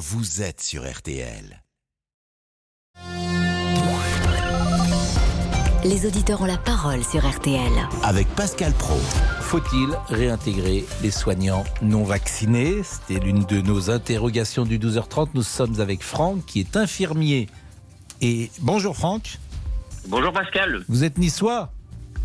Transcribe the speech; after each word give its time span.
vous 0.00 0.40
êtes 0.40 0.62
sur 0.62 0.90
RTL. 0.90 1.62
Les 5.84 6.06
auditeurs 6.06 6.40
ont 6.40 6.46
la 6.46 6.56
parole 6.56 7.04
sur 7.04 7.28
RTL. 7.28 7.70
Avec 8.02 8.26
Pascal 8.28 8.72
Pro. 8.72 8.96
Faut-il 9.42 9.90
réintégrer 10.08 10.86
les 11.02 11.10
soignants 11.10 11.64
non 11.82 12.04
vaccinés? 12.04 12.82
C'était 12.82 13.22
l'une 13.22 13.44
de 13.44 13.60
nos 13.60 13.90
interrogations 13.90 14.64
du 14.64 14.78
12h30. 14.78 15.28
Nous 15.34 15.42
sommes 15.42 15.78
avec 15.82 16.02
Franck, 16.02 16.46
qui 16.46 16.60
est 16.60 16.78
infirmier. 16.78 17.50
Et 18.22 18.50
bonjour 18.60 18.96
Franck. 18.96 19.38
Bonjour 20.08 20.32
Pascal. 20.32 20.82
Vous 20.88 21.04
êtes 21.04 21.18
niçois? 21.18 21.74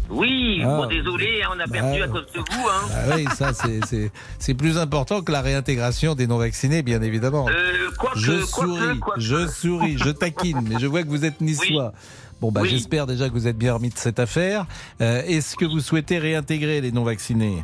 Oui, 0.10 0.62
Ah. 0.64 0.68
bon 0.78 0.86
désolé, 0.88 1.42
hein, 1.44 1.50
on 1.56 1.60
a 1.60 1.68
perdu 1.68 2.00
Bah, 2.00 2.06
à 2.06 2.08
cause 2.08 2.26
de 2.34 2.40
vous. 2.40 2.68
Hein. 2.68 2.90
Ah 2.94 3.16
oui, 3.16 3.26
ça 3.36 3.52
c'est- 3.54 4.54
plus 4.54 4.78
important 4.78 5.22
que 5.22 5.32
la 5.32 5.42
réintégration 5.42 6.16
des 6.16 6.28
non 6.28 6.38
vaccinés, 6.38 6.84
bien 6.84 7.02
évidemment. 7.02 7.48
Euh, 7.50 7.90
quoique, 7.98 8.20
Je 8.20 8.32
quoique, 8.52 8.70
souris, 8.80 9.00
je 9.18 9.48
souris, 9.48 9.98
je 9.98 10.10
taquine, 10.12 10.62
mais 10.70 10.80
je 10.80 10.86
vois 10.88 11.04
que 11.04 11.10
vous 11.10 11.26
êtes 11.26 11.42
niçois. 11.42 11.92
Bon, 12.42 12.52
bah, 12.52 12.62
Oui. 12.64 12.70
j'espère 12.70 13.08
déjà 13.08 13.28
que 13.30 13.34
vous 13.34 13.48
êtes 13.48 13.58
bien 13.58 13.74
remis 13.74 13.90
de 13.90 13.98
cette 13.98 14.20
affaire. 14.20 14.66
Euh, 15.02 15.22
Est-ce 15.24 15.56
que 15.56 15.66
vous 15.66 15.80
souhaitez 15.80 16.20
réintégrer 16.20 16.82
les 16.82 16.92
non 16.92 17.04
vaccinés 17.04 17.64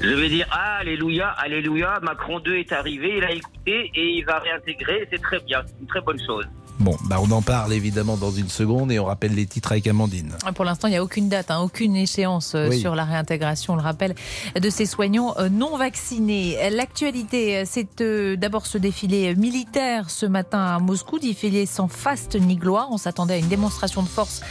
Je 0.00 0.08
vais 0.10 0.28
dire 0.28 0.46
ah, 0.50 0.78
Alléluia, 0.80 1.28
Alléluia, 1.30 1.98
Macron 2.02 2.38
2 2.40 2.56
est 2.56 2.70
arrivé, 2.72 3.14
il 3.16 3.24
a 3.24 3.32
écouté 3.32 3.90
et 3.94 4.10
il 4.18 4.24
va 4.26 4.38
réintégrer, 4.40 5.08
c'est 5.10 5.22
très 5.22 5.40
bien, 5.40 5.62
c'est 5.66 5.74
une 5.80 5.86
très 5.86 6.00
bonne 6.02 6.18
chose. 6.24 6.44
Bon, 6.78 6.96
bah, 7.04 7.16
on 7.22 7.30
en 7.30 7.40
parle 7.40 7.72
évidemment 7.72 8.16
dans 8.16 8.30
une 8.30 8.48
seconde 8.48 8.92
et 8.92 8.98
on 8.98 9.06
rappelle 9.06 9.34
les 9.34 9.46
titres 9.46 9.72
avec 9.72 9.86
Amandine. 9.86 10.32
Pour 10.54 10.64
l'instant, 10.64 10.88
il 10.88 10.90
n'y 10.90 10.96
a 10.98 11.02
aucune 11.02 11.28
date, 11.28 11.50
hein, 11.50 11.60
aucune 11.60 11.96
échéance 11.96 12.54
euh, 12.54 12.68
Oui. 12.68 12.80
sur 12.80 12.94
la 12.94 13.04
réintégration, 13.04 13.72
on 13.72 13.76
le 13.76 13.82
rappelle, 13.82 14.14
de 14.60 14.70
ces 14.70 14.84
soignants 14.84 15.34
euh, 15.38 15.48
non 15.48 15.76
vaccinés. 15.78 16.58
L'actualité, 16.70 17.58
euh, 17.58 17.62
c'est 17.66 18.02
euh, 18.02 18.36
d'abord 18.36 18.66
ce 18.66 18.76
défilé 18.76 19.34
militaire 19.34 20.10
ce 20.10 20.26
matin 20.26 20.60
à 20.60 20.78
Moscou, 20.78 21.18
défilé 21.18 21.64
sans 21.64 21.88
faste 21.88 22.36
ni 22.36 22.56
gloire. 22.56 22.88
On 22.90 22.98
s'attendait 22.98 23.34
à 23.34 23.38
une 23.38 23.48
démonstration 23.48 24.02
de 24.02 24.08
force 24.08 24.42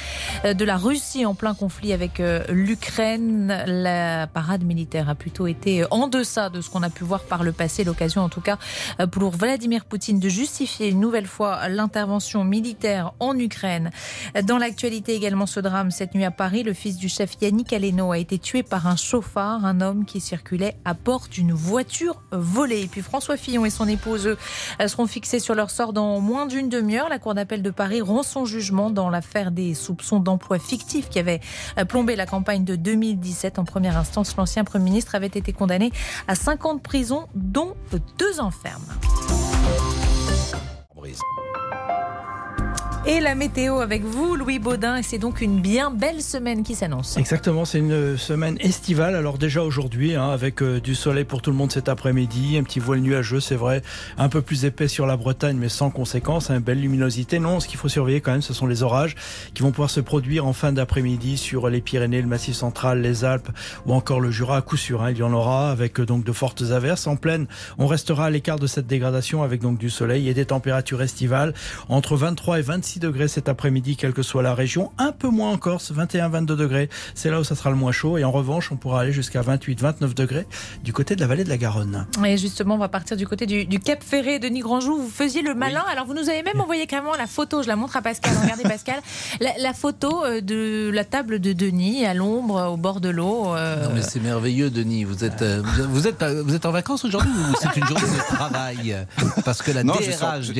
de 0.43 0.65
la 0.65 0.77
Russie 0.77 1.25
en 1.25 1.35
plein 1.35 1.53
conflit 1.53 1.93
avec 1.93 2.21
l'Ukraine. 2.49 3.63
La 3.67 4.27
parade 4.27 4.63
militaire 4.63 5.09
a 5.09 5.15
plutôt 5.15 5.47
été 5.47 5.83
en 5.91 6.07
deçà 6.07 6.49
de 6.49 6.61
ce 6.61 6.69
qu'on 6.69 6.83
a 6.83 6.89
pu 6.89 7.03
voir 7.03 7.21
par 7.21 7.43
le 7.43 7.51
passé. 7.51 7.83
L'occasion, 7.83 8.21
en 8.21 8.29
tout 8.29 8.41
cas, 8.41 8.57
pour 9.11 9.31
Vladimir 9.31 9.85
Poutine 9.85 10.19
de 10.19 10.29
justifier 10.29 10.89
une 10.89 10.99
nouvelle 10.99 11.27
fois 11.27 11.67
l'intervention 11.69 12.14
militaire 12.43 13.13
en 13.19 13.37
Ukraine. 13.37 13.91
Dans 14.43 14.57
l'actualité 14.57 15.13
également, 15.15 15.45
ce 15.45 15.59
drame 15.59 15.91
cette 15.91 16.15
nuit 16.15 16.25
à 16.25 16.31
Paris, 16.31 16.63
le 16.63 16.73
fils 16.73 16.97
du 16.97 17.09
chef 17.09 17.31
Yannick 17.41 17.73
Aleno 17.73 18.11
a 18.11 18.17
été 18.17 18.39
tué 18.39 18.63
par 18.63 18.87
un 18.87 18.95
chauffard, 18.95 19.65
un 19.65 19.81
homme 19.81 20.05
qui 20.05 20.19
circulait 20.19 20.75
à 20.85 20.93
bord 20.93 21.27
d'une 21.29 21.53
voiture 21.53 22.21
volée. 22.31 22.83
Et 22.83 22.87
puis 22.87 23.01
François 23.01 23.37
Fillon 23.37 23.65
et 23.65 23.69
son 23.69 23.87
épouse 23.87 24.27
eux, 24.27 24.37
seront 24.87 25.07
fixés 25.07 25.39
sur 25.39 25.55
leur 25.55 25.69
sort 25.69 25.93
dans 25.93 26.19
moins 26.19 26.45
d'une 26.45 26.69
demi-heure. 26.69 27.09
La 27.09 27.19
Cour 27.19 27.33
d'appel 27.33 27.61
de 27.61 27.69
Paris 27.69 28.01
rend 28.01 28.23
son 28.23 28.45
jugement 28.45 28.89
dans 28.89 29.09
l'affaire 29.09 29.51
des 29.51 29.73
soupçons 29.73 30.19
d'emploi 30.19 30.59
fictif 30.59 31.09
qui 31.09 31.19
avait 31.19 31.41
plombé 31.87 32.15
la 32.15 32.25
campagne 32.25 32.63
de 32.63 32.75
2017. 32.75 33.59
En 33.59 33.65
première 33.65 33.97
instance, 33.97 34.35
l'ancien 34.37 34.63
Premier 34.63 34.85
ministre 34.85 35.15
avait 35.15 35.27
été 35.27 35.53
condamné 35.53 35.91
à 36.27 36.35
5 36.35 36.65
ans 36.65 36.75
de 36.75 36.81
prison, 36.81 37.27
dont 37.35 37.75
deux 38.17 38.39
ans 38.39 38.51
ferme. 38.51 38.83
Et 43.07 43.19
la 43.19 43.35
météo 43.35 43.81
avec 43.81 44.03
vous, 44.03 44.35
Louis 44.35 44.57
Baudin, 44.57 44.97
et 44.97 45.03
c'est 45.03 45.19
donc 45.19 45.39
une 45.39 45.61
bien 45.61 45.91
belle 45.91 46.23
semaine 46.23 46.63
qui 46.63 46.73
s'annonce. 46.73 47.17
Exactement, 47.17 47.63
c'est 47.63 47.77
une 47.77 48.17
semaine 48.17 48.57
estivale. 48.59 49.15
Alors 49.15 49.37
déjà 49.37 49.61
aujourd'hui, 49.61 50.15
hein, 50.15 50.31
avec 50.31 50.63
euh, 50.63 50.81
du 50.81 50.95
soleil 50.95 51.23
pour 51.23 51.43
tout 51.43 51.51
le 51.51 51.55
monde 51.55 51.71
cet 51.71 51.87
après-midi, 51.87 52.57
un 52.57 52.63
petit 52.63 52.79
voile 52.79 53.01
nuageux, 53.01 53.39
c'est 53.39 53.55
vrai, 53.55 53.83
un 54.17 54.27
peu 54.27 54.41
plus 54.41 54.65
épais 54.65 54.87
sur 54.87 55.05
la 55.05 55.17
Bretagne, 55.17 55.55
mais 55.55 55.69
sans 55.69 55.91
conséquence, 55.91 56.49
une 56.49 56.57
belle 56.57 56.81
luminosité. 56.81 57.37
Non, 57.37 57.59
ce 57.59 57.67
qu'il 57.67 57.77
faut 57.77 57.89
surveiller 57.89 58.21
quand 58.21 58.31
même, 58.31 58.41
ce 58.41 58.55
sont 58.55 58.65
les 58.65 58.81
orages 58.81 59.13
qui 59.53 59.61
vont 59.61 59.69
pouvoir 59.69 59.91
se 59.91 59.99
produire 59.99 60.47
en 60.47 60.53
fin 60.53 60.71
d'après-midi 60.71 61.37
sur 61.37 61.69
les 61.69 61.81
Pyrénées, 61.81 62.23
le 62.23 62.27
Massif 62.27 62.55
central, 62.55 63.01
les 63.01 63.23
Alpes 63.23 63.49
ou 63.85 63.93
encore 63.93 64.19
le 64.19 64.31
Jura. 64.31 64.57
À 64.57 64.61
coup 64.63 64.77
sûr, 64.77 65.03
hein, 65.03 65.11
il 65.11 65.17
y 65.19 65.23
en 65.23 65.31
aura 65.31 65.69
avec 65.69 65.99
euh, 65.99 66.07
donc 66.07 66.23
de 66.23 66.31
fortes 66.31 66.63
averses. 66.71 67.05
En 67.05 67.17
pleine, 67.17 67.45
on 67.77 67.85
restera 67.85 68.25
à 68.25 68.29
l'écart 68.31 68.57
de 68.57 68.65
cette 68.65 68.87
dégradation 68.87 69.43
avec 69.43 69.61
donc 69.61 69.77
du 69.77 69.91
soleil 69.91 70.27
et 70.27 70.33
des 70.33 70.45
températures 70.45 71.03
estivales 71.03 71.53
entre 71.87 72.15
23 72.15 72.57
et 72.57 72.61
26 72.63 72.94
degrés 72.99 73.27
cet 73.27 73.49
après-midi, 73.49 73.95
quelle 73.97 74.13
que 74.13 74.23
soit 74.23 74.41
la 74.43 74.53
région. 74.55 74.91
Un 74.97 75.11
peu 75.11 75.29
moins 75.29 75.51
en 75.51 75.57
Corse, 75.57 75.91
21-22 75.91 76.45
degrés. 76.55 76.89
C'est 77.13 77.29
là 77.29 77.39
où 77.39 77.43
ça 77.43 77.55
sera 77.55 77.69
le 77.69 77.75
moins 77.75 77.91
chaud. 77.91 78.17
Et 78.17 78.23
en 78.23 78.31
revanche, 78.31 78.71
on 78.71 78.75
pourra 78.77 79.01
aller 79.01 79.11
jusqu'à 79.11 79.41
28-29 79.41 80.13
degrés 80.13 80.47
du 80.83 80.93
côté 80.93 81.15
de 81.15 81.21
la 81.21 81.27
vallée 81.27 81.43
de 81.43 81.49
la 81.49 81.57
Garonne. 81.57 82.07
Et 82.25 82.37
justement, 82.37 82.75
on 82.75 82.79
va 82.79 82.89
partir 82.89 83.17
du 83.17 83.27
côté 83.27 83.45
du, 83.45 83.65
du 83.65 83.79
Cap 83.79 84.03
Ferré. 84.03 84.39
Denis 84.39 84.59
Grandjou, 84.61 84.97
vous 85.01 85.09
faisiez 85.09 85.41
le 85.41 85.53
malin. 85.55 85.83
Alors, 85.91 86.05
vous 86.05 86.13
nous 86.13 86.29
avez 86.29 86.43
même 86.43 86.59
envoyé 86.59 86.87
carrément 86.87 87.15
la 87.15 87.27
photo. 87.27 87.61
Je 87.63 87.67
la 87.67 87.75
montre 87.75 87.95
à 87.97 88.01
Pascal. 88.01 88.33
Regardez, 88.41 88.63
Pascal. 88.63 88.99
La, 89.41 89.51
la 89.59 89.73
photo 89.73 90.23
euh, 90.25 90.39
de 90.41 90.89
la 90.93 91.03
table 91.03 91.39
de 91.39 91.51
Denis 91.53 92.05
à 92.05 92.13
l'ombre, 92.13 92.69
au 92.71 92.77
bord 92.77 93.01
de 93.01 93.09
l'eau. 93.09 93.53
euh, 93.55 93.83
Non 93.83 93.89
mais 93.93 94.01
c'est 94.01 94.19
merveilleux 94.21 94.69
Denis, 94.69 95.03
vous 95.03 95.23
êtes, 95.25 95.41
euh, 95.41 95.61
vous 95.89 96.07
êtes, 96.07 96.23
vous 96.23 96.55
êtes 96.55 96.65
en 96.65 96.71
vacances 96.71 97.03
aujourd'hui 97.05 97.29
ou 97.31 97.55
c'est 97.59 97.75
une 97.79 97.85
journée 97.85 98.01
de 98.17 98.35
travail? 98.35 98.95
Parce 99.43 99.61
que 99.61 99.71
la 99.71 99.83
Non, 99.83 99.93
DRH 99.95 100.51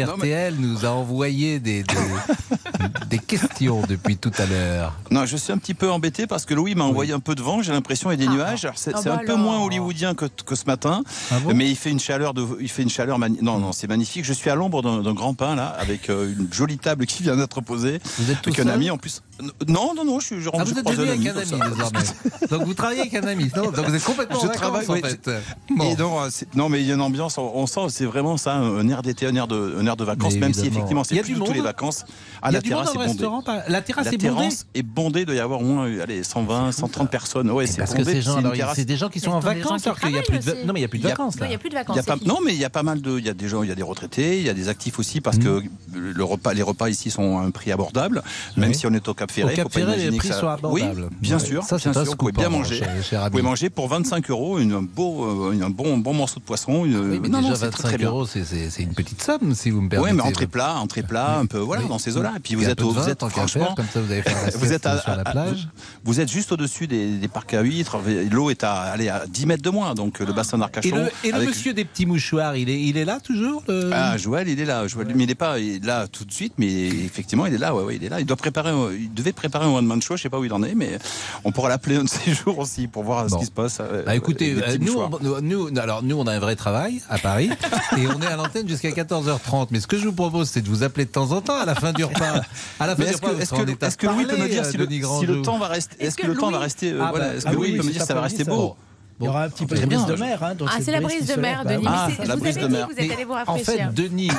nous 0.60 0.86
a 0.86 0.90
envoyé 0.90 1.60
des, 1.60 1.84
des, 1.84 1.96
des 3.10 3.20
questions 3.20 3.82
depuis 3.88 4.18
tout 4.18 4.32
à 4.38 4.46
l'heure. 4.46 4.94
Non, 5.12 5.26
je 5.26 5.38
suis 5.38 5.52
un 5.54 5.58
petit 5.58 5.74
peu 5.74 5.90
embêté 5.92 6.28
parce 6.28 6.46
que 6.46 6.54
Louis 6.54 6.76
m'a 6.76 6.84
envoyé 6.86 7.14
un 7.14 7.20
peu 7.20 7.36
de 7.36 7.42
vent, 7.42 7.62
j'ai 7.62 7.72
l'impression, 7.72 8.12
et 8.12 8.18
des 8.18 8.28
Ah. 8.28 8.34
nuages. 8.34 8.66
Alors, 8.66 8.78
c'est 8.78 8.92
Ah 8.96 9.02
bah 9.04 9.14
un 9.16 9.18
peu 9.20 9.26
alors. 9.34 9.38
moins 9.40 9.60
hollywoodien 9.64 10.14
que, 10.16 10.26
que 10.26 10.56
ce 10.56 10.66
matin, 10.66 11.04
Ah 11.32 11.40
bon? 11.40 11.54
mais 11.54 11.70
il 11.70 11.76
fait 11.76 11.92
une 11.92 12.00
chaleur 12.00 12.34
de, 12.34 12.46
il 12.60 12.70
fait 12.70 12.84
une 12.84 12.90
chaleur 12.90 13.20
mani- 13.20 13.40
Non, 13.42 13.60
non, 13.60 13.72
c'est 13.72 13.88
magnifique. 13.88 14.26
Je 14.26 14.34
suis 14.34 14.50
à 14.50 14.56
l'ombre 14.56 14.82
d'un 14.82 15.02
d'un 15.02 15.14
grand 15.14 15.34
pin 15.34 15.56
là, 15.56 15.68
avec 15.80 16.10
euh, 16.10 16.34
une 16.38 16.52
jolie 16.52 16.78
table 16.78 17.06
qui 17.06 17.24
vient 17.24 17.36
d'être 17.36 17.62
posée, 17.62 18.00
Vous 18.18 18.32
êtes 18.32 18.42
tout 18.42 18.50
avec 18.50 18.60
un 18.66 18.68
ami 18.70 18.90
en 18.90 18.98
plus. 18.98 19.22
Non, 19.68 19.94
non, 19.96 20.06
non, 20.06 20.20
je 20.20 20.26
suis. 20.28 20.42
Je 20.42 20.50
Ah, 20.54 20.58
rentre, 20.58 20.70
vous 20.70 20.76
je 20.76 20.80
êtes 20.80 20.86
devenu 20.88 21.10
avec 21.10 21.28
un 21.28 21.38
ami 21.38 21.76
désormais. 21.76 22.00
Donc 22.50 22.64
vous 22.64 22.74
travaillez 22.74 23.02
avec 23.02 23.14
un 23.16 23.28
ami. 23.28 23.52
Non, 23.56 23.64
donc 23.72 23.86
vous 23.86 23.96
êtes 23.96 24.04
complètement 24.04 24.40
Je 24.40 24.46
en 24.46 24.48
vacances 24.48 24.62
travaille, 24.62 24.88
en 24.90 24.94
fait. 25.08 25.30
Bon. 25.70 25.84
Et 25.92 25.96
non, 25.96 26.22
euh, 26.22 26.28
c'est- 26.32 26.54
non, 26.56 26.70
mais 26.70 26.82
il 26.82 26.88
y 26.88 26.92
a 26.92 26.96
une 26.96 27.02
ambiance. 27.02 27.38
On, 27.38 27.52
on 27.54 27.68
sent, 27.68 27.82
c'est 27.90 28.06
vraiment 28.06 28.38
ça, 28.38 28.54
un 28.56 28.88
air 28.88 29.02
d'été, 29.02 29.26
un 29.28 29.36
air 29.36 29.48
de, 29.48 29.76
un 29.80 29.86
air 29.86 29.98
de 29.98 30.04
vacances, 30.06 30.34
Mais 30.36 30.40
même 30.42 30.54
si 30.54 30.68
effectivement 30.68 31.04
c'est 31.04 31.16
plus 31.22 31.34
du 31.34 31.40
du 31.40 31.46
tout 31.46 31.52
les 31.54 31.62
vacances. 31.62 32.05
Ah, 32.42 32.50
Il 32.50 32.52
y 32.52 32.54
la 32.54 32.60
a 32.60 32.62
du 32.62 32.70
monde 32.70 32.80
terrasse 32.84 32.94
dans 32.96 33.02
est 33.02 33.08
le 33.08 33.28
bondée. 33.28 33.62
La 33.70 33.82
terrasse 33.82 34.06
La 34.06 34.12
est 34.14 34.18
bondée. 34.18 34.36
terrasse 34.36 34.66
est 34.76 34.84
bondée, 34.84 35.20
il 35.22 35.26
doit 35.26 35.36
y 35.36 35.40
avoir 35.40 35.62
au 35.62 35.64
moins 35.64 35.86
allez, 36.02 36.24
120, 36.24 36.72
130 36.72 37.10
personnes. 37.10 37.50
Ouais, 37.52 37.66
c'est 37.68 37.78
Parce 37.78 37.94
que 37.94 38.04
ces 38.04 38.22
gens, 38.22 38.36
c'est 38.42 38.52
terrasse- 38.58 38.80
des 38.86 38.98
gens 38.98 39.10
qui 39.10 39.20
sont 39.20 39.32
en 39.32 39.40
vacances, 39.40 39.86
alors 39.88 40.00
qu'il 40.00 40.12
y 40.12 40.18
a 40.18 40.22
plus 40.22 40.40
de, 40.40 40.52
non 40.66 40.74
mais 40.74 40.80
il 40.80 40.84
y 40.84 40.86
a 40.86 40.88
plus 40.88 41.00
de 41.00 41.08
vacances 41.08 41.36
il 41.42 41.48
n'y 41.48 41.56
a 41.56 41.58
plus 41.58 41.70
de 41.70 41.76
Il 41.76 41.78
vacances. 41.78 42.22
y 42.22 42.28
non, 42.28 42.40
mais 42.44 42.54
il 42.54 42.60
y 42.60 42.66
a 42.66 42.70
pas 42.70 42.84
mal 42.84 43.02
de, 43.02 43.18
il 43.20 43.26
y 43.26 43.30
a 43.30 43.34
des 43.34 43.48
gens, 43.48 43.64
il 43.64 43.70
y 43.70 43.72
a 43.72 43.76
des 43.76 43.84
retraités, 43.84 44.38
il 44.40 44.46
y 44.46 44.50
a 44.50 44.54
des 44.54 44.70
actifs 44.70 45.00
aussi 45.00 45.22
parce 45.22 45.38
que 45.38 45.64
le 45.96 46.24
repas, 46.24 46.54
les 46.54 46.62
repas 46.62 46.90
ici 46.90 47.10
sont 47.12 47.38
à 47.38 47.42
un 47.42 47.52
prix 47.52 47.72
abordable, 47.72 48.22
même 48.58 48.70
Oui. 48.70 48.76
si 48.76 48.86
on 48.88 48.94
est 48.94 49.08
au 49.08 49.14
Cap 49.14 49.30
Au 49.30 49.34
Ferré. 49.34 49.54
Cap 49.56 49.64
faut 49.72 49.80
pas 49.80 49.86
Ferré, 49.94 50.10
les 50.12 50.18
prix 50.18 50.30
sont 50.30 50.48
abordables. 50.48 51.04
Oui, 51.04 51.18
bien 51.22 51.40
sûr, 51.40 51.64
Ça, 51.64 51.80
c'est 51.80 51.90
bien 51.90 52.02
un 52.02 52.04
sûr, 52.04 52.12
vous 52.12 52.18
pouvez 52.18 52.32
bien 52.32 52.48
en 52.48 52.52
manger. 52.52 52.82
Vous 53.12 53.30
pouvez 53.32 53.42
manger 53.44 53.70
pour 53.70 53.88
25 53.88 54.30
euros 54.30 54.60
une, 54.60 54.74
un 54.74 54.82
beau, 54.82 55.26
euh, 55.52 55.60
un 55.64 55.70
bon, 55.70 55.98
bon 55.98 56.14
morceau 56.14 56.40
de 56.40 56.46
poisson. 56.46 56.86
Une, 56.86 56.96
Oui, 56.98 57.20
mais 57.22 57.30
non, 57.30 57.40
déjà 57.40 57.50
non, 57.52 57.56
c'est 57.56 57.70
très, 57.70 57.72
très 57.72 57.84
25 57.92 57.98
bien. 57.98 58.08
euros, 58.10 58.26
c'est- 58.26 58.44
une 58.80 58.94
petite 58.94 59.22
somme 59.22 59.54
si 59.56 59.70
vous 59.70 59.78
me 59.80 59.84
Oui, 59.86 59.90
permettez. 59.90 60.14
mais 60.16 60.22
entrée 60.24 60.48
plat, 60.48 60.76
entrée 60.76 61.04
plat, 61.04 61.38
un 61.40 61.46
peu, 61.46 61.58
voilà, 61.60 61.84
Oui. 61.84 61.88
Dans 61.96 62.00
ces 62.00 62.18
eaux-là. 62.18 62.34
Et 62.36 62.40
puis 62.40 62.54
Et 62.54 62.56
vous 62.56 62.68
êtes, 62.70 62.82
au- 62.82 62.90
vous 62.90 63.00
vin, 63.02 63.08
êtes 63.08 63.26
franchement, 63.30 63.74
comme 63.76 63.86
ça 63.94 64.02
vous 64.02 64.12
allez 64.12 64.22
faire 64.22 64.36
la 64.46 64.50
vous 64.58 64.74
êtes 64.74 64.86
à- 64.86 65.00
sur 65.02 65.12
la 65.16 65.22
à- 65.22 65.32
plage. 65.32 65.68
vous 66.04 66.20
êtes 66.20 66.30
juste 66.32 66.52
au-dessus 66.52 66.88
des, 66.88 67.18
des 67.18 67.28
parcs 67.28 67.54
à 67.54 67.62
huîtres. 67.62 67.98
L'eau 68.32 68.50
est 68.50 68.64
à, 68.64 68.74
allez, 68.74 69.10
à 69.10 69.26
10 69.28 69.46
mètres 69.46 69.64
de 69.64 69.70
moins, 69.70 69.94
donc 69.96 70.22
euh, 70.22 70.26
le 70.26 70.34
bassin 70.34 70.58
Et 70.58 70.60
d'Arcachon. 70.60 70.96
le, 70.96 71.10
et 71.24 71.30
le 71.32 71.36
avec- 71.36 71.50
monsieur 71.50 71.74
des 71.74 71.86
petits 71.86 72.06
mouchoirs, 72.06 72.56
il 72.56 72.70
est, 72.70 72.82
il 72.82 72.98
est 72.98 73.06
là 73.06 73.20
toujours 73.20 73.64
le- 73.68 73.90
Ah, 73.94 74.18
Joël, 74.18 74.48
il 74.48 74.60
est 74.60 74.66
là. 74.66 74.88
Joël, 74.88 75.08
mais 75.16 75.24
il 75.24 75.28
n'est 75.28 75.36
pas 75.36 75.58
là 75.84 76.08
tout 76.08 76.26
de 76.26 76.32
suite, 76.34 76.54
mais 76.58 76.88
effectivement, 76.88 77.46
il 77.46 77.54
est 77.54 77.58
là. 77.58 77.74
Ouais, 77.74 77.84
ouais, 77.84 77.96
il 77.96 78.04
est 78.04 78.10
là. 78.10 78.20
Il 78.20 78.26
doit 78.26 78.38
préparer. 78.38 78.72
Il 79.00 79.14
devait 79.14 79.32
préparer 79.34 79.66
un 79.66 79.70
one 79.70 79.86
man 79.86 80.02
show. 80.02 80.18
Je 80.18 80.24
sais 80.24 80.30
pas 80.30 80.40
où 80.40 80.46
il 80.46 80.54
en 80.54 80.64
est, 80.64 80.76
mais 80.76 80.98
on 81.44 81.52
pourra 81.52 81.70
l'appeler 81.70 81.96
un 81.98 82.04
de 82.04 82.10
ces 82.10 82.34
jours 82.34 82.60
aussi 82.60 82.88
pour 82.88 83.04
voir 83.04 83.26
Bon. 83.28 83.36
ce 83.36 83.40
qui 83.40 83.46
se 83.46 83.52
passe. 83.52 83.78
euh, 83.80 84.04
Bah 84.06 84.16
écoutez, 84.16 84.54
euh, 84.54 84.78
on, 85.22 85.42
nous, 85.42 85.68
alors 85.80 86.04
nous, 86.04 86.18
on 86.20 86.28
a 86.28 86.34
un 86.34 86.40
vrai 86.40 86.56
travail 86.56 87.02
à 87.10 87.18
Paris 87.18 87.50
et 87.98 88.08
on 88.08 88.22
est 88.22 88.26
à 88.28 88.36
l'antenne 88.36 88.68
jusqu'à 88.68 88.90
14h30. 88.92 89.68
Mais 89.72 89.80
ce 89.80 89.88
que 89.88 89.98
je 89.98 90.06
vous 90.06 90.14
propose, 90.14 90.50
c'est 90.50 90.62
de 90.62 90.68
vous 90.70 90.84
appeler 90.84 91.06
de 91.06 91.12
temps 91.12 91.32
en 91.32 91.42
temps 91.42 91.58
à 91.60 91.66
la 91.66 91.76
fin 91.76 91.85
du 91.94 92.04
repas. 92.04 92.42
À 92.80 92.88
la 92.88 92.96
fin 92.96 93.04
du 93.04 93.10
est-ce 93.10 93.18
repas, 93.18 93.40
est-ce 93.40 93.52
que, 93.52 93.86
est-ce 93.86 93.98
que 93.98 94.08
Louis 94.08 94.26
peut 94.26 94.38
me 94.38 94.48
dire 94.48 94.66
si 94.66 94.78
le, 94.78 95.42
temps 95.42 95.58
va 95.58 95.68
rester 95.68 96.04
Est-ce 96.04 96.16
que, 96.16 96.28
le 96.28 96.36
temps 96.36 96.52
va 96.52 96.60
rester 96.60 96.94
voilà, 96.94 97.36
Est-ce 97.36 97.46
que 97.46 97.52
Louis 97.52 97.72
oui, 97.72 97.78
peut 97.78 97.84
me 97.84 97.92
dire 97.92 98.02
si 98.02 98.08
ça 98.08 98.14
va 98.14 98.22
rester 98.22 98.44
beau 98.44 98.76
Il 99.22 99.26
y 99.26 99.30
aura 99.30 99.44
un 99.46 99.50
petit 99.50 99.66
peu 99.66 99.78
de 99.78 99.86
brise 99.86 100.06
de 100.06 100.16
mer. 100.16 100.44
Hein, 100.44 100.56
Ah, 100.68 100.78
c'est 100.82 100.92
la 100.92 101.00
brise 101.00 101.26
de 101.26 101.40
mer, 101.40 101.62
bah 101.64 101.76
Denis. 101.76 101.86
Ah, 101.88 102.10
c'est- 102.16 102.26
la 102.26 102.36
brise 102.36 102.56
de 102.58 102.68
dit 102.68 102.74
mer. 102.74 102.88
que 102.88 102.94
vous 102.94 103.00
êtes 103.00 103.12
allé 103.14 103.24
vous 103.24 103.34
En 103.48 103.56
fait, 103.58 103.94
Denis, 103.94 104.30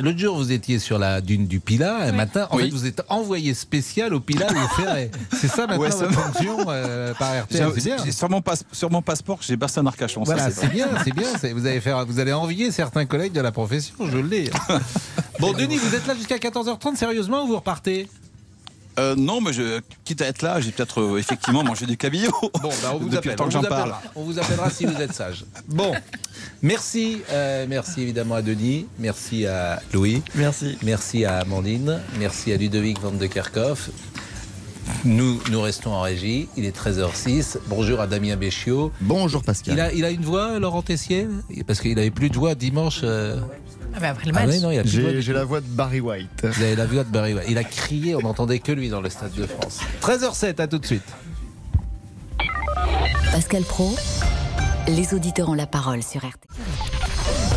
l'autre 0.00 0.18
jour 0.18 0.36
vous 0.36 0.52
étiez 0.52 0.78
sur 0.78 1.00
la 1.00 1.20
dune 1.20 1.48
du 1.48 1.58
Pilat, 1.58 1.96
un 1.96 2.12
matin, 2.12 2.46
en 2.50 2.56
Oui. 2.56 2.64
fait 2.64 2.68
vous 2.70 2.86
êtes 2.86 3.02
envoyé 3.08 3.54
spécial 3.54 4.14
au 4.14 4.20
Pilat 4.20 4.46
et 4.52 4.54
au 4.64 4.68
Ferret. 4.82 5.10
C'est 5.36 5.48
ça 5.48 5.66
maintenant 5.66 5.80
Ouais, 5.82 5.88
votre 5.90 6.12
ça- 6.12 6.20
fonction 6.20 6.58
euh, 6.68 7.12
par 7.14 7.42
RTL, 7.44 7.72
c'est 8.04 8.12
sur 8.12 8.30
mon, 8.30 8.40
passe- 8.40 8.64
sur 8.70 8.88
mon 8.90 9.02
passeport, 9.02 9.38
j'ai 9.40 9.56
bassin 9.56 9.82
d'Arcachon. 9.82 10.24
ça, 10.24 10.34
Voilà, 10.34 10.50
c'est 10.52 10.68
bien, 10.68 10.86
c'est 11.02 11.12
bien. 11.12 11.28
Vous 11.52 11.66
allez 11.66 11.80
faire, 11.80 12.06
vous 12.06 12.20
allez 12.20 12.32
envier 12.32 12.70
certains 12.70 13.06
collègues 13.06 13.32
de 13.32 13.40
la 13.40 13.50
profession, 13.50 13.94
je 14.10 14.18
l'ai. 14.18 14.48
Bon, 15.40 15.52
Denis, 15.52 15.76
vous 15.78 15.92
êtes 15.94 16.06
là 16.06 16.14
jusqu'à 16.14 16.36
14h30, 16.38 16.94
sérieusement, 16.96 17.42
ou 17.42 17.48
vous 17.48 17.56
repartez? 17.56 18.08
Euh, 18.98 19.16
non, 19.16 19.40
mais 19.40 19.52
je, 19.52 19.80
quitte 20.04 20.22
à 20.22 20.26
être 20.26 20.42
là, 20.42 20.60
j'ai 20.60 20.70
peut-être 20.70 21.00
euh, 21.00 21.18
effectivement 21.18 21.64
mangé 21.64 21.84
du 21.86 21.96
cabillaud. 21.96 22.30
Bon, 22.62 22.70
bah, 22.82 22.92
on 22.94 22.98
vous 22.98 23.08
Depuis 23.08 23.30
appelle. 23.30 23.46
On 23.46 23.48
vous, 23.48 23.56
appellera. 23.66 24.02
on 24.14 24.22
vous 24.22 24.38
appellera 24.38 24.70
si 24.70 24.84
vous 24.86 25.00
êtes 25.00 25.12
sage. 25.12 25.44
Bon, 25.68 25.92
merci. 26.62 27.22
euh, 27.30 27.66
merci 27.68 28.02
évidemment 28.02 28.36
à 28.36 28.42
Denis. 28.42 28.86
Merci 28.98 29.46
à 29.46 29.80
Louis. 29.92 30.22
Merci. 30.34 30.78
Merci 30.82 31.24
à 31.24 31.38
Amandine. 31.38 32.00
Merci 32.18 32.52
à 32.52 32.56
Ludovic 32.56 33.00
Van 33.00 33.10
de 33.12 33.26
Kerkhoff. 33.26 33.90
Nous, 35.04 35.40
nous 35.50 35.60
restons 35.62 35.92
en 35.92 36.02
régie. 36.02 36.48
Il 36.56 36.64
est 36.66 36.76
13h06. 36.76 37.56
Bonjour 37.68 38.00
à 38.00 38.06
Damien 38.06 38.36
Béchiot. 38.36 38.92
Bonjour 39.00 39.42
Pascal. 39.42 39.74
Il 39.74 39.80
a, 39.80 39.92
il 39.92 40.04
a 40.04 40.10
une 40.10 40.24
voix, 40.24 40.58
Laurent 40.58 40.82
Tessier? 40.82 41.26
Parce 41.66 41.80
qu'il 41.80 41.94
n'avait 41.96 42.10
plus 42.10 42.28
de 42.30 42.36
voix 42.36 42.54
dimanche. 42.54 43.00
euh. 43.02 43.38
Ah, 44.00 44.08
après 44.10 44.30
le 44.30 44.36
Ah 44.36 44.46
oui. 44.46 45.22
J'ai 45.22 45.32
la 45.32 45.44
voix 45.44 45.60
de 45.60 45.66
Barry 45.66 46.00
White. 46.00 46.28
Vous 46.42 46.62
avez 46.62 46.76
la 46.76 46.86
voix 46.86 47.04
de 47.04 47.10
Barry 47.10 47.34
White. 47.34 47.46
Il 47.48 47.58
a 47.58 47.64
crié, 47.64 48.14
on 48.14 48.20
n'entendait 48.20 48.58
que 48.58 48.72
lui 48.72 48.88
dans 48.88 49.00
le 49.00 49.08
Stade 49.08 49.32
de 49.34 49.46
France. 49.46 49.80
13h07, 50.02 50.60
à 50.60 50.66
tout 50.66 50.78
de 50.78 50.86
suite. 50.86 51.04
Pascal 53.32 53.62
Pro, 53.62 53.94
les 54.88 55.14
auditeurs 55.14 55.48
ont 55.48 55.54
la 55.54 55.66
parole 55.66 56.02
sur 56.02 56.20
RTL. 56.20 57.53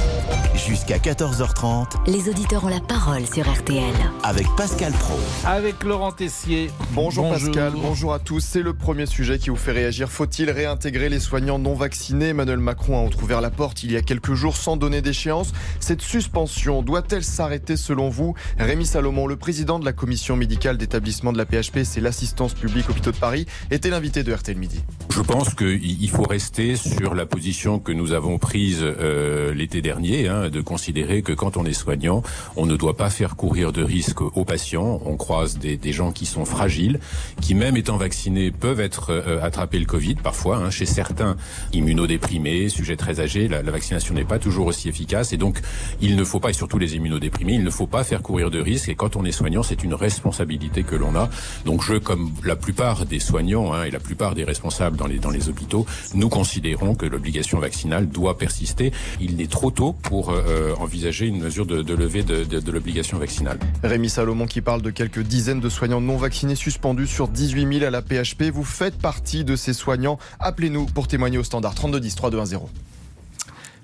Jusqu'à 0.67 0.97
14h30 0.97 1.85
Les 2.07 2.27
auditeurs 2.29 2.65
ont 2.65 2.67
la 2.67 2.81
parole 2.81 3.25
sur 3.25 3.49
RTL. 3.49 3.83
avec 4.23 4.45
Pascal 4.57 4.91
Pro. 4.91 5.17
Avec 5.45 5.81
Laurent 5.85 6.11
Tessier. 6.11 6.69
Bonjour, 6.91 7.29
Pascal, 7.29 7.71
bonjour 7.81 8.13
à 8.13 8.19
tous. 8.19 8.41
C'est 8.41 8.61
le 8.61 8.73
premier 8.73 9.05
sujet 9.05 9.39
qui 9.39 9.49
vous 9.49 9.55
fait 9.55 9.71
réagir. 9.71 10.09
Faut-il 10.09 10.49
réintégrer 10.51 11.07
les 11.07 11.21
soignants 11.21 11.57
non 11.57 11.73
vaccinés? 11.73 12.29
Emmanuel 12.29 12.59
Macron 12.59 12.97
a 12.97 13.01
entrouvert 13.01 13.39
la 13.39 13.49
porte 13.49 13.83
il 13.83 13.93
y 13.93 13.95
a 13.95 14.01
quelques 14.01 14.33
jours 14.33 14.57
sans 14.57 14.75
donner 14.75 15.01
d'échéance. 15.01 15.53
Cette 15.79 16.01
suspension 16.01 16.81
doit-elle 16.81 17.23
s'arrêter 17.23 17.77
selon 17.77 18.09
vous? 18.09 18.33
Rémi 18.59 18.85
Salomon, 18.85 19.25
le 19.27 19.37
président 19.37 19.79
de 19.79 19.85
la 19.85 19.93
commission 19.93 20.35
médicale 20.35 20.77
d'établissement 20.77 21.31
de 21.31 21.37
la 21.37 21.45
PHP, 21.45 21.83
c'est 21.85 22.01
l'assistance 22.01 22.53
publique 22.53 22.89
hôpitaux 22.89 23.11
de 23.11 23.17
Paris, 23.17 23.45
était 23.71 23.89
l'invité 23.89 24.23
de 24.23 24.33
RTL 24.33 24.57
Midi. 24.57 24.83
Je 25.13 25.21
pense 25.21 25.53
qu'il 25.53 26.01
il 26.03 26.09
faut 26.09 26.23
rester 26.23 26.75
sur 26.75 27.15
la 27.15 27.25
position 27.25 27.79
que 27.79 27.93
nous 27.93 28.11
avons 28.11 28.37
prise 28.37 28.79
euh, 28.81 29.53
l'été 29.53 29.81
dernier, 29.81 30.27
hein, 30.27 30.49
de 30.49 30.56
considérer 30.61 31.21
que 31.21 31.33
quand 31.33 31.57
on 31.57 31.65
est 31.65 31.73
soignant, 31.73 32.23
on 32.55 32.65
ne 32.65 32.75
doit 32.75 32.95
pas 32.95 33.09
faire 33.09 33.35
courir 33.35 33.71
de 33.71 33.83
risques 33.83 34.21
aux 34.21 34.45
patients. 34.45 35.01
On 35.05 35.17
croise 35.17 35.57
des, 35.57 35.77
des 35.77 35.93
gens 35.93 36.11
qui 36.11 36.25
sont 36.25 36.45
fragiles, 36.45 36.99
qui 37.41 37.55
même 37.55 37.77
étant 37.77 37.97
vaccinés 37.97 38.51
peuvent 38.51 38.79
être 38.79 39.11
euh, 39.11 39.41
attrapés 39.41 39.79
le 39.79 39.85
Covid 39.85 40.15
parfois. 40.15 40.57
Hein, 40.57 40.69
chez 40.69 40.85
certains 40.85 41.35
immunodéprimés, 41.73 42.69
sujets 42.69 42.97
très 42.97 43.19
âgés, 43.19 43.47
la, 43.47 43.61
la 43.61 43.71
vaccination 43.71 44.13
n'est 44.13 44.23
pas 44.23 44.39
toujours 44.39 44.67
aussi 44.67 44.89
efficace 44.89 45.33
et 45.33 45.37
donc 45.37 45.59
il 46.01 46.15
ne 46.15 46.23
faut 46.23 46.39
pas, 46.39 46.49
et 46.49 46.53
surtout 46.53 46.77
les 46.77 46.95
immunodéprimés, 46.95 47.53
il 47.53 47.63
ne 47.63 47.69
faut 47.69 47.87
pas 47.87 48.03
faire 48.03 48.21
courir 48.21 48.49
de 48.49 48.59
risques. 48.59 48.89
Et 48.89 48.95
quand 48.95 49.15
on 49.15 49.25
est 49.25 49.31
soignant, 49.31 49.63
c'est 49.63 49.83
une 49.83 49.93
responsabilité 49.93 50.83
que 50.83 50.95
l'on 50.95 51.15
a. 51.15 51.29
Donc 51.65 51.83
je, 51.83 51.95
comme 51.95 52.31
la 52.43 52.55
plupart 52.55 53.05
des 53.05 53.19
soignants 53.19 53.73
hein, 53.73 53.83
et 53.83 53.91
la 53.91 53.99
plupart 53.99 54.35
des 54.35 54.43
responsables 54.43 54.97
dans 54.97 55.07
les 55.07 55.19
dans 55.19 55.29
les 55.31 55.49
hôpitaux, 55.49 55.85
nous 56.13 56.29
considérons 56.29 56.95
que 56.95 57.05
l'obligation 57.05 57.59
vaccinale 57.59 58.07
doit 58.07 58.37
persister. 58.37 58.91
Il 59.19 59.41
est 59.41 59.51
trop 59.51 59.71
tôt 59.71 59.93
pour 59.93 60.31
euh, 60.31 60.43
envisager 60.79 61.27
une 61.27 61.39
mesure 61.39 61.65
de, 61.65 61.81
de 61.81 61.93
levée 61.93 62.23
de, 62.23 62.43
de, 62.43 62.59
de 62.59 62.71
l'obligation 62.71 63.17
vaccinale. 63.17 63.59
Rémi 63.83 64.09
Salomon 64.09 64.45
qui 64.45 64.61
parle 64.61 64.81
de 64.81 64.89
quelques 64.89 65.21
dizaines 65.21 65.59
de 65.59 65.69
soignants 65.69 66.01
non 66.01 66.17
vaccinés 66.17 66.55
suspendus 66.55 67.07
sur 67.07 67.27
18 67.27 67.79
000 67.79 67.85
à 67.85 67.89
la 67.89 68.01
PHP. 68.01 68.43
Vous 68.53 68.63
faites 68.63 68.97
partie 68.97 69.43
de 69.43 69.55
ces 69.55 69.73
soignants. 69.73 70.17
Appelez-nous 70.39 70.85
pour 70.85 71.07
témoigner 71.07 71.37
au 71.37 71.43
standard 71.43 71.75
3210 71.75 72.15
3210. 72.15 72.59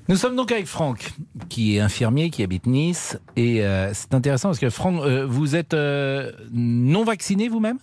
Nous 0.10 0.18
sommes 0.18 0.36
donc 0.36 0.52
avec 0.52 0.68
Franck, 0.68 1.14
qui 1.48 1.78
est 1.78 1.80
infirmier, 1.80 2.30
qui 2.30 2.44
habite 2.44 2.66
Nice. 2.66 3.18
Et 3.38 3.64
euh, 3.64 3.94
c'est 3.94 4.14
intéressant 4.14 4.50
parce 4.50 4.60
que 4.60 4.70
Franck, 4.70 5.02
euh, 5.02 5.26
vous 5.26 5.56
êtes 5.56 5.74
euh, 5.74 6.32
non 6.52 7.06
vacciné 7.06 7.48
vous-même? 7.48 7.78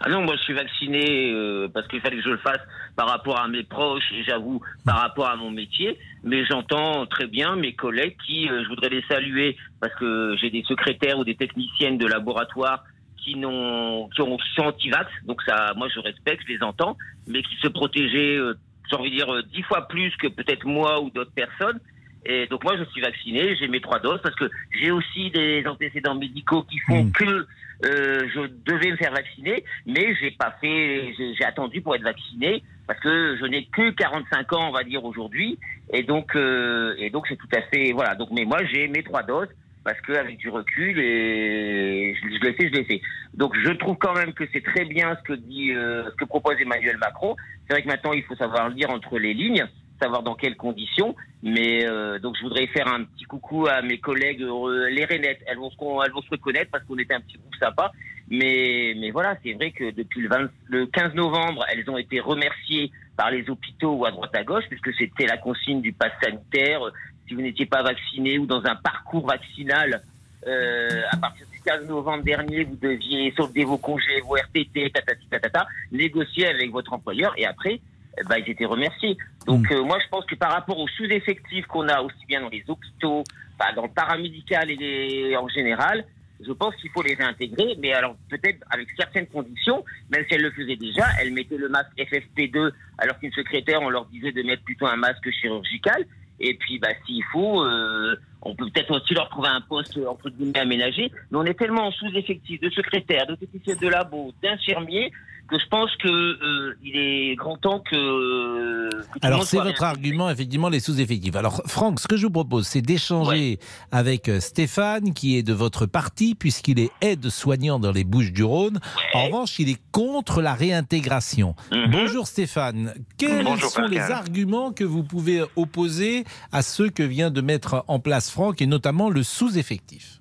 Ah 0.00 0.10
non, 0.10 0.22
moi 0.22 0.36
je 0.36 0.42
suis 0.42 0.52
vacciné 0.52 1.32
euh, 1.32 1.68
parce 1.72 1.88
qu'il 1.88 2.00
fallait 2.00 2.16
que 2.18 2.22
je 2.22 2.30
le 2.30 2.36
fasse 2.38 2.60
par 2.96 3.08
rapport 3.08 3.40
à 3.40 3.48
mes 3.48 3.62
proches 3.62 4.12
et 4.12 4.22
j'avoue 4.24 4.60
par 4.84 4.98
rapport 5.00 5.28
à 5.28 5.36
mon 5.36 5.50
métier. 5.50 5.98
Mais 6.22 6.44
j'entends 6.44 7.06
très 7.06 7.26
bien 7.26 7.56
mes 7.56 7.72
collègues 7.74 8.16
qui, 8.26 8.48
euh, 8.48 8.62
je 8.64 8.68
voudrais 8.68 8.90
les 8.90 9.02
saluer 9.08 9.56
parce 9.80 9.94
que 9.94 10.36
j'ai 10.40 10.50
des 10.50 10.62
secrétaires 10.64 11.18
ou 11.18 11.24
des 11.24 11.34
techniciennes 11.34 11.98
de 11.98 12.06
laboratoire 12.06 12.84
qui 13.16 13.36
n'ont 13.36 14.08
qui 14.10 14.20
ont 14.20 14.36
qui 14.36 14.48
sont 14.54 14.62
anti-vax. 14.64 15.10
Donc 15.24 15.40
ça, 15.42 15.72
moi 15.76 15.88
je 15.92 15.98
respecte, 16.00 16.42
je 16.46 16.52
les 16.52 16.62
entends, 16.62 16.96
mais 17.26 17.42
qui 17.42 17.56
se 17.56 17.68
protégeaient, 17.68 18.36
euh, 18.36 18.54
j'ai 18.90 18.96
envie 18.96 19.10
de 19.10 19.16
dire 19.16 19.32
euh, 19.34 19.42
dix 19.52 19.62
fois 19.62 19.88
plus 19.88 20.14
que 20.16 20.28
peut-être 20.28 20.66
moi 20.66 21.00
ou 21.00 21.10
d'autres 21.10 21.32
personnes. 21.34 21.80
Et 22.28 22.46
donc 22.48 22.64
moi 22.64 22.76
je 22.76 22.84
suis 22.90 23.00
vacciné, 23.00 23.56
j'ai 23.56 23.68
mes 23.68 23.80
trois 23.80 24.00
doses 24.00 24.20
parce 24.22 24.34
que 24.34 24.50
j'ai 24.78 24.90
aussi 24.90 25.30
des 25.30 25.64
antécédents 25.66 26.16
médicaux 26.16 26.64
qui 26.64 26.78
font 26.80 27.04
Mm. 27.04 27.12
que 27.12 27.46
je 27.82 28.46
devais 28.64 28.90
me 28.90 28.96
faire 28.96 29.12
vacciner, 29.12 29.64
mais 29.86 30.14
j'ai 30.20 30.30
pas 30.30 30.56
fait, 30.60 31.14
j'ai 31.18 31.44
attendu 31.44 31.80
pour 31.80 31.94
être 31.94 32.02
vacciné 32.02 32.62
parce 32.86 33.00
que 33.00 33.36
je 33.40 33.44
n'ai 33.46 33.66
que 33.66 33.90
45 33.90 34.52
ans, 34.52 34.68
on 34.68 34.72
va 34.72 34.84
dire 34.84 35.04
aujourd'hui, 35.04 35.58
et 35.92 36.02
donc 36.02 36.34
euh, 36.36 36.94
et 36.98 37.10
donc 37.10 37.26
c'est 37.28 37.36
tout 37.36 37.48
à 37.52 37.62
fait 37.62 37.92
voilà. 37.92 38.14
Donc 38.14 38.28
mais 38.32 38.44
moi 38.44 38.58
j'ai 38.64 38.88
mes 38.88 39.02
trois 39.02 39.22
doses 39.22 39.48
parce 39.84 40.00
que 40.00 40.12
avec 40.12 40.36
du 40.38 40.48
recul 40.48 40.98
et 40.98 42.14
je, 42.14 42.28
je 42.28 42.40
l'ai 42.44 42.52
fait, 42.54 42.68
je 42.68 42.74
l'ai 42.74 42.84
fait. 42.84 43.00
Donc 43.34 43.54
je 43.56 43.70
trouve 43.72 43.96
quand 43.96 44.14
même 44.14 44.32
que 44.32 44.44
c'est 44.52 44.62
très 44.62 44.84
bien 44.84 45.16
ce 45.16 45.22
que 45.22 45.38
dit, 45.38 45.72
euh, 45.72 46.04
ce 46.10 46.16
que 46.16 46.24
propose 46.24 46.60
Emmanuel 46.60 46.96
Macron. 46.98 47.36
C'est 47.66 47.74
vrai 47.74 47.82
que 47.82 47.88
maintenant 47.88 48.12
il 48.12 48.22
faut 48.22 48.36
savoir 48.36 48.68
lire 48.68 48.90
entre 48.90 49.18
les 49.18 49.34
lignes, 49.34 49.66
savoir 50.00 50.22
dans 50.22 50.34
quelles 50.34 50.56
conditions. 50.56 51.14
Mais 51.42 51.86
euh, 51.86 52.18
donc 52.18 52.36
je 52.36 52.42
voudrais 52.42 52.66
faire 52.68 52.88
un 52.88 53.04
petit 53.04 53.24
coucou 53.24 53.66
à 53.66 53.82
mes 53.82 53.98
collègues 53.98 54.42
euh, 54.42 54.88
les 54.90 55.04
Rainettes. 55.04 55.40
Elles 55.46 55.58
vont 55.58 55.70
se 55.70 56.30
reconnaître 56.30 56.70
parce 56.70 56.84
qu'on 56.84 56.98
était 56.98 57.14
un 57.14 57.20
petit 57.20 57.38
groupe 57.38 57.54
sympa. 57.56 57.92
Mais 58.28 58.94
mais 58.98 59.10
voilà, 59.10 59.36
c'est 59.42 59.52
vrai 59.52 59.70
que 59.70 59.90
depuis 59.90 60.20
le, 60.20 60.28
20 60.28 60.50
le 60.68 60.86
15 60.86 61.14
novembre, 61.14 61.64
elles 61.70 61.88
ont 61.88 61.98
été 61.98 62.20
remerciées 62.20 62.90
par 63.16 63.30
les 63.30 63.48
hôpitaux 63.48 63.92
ou 63.92 64.04
à 64.04 64.10
droite 64.10 64.34
à 64.34 64.44
gauche 64.44 64.64
puisque 64.68 64.92
c'était 64.94 65.26
la 65.26 65.36
consigne 65.36 65.80
du 65.80 65.92
pass 65.92 66.12
sanitaire. 66.22 66.80
Si 67.28 67.34
vous 67.34 67.42
n'étiez 67.42 67.66
pas 67.66 67.82
vacciné 67.82 68.38
ou 68.38 68.46
dans 68.46 68.64
un 68.64 68.76
parcours 68.76 69.26
vaccinal, 69.26 70.02
euh, 70.46 71.02
à 71.10 71.16
partir 71.16 71.46
du 71.50 71.60
15 71.60 71.88
novembre 71.88 72.22
dernier, 72.22 72.64
vous 72.64 72.76
deviez 72.76 73.32
solder 73.36 73.64
vos 73.64 73.78
congés, 73.78 74.20
vos 74.24 74.36
RTT, 74.36 74.90
tatati 74.90 75.26
tatata, 75.28 75.66
négocier 75.90 76.46
avec 76.46 76.70
votre 76.70 76.92
employeur 76.92 77.34
et 77.36 77.46
après, 77.46 77.80
ben, 78.28 78.36
ils 78.44 78.50
étaient 78.50 78.64
remerciés. 78.64 79.16
Donc 79.46 79.70
euh, 79.70 79.82
moi, 79.82 79.98
je 80.02 80.08
pense 80.08 80.24
que 80.26 80.34
par 80.34 80.52
rapport 80.52 80.78
aux 80.78 80.88
sous-effectifs 80.88 81.66
qu'on 81.66 81.88
a 81.88 82.00
aussi 82.02 82.24
bien 82.28 82.40
dans 82.40 82.48
les 82.48 82.64
hôpitaux, 82.68 83.24
enfin, 83.58 83.72
dans 83.74 83.82
le 83.82 83.88
paramédical 83.90 84.70
et 84.70 84.76
les- 84.76 85.36
en 85.36 85.48
général, 85.48 86.04
je 86.44 86.52
pense 86.52 86.74
qu'il 86.76 86.90
faut 86.90 87.02
les 87.02 87.14
réintégrer, 87.14 87.76
mais 87.78 87.92
alors 87.94 88.14
peut-être 88.28 88.58
avec 88.70 88.88
certaines 88.96 89.26
conditions, 89.26 89.84
même 90.10 90.24
si 90.28 90.34
elle 90.34 90.42
le 90.42 90.50
faisait 90.50 90.76
déjà, 90.76 91.04
elle 91.20 91.32
mettait 91.32 91.56
le 91.56 91.68
masque 91.68 91.92
FFP2 91.96 92.72
alors 92.98 93.18
qu'une 93.18 93.32
secrétaire, 93.32 93.80
on 93.82 93.88
leur 93.88 94.04
disait 94.06 94.32
de 94.32 94.42
mettre 94.42 94.62
plutôt 94.64 94.86
un 94.86 94.96
masque 94.96 95.30
chirurgical. 95.30 96.04
Et 96.38 96.52
puis, 96.52 96.78
bah, 96.78 96.88
s'il 97.06 97.24
faut, 97.32 97.62
euh, 97.64 98.14
on 98.42 98.54
peut 98.54 98.66
peut-être 98.68 98.90
aussi 99.00 99.14
leur 99.14 99.30
trouver 99.30 99.48
un 99.48 99.62
poste 99.62 99.98
entre 100.06 100.28
guillemets 100.28 100.58
aménagé. 100.58 101.10
Mais 101.30 101.38
on 101.38 101.44
est 101.44 101.54
tellement 101.58 101.86
en 101.86 101.90
sous-effectif 101.92 102.60
de 102.60 102.68
secrétaires, 102.68 103.26
de 103.26 103.36
techniciens 103.36 103.74
de 103.76 103.88
labo, 103.88 104.34
d'infirmiers 104.42 105.10
que 105.48 105.58
je 105.58 105.66
pense 105.68 105.90
que 105.96 106.08
euh, 106.08 106.76
il 106.82 106.96
est 106.96 107.34
grand 107.36 107.56
temps 107.56 107.80
que. 107.80 108.90
Alors 109.22 109.44
c'est 109.44 109.58
votre 109.58 109.84
argument, 109.84 110.30
effectivement, 110.30 110.68
les 110.68 110.80
sous-effectifs. 110.80 111.36
Alors 111.36 111.62
Franck, 111.66 112.00
ce 112.00 112.08
que 112.08 112.16
je 112.16 112.26
vous 112.26 112.32
propose, 112.32 112.66
c'est 112.66 112.82
d'échanger 112.82 113.58
avec 113.92 114.28
euh, 114.28 114.40
Stéphane, 114.40 115.14
qui 115.14 115.36
est 115.36 115.42
de 115.42 115.52
votre 115.52 115.86
parti, 115.86 116.34
puisqu'il 116.34 116.80
est 116.80 116.90
aide-soignant 117.00 117.78
dans 117.78 117.92
les 117.92 118.04
Bouches-du-Rhône. 118.04 118.80
En 119.14 119.26
revanche, 119.26 119.58
il 119.58 119.68
est 119.68 119.80
contre 119.92 120.42
la 120.42 120.54
réintégration. 120.54 121.54
Mhm. 121.72 121.90
Bonjour 121.90 122.26
Stéphane. 122.26 122.94
Quels 123.18 123.44
Bonjour, 123.44 123.70
sont 123.70 123.82
les 123.82 123.98
arguments 123.98 124.72
que 124.72 124.84
vous 124.84 125.02
pouvez 125.02 125.42
opposer 125.56 126.24
à 126.52 126.62
ceux 126.62 126.90
que 126.90 127.02
vient 127.02 127.30
de 127.30 127.40
mettre 127.40 127.84
en 127.88 128.00
place 128.00 128.30
Franck, 128.30 128.60
et 128.60 128.66
notamment 128.66 129.10
le 129.10 129.22
sous-effectif? 129.22 130.20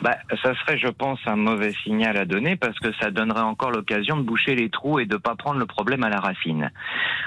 Bah, 0.00 0.16
ça 0.42 0.54
serait, 0.54 0.78
je 0.78 0.88
pense, 0.88 1.18
un 1.26 1.36
mauvais 1.36 1.72
signal 1.84 2.16
à 2.16 2.24
donner 2.24 2.56
parce 2.56 2.78
que 2.78 2.92
ça 3.00 3.10
donnerait 3.10 3.40
encore 3.40 3.70
l'occasion 3.70 4.16
de 4.16 4.22
boucher 4.22 4.54
les 4.54 4.70
trous 4.70 4.98
et 4.98 5.06
de 5.06 5.16
pas 5.16 5.34
prendre 5.36 5.58
le 5.58 5.66
problème 5.66 6.04
à 6.04 6.08
la 6.08 6.18
racine. 6.18 6.70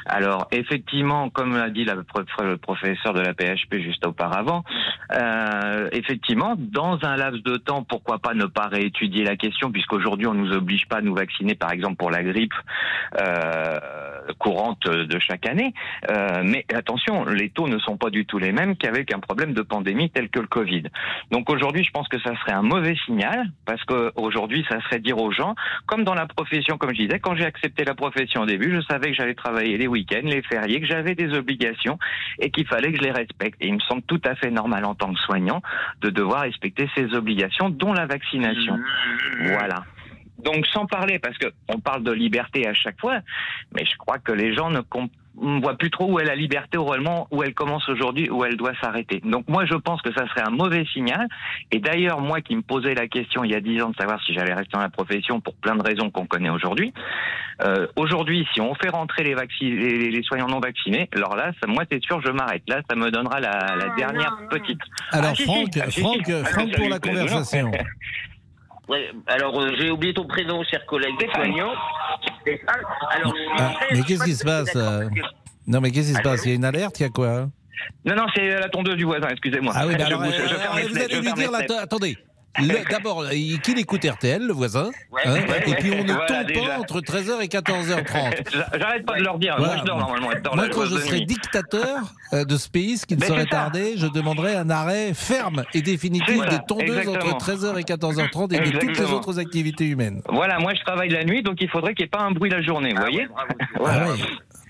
Alors, 0.05 0.47
effectivement, 0.51 1.29
comme 1.29 1.57
l'a 1.57 1.69
dit 1.69 1.85
le 1.85 2.57
professeur 2.57 3.13
de 3.13 3.21
la 3.21 3.33
PHP 3.33 3.81
juste 3.81 4.05
auparavant, 4.05 4.63
euh, 5.13 5.89
effectivement, 5.91 6.55
dans 6.57 6.99
un 7.03 7.15
laps 7.15 7.43
de 7.43 7.57
temps, 7.57 7.83
pourquoi 7.83 8.19
pas 8.19 8.33
ne 8.33 8.45
pas 8.45 8.67
réétudier 8.67 9.23
la 9.23 9.35
question 9.35 9.71
puisqu'aujourd'hui 9.71 10.27
on 10.27 10.33
nous 10.33 10.51
oblige 10.53 10.87
pas 10.87 10.97
à 10.97 11.01
nous 11.01 11.15
vacciner, 11.15 11.55
par 11.55 11.71
exemple 11.71 11.95
pour 11.95 12.11
la 12.11 12.23
grippe 12.23 12.53
euh, 13.19 13.79
courante 14.39 14.87
de 14.87 15.19
chaque 15.19 15.47
année. 15.47 15.73
Euh, 16.09 16.41
mais 16.43 16.65
attention, 16.73 17.25
les 17.25 17.49
taux 17.49 17.67
ne 17.67 17.79
sont 17.79 17.97
pas 17.97 18.09
du 18.09 18.25
tout 18.25 18.37
les 18.37 18.51
mêmes 18.51 18.75
qu'avec 18.75 19.13
un 19.13 19.19
problème 19.19 19.53
de 19.53 19.61
pandémie 19.61 20.09
tel 20.09 20.29
que 20.29 20.39
le 20.39 20.47
Covid. 20.47 20.83
Donc 21.31 21.49
aujourd'hui, 21.49 21.83
je 21.83 21.91
pense 21.91 22.07
que 22.07 22.19
ça 22.19 22.34
serait 22.37 22.53
un 22.53 22.61
mauvais 22.61 22.95
signal 23.05 23.51
parce 23.65 23.83
qu'aujourd'hui, 23.83 24.65
ça 24.69 24.81
serait 24.81 24.99
dire 24.99 25.17
aux 25.17 25.31
gens, 25.31 25.55
comme 25.85 26.03
dans 26.03 26.13
la 26.13 26.25
profession, 26.25 26.77
comme 26.77 26.91
je 26.93 27.03
disais, 27.03 27.19
quand 27.19 27.35
j'ai 27.35 27.45
accepté 27.45 27.83
la 27.83 27.95
profession 27.95 28.41
au 28.41 28.45
début, 28.45 28.73
je 28.73 28.81
savais 28.81 29.09
que 29.09 29.15
j'allais 29.15 29.35
travailler 29.35 29.77
les 29.77 29.87
week-ends, 29.87 30.21
les 30.23 30.41
fériés, 30.41 30.81
que 30.81 30.87
j'avais 30.87 31.15
des 31.15 31.33
obligations 31.33 31.97
et 32.39 32.49
qu'il 32.51 32.67
fallait 32.67 32.91
que 32.91 32.97
je 32.97 33.03
les 33.03 33.11
respecte. 33.11 33.57
Et 33.61 33.67
il 33.67 33.75
me 33.75 33.79
semble 33.79 34.01
tout 34.03 34.21
à 34.25 34.35
fait 34.35 34.51
normal 34.51 34.85
en 34.85 34.95
tant 34.95 35.13
que 35.13 35.19
soignant 35.19 35.61
de 36.01 36.09
devoir 36.09 36.41
respecter 36.41 36.89
ces 36.95 37.13
obligations, 37.13 37.69
dont 37.69 37.93
la 37.93 38.05
vaccination. 38.05 38.79
Voilà. 39.41 39.83
Donc 40.43 40.67
sans 40.67 40.85
parler, 40.85 41.17
parce 41.17 41.37
que 41.37 41.47
on 41.69 41.79
parle 41.79 42.03
de 42.03 42.11
liberté 42.11 42.67
à 42.67 42.73
chaque 42.73 42.99
fois, 42.99 43.19
mais 43.73 43.85
je 43.85 43.97
crois 43.97 44.19
que 44.19 44.31
les 44.31 44.53
gens 44.53 44.69
ne 44.69 44.81
comp- 44.81 45.11
ne 45.41 45.61
voient 45.61 45.77
plus 45.77 45.91
trop 45.91 46.11
où 46.11 46.19
est 46.19 46.23
la 46.25 46.35
liberté 46.35 46.77
réellement, 46.77 47.27
où 47.31 47.43
elle 47.43 47.53
commence 47.53 47.87
aujourd'hui, 47.89 48.29
où 48.29 48.43
elle 48.45 48.57
doit 48.57 48.73
s'arrêter. 48.81 49.21
Donc 49.25 49.47
moi 49.47 49.65
je 49.65 49.75
pense 49.75 50.01
que 50.01 50.11
ça 50.13 50.27
serait 50.27 50.43
un 50.45 50.49
mauvais 50.51 50.85
signal. 50.93 51.27
Et 51.71 51.79
d'ailleurs 51.79 52.21
moi 52.21 52.41
qui 52.41 52.55
me 52.55 52.61
posais 52.61 52.93
la 52.93 53.07
question 53.07 53.43
il 53.43 53.51
y 53.51 53.55
a 53.55 53.59
dix 53.61 53.81
ans 53.81 53.89
de 53.89 53.95
savoir 53.95 54.21
si 54.23 54.33
j'allais 54.33 54.53
rester 54.53 54.71
dans 54.73 54.81
la 54.81 54.89
profession 54.89 55.39
pour 55.41 55.55
plein 55.55 55.75
de 55.75 55.83
raisons 55.83 56.09
qu'on 56.09 56.25
connaît 56.25 56.49
aujourd'hui, 56.49 56.93
euh, 57.63 57.87
aujourd'hui 57.95 58.47
si 58.53 58.61
on 58.61 58.73
fait 58.75 58.89
rentrer 58.89 59.23
les, 59.23 59.35
les, 59.61 60.09
les 60.11 60.23
soignants 60.23 60.47
non 60.47 60.59
vaccinés, 60.59 61.09
alors 61.15 61.35
là 61.35 61.51
ça, 61.61 61.67
moi 61.67 61.83
c'est 61.91 62.01
sûr 62.03 62.21
je 62.25 62.31
m'arrête. 62.31 62.63
Là 62.67 62.81
ça 62.89 62.95
me 62.95 63.11
donnera 63.11 63.39
la, 63.39 63.75
la 63.77 63.95
dernière 63.97 64.37
petite. 64.49 64.81
Alors 65.11 65.31
Ah, 65.31 65.35
si, 65.35 65.43
si. 65.43 65.47
Franck, 65.49 65.67
Ah, 65.81 65.91
si. 65.91 65.99
Franck, 66.01 66.29
Ah, 66.29 66.45
Franck 66.45 66.75
pour 66.75 66.89
la 66.89 66.99
conversation. 66.99 67.71
Ouais, 68.87 69.09
alors 69.27 69.59
euh, 69.59 69.71
j'ai 69.77 69.89
oublié 69.91 70.13
ton 70.13 70.25
prénom, 70.27 70.63
cher 70.63 70.85
collègue 70.85 71.15
soignant. 71.33 71.73
Stéphane. 72.41 72.81
Alors, 73.11 73.33
je 73.35 73.41
suis 73.41 73.49
Ah, 73.57 73.71
très- 73.79 73.95
mais 73.95 74.01
qu'est-ce 74.03 74.23
qui 74.23 74.35
se 74.35 74.43
passe 74.45 74.75
euh 74.75 75.09
Non, 75.67 75.81
mais 75.81 75.91
qu'est-ce 75.91 76.09
qui 76.09 76.13
se 76.13 76.19
Allô 76.19 76.29
passe? 76.29 76.45
Il 76.45 76.49
y 76.49 76.51
a 76.51 76.55
une 76.55 76.65
alerte, 76.65 76.99
il 76.99 77.03
y 77.03 77.05
a 77.05 77.09
quoi 77.09 77.47
Non, 78.05 78.15
non, 78.15 78.25
c'est 78.35 78.47
la 78.47 78.69
tondeuse 78.69 78.95
du 78.95 79.03
voisin, 79.05 79.27
excusez-moi. 79.29 79.73
Ah 79.75 79.87
oui, 79.87 79.93
mais 79.97 80.01
Je 80.01 80.05
alors, 80.05 80.21
bouge, 80.21 80.33
euh, 80.39 80.47
je 80.47 80.55
ferme 80.55 80.75
les 80.77 80.83
vous 80.83 80.89
fenêtres, 80.89 81.05
allez 81.05 81.15
je 81.15 81.19
lui 81.19 81.25
ferme 81.27 81.39
dire, 81.39 81.51
fenêtres. 81.51 81.75
attendez. 81.81 82.17
D'abord, 82.89 83.25
qu'il 83.63 83.79
écoute 83.79 84.05
RTL, 84.05 84.45
le 84.45 84.53
voisin, 84.53 84.91
Ouais, 85.11 85.21
hein, 85.25 85.33
ouais, 85.33 85.63
et 85.69 85.75
puis 85.75 85.91
on 85.91 86.03
ne 86.03 86.13
voilà, 86.13 86.25
tombe 86.27 86.47
déjà. 86.47 86.61
pas 86.61 86.79
entre 86.79 87.01
13h 87.01 87.41
et 87.41 87.47
14h30. 87.47 88.57
J'arrête 88.79 89.05
pas 89.05 89.17
de 89.17 89.23
leur 89.23 89.37
dire, 89.37 89.55
Voilà. 89.57 89.73
moi 89.73 89.81
je 89.83 89.87
dors 89.87 89.97
normalement. 89.99 90.29
cette 90.31 90.47
heure-là, 90.47 90.63
Moi, 90.63 90.71
quand 90.73 90.85
je 90.85 90.97
serai 90.97 91.21
dictateur 91.21 92.13
euh, 92.33 92.45
de 92.45 92.57
ce 92.57 92.69
pays, 92.69 92.97
ce 92.97 93.05
qui 93.05 93.15
ne 93.15 93.21
Mais 93.21 93.27
ça. 93.27 93.45
tarder, 93.45 93.93
je 93.97 94.07
demanderai 94.07 94.55
un 94.55 94.69
arrêt 94.69 95.13
ferme 95.13 95.63
et 95.73 95.81
définitif 95.81 96.41
des 96.49 96.59
tondeuses 96.67 96.97
exactement. 96.99 97.33
entre 97.35 97.51
13h 97.51 97.79
et 97.79 97.83
14h30 97.83 98.53
et 98.55 98.71
de 98.71 98.77
toutes 98.79 98.97
les 98.99 99.11
autres 99.11 99.39
activités 99.39 99.85
humaines. 99.87 100.21
Voilà, 100.29 100.59
moi 100.59 100.73
je 100.73 100.81
travaille 100.83 101.09
la 101.09 101.23
nuit, 101.23 101.43
donc 101.43 101.57
il 101.61 101.69
faudrait 101.69 101.93
qu'il 101.93 102.03
n'y 102.03 102.07
ait 102.07 102.09
pas 102.09 102.21
un 102.21 102.31
bruit 102.31 102.49
la 102.49 102.61
journée, 102.61 102.91
vous 102.93 103.01
voyez 103.01 103.27
Ah 103.85 104.07
ouais. 104.07 104.15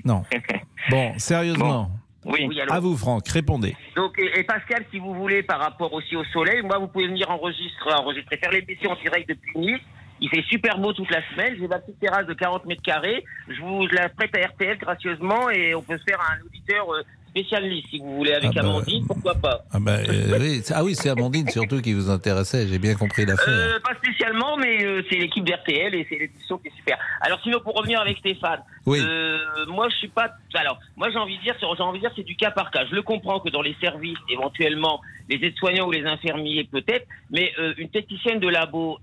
Non. 0.03 0.23
Bon, 0.91 1.13
sérieusement. 1.17 1.89
Oui. 2.25 2.59
À 2.69 2.79
vous, 2.79 2.97
Franck, 2.97 3.27
répondez. 3.27 3.75
Donc, 3.95 4.17
et, 4.17 4.39
et 4.39 4.43
Pascal, 4.43 4.83
si 4.91 4.97
vous 4.97 5.13
voulez, 5.13 5.43
par 5.43 5.59
rapport 5.59 5.93
aussi 5.93 6.15
au 6.15 6.23
soleil, 6.25 6.61
moi, 6.63 6.79
vous 6.79 6.87
pouvez 6.87 7.07
venir 7.07 7.29
enregistrer, 7.29 7.93
enregistrer 7.93 8.37
faire 8.37 8.51
l'émission 8.51 8.91
en 8.91 8.95
direct 8.95 9.29
depuis 9.29 9.59
Nice. 9.59 9.81
Il 10.21 10.29
fait 10.29 10.43
super 10.49 10.77
beau 10.77 10.93
toute 10.93 11.11
la 11.11 11.21
semaine. 11.29 11.55
J'ai 11.59 11.67
ma 11.67 11.79
petite 11.79 11.99
terrasse 11.99 12.25
de 12.25 12.33
40 12.33 12.65
mètres 12.65 12.81
carrés. 12.81 13.23
Je 13.49 13.61
vous 13.61 13.85
la 13.87 14.09
prête 14.09 14.35
à 14.35 14.47
RTL 14.47 14.77
gracieusement 14.77 15.49
et 15.49 15.75
on 15.75 15.81
peut 15.81 15.97
se 15.97 16.03
faire 16.03 16.19
un 16.21 16.45
auditeur 16.45 16.89
euh, 16.93 17.03
spécial 17.35 17.67
Nice, 17.69 17.83
si 17.89 17.99
vous 17.99 18.15
voulez, 18.15 18.33
avec 18.33 18.51
Ah 18.55 18.61
bah. 18.61 18.69
Amandine, 18.69 19.05
pourquoi 19.05 19.35
pas. 19.35 19.65
Ah, 19.73 19.77
bah, 19.81 19.97
euh, 19.97 20.37
oui, 20.39 20.61
c'est- 20.63 20.73
ah 20.73 20.83
oui, 20.85 20.95
c'est 20.95 21.09
Amandine 21.09 21.49
surtout 21.49 21.81
qui 21.81 21.93
vous 21.93 22.09
intéressait, 22.09 22.65
j'ai 22.67 22.79
bien 22.79 22.95
compris 22.95 23.25
l'affaire. 23.25 23.49
Euh, 23.53 23.79
pas 23.81 23.93
spécialement, 23.95 24.55
mais 24.55 24.83
euh, 24.85 25.03
c'est 25.09 25.17
l'équipe 25.17 25.43
d'RTL 25.43 25.93
et 25.95 26.07
c'est 26.09 26.17
l'édition 26.17 26.57
qui 26.59 26.69
est 26.69 26.75
super. 26.77 26.97
Alors 27.19 27.39
sinon, 27.43 27.59
pour 27.59 27.75
revenir 27.75 27.99
avec 27.99 28.17
Stéphane, 28.19 28.61
Oui. 28.85 28.99
euh, 29.01 29.37
moi 29.67 29.89
je 29.89 29.95
suis 29.97 30.07
pas. 30.07 30.31
Alors, 30.53 30.79
moi 30.95 31.09
j'ai 31.11 31.17
envie 31.17 31.37
de 31.37 31.43
dire, 31.43 31.55
j'ai 31.59 31.65
envie 31.83 31.99
de 31.99 32.03
dire, 32.03 32.11
c'est 32.15 32.23
du 32.23 32.37
cas 32.37 32.51
par 32.51 32.71
cas. 32.71 32.85
Je 32.89 32.95
le 32.95 33.01
comprends 33.01 33.41
que 33.41 33.49
dans 33.49 33.61
les 33.61 33.75
services, 33.81 34.17
éventuellement, 34.29 35.01
les 35.27 35.35
aides-soignants 35.45 35.87
ou 35.87 35.91
les 35.91 36.05
infirmiers 36.05 36.63
peut-être, 36.71 37.05
mais 37.31 37.51
une 37.77 37.89
technicienne 37.89 38.39
de 38.39 38.47
labo, 38.47 38.99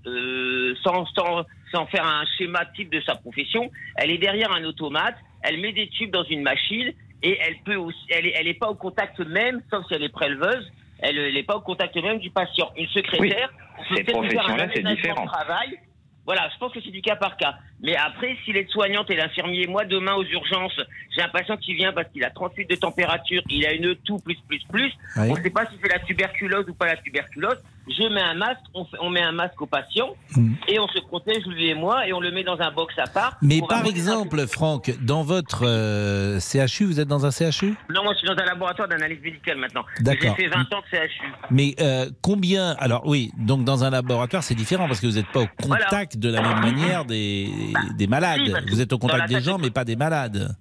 sans, 0.83 1.05
sans 1.15 1.43
sans 1.71 1.85
faire 1.87 2.05
un 2.05 2.23
schéma 2.37 2.65
type 2.75 2.91
de 2.91 3.01
sa 3.01 3.15
profession, 3.15 3.71
elle 3.97 4.11
est 4.11 4.19
derrière 4.19 4.51
un 4.51 4.63
automate, 4.63 5.15
elle 5.41 5.59
met 5.59 5.73
des 5.73 5.87
tubes 5.87 6.11
dans 6.11 6.23
une 6.23 6.43
machine 6.43 6.91
et 7.23 7.39
elle 7.41 7.55
peut 7.65 7.75
aussi, 7.75 8.05
elle 8.09 8.27
est, 8.27 8.33
elle 8.35 8.47
est 8.47 8.53
pas 8.53 8.67
au 8.67 8.75
contact 8.75 9.19
même, 9.19 9.61
sauf 9.71 9.87
si 9.87 9.93
elle 9.93 10.03
est 10.03 10.09
préleveuse. 10.09 10.71
Elle 10.99 11.33
n'est 11.33 11.43
pas 11.43 11.55
au 11.55 11.61
contact 11.61 11.95
même 11.95 12.19
du 12.19 12.29
patient. 12.29 12.71
Une 12.77 12.87
secrétaire, 12.87 13.49
peut 13.89 13.95
ces 13.95 14.03
professions-là, 14.03 14.67
c'est 14.73 14.83
différent. 14.83 15.25
travail. 15.25 15.79
Voilà, 16.25 16.49
je 16.53 16.57
pense 16.57 16.71
que 16.71 16.79
c'est 16.81 16.91
du 16.91 17.01
cas 17.01 17.17
par 17.17 17.35
cas. 17.35 17.55
Mais 17.81 17.97
après, 17.97 18.37
si 18.45 18.53
l'aide-soignante 18.53 19.09
et 19.09 19.15
l'infirmier, 19.15 19.67
moi 19.67 19.83
demain 19.83 20.13
aux 20.13 20.23
urgences, 20.23 20.79
j'ai 21.13 21.21
un 21.21 21.27
patient 21.27 21.57
qui 21.57 21.73
vient 21.73 21.91
parce 21.91 22.07
qu'il 22.09 22.23
a 22.23 22.29
38 22.29 22.69
de 22.69 22.75
température, 22.75 23.41
il 23.49 23.65
a 23.65 23.73
une 23.73 23.95
toux 23.95 24.19
plus 24.19 24.37
plus 24.47 24.61
plus. 24.71 24.93
Oui. 25.17 25.27
On 25.29 25.35
ne 25.35 25.41
sait 25.41 25.49
pas 25.49 25.65
si 25.65 25.73
c'est 25.81 25.91
la 25.91 25.99
tuberculose 25.99 26.69
ou 26.69 26.73
pas 26.73 26.85
la 26.85 26.95
tuberculose. 26.95 27.61
Je 27.87 28.03
mets 28.13 28.21
un 28.21 28.33
masque, 28.35 28.61
on, 28.73 28.85
fait- 28.85 28.97
on 29.01 29.09
met 29.09 29.21
un 29.21 29.31
masque 29.33 29.61
au 29.61 29.65
patient 29.65 30.09
Mm. 30.35 30.53
et 30.67 30.79
on 30.79 30.87
se 30.87 30.99
protège 31.01 31.45
lui 31.45 31.67
et 31.67 31.75
moi 31.75 32.07
et 32.07 32.13
on 32.13 32.19
le 32.19 32.31
met 32.31 32.43
dans 32.43 32.59
un 32.59 32.71
box 32.71 32.93
à 32.97 33.07
part. 33.07 33.37
Mais 33.41 33.59
par 33.67 33.85
exemple, 33.85 34.47
Franck, 34.47 34.91
dans 35.01 35.21
votre 35.23 35.63
euh, 35.67 36.39
CHU, 36.39 36.85
vous 36.85 36.99
êtes 36.99 37.07
dans 37.07 37.25
un 37.25 37.31
CHU 37.31 37.75
Non, 37.89 38.03
moi 38.03 38.13
je 38.13 38.19
suis 38.19 38.27
dans 38.27 38.41
un 38.41 38.45
laboratoire 38.45 38.87
d'analyse 38.87 39.21
médicale 39.21 39.57
maintenant. 39.57 39.83
D'accord. 39.99 40.33
J'ai 40.37 40.43
fait 40.45 40.49
20 40.49 40.61
ans 40.73 40.81
de 40.91 40.97
CHU. 40.97 41.27
Mais 41.51 41.75
euh, 41.81 42.09
combien 42.21 42.71
Alors 42.79 43.05
oui, 43.05 43.31
donc 43.37 43.63
dans 43.63 43.83
un 43.83 43.89
laboratoire, 43.89 44.43
c'est 44.43 44.55
différent 44.55 44.87
parce 44.87 44.99
que 44.99 45.07
vous 45.07 45.13
n'êtes 45.15 45.31
pas 45.31 45.41
au 45.41 45.47
contact 45.61 46.17
de 46.17 46.29
la 46.31 46.41
même 46.41 46.61
manière 46.61 47.05
des, 47.05 47.49
des 47.97 48.05
si, 48.05 48.09
malades. 48.09 48.41
Vous 48.69 48.81
êtes 48.81 48.93
au 48.93 48.97
contact 48.97 49.27
des 49.29 49.41
gens, 49.41 49.57
mais 49.57 49.69
pas 49.69 49.83
des 49.85 49.95
malades. 49.95 50.55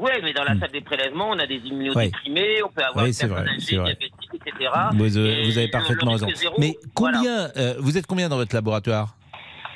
Oui, 0.00 0.10
mais 0.22 0.32
dans 0.32 0.44
la 0.44 0.54
Mm. 0.54 0.60
salle 0.60 0.72
des 0.72 0.80
prélèvements, 0.80 1.30
on 1.30 1.38
a 1.38 1.46
des 1.46 1.56
immunodéprimés, 1.56 2.62
on 2.64 2.68
peut 2.68 2.82
avoir 2.84 3.04
des 3.04 3.10
personnes 3.12 3.32
âgées, 3.48 3.76
diabétiques, 3.76 4.12
etc. 4.34 4.70
Vous, 4.94 5.18
euh, 5.18 5.26
Et 5.26 5.44
vous 5.44 5.58
avez 5.58 5.68
parfaitement 5.68 6.12
raison. 6.12 6.28
zéro, 6.34 6.54
Mais 6.58 6.76
voilà. 6.96 7.18
combien 7.18 7.50
euh, 7.56 7.74
Vous 7.78 7.96
êtes 7.98 8.06
combien 8.06 8.28
dans 8.28 8.36
votre 8.36 8.54
laboratoire? 8.54 9.14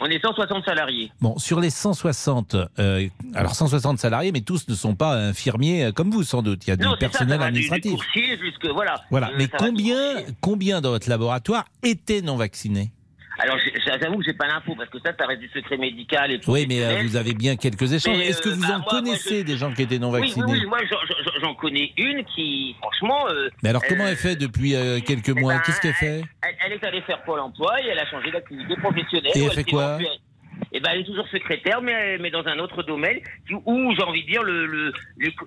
On 0.05 0.07
est 0.07 0.21
160 0.21 0.65
salariés. 0.65 1.13
Bon, 1.21 1.39
sur 1.39 1.61
les 1.61 1.71
160, 1.71 2.57
euh, 2.81 3.07
alors 3.35 3.55
160 3.55 3.99
salariés, 4.01 4.33
mais 4.33 4.41
tous 4.41 4.67
ne 4.69 4.75
sont 4.75 4.97
pas 4.97 5.15
infirmiers 5.15 5.85
euh, 5.85 5.93
comme 5.93 6.11
vous 6.11 6.25
sans 6.25 6.43
doute. 6.43 6.67
Il 6.67 6.71
y 6.71 6.73
a 6.73 6.77
du 6.77 6.85
Non, 6.85 6.97
personnel 6.99 7.39
ça 7.39 7.45
va 7.45 7.51
du- 7.53 7.61
du 7.61 7.71
administratif. 7.73 8.01
jusque- 8.43 8.67
voilà. 8.67 8.97
Voilà. 9.11 9.29
Euh, 9.29 9.35
mais 9.39 9.47
combien, 9.47 9.97
combien 10.41 10.81
dans 10.81 10.91
votre 10.91 11.09
laboratoire 11.09 11.67
étaient 11.85 12.21
non 12.21 12.37
vaccinés? 12.37 12.91
Alors, 13.43 13.59
j'avoue 14.01 14.19
que 14.19 14.25
j'ai 14.25 14.33
pas 14.35 14.47
l'info 14.47 14.75
parce 14.77 14.89
que 14.89 14.99
ça, 15.01 15.13
ça 15.19 15.27
reste 15.27 15.41
du 15.41 15.49
secret 15.49 15.77
médical 15.77 16.31
et 16.31 16.41
Oui, 16.47 16.65
mais 16.69 16.85
euh, 16.85 16.97
vous 17.03 17.17
avez 17.17 17.35
bien 17.35 17.57
quelques 17.57 17.93
échanges. 17.93 18.17
Mais, 18.19 18.27
Est-ce 18.29 18.41
que 18.41 18.49
euh, 18.51 18.55
vous 18.55 18.61
bah, 18.63 18.69
en 18.69 18.79
moi, 18.79 18.79
moi, 18.81 18.91
connaissez 19.01 19.41
je- 19.41 19.45
des 19.45 19.57
gens 19.57 19.73
qui 19.73 19.83
étaient 19.83 19.99
non 19.99 20.11
vaccinés 20.13 20.45
oui, 20.47 20.59
oui, 20.61 20.67
moi 20.67 20.79
j'en- 21.41 21.55
connais 21.55 21.93
une 21.97 22.25
qui, 22.25 22.75
franchement. 22.81 23.29
euh, 23.31 23.49
Mais 23.63 23.71
alors, 23.71 23.83
comment 23.89 24.05
euh, 24.05 24.11
elle 24.11 24.17
fait 24.17 24.37
depuis 24.37 24.75
euh, 24.75 25.01
quelques 25.01 25.29
mois? 25.31 25.55
ben, 25.55 25.61
Qu'est-ce 25.61 25.81
qu'elle 25.81 25.95
fait? 25.95 26.25
elle, 26.43 26.55
elle 26.67 26.73
est 26.73 26.85
allée 26.85 27.03
faire 27.03 27.23
Pôle 27.25 27.41
emploi 27.41 27.81
et 27.83 27.89
elle 27.89 27.99
a 27.99 28.07
changé 28.07 28.31
d'activité 28.31 28.77
professionnelle. 28.77 29.33
Et 29.35 29.45
elle 29.45 29.51
fait 29.53 29.65
quoi? 29.65 29.99
Eh 30.75 30.81
ben, 30.81 30.91
elle 30.95 31.01
est 31.01 31.05
toujours 31.05 31.29
secrétaire, 31.29 31.83
mais, 31.83 32.17
mais 32.19 32.31
dans 32.31 32.47
un 32.47 32.59
autre 32.59 32.83
domaine, 32.83 33.19
où 33.67 33.95
j'ai 33.95 34.03
envie 34.03 34.23
de 34.25 34.31
dire 34.31 34.43
le, 34.43 34.67
le- 34.67 34.93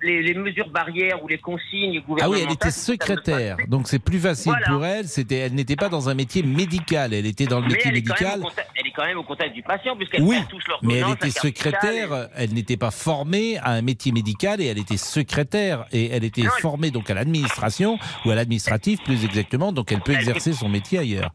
les, 0.02 0.22
les- 0.22 0.34
mesures 0.34 0.68
barrières 0.70 1.22
ou 1.24 1.28
les 1.28 1.38
consignes 1.38 1.96
Ah 1.96 1.98
oui, 1.98 2.00
gouvernementales. 2.06 2.46
elle 2.46 2.52
était 2.54 2.70
secrétaire, 2.70 3.56
donc 3.66 3.88
c'est 3.88 3.98
plus 3.98 4.20
facile 4.20 4.52
Voilà. 4.52 4.66
pour 4.68 4.84
elle. 4.86 5.08
C'était, 5.08 5.38
elle 5.38 5.54
n'était 5.54 5.74
pas 5.76 5.88
dans 5.88 6.08
un 6.08 6.14
métier 6.14 6.42
médical, 6.44 7.12
elle 7.12 7.26
était 7.26 7.46
dans 7.46 7.58
le 7.60 7.66
Mais 7.66 7.72
métier 7.72 7.88
elle 7.88 7.94
médical. 7.94 8.40
contact, 8.40 8.70
elle 8.76 8.86
est 8.86 8.92
quand 8.92 9.04
même 9.04 9.18
au 9.18 9.24
contact 9.24 9.52
du 9.54 9.62
patient, 9.62 9.96
puisqu'elle 9.96 10.22
Oui, 10.22 10.36
touche 10.48 10.62
leur 10.68 10.78
mais 10.82 10.98
elle 10.98 11.10
était 11.10 11.30
secrétaire, 11.30 12.28
elle 12.36 12.52
n'était 12.54 12.76
pas 12.76 12.90
formée 12.92 13.58
à 13.58 13.70
un 13.72 13.82
métier 13.82 14.12
médical 14.12 14.60
et 14.60 14.66
elle 14.66 14.78
était 14.78 14.96
secrétaire 14.96 15.86
et 15.92 16.10
elle 16.10 16.22
était 16.24 16.42
Non, 16.42 16.50
elle- 16.54 16.62
formée 16.62 16.90
donc 16.92 17.10
à 17.10 17.14
l'administration 17.14 17.98
ou 18.24 18.30
à 18.30 18.34
l'administratif 18.36 19.02
plus 19.02 19.24
exactement, 19.24 19.72
donc 19.72 19.90
elle 19.90 20.00
peut 20.00 20.12
Elle 20.12 20.18
exercer 20.18 20.52
son 20.52 20.68
métier 20.68 20.98
ailleurs. 21.00 21.32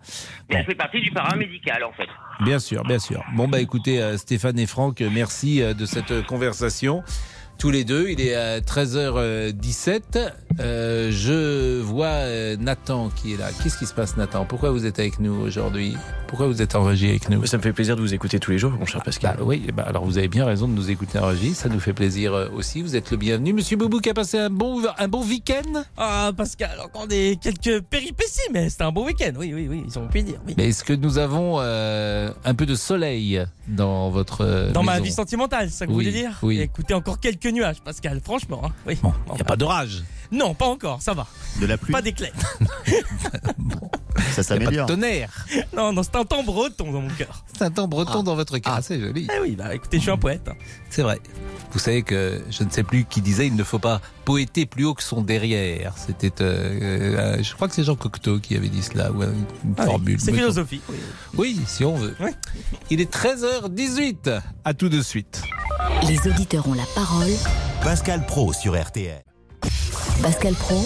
Mais 0.49 0.57
elle 0.57 0.65
fait 0.65 0.75
partie 0.75 1.01
du 1.01 1.11
paramédical, 1.11 1.83
en 1.83 1.91
fait. 1.91 2.07
Bien 2.39 2.59
sûr, 2.59 2.83
bien 2.83 2.99
sûr. 2.99 3.23
Bon 3.35 3.47
bah 3.47 3.59
écoutez 3.59 4.01
euh, 4.01 4.17
Stéphane 4.17 4.57
et 4.57 4.65
Franck, 4.65 5.01
merci 5.01 5.61
euh, 5.61 5.73
de 5.73 5.85
cette 5.85 6.11
euh, 6.11 6.23
conversation. 6.23 7.03
Tous 7.61 7.69
les 7.69 7.83
deux, 7.83 8.09
il 8.09 8.19
est 8.19 8.33
à 8.33 8.59
13h17. 8.59 10.31
Euh, 10.59 11.11
je 11.11 11.79
vois 11.79 12.07
euh, 12.07 12.57
Nathan 12.59 13.11
qui 13.15 13.33
est 13.33 13.37
là. 13.37 13.49
Qu'est-ce 13.61 13.77
qui 13.77 13.85
se 13.85 13.93
passe 13.93 14.17
Nathan? 14.17 14.45
Pourquoi 14.45 14.71
vous 14.71 14.87
êtes 14.87 14.97
avec 14.97 15.19
nous 15.19 15.33
aujourd'hui? 15.33 15.95
Pourquoi 16.27 16.47
vous 16.47 16.61
êtes 16.63 16.75
en 16.75 16.83
régie 16.83 17.09
avec 17.09 17.29
nous? 17.29 17.45
Ça 17.45 17.57
me 17.57 17.61
fait 17.61 17.71
plaisir 17.71 17.95
de 17.95 18.01
vous 18.01 18.15
écouter 18.15 18.39
tous 18.39 18.49
les 18.51 18.57
jours, 18.57 18.71
mon 18.71 18.85
cher 18.85 19.03
Pascal. 19.03 19.35
Bah 19.37 19.43
oui, 19.45 19.67
bah 19.75 19.83
alors 19.85 20.05
vous 20.05 20.17
avez 20.17 20.27
bien 20.27 20.45
raison 20.45 20.67
de 20.67 20.73
nous 20.73 20.89
écouter 20.89 21.19
en 21.19 21.27
régie, 21.27 21.53
ça 21.53 21.69
nous 21.69 21.79
fait 21.79 21.93
plaisir 21.93 22.33
euh, 22.33 22.47
aussi. 22.55 22.81
Vous 22.81 22.95
êtes 22.95 23.11
le 23.11 23.17
bienvenu. 23.17 23.53
Monsieur 23.53 23.77
Boubou 23.77 23.99
qui 23.99 24.09
a 24.09 24.13
passé 24.15 24.39
un 24.39 24.49
bon, 24.49 24.81
un 24.97 25.07
bon 25.07 25.23
week-end? 25.23 25.83
Ah, 25.97 26.31
Pascal, 26.35 26.79
encore 26.83 27.05
des 27.05 27.37
quelques 27.39 27.81
péripéties, 27.83 28.39
mais 28.51 28.69
c'était 28.69 28.85
un 28.85 28.91
beau 28.91 29.05
week-end. 29.05 29.33
Oui, 29.37 29.51
oui, 29.53 29.67
oui, 29.69 29.83
ils 29.85 29.99
ont 29.99 30.07
pu 30.07 30.23
dire. 30.23 30.39
Oui. 30.47 30.55
Mais 30.57 30.69
est-ce 30.69 30.83
que 30.83 30.93
nous 30.93 31.19
avons 31.19 31.57
euh, 31.59 32.31
un 32.43 32.55
peu 32.55 32.65
de 32.65 32.75
soleil 32.75 33.45
dans 33.67 34.09
votre 34.09 34.71
Dans 34.73 34.83
ma 34.83 34.99
vie 34.99 35.11
sentimentale, 35.11 35.69
c'est 35.69 35.77
ça 35.79 35.85
que 35.85 35.91
Oui, 35.91 36.05
vous 36.05 36.09
voulez 36.09 36.21
dire? 36.23 36.39
oui. 36.41 36.59
Écoutez, 36.59 36.93
encore 36.93 37.19
quelques 37.19 37.50
nuages, 37.51 37.81
Pascal, 37.81 38.21
franchement. 38.23 38.61
hein. 38.65 38.71
Oui. 38.87 38.97
Bon, 39.01 39.13
il 39.29 39.35
n'y 39.35 39.41
a 39.41 39.45
pas 39.45 39.55
d'orage. 39.55 40.03
Non, 40.31 40.53
pas 40.53 40.67
encore, 40.67 41.01
ça 41.01 41.13
va. 41.13 41.27
De 41.59 41.65
la 41.65 41.77
pluie, 41.77 41.91
Pas 41.91 42.01
d'éclair. 42.01 42.31
ça 42.85 42.95
Il 42.95 42.95
n'y 42.95 42.95
a 42.95 44.35
pas 44.35 44.41
de 44.41 44.41
s'améliore. 44.43 44.85
tonnerre. 44.87 45.45
Non, 45.75 45.91
non, 45.91 46.03
c'est 46.03 46.15
un 46.15 46.23
temps 46.23 46.43
breton 46.43 46.91
dans 46.91 47.01
mon 47.01 47.09
cœur. 47.09 47.43
C'est 47.53 47.63
un 47.65 47.71
temps 47.71 47.87
breton 47.87 48.23
dans 48.23 48.35
votre 48.35 48.57
cas. 48.59 48.81
c'est 48.81 48.99
joli. 48.99 49.27
Ah 49.29 49.39
oui, 49.41 49.55
bah 49.57 49.73
écoutez, 49.75 49.97
je 49.97 50.03
suis 50.03 50.11
un 50.11 50.17
poète. 50.17 50.47
hein. 50.47 50.53
C'est 50.89 51.01
vrai. 51.01 51.19
Vous 51.73 51.79
savez 51.79 52.03
que 52.03 52.41
je 52.49 52.63
ne 52.63 52.69
sais 52.69 52.83
plus 52.83 53.03
qui 53.05 53.21
disait 53.21 53.47
il 53.47 53.55
ne 53.55 53.63
faut 53.63 53.79
pas 53.79 53.99
poéter 54.23 54.65
plus 54.65 54.85
haut 54.85 54.93
que 54.93 55.03
son 55.03 55.21
derrière. 55.21 55.95
C'était, 55.97 56.31
euh, 56.41 57.37
euh, 57.37 57.43
je 57.43 57.53
crois 57.53 57.67
que 57.67 57.73
c'est 57.73 57.83
Jean 57.83 57.95
Cocteau 57.95 58.39
qui 58.39 58.55
avait 58.55 58.69
dit 58.69 58.83
cela 58.83 59.11
ou 59.11 59.23
une, 59.23 59.45
Ah 59.77 59.81
oui, 59.81 59.85
formule. 59.85 60.19
C'est 60.21 60.33
philosophique. 60.33 60.83
Oui. 60.89 60.97
Oui, 61.37 61.59
si 61.67 61.83
on 61.83 61.95
veut. 61.95 62.15
Oui. 62.21 62.31
Il 62.89 63.01
est 63.01 63.11
13h18. 63.13 64.39
À 64.63 64.73
tout 64.73 64.87
de 64.89 65.01
suite. 65.01 65.41
Les 66.07 66.27
auditeurs 66.27 66.67
ont 66.67 66.73
la 66.73 66.85
parole. 66.95 67.29
Pascal 67.83 68.25
Pro 68.25 68.53
sur 68.53 68.79
RTL. 68.79 69.21
Pascal 70.21 70.53
Pro, 70.55 70.83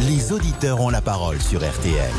Les 0.00 0.32
auditeurs 0.32 0.80
ont 0.80 0.88
la 0.88 1.00
parole 1.02 1.40
sur 1.40 1.60
RTL. 1.60 2.10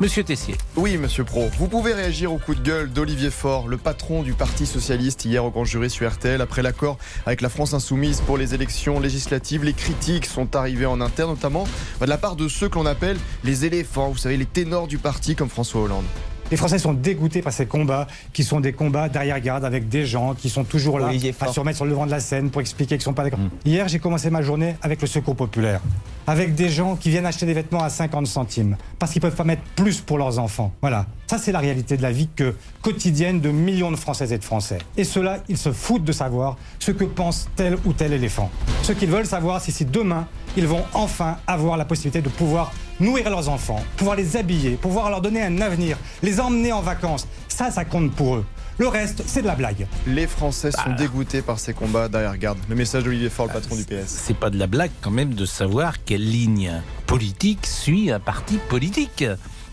Monsieur 0.00 0.24
Tessier. 0.24 0.56
Oui, 0.76 0.96
monsieur 0.96 1.24
Pro. 1.24 1.48
Vous 1.58 1.68
pouvez 1.68 1.92
réagir 1.92 2.32
au 2.32 2.38
coup 2.38 2.54
de 2.54 2.60
gueule 2.60 2.90
d'Olivier 2.90 3.30
Faure, 3.30 3.68
le 3.68 3.76
patron 3.76 4.22
du 4.22 4.32
Parti 4.32 4.66
Socialiste, 4.66 5.24
hier 5.24 5.44
au 5.44 5.50
grand 5.50 5.64
jury 5.64 5.90
sur 5.90 6.10
RTL. 6.10 6.40
Après 6.40 6.62
l'accord 6.62 6.98
avec 7.26 7.40
la 7.40 7.48
France 7.48 7.74
Insoumise 7.74 8.20
pour 8.22 8.38
les 8.38 8.54
élections 8.54 8.98
législatives, 8.98 9.64
les 9.64 9.74
critiques 9.74 10.26
sont 10.26 10.56
arrivées 10.56 10.86
en 10.86 11.00
interne, 11.00 11.30
notamment 11.30 11.68
de 12.00 12.06
la 12.06 12.18
part 12.18 12.36
de 12.36 12.48
ceux 12.48 12.68
que 12.68 12.76
l'on 12.76 12.86
appelle 12.86 13.18
les 13.44 13.64
éléphants, 13.64 14.10
vous 14.10 14.18
savez, 14.18 14.36
les 14.36 14.46
ténors 14.46 14.86
du 14.88 14.98
parti 14.98 15.36
comme 15.36 15.48
François 15.48 15.82
Hollande. 15.82 16.06
Les 16.52 16.58
Français 16.58 16.78
sont 16.78 16.92
dégoûtés 16.92 17.40
par 17.40 17.54
ces 17.54 17.64
combats 17.64 18.06
qui 18.34 18.44
sont 18.44 18.60
des 18.60 18.74
combats 18.74 19.08
derrière-garde 19.08 19.64
avec 19.64 19.88
des 19.88 20.04
gens 20.04 20.34
qui 20.34 20.50
sont 20.50 20.64
toujours 20.64 20.98
là 20.98 21.06
à 21.08 21.46
se 21.50 21.58
remettre 21.58 21.76
sur 21.76 21.86
le 21.86 21.92
devant 21.92 22.04
de 22.04 22.10
la 22.10 22.20
scène 22.20 22.50
pour 22.50 22.60
expliquer 22.60 22.96
qu'ils 22.96 22.98
ne 22.98 23.04
sont 23.04 23.14
pas 23.14 23.24
d'accord. 23.24 23.38
Hier, 23.64 23.88
j'ai 23.88 23.98
commencé 23.98 24.28
ma 24.28 24.42
journée 24.42 24.76
avec 24.82 25.00
le 25.00 25.06
Secours 25.06 25.34
populaire, 25.34 25.80
avec 26.26 26.54
des 26.54 26.68
gens 26.68 26.94
qui 26.96 27.08
viennent 27.08 27.24
acheter 27.24 27.46
des 27.46 27.54
vêtements 27.54 27.82
à 27.82 27.88
50 27.88 28.26
centimes 28.26 28.76
parce 28.98 29.12
qu'ils 29.12 29.22
peuvent 29.22 29.34
pas 29.34 29.44
mettre 29.44 29.62
plus 29.76 30.02
pour 30.02 30.18
leurs 30.18 30.38
enfants. 30.38 30.74
Voilà, 30.82 31.06
ça 31.26 31.38
c'est 31.38 31.52
la 31.52 31.58
réalité 31.58 31.96
de 31.96 32.02
la 32.02 32.12
vie 32.12 32.28
que, 32.36 32.54
quotidienne 32.82 33.40
de 33.40 33.48
millions 33.48 33.90
de 33.90 33.96
Françaises 33.96 34.34
et 34.34 34.38
de 34.38 34.44
Français. 34.44 34.76
Et 34.98 35.04
ceux-là, 35.04 35.38
ils 35.48 35.56
se 35.56 35.72
foutent 35.72 36.04
de 36.04 36.12
savoir 36.12 36.58
ce 36.80 36.90
que 36.90 37.04
pense 37.04 37.48
tel 37.56 37.78
ou 37.86 37.94
tel 37.94 38.12
éléphant. 38.12 38.50
Ce 38.82 38.92
qu'ils 38.92 39.08
veulent 39.08 39.24
savoir, 39.24 39.62
c'est 39.62 39.72
si 39.72 39.86
demain, 39.86 40.26
ils 40.58 40.66
vont 40.66 40.82
enfin 40.92 41.38
avoir 41.46 41.78
la 41.78 41.86
possibilité 41.86 42.20
de 42.20 42.28
pouvoir 42.28 42.72
nourrir 43.02 43.28
leurs 43.28 43.48
enfants, 43.48 43.82
pouvoir 43.96 44.16
les 44.16 44.36
habiller, 44.36 44.76
pouvoir 44.76 45.10
leur 45.10 45.20
donner 45.20 45.42
un 45.42 45.60
avenir, 45.60 45.98
les 46.22 46.40
emmener 46.40 46.72
en 46.72 46.80
vacances. 46.80 47.26
Ça, 47.48 47.70
ça 47.70 47.84
compte 47.84 48.12
pour 48.12 48.36
eux. 48.36 48.44
Le 48.78 48.88
reste, 48.88 49.22
c'est 49.26 49.42
de 49.42 49.46
la 49.46 49.54
blague. 49.54 49.86
Les 50.06 50.26
Français 50.26 50.70
sont 50.72 50.94
dégoûtés 50.96 51.42
par 51.42 51.58
ces 51.58 51.74
combats 51.74 52.08
derrière-garde. 52.08 52.58
Le 52.68 52.74
message 52.74 53.04
d'Olivier 53.04 53.28
Faure, 53.28 53.46
le 53.48 53.52
patron 53.52 53.76
du 53.76 53.84
PS. 53.84 54.06
C'est 54.06 54.36
pas 54.36 54.48
de 54.48 54.58
la 54.58 54.66
blague 54.66 54.90
quand 55.02 55.10
même 55.10 55.34
de 55.34 55.44
savoir 55.44 56.02
quelle 56.04 56.24
ligne 56.28 56.80
politique 57.06 57.66
suit 57.66 58.10
un 58.10 58.20
parti 58.20 58.58
politique. 58.68 59.24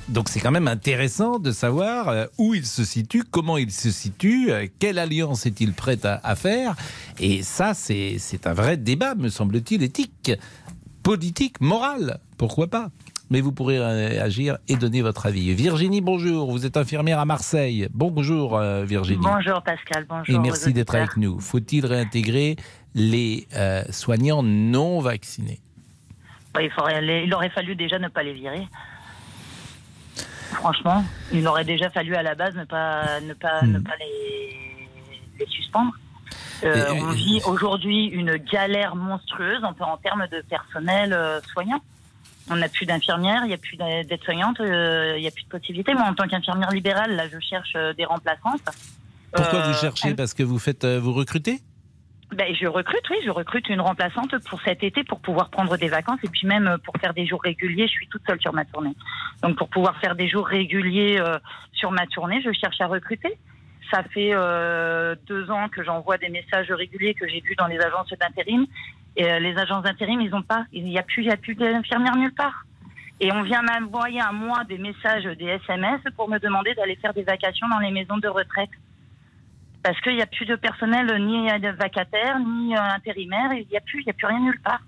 Donc 0.09 0.27
c'est 0.27 0.39
quand 0.39 0.51
même 0.51 0.67
intéressant 0.67 1.37
de 1.37 1.51
savoir 1.51 2.09
euh, 2.09 2.25
où 2.39 2.55
il 2.55 2.65
se 2.65 2.83
situe, 2.83 3.23
comment 3.23 3.57
il 3.57 3.71
se 3.71 3.91
situe, 3.91 4.51
euh, 4.51 4.67
quelle 4.79 4.97
alliance 4.97 5.45
est-il 5.45 5.73
prêt 5.73 6.03
à, 6.03 6.19
à 6.23 6.35
faire. 6.35 6.75
Et 7.19 7.43
ça, 7.43 7.75
c'est 7.75 8.17
c'est 8.17 8.47
un 8.47 8.53
vrai 8.53 8.75
débat, 8.75 9.13
me 9.13 9.29
semble-t-il, 9.29 9.83
éthique, 9.83 10.31
politique, 11.03 11.61
moral. 11.61 12.19
Pourquoi 12.37 12.67
pas 12.67 12.89
mais 13.29 13.41
vous 13.41 13.51
pourrez 13.51 13.77
euh, 13.77 14.23
agir 14.23 14.57
et 14.67 14.75
donner 14.75 15.01
votre 15.01 15.25
avis. 15.25 15.53
Virginie, 15.53 16.01
bonjour. 16.01 16.51
Vous 16.51 16.65
êtes 16.65 16.77
infirmière 16.77 17.19
à 17.19 17.25
Marseille. 17.25 17.87
Bonjour, 17.93 18.57
euh, 18.57 18.83
Virginie. 18.85 19.21
Bonjour 19.23 19.61
Pascal, 19.61 20.05
bonjour. 20.09 20.35
Et 20.35 20.39
merci 20.39 20.73
d'être 20.73 20.95
avec 20.95 21.17
nous. 21.17 21.39
Faut-il 21.39 21.85
réintégrer 21.85 22.55
les 22.95 23.47
euh, 23.55 23.83
soignants 23.91 24.41
non 24.43 24.99
vaccinés? 24.99 25.59
Ouais, 26.55 26.65
il, 26.65 26.71
faudrait 26.71 27.01
les- 27.01 27.23
il 27.25 27.33
aurait 27.33 27.49
fallu 27.51 27.75
déjà 27.75 27.99
ne 27.99 28.07
pas 28.07 28.23
les 28.23 28.33
virer. 28.33 28.67
Franchement, 30.51 31.05
il 31.31 31.47
aurait 31.47 31.63
déjà 31.65 31.89
fallu 31.91 32.15
à 32.15 32.23
la 32.23 32.33
base 32.35 32.55
ne 32.55 32.63
pas, 32.65 33.19
ne 33.21 33.33
pas, 33.33 33.61
Hmm. 33.61 33.73
ne 33.73 33.79
pas 33.79 33.93
les, 33.99 34.87
les 35.39 35.45
suspendre. 35.45 35.91
Euh, 36.63 36.85
on 37.01 37.11
vit 37.11 37.39
aujourd'hui 37.45 38.07
une 38.07 38.35
galère 38.35 38.95
monstrueuse 38.95 39.63
en, 39.63 39.73
en 39.79 39.97
termes 39.97 40.27
de 40.31 40.41
personnel 40.49 41.15
soignant. 41.53 41.79
On 42.51 42.55
n'a 42.55 42.69
plus 42.69 42.85
d'infirmières, 42.85 43.41
il 43.43 43.49
n'y 43.49 43.53
a 43.53 43.57
plus 43.57 43.77
d'aides-soignantes, 43.77 44.59
euh, 44.59 45.13
il 45.17 45.21
n'y 45.21 45.27
a 45.27 45.31
plus 45.31 45.43
de 45.43 45.49
possibilités. 45.49 45.93
Moi, 45.93 46.03
en 46.03 46.13
tant 46.13 46.27
qu'infirmière 46.27 46.71
libérale, 46.71 47.15
là, 47.15 47.25
je 47.31 47.39
cherche 47.39 47.73
euh, 47.75 47.93
des 47.93 48.05
remplaçantes. 48.05 48.61
Pourquoi 49.31 49.59
Euh, 49.59 49.71
vous 49.71 49.77
cherchez 49.79 50.15
Parce 50.15 50.33
que 50.33 50.41
vous 50.43 50.57
faites, 50.59 50.83
euh, 50.83 50.99
vous 50.99 51.13
recrutez? 51.13 51.59
Ben, 52.35 52.53
je 52.53 52.67
recrute, 52.67 53.07
oui, 53.09 53.17
je 53.25 53.31
recrute 53.31 53.69
une 53.69 53.81
remplaçante 53.81 54.37
pour 54.49 54.61
cet 54.61 54.83
été 54.83 55.03
pour 55.03 55.19
pouvoir 55.19 55.49
prendre 55.49 55.77
des 55.77 55.87
vacances 55.87 56.19
et 56.23 56.27
puis 56.29 56.45
même 56.47 56.67
euh, 56.67 56.77
pour 56.77 56.95
faire 57.01 57.13
des 57.13 57.25
jours 57.25 57.41
réguliers. 57.43 57.87
Je 57.87 57.91
suis 57.91 58.07
toute 58.07 58.21
seule 58.27 58.39
sur 58.39 58.53
ma 58.53 58.65
tournée. 58.65 58.95
Donc 59.41 59.57
pour 59.57 59.69
pouvoir 59.69 59.97
faire 59.99 60.15
des 60.15 60.27
jours 60.29 60.45
réguliers 60.47 61.17
euh, 61.19 61.39
sur 61.73 61.89
ma 61.91 62.05
tournée, 62.07 62.39
je 62.43 62.51
cherche 62.51 62.79
à 62.81 62.87
recruter. 62.87 63.35
Ça 63.91 64.03
fait 64.13 64.29
euh, 64.33 65.15
deux 65.27 65.49
ans 65.49 65.69
que 65.69 65.83
j'envoie 65.83 66.19
des 66.19 66.29
messages 66.29 66.71
réguliers 66.71 67.15
que 67.15 67.27
j'ai 67.27 67.41
vus 67.41 67.55
dans 67.55 67.65
les 67.65 67.79
agences 67.79 68.09
d'intérim. 68.19 68.67
Et 69.19 69.29
euh, 69.29 69.39
les 69.39 69.57
agences 69.57 69.83
d'intérim, 69.83 70.21
ils 70.21 70.29
n'ont 70.29 70.41
pas. 70.41 70.65
Il 70.71 70.85
n'y 70.85 70.97
a 70.97 71.03
plus, 71.03 71.25
d'infirmières 71.25 72.15
nulle 72.15 72.33
part. 72.33 72.63
Et 73.19 73.33
on 73.33 73.43
vient 73.43 73.61
m'envoyer 73.61 74.21
à 74.21 74.31
moi 74.31 74.63
des 74.63 74.77
messages, 74.77 75.25
des 75.25 75.59
SMS 75.67 75.99
pour 76.15 76.29
me 76.29 76.39
demander 76.39 76.73
d'aller 76.73 76.95
faire 76.95 77.13
des 77.13 77.23
vacations 77.23 77.67
dans 77.67 77.79
les 77.79 77.91
maisons 77.91 78.17
de 78.17 78.29
retraite. 78.29 78.69
Parce 79.83 79.99
qu'il 79.99 80.15
n'y 80.15 80.21
a 80.21 80.25
plus 80.25 80.45
de 80.45 80.55
personnel, 80.55 81.05
ni 81.25 81.47
de 81.59 81.69
vacataire, 81.71 82.39
ni 82.39 82.73
euh, 82.73 82.81
intérimaire, 82.81 83.51
il 83.51 83.65
il 83.69 83.71
n'y 83.71 83.77
a 83.77 83.81
plus 84.13 84.25
rien 84.25 84.39
nulle 84.39 84.61
part. 84.61 84.79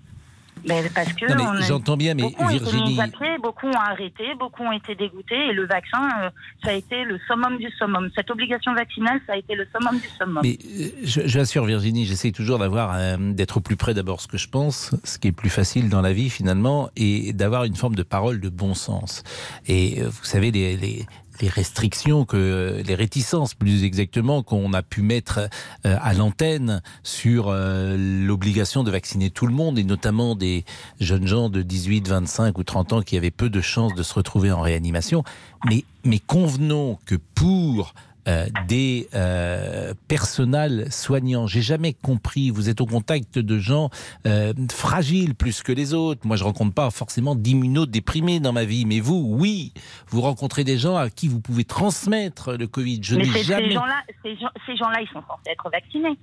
Mais 0.64 0.82
parce 0.94 1.12
que 1.12 1.26
Non, 1.32 1.52
mais 1.54 1.66
j'entends 1.66 1.96
bien, 1.96 2.14
mais 2.14 2.22
beaucoup 2.22 2.44
ont 2.44 2.48
été 2.50 2.58
Virginie- 2.60 2.94
mis 2.94 3.00
à 3.00 3.08
pied, 3.08 3.36
beaucoup 3.42 3.66
ont 3.66 3.72
arrêté, 3.80 4.24
beaucoup 4.38 4.62
ont 4.62 4.72
été 4.72 4.94
dégoûtés, 4.94 5.48
et 5.50 5.52
le 5.52 5.66
vaccin, 5.66 6.02
euh, 6.22 6.30
ça 6.64 6.70
a 6.70 6.72
été 6.74 7.04
le 7.04 7.18
summum 7.26 7.58
du 7.58 7.68
summum. 7.78 8.08
Cette 8.14 8.30
obligation 8.30 8.72
vaccinale, 8.74 9.20
ça 9.26 9.32
a 9.32 9.36
été 9.36 9.54
le 9.54 9.66
summum 9.74 9.98
du 10.00 10.08
summum. 10.16 10.40
Mais 10.42 10.58
euh, 10.64 11.28
l'assure 11.34 11.64
Virginie, 11.64 12.04
j'essaie 12.06 12.30
toujours 12.32 12.58
d'avoir 12.58 12.92
euh, 12.94 13.16
d'être 13.18 13.56
au 13.56 13.60
plus 13.60 13.76
près 13.76 13.94
d'abord 13.94 14.20
ce 14.20 14.28
que 14.28 14.38
je 14.38 14.48
pense, 14.48 14.94
ce 15.04 15.18
qui 15.18 15.28
est 15.28 15.32
plus 15.32 15.50
facile 15.50 15.88
dans 15.88 16.00
la 16.02 16.12
vie 16.12 16.30
finalement, 16.30 16.90
et 16.96 17.32
d'avoir 17.32 17.64
une 17.64 17.76
forme 17.76 17.94
de 17.94 18.02
parole 18.04 18.40
de 18.40 18.48
bon 18.48 18.74
sens. 18.74 19.22
Et 19.66 20.00
euh, 20.00 20.08
vous 20.08 20.24
savez 20.24 20.50
les, 20.50 20.76
les 20.76 21.06
les 21.40 21.48
restrictions 21.48 22.24
que 22.24 22.82
les 22.84 22.94
réticences 22.94 23.54
plus 23.54 23.84
exactement 23.84 24.42
qu'on 24.42 24.72
a 24.72 24.82
pu 24.82 25.02
mettre 25.02 25.48
euh, 25.86 25.96
à 26.00 26.14
l'antenne 26.14 26.82
sur 27.02 27.48
euh, 27.48 27.96
l'obligation 27.98 28.84
de 28.84 28.90
vacciner 28.90 29.30
tout 29.30 29.46
le 29.46 29.54
monde 29.54 29.78
et 29.78 29.84
notamment 29.84 30.34
des 30.34 30.64
jeunes 31.00 31.26
gens 31.26 31.48
de 31.48 31.62
18, 31.62 32.08
25 32.08 32.58
ou 32.58 32.64
30 32.64 32.92
ans 32.92 33.02
qui 33.02 33.16
avaient 33.16 33.30
peu 33.30 33.50
de 33.50 33.60
chances 33.60 33.94
de 33.94 34.02
se 34.02 34.14
retrouver 34.14 34.52
en 34.52 34.60
réanimation. 34.60 35.24
Mais, 35.68 35.84
mais 36.04 36.18
convenons 36.18 36.98
que 37.06 37.16
pour 37.34 37.94
euh, 38.28 38.46
des 38.68 39.08
euh, 39.14 39.94
personnels 40.08 40.92
soignants. 40.92 41.46
J'ai 41.46 41.62
jamais 41.62 41.92
compris. 41.92 42.50
Vous 42.50 42.68
êtes 42.68 42.80
au 42.80 42.86
contact 42.86 43.38
de 43.38 43.58
gens 43.58 43.90
euh, 44.26 44.52
fragiles 44.70 45.34
plus 45.34 45.62
que 45.62 45.72
les 45.72 45.92
autres. 45.94 46.26
Moi, 46.26 46.36
je 46.36 46.44
rencontre 46.44 46.74
pas 46.74 46.90
forcément 46.90 47.34
d'immunodéprimés 47.34 48.40
dans 48.40 48.52
ma 48.52 48.64
vie, 48.64 48.84
mais 48.86 49.00
vous, 49.00 49.26
oui, 49.28 49.72
vous 50.08 50.20
rencontrez 50.20 50.64
des 50.64 50.78
gens 50.78 50.96
à 50.96 51.10
qui 51.10 51.28
vous 51.28 51.40
pouvez 51.40 51.64
transmettre 51.64 52.52
le 52.52 52.66
Covid. 52.66 53.00
Je 53.02 53.16
Mais 53.16 53.24
n'ai 53.24 53.42
jamais. 53.42 53.68
ces 53.68 53.74
gens-là, 53.74 54.02
ces 54.22 54.36
gens- 54.36 54.50
ces 54.66 54.76
gens-là, 54.76 55.00
ils 55.00 55.08
sont 55.08 55.22
censés 55.26 55.50
être 55.50 55.68
vaccinés. 55.70 56.16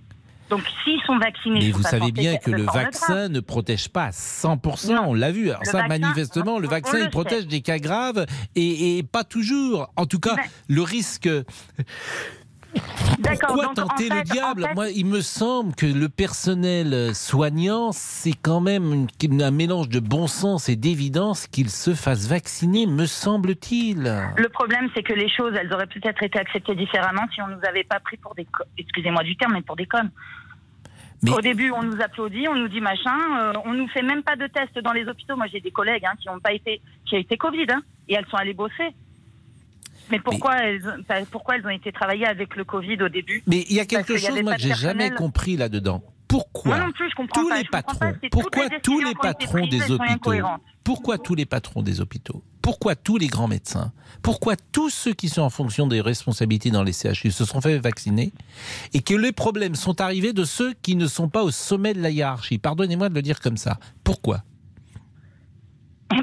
Donc 0.49 0.61
s'ils 0.83 0.99
sont 1.05 1.17
vaccinés, 1.19 1.59
Mais 1.59 1.71
vous 1.71 1.83
savez 1.83 2.11
bien 2.11 2.37
que 2.37 2.51
le 2.51 2.63
vaccin 2.63 3.29
ne 3.29 3.39
protège 3.39 3.89
pas 3.89 4.05
à 4.05 4.09
100%, 4.11 4.93
Non. 4.95 5.03
on 5.09 5.13
l'a 5.13 5.31
vu. 5.31 5.49
Alors 5.49 5.61
Le 5.61 5.65
ça, 5.65 5.77
vaccin, 5.79 5.87
manifestement, 5.99 6.59
le 6.59 6.67
vaccin, 6.67 6.97
le 6.97 7.03
il 7.03 7.09
protège 7.09 7.41
sait. 7.41 7.47
des 7.47 7.61
cas 7.61 7.77
graves 7.77 8.25
et, 8.55 8.97
et 8.97 9.03
pas 9.03 9.23
toujours. 9.23 9.91
En 9.95 10.05
tout 10.05 10.19
cas, 10.19 10.35
le 10.67 10.81
risque... 10.81 11.29
Pourquoi 12.73 13.65
donc, 13.65 13.79
en 13.79 13.87
tenter 13.87 14.07
fait- 14.07 14.15
le 14.15 14.23
diable 14.23 14.63
en 14.63 14.67
fait- 14.67 14.73
Moi, 14.75 14.89
il 14.91 15.05
me 15.05 15.21
semble 15.21 15.75
que 15.75 15.85
le 15.85 16.07
personnel 16.09 17.13
soignant, 17.15 17.91
c'est 17.91 18.33
quand 18.33 18.61
même 18.61 19.07
une- 19.23 19.41
un 19.41 19.51
mélange 19.51 19.89
de 19.89 19.99
bon 19.99 20.27
sens 20.27 20.69
et 20.69 20.75
d'évidence 20.75 21.47
qu'il 21.47 21.69
se 21.69 21.93
fasse 21.93 22.27
vacciner, 22.27 22.85
me 22.85 23.05
semble-t-il. 23.05 24.03
Le 24.37 24.49
problème, 24.49 24.89
c'est 24.95 25.03
que 25.03 25.13
les 25.13 25.29
choses, 25.29 25.53
elles 25.59 25.71
auraient 25.73 25.87
peut-être 25.87 26.21
été 26.23 26.39
acceptées 26.39 26.75
différemment 26.75 27.23
si 27.33 27.41
on 27.41 27.47
nous 27.47 27.59
avait 27.67 27.83
pas 27.83 27.99
pris 27.99 28.17
pour 28.17 28.35
des, 28.35 28.47
excusez-moi 28.77 29.23
du 29.23 29.35
terme, 29.35 29.53
mais 29.53 29.61
pour 29.61 29.75
des 29.75 29.85
connes. 29.85 30.11
Au 31.35 31.41
début, 31.41 31.71
on 31.71 31.83
nous 31.83 31.99
applaudit, 32.01 32.47
on 32.47 32.55
nous 32.55 32.69
dit 32.69 32.79
machin, 32.79 33.17
euh, 33.37 33.51
on 33.65 33.73
nous 33.73 33.89
fait 33.89 34.01
même 34.03 34.23
pas 34.23 34.37
de 34.37 34.47
tests 34.47 34.79
dans 34.79 34.93
les 34.93 35.05
hôpitaux. 35.05 35.35
Moi, 35.35 35.47
j'ai 35.51 35.59
des 35.59 35.71
collègues 35.71 36.05
hein, 36.05 36.13
qui 36.17 36.29
ont 36.29 36.39
pas 36.39 36.53
été, 36.53 36.79
qui 37.05 37.17
a 37.17 37.19
été 37.19 37.35
Covid, 37.35 37.65
hein, 37.71 37.81
et 38.07 38.13
elles 38.13 38.25
sont 38.31 38.37
allées 38.37 38.53
bosser. 38.53 38.95
Mais 40.11 40.19
pourquoi, 40.19 40.57
Elles, 40.57 40.81
pourquoi 41.31 41.55
elles 41.55 41.65
ont 41.65 41.69
été 41.69 41.91
travailler 41.91 42.25
avec 42.25 42.55
le 42.55 42.63
Covid 42.63 43.01
au 43.03 43.09
début 43.09 43.43
Mais 43.47 43.65
il 43.69 43.75
y 43.75 43.79
a 43.79 43.85
quelque 43.85 44.17
chose, 44.17 44.41
moi, 44.41 44.51
pas 44.51 44.55
que 44.57 44.61
j'ai 44.61 44.73
jamais 44.75 45.11
compris 45.11 45.57
là-dedans. 45.57 46.03
Pourquoi 46.29 46.77
Moi 46.77 46.85
non 46.85 46.91
plus, 46.91 47.09
je 47.09 47.15
comprends 47.15 47.41
tous 47.41 47.49
pas, 47.49 47.57
les 47.57 47.65
je 47.65 47.69
patrons, 47.69 47.97
pas, 47.97 48.13
pourquoi 48.31 48.67
les 48.67 48.79
tous 48.81 48.99
les 48.99 49.15
patrons 49.15 49.65
des 49.65 49.91
hôpitaux, 49.91 50.31
pourquoi 50.83 51.17
tous 51.17 51.33
les 51.33 51.47
patrons 51.47 51.81
des 51.81 52.01
hôpitaux, 52.01 52.43
pourquoi 52.61 52.95
tous 52.95 53.17
les 53.17 53.25
grands 53.25 53.47
médecins, 53.47 53.91
pourquoi 54.21 54.55
tous 54.55 54.91
ceux 54.91 55.13
qui 55.13 55.27
sont 55.27 55.41
en 55.41 55.49
fonction 55.49 55.87
des 55.87 56.01
responsabilités 56.01 56.69
dans 56.69 56.83
les 56.83 56.93
CHU 56.93 57.31
se 57.31 57.45
sont 57.45 57.61
fait 57.61 57.79
vacciner 57.79 58.31
et 58.93 59.01
que 59.01 59.15
les 59.15 59.31
problèmes 59.31 59.73
sont 59.73 60.01
arrivés 60.01 60.31
de 60.31 60.43
ceux 60.43 60.73
qui 60.83 60.95
ne 60.95 61.07
sont 61.07 61.29
pas 61.29 61.41
au 61.41 61.49
sommet 61.49 61.95
de 61.95 62.01
la 62.01 62.11
hiérarchie. 62.11 62.59
Pardonnez-moi 62.59 63.09
de 63.09 63.15
le 63.15 63.23
dire 63.23 63.39
comme 63.39 63.57
ça. 63.57 63.79
Pourquoi 64.03 64.43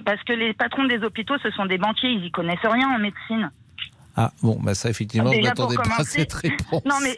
Parce 0.05 0.23
que 0.23 0.35
les 0.35 0.55
patrons 0.55 0.85
des 0.85 0.99
hôpitaux, 0.99 1.35
ce 1.43 1.51
sont 1.51 1.67
des 1.67 1.79
banquiers, 1.79 2.11
ils 2.11 2.27
y 2.27 2.31
connaissent 2.31 2.59
rien 2.63 2.91
en 2.95 3.01
médecine. 3.01 3.51
Ah 4.19 4.33
bon, 4.43 4.59
bah 4.63 4.75
ça 4.75 4.89
effectivement, 4.89 5.31
je 5.31 5.37
Déjà, 5.37 5.51
m'attendais 5.51 5.75
pour 5.77 5.85
pas 5.85 5.97
à 6.01 6.05
cette 6.05 6.33
réponse. 6.33 6.83
Non 6.87 6.95
mais, 7.03 7.17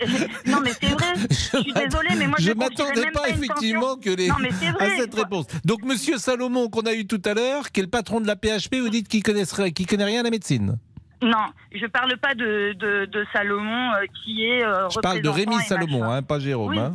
non 0.50 0.58
mais 0.64 0.70
c'est 0.72 0.88
vrai, 0.88 1.14
je 1.30 1.34
suis 1.34 1.72
désolée, 1.72 2.16
mais 2.18 2.26
moi 2.26 2.36
je 2.40 2.46
je 2.46 2.52
m'attendais 2.52 3.10
pas, 3.12 3.28
effectivement 3.28 3.94
que 3.96 4.10
les... 4.10 4.26
Non 4.28 4.34
mais 4.40 4.50
c'est 4.50 4.66
à 4.68 4.96
cette 4.96 5.14
réponse. 5.14 5.46
Donc 5.64 5.84
Monsieur 5.84 6.18
Salomon 6.18 6.68
qu'on 6.68 6.82
a 6.82 6.94
eu 6.94 7.06
tout 7.06 7.22
à 7.24 7.34
l'heure, 7.34 7.70
qui 7.70 7.80
est 7.80 7.84
le 7.84 7.88
patron 7.88 8.20
de 8.20 8.26
la 8.26 8.34
PHP, 8.34 8.76
vous 8.80 8.88
dites 8.88 9.06
qu'il 9.06 9.22
qu'il 9.22 9.86
connaît 9.86 10.04
rien 10.04 10.20
à 10.20 10.24
la 10.24 10.30
médecine. 10.30 10.78
Non, 11.22 11.46
je 11.72 11.86
parle 11.86 12.16
pas 12.16 12.34
de, 12.34 12.74
de, 12.74 13.04
de 13.06 13.26
Salomon 13.32 13.92
euh, 13.92 14.04
qui 14.24 14.44
est. 14.44 14.64
euh, 14.64 14.88
Je 14.88 14.98
parle 15.00 15.20
de 15.20 15.28
Rémi 15.28 15.56
Salomon, 15.66 16.04
hein, 16.04 16.22
pas 16.22 16.38
Jérôme. 16.40 16.70
Oui. 16.70 16.78
hein. 16.78 16.94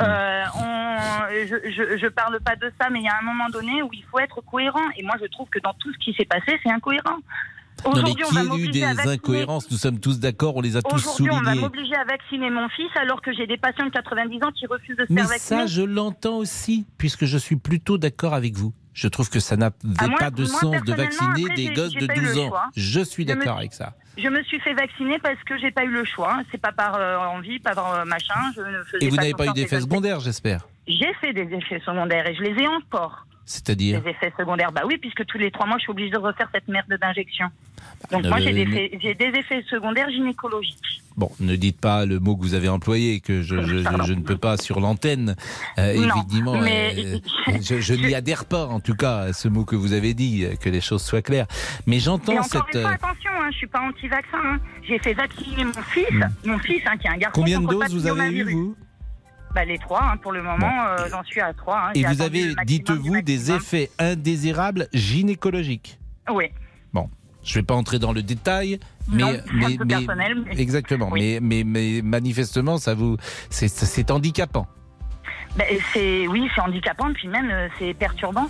Euh, 0.00 0.44
on- 0.56 1.46
je, 1.46 1.70
je, 1.70 1.98
je 1.98 2.06
parle 2.08 2.40
pas 2.40 2.56
de 2.56 2.72
ça, 2.80 2.88
mais 2.90 3.00
il 3.00 3.04
y 3.04 3.08
a 3.08 3.16
un 3.20 3.24
moment 3.24 3.48
donné 3.50 3.82
où 3.82 3.90
il 3.92 4.04
faut 4.10 4.18
être 4.18 4.40
cohérent. 4.50 4.80
Et 4.96 5.02
moi, 5.02 5.14
je 5.20 5.26
trouve 5.26 5.48
que 5.50 5.58
dans 5.60 5.74
tout 5.74 5.92
ce 5.92 5.98
qui 5.98 6.14
s'est 6.14 6.24
passé, 6.24 6.58
c'est 6.62 6.70
incohérent. 6.70 7.18
Non, 7.84 8.02
mais 8.02 8.14
qui 8.14 8.38
a 8.38 8.56
eu 8.56 8.68
des 8.68 9.08
incohérences 9.08 9.70
Nous 9.70 9.76
sommes 9.76 9.98
tous 9.98 10.20
d'accord, 10.20 10.56
on 10.56 10.60
les 10.60 10.76
a 10.76 10.82
tous 10.82 10.94
Aujourd'hui, 10.94 11.30
on 11.30 11.38
soulignés. 11.38 11.60
m'obliger 11.60 11.94
à 11.96 12.04
vacciner 12.04 12.48
mon 12.50 12.68
fils 12.68 12.90
alors 12.96 13.20
que 13.20 13.32
j'ai 13.32 13.46
des 13.46 13.56
patients 13.56 13.86
de 13.86 13.90
90 13.90 14.42
ans 14.44 14.52
qui 14.54 14.66
refusent 14.66 14.96
de 14.96 15.04
se 15.06 15.12
Mais 15.12 15.22
faire 15.22 15.30
vacciner. 15.30 15.60
ça, 15.62 15.66
je 15.66 15.82
l'entends 15.82 16.36
aussi, 16.36 16.86
puisque 16.98 17.24
je 17.24 17.36
suis 17.38 17.56
plutôt 17.56 17.98
d'accord 17.98 18.34
avec 18.34 18.54
vous. 18.54 18.72
Je 18.94 19.08
trouve 19.08 19.30
que 19.30 19.40
ça 19.40 19.56
n'avait 19.56 19.74
Ah, 19.98 20.06
pas 20.18 20.30
de 20.30 20.42
moi, 20.42 20.60
sens 20.60 20.82
de 20.84 20.92
vacciner 20.92 21.42
après, 21.44 21.54
des 21.56 21.68
gosses 21.72 21.94
de 21.94 22.06
pas 22.06 22.14
eu 22.14 22.20
12 22.20 22.34
le 22.36 22.40
ans. 22.42 22.48
choix. 22.48 22.64
Je 22.76 23.00
suis 23.00 23.24
d'accord 23.24 23.56
avec 23.58 23.72
ça. 23.72 23.94
Je 24.18 24.28
me 24.28 24.42
suis 24.44 24.60
fait 24.60 24.74
vacciner 24.74 25.18
parce 25.18 25.42
que 25.44 25.56
j'ai 25.58 25.70
pas 25.70 25.84
eu 25.84 25.90
le 25.90 26.04
choix. 26.04 26.42
C'est 26.52 26.60
pas 26.60 26.72
par 26.72 26.96
euh, 26.96 27.16
envie, 27.16 27.58
pas 27.58 27.74
par 27.74 27.94
euh, 27.94 28.04
machin. 28.04 28.34
Je 28.54 28.60
ne 28.60 28.82
faisais 28.84 29.06
Et 29.06 29.08
vous 29.08 29.16
n'avez 29.16 29.32
pas 29.32 29.44
eu 29.44 29.48
confiance 29.48 29.54
d'effets 29.70 29.80
secondaires, 29.80 30.20
j'espère 30.20 30.68
J'ai 30.86 31.12
fait 31.22 31.32
des 31.32 31.48
effets 31.56 31.80
secondaires 31.80 32.26
et 32.28 32.34
je 32.34 32.42
les 32.42 32.62
ai 32.62 32.68
encore. 32.68 33.26
C'est-à-dire 33.44 34.00
Des 34.02 34.10
effets 34.10 34.32
secondaires, 34.38 34.72
bah 34.72 34.82
oui, 34.86 34.96
puisque 34.98 35.24
tous 35.26 35.38
les 35.38 35.50
trois 35.50 35.66
mois, 35.66 35.76
je 35.78 35.82
suis 35.82 35.90
obligée 35.90 36.10
de 36.10 36.18
refaire 36.18 36.48
cette 36.54 36.68
merde 36.68 36.86
d'injection. 37.00 37.46
Donc 38.10 38.22
ne- 38.22 38.28
moi, 38.28 38.38
j'ai 38.40 38.52
des, 38.52 38.64
ne- 38.64 38.70
effets- 38.72 38.98
j'ai 39.02 39.14
des 39.14 39.38
effets 39.38 39.62
secondaires 39.68 40.08
gynécologiques. 40.10 41.02
Bon, 41.16 41.30
ne 41.40 41.56
dites 41.56 41.78
pas 41.78 42.06
le 42.06 42.18
mot 42.20 42.36
que 42.36 42.42
vous 42.42 42.54
avez 42.54 42.68
employé, 42.70 43.20
que 43.20 43.42
je, 43.42 43.60
je- 43.62 43.78
je- 43.78 44.02
je 44.06 44.12
ne 44.14 44.22
peux 44.22 44.38
pas 44.38 44.56
sur 44.56 44.80
l'antenne. 44.80 45.36
Euh, 45.78 45.92
évidemment, 45.92 46.58
mais- 46.60 46.94
euh, 46.96 47.18
je, 47.60 47.92
n'y 47.94 48.14
adhère 48.14 48.46
pas, 48.46 48.66
en 48.66 48.80
tout 48.80 48.94
cas, 48.94 49.18
à 49.18 49.32
ce 49.34 49.48
mot 49.48 49.64
que 49.64 49.76
vous 49.76 49.92
avez 49.92 50.14
dit, 50.14 50.44
euh, 50.44 50.54
que 50.56 50.70
les 50.70 50.80
choses 50.80 51.02
soient 51.02 51.20
claires. 51.22 51.46
Mais 51.86 51.98
j'entends 51.98 52.42
cette. 52.42 52.54
une 52.74 52.80
fois, 52.80 52.90
euh, 52.90 52.94
attention, 52.94 53.30
hein, 53.40 53.48
je 53.52 53.56
suis 53.58 53.66
pas 53.66 53.80
anti-vaccin. 53.82 54.38
hein. 54.42 54.58
J'ai 54.88 54.98
fait 55.00 55.12
vacciner 55.14 55.64
mon 55.64 55.72
fils, 55.72 56.06
mon 56.46 56.58
fils 56.60 56.80
hein, 56.86 56.96
qui 56.96 57.06
est 57.08 57.10
un 57.10 57.16
garçon. 57.18 57.34
Combien 57.40 57.60
de 57.60 57.66
doses 57.66 57.92
vous 57.92 58.06
avez 58.06 58.30
eu, 58.30 58.44
vous? 58.44 58.76
Bah, 59.54 59.64
Les 59.64 59.78
trois, 59.78 60.02
hein, 60.02 60.16
pour 60.16 60.32
le 60.32 60.42
moment, 60.42 60.86
euh, 60.86 61.06
j'en 61.10 61.22
suis 61.24 61.40
à 61.40 61.52
trois. 61.52 61.88
hein. 61.88 61.92
Et 61.94 62.04
vous 62.04 62.22
avez, 62.22 62.54
dites-vous, 62.64 63.20
des 63.22 63.50
effets 63.52 63.90
indésirables 63.98 64.88
gynécologiques 64.92 65.98
Oui. 66.30 66.46
Bon, 66.92 67.08
je 67.42 67.52
ne 67.52 67.54
vais 67.62 67.66
pas 67.66 67.74
entrer 67.74 67.98
dans 67.98 68.12
le 68.12 68.22
détail, 68.22 68.78
mais, 69.08 69.22
Non, 69.22 69.28
c'est 69.32 69.50
un 69.64 69.68
mais, 69.68 69.76
peu 69.76 69.84
mais- 69.84 69.94
personnel, 69.96 70.42
mais- 70.46 70.60
exactement. 70.60 71.08
Oui. 71.10 71.38
Mais, 71.40 71.64
mais, 71.64 72.00
manifestement, 72.02 72.78
ça 72.78 72.94
vous, 72.94 73.16
c'est, 73.50 74.10
handicapant. 74.10 74.66
Ben, 75.56 75.66
c'est 75.92 76.26
oui, 76.28 76.48
c'est 76.54 76.60
handicapant, 76.62 77.12
puis 77.12 77.28
même 77.28 77.50
euh, 77.50 77.68
c'est 77.78 77.92
perturbant 77.94 78.48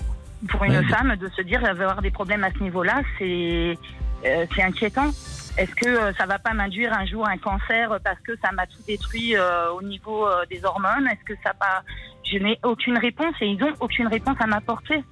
pour 0.48 0.62
une 0.64 0.76
Ouais, 0.76 0.84
femme 0.84 1.16
de 1.16 1.28
se 1.30 1.42
dire 1.42 1.64
avoir 1.64 2.00
des 2.00 2.10
problèmes 2.12 2.44
à 2.44 2.50
ce 2.52 2.62
niveau-là, 2.62 3.02
c'est 3.18 3.76
euh, 4.24 4.46
c'est 4.54 4.62
inquiétant. 4.62 5.10
Est-ce 5.58 5.74
que 5.74 5.88
euh, 5.88 6.12
ça 6.14 6.24
va 6.24 6.38
pas 6.38 6.54
m'induire 6.54 6.92
un 6.94 7.04
jour 7.04 7.28
un 7.28 7.36
cancer 7.36 7.98
parce 8.02 8.18
que 8.20 8.32
ça 8.42 8.52
m'a 8.52 8.66
tout 8.66 8.82
détruit 8.86 9.36
euh, 9.36 9.70
au 9.72 9.82
niveau 9.82 10.26
euh, 10.26 10.46
des 10.50 10.64
hormones? 10.64 11.06
Est-ce 11.06 11.24
que 11.26 11.38
ça 11.44 11.52
pas 11.52 11.82
Je 12.24 12.38
n'ai 12.38 12.58
aucune 12.64 12.96
réponse 12.96 13.34
et 13.42 13.46
ils 13.46 13.62
ont 13.62 13.72
aucune 13.80 14.06
réponse 14.06 14.36
à 14.40 14.46
m'apporter. 14.46 15.04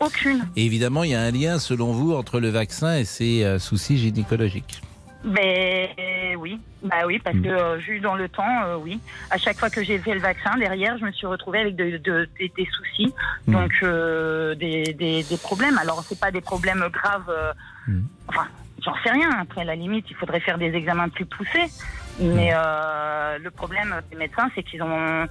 Aucune. 0.00 0.44
Évidemment, 0.56 1.04
il 1.04 1.10
y 1.10 1.14
a 1.14 1.20
un 1.20 1.30
lien, 1.30 1.58
selon 1.58 1.92
vous, 1.92 2.14
entre 2.14 2.40
le 2.40 2.48
vaccin 2.48 2.96
et 2.96 3.04
ses 3.04 3.58
soucis 3.60 3.96
gynécologiques. 3.96 4.82
Ben 5.24 5.88
oui, 6.38 6.60
bah 6.82 7.06
oui, 7.06 7.18
parce 7.18 7.36
que 7.36 7.48
euh, 7.48 7.76
vu 7.76 7.98
dans 8.00 8.14
le 8.14 8.28
temps, 8.28 8.62
euh, 8.66 8.76
oui. 8.76 9.00
À 9.30 9.38
chaque 9.38 9.56
fois 9.58 9.70
que 9.70 9.82
j'ai 9.82 9.98
fait 9.98 10.12
le 10.14 10.20
vaccin, 10.20 10.56
derrière, 10.58 10.98
je 10.98 11.04
me 11.04 11.12
suis 11.12 11.26
retrouvée 11.26 11.60
avec 11.60 11.76
de, 11.76 11.96
de- 11.96 12.28
des, 12.38 12.52
des 12.54 12.66
soucis, 12.66 13.14
donc 13.48 13.72
euh, 13.82 14.54
des, 14.54 14.92
des, 14.92 15.22
des 15.22 15.36
problèmes. 15.38 15.78
Alors 15.78 16.02
c'est 16.02 16.20
pas 16.20 16.30
des 16.30 16.42
problèmes 16.42 16.84
graves. 16.92 17.30
euh, 17.30 17.52
Enfin, 18.28 18.46
j'en 18.84 18.94
sais 19.02 19.10
rien. 19.10 19.30
Après, 19.40 19.62
à 19.62 19.64
la 19.64 19.74
limite, 19.76 20.06
il 20.10 20.16
faudrait 20.16 20.40
faire 20.40 20.58
des 20.58 20.72
examens 20.74 21.08
plus 21.08 21.24
poussés. 21.26 21.70
Mais 22.20 22.52
euh, 22.54 23.38
le 23.38 23.50
problème 23.50 24.00
des 24.10 24.16
médecins, 24.16 24.48
c'est 24.54 24.62
qu'ils 24.62 24.82
ont, 24.82 25.26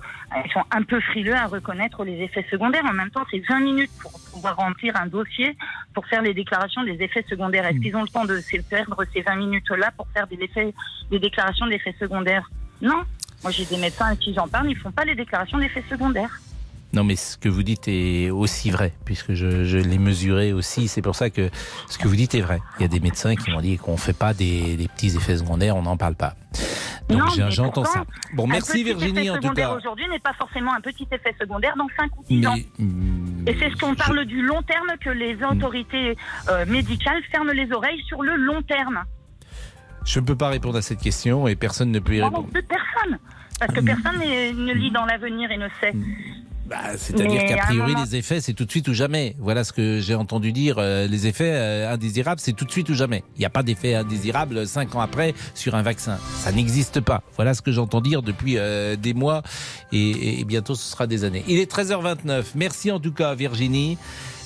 ils 0.45 0.51
sont 0.51 0.63
un 0.71 0.83
peu 0.83 0.99
frileux 0.99 1.35
à 1.35 1.45
reconnaître 1.45 2.03
les 2.03 2.21
effets 2.21 2.45
secondaires. 2.51 2.83
En 2.85 2.93
même 2.93 3.09
temps, 3.09 3.23
c'est 3.31 3.39
20 3.39 3.59
minutes 3.61 3.91
pour 4.01 4.11
pouvoir 4.33 4.57
remplir 4.57 4.95
un 4.97 5.05
dossier 5.05 5.55
pour 5.93 6.05
faire 6.07 6.21
les 6.21 6.33
déclarations 6.33 6.83
des 6.83 7.01
effets 7.01 7.25
secondaires. 7.29 7.65
Est-ce 7.65 7.79
qu'ils 7.79 7.95
ont 7.95 8.01
le 8.01 8.07
temps 8.07 8.25
de 8.25 8.39
se 8.39 8.57
perdre 8.61 9.03
ces 9.13 9.21
20 9.21 9.35
minutes-là 9.35 9.91
pour 9.95 10.07
faire 10.13 10.27
des, 10.27 10.37
effets, 10.41 10.73
des 11.09 11.19
déclarations 11.19 11.67
d'effets 11.67 11.95
secondaires? 11.99 12.49
Non. 12.81 13.03
Moi, 13.43 13.51
j'ai 13.51 13.65
des 13.65 13.77
médecins 13.77 14.07
à 14.07 14.15
qui 14.15 14.33
j'en 14.33 14.47
parle, 14.47 14.69
ils 14.69 14.77
font 14.77 14.91
pas 14.91 15.05
les 15.05 15.15
déclarations 15.15 15.57
d'effets 15.57 15.83
secondaires. 15.89 16.39
Non, 16.93 17.03
mais 17.03 17.15
ce 17.15 17.37
que 17.37 17.49
vous 17.49 17.63
dites 17.63 17.87
est 17.87 18.29
aussi 18.29 18.69
vrai, 18.69 18.93
puisque 19.03 19.33
je, 19.33 19.63
je 19.63 19.77
l'ai 19.79 19.97
mesuré 19.97 20.53
aussi. 20.53 20.87
C'est 20.87 21.01
pour 21.01 21.15
ça 21.15 21.29
que 21.31 21.49
ce 21.89 21.97
que 21.97 22.07
vous 22.07 22.15
dites 22.15 22.35
est 22.35 22.41
vrai. 22.41 22.59
Il 22.77 22.83
y 22.83 22.85
a 22.85 22.87
des 22.87 22.99
médecins 22.99 23.35
qui 23.35 23.49
m'ont 23.51 23.61
dit 23.61 23.77
qu'on 23.77 23.93
ne 23.93 23.97
fait 23.97 24.13
pas 24.17 24.33
des, 24.35 24.77
des 24.77 24.87
petits 24.87 25.15
effets 25.15 25.37
secondaires, 25.37 25.75
on 25.75 25.81
n'en 25.81 25.97
parle 25.97 26.13
pas. 26.15 26.35
Donc 27.09 27.19
Non, 27.37 27.49
j'entends 27.49 27.83
ça. 27.83 28.05
Bon, 28.35 28.45
merci 28.47 28.83
Virginie 28.83 29.29
en 29.29 29.39
tout 29.39 29.49
cas. 29.49 29.73
aujourd'hui 29.75 30.07
n'est 30.07 30.19
pas 30.19 30.33
forcément 30.33 30.73
un 30.73 30.81
petit 30.81 31.07
effet 31.11 31.35
secondaire 31.41 31.73
dans 31.77 31.87
5 31.97 32.11
ou 32.17 32.23
6 32.27 32.47
ans. 32.47 32.53
Mais 32.55 32.85
mm, 32.85 33.47
Et 33.47 33.57
c'est 33.59 33.69
ce 33.71 33.75
qu'on 33.75 33.95
parle 33.95 34.23
du 34.25 34.41
long 34.43 34.61
terme, 34.61 34.87
que 35.01 35.09
les 35.09 35.35
autorités 35.43 36.15
euh, 36.49 36.65
médicales 36.67 37.21
ferment 37.31 37.51
les 37.53 37.71
oreilles 37.73 38.01
sur 38.07 38.21
le 38.21 38.35
long 38.35 38.61
terme. 38.61 39.03
je 40.05 40.19
ne 40.19 40.25
peux 40.25 40.35
pas 40.37 40.49
répondre 40.49 40.77
à 40.77 40.81
cette 40.83 41.01
question 41.01 41.47
et 41.47 41.55
personne 41.55 41.91
ne 41.91 41.99
peut 41.99 42.15
y 42.15 42.19
Non, 42.19 42.27
répondre. 42.27 42.47
de 42.53 42.61
personne. 42.61 43.17
Parce 43.59 43.73
que 43.73 43.81
Mm. 43.81 43.85
personne 43.85 44.19
ne 44.19 44.73
lit 44.73 44.91
dans 44.91 45.05
l'avenir 45.05 45.49
et 45.51 45.57
ne 45.57 45.67
sait. 45.81 45.93
Bah, 46.65 46.77
C'est-à-dire 46.97 47.41
Mais 47.41 47.47
qu'a 47.47 47.55
à 47.55 47.63
un 47.63 47.65
priori, 47.67 47.91
moment- 47.91 48.03
les 48.05 48.15
effets, 48.15 48.39
c'est 48.39 48.53
tout 48.53 48.63
de 48.65 48.71
suite 48.71 48.87
ou 48.87 48.93
jamais. 48.93 49.35
Voilà 49.39 49.63
ce 49.63 49.73
que 49.73 49.99
j'ai 49.99 50.15
entendu 50.15 50.51
dire. 50.53 50.75
euh, 50.79 51.07
les 51.07 51.27
effets 51.27 51.51
euh, 51.53 51.91
indésirables, 51.93 52.39
c'est 52.39 52.53
tout 52.53 52.63
de 52.65 52.71
suite 52.71 52.89
ou 52.89 52.93
jamais. 52.93 53.23
Il 53.35 53.39
n'y 53.39 53.45
a 53.45 53.49
pas 53.49 53.63
d'effet 53.63 53.95
indésirable 53.95 54.65
cinq 54.65 54.95
ans 54.95 55.01
après 55.01 55.33
sur 55.55 55.75
un 55.75 55.81
vaccin. 55.81 56.17
Ça 56.39 56.51
n'existe 56.51 57.01
pas. 57.01 57.21
Voilà 57.35 57.53
ce 57.53 57.61
que 57.61 57.71
j'entends 57.71 57.99
dire 58.01 58.21
depuis 58.21 58.57
euh, 58.57 58.95
des 58.95 59.13
mois 59.13 59.43
et, 59.91 60.39
et 60.39 60.45
bientôt 60.45 60.75
ce 60.75 60.89
sera 60.89 61.05
des 61.05 61.23
années. 61.25 61.43
Il 61.47 61.59
est 61.59 61.69
13h29. 61.71 62.43
Merci 62.55 62.91
en 62.91 62.99
tout 62.99 63.11
cas 63.13 63.35
Virginie. 63.35 63.97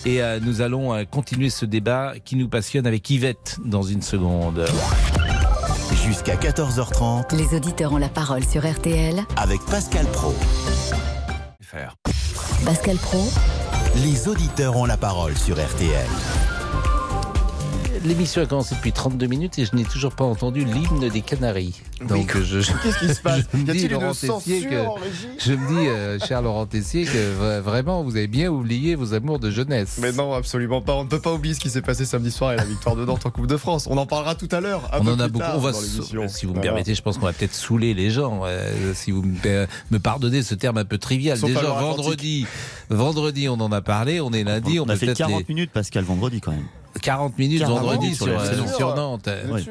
Et 0.05 0.21
euh, 0.21 0.39
nous 0.41 0.61
allons 0.61 0.93
euh, 0.93 1.03
continuer 1.09 1.49
ce 1.49 1.65
débat 1.65 2.13
qui 2.23 2.35
nous 2.35 2.47
passionne 2.47 2.87
avec 2.87 3.09
Yvette 3.09 3.57
dans 3.65 3.83
une 3.83 4.01
seconde. 4.01 4.65
Jusqu'à 6.05 6.35
14h30 6.35 7.35
Les 7.35 7.55
auditeurs 7.55 7.91
ont 7.93 7.97
la 7.97 8.09
parole 8.09 8.43
sur 8.45 8.65
RTL. 8.69 9.23
avec 9.35 9.59
Pascal 9.65 10.05
Pro. 10.07 10.33
Pascal 12.63 12.95
Pro, 12.97 13.29
Les 13.95 14.27
auditeurs 14.27 14.77
ont 14.77 14.85
la 14.85 14.95
parole 14.95 15.35
sur 15.37 15.55
RTL. 15.55 16.07
L'émission 18.05 18.41
a 18.41 18.45
commencé 18.45 18.75
depuis 18.75 18.91
32 18.91 19.25
minutes 19.27 19.59
et 19.59 19.65
je 19.65 19.75
n'ai 19.75 19.83
toujours 19.83 20.13
pas 20.13 20.23
entendu 20.25 20.63
l'hymne 20.65 21.09
des 21.09 21.21
Canaries. 21.21 21.81
Donc 22.07 22.37
je, 22.37 22.61
je- 22.61 22.71
Qu'est-ce 22.83 22.99
qui 22.99 23.13
se 23.13 23.21
passe 23.23 23.41
je 23.53 23.57
me 23.57 23.65
Y 23.65 23.69
a-t-il 23.69 23.79
dis, 23.79 23.85
une 23.85 23.91
Laurent 23.93 24.11
Tessier, 24.11 24.27
censure 24.29 24.69
que- 24.69 24.85
en 24.85 24.93
régie 24.93 25.27
je 25.39 25.53
me 25.53 25.67
dis, 25.67 25.87
euh, 25.87 26.19
cher 26.19 26.41
Laurent 26.41 26.65
Tessier, 26.65 27.05
que 27.05 27.09
vra- 27.41 27.59
vraiment 27.59 28.03
vous 28.03 28.15
avez 28.15 28.27
bien 28.27 28.49
oublié 28.49 28.95
vos 28.95 29.13
amours 29.13 29.39
de 29.39 29.49
jeunesse. 29.51 29.97
Mais 30.01 30.11
non, 30.11 30.33
absolument 30.33 30.81
pas. 30.81 30.93
On 30.93 31.03
ne 31.03 31.09
peut 31.09 31.19
pas 31.19 31.33
oublier 31.33 31.55
ce 31.55 31.59
qui 31.59 31.69
s'est 31.69 31.81
passé 31.81 32.05
samedi 32.05 32.31
soir 32.31 32.53
et 32.53 32.55
la 32.57 32.65
victoire 32.65 32.95
de 32.95 33.05
Nantes 33.05 33.25
en 33.25 33.29
Coupe 33.31 33.47
de 33.47 33.57
France. 33.57 33.87
On 33.89 33.97
en 33.97 34.05
parlera 34.05 34.35
tout 34.35 34.49
à 34.51 34.59
l'heure. 34.59 34.89
On 34.93 35.03
peu 35.03 35.11
en 35.11 35.19
a 35.19 35.27
beaucoup. 35.27 35.39
tard 35.45 35.55
On 35.57 35.59
va, 35.59 35.71
dans 35.71 35.79
sou- 35.79 35.85
l'émission. 35.95 36.27
si 36.27 36.45
vous 36.45 36.53
me 36.53 36.61
permettez, 36.61 36.93
je 36.95 37.01
pense 37.01 37.17
qu'on 37.17 37.25
va 37.25 37.33
peut-être 37.33 37.53
saouler 37.55 37.93
les 37.93 38.09
gens. 38.11 38.41
euh, 38.45 38.93
si 38.93 39.11
vous 39.11 39.23
me, 39.23 39.35
per- 39.37 39.65
me 39.91 39.99
pardonnez 39.99 40.43
ce 40.43 40.55
terme 40.55 40.77
un 40.77 40.85
peu 40.85 40.97
trivial. 40.97 41.37
Sauf 41.37 41.49
Déjà 41.49 41.61
vendredi, 41.61 42.45
vendredi, 42.89 43.49
on 43.49 43.53
en 43.59 43.71
a 43.71 43.81
parlé. 43.81 44.21
On 44.21 44.31
est 44.31 44.43
lundi. 44.43 44.79
On, 44.79 44.83
On 44.83 44.89
a 44.89 44.93
peut 44.93 44.99
fait 44.99 45.05
peut-être 45.07 45.17
40 45.19 45.39
les- 45.47 45.53
minutes, 45.53 45.71
Pascal, 45.71 46.03
vendredi 46.03 46.41
quand 46.41 46.51
même. 46.51 46.65
40 47.01 47.37
minutes 47.37 47.59
40 47.61 47.79
vendredi 47.79 48.15
sur, 48.15 48.25
sur 48.25 48.39
euh, 48.39 48.67
sur 48.77 48.95
Nantes. 48.95 49.29
Oui. 49.49 49.67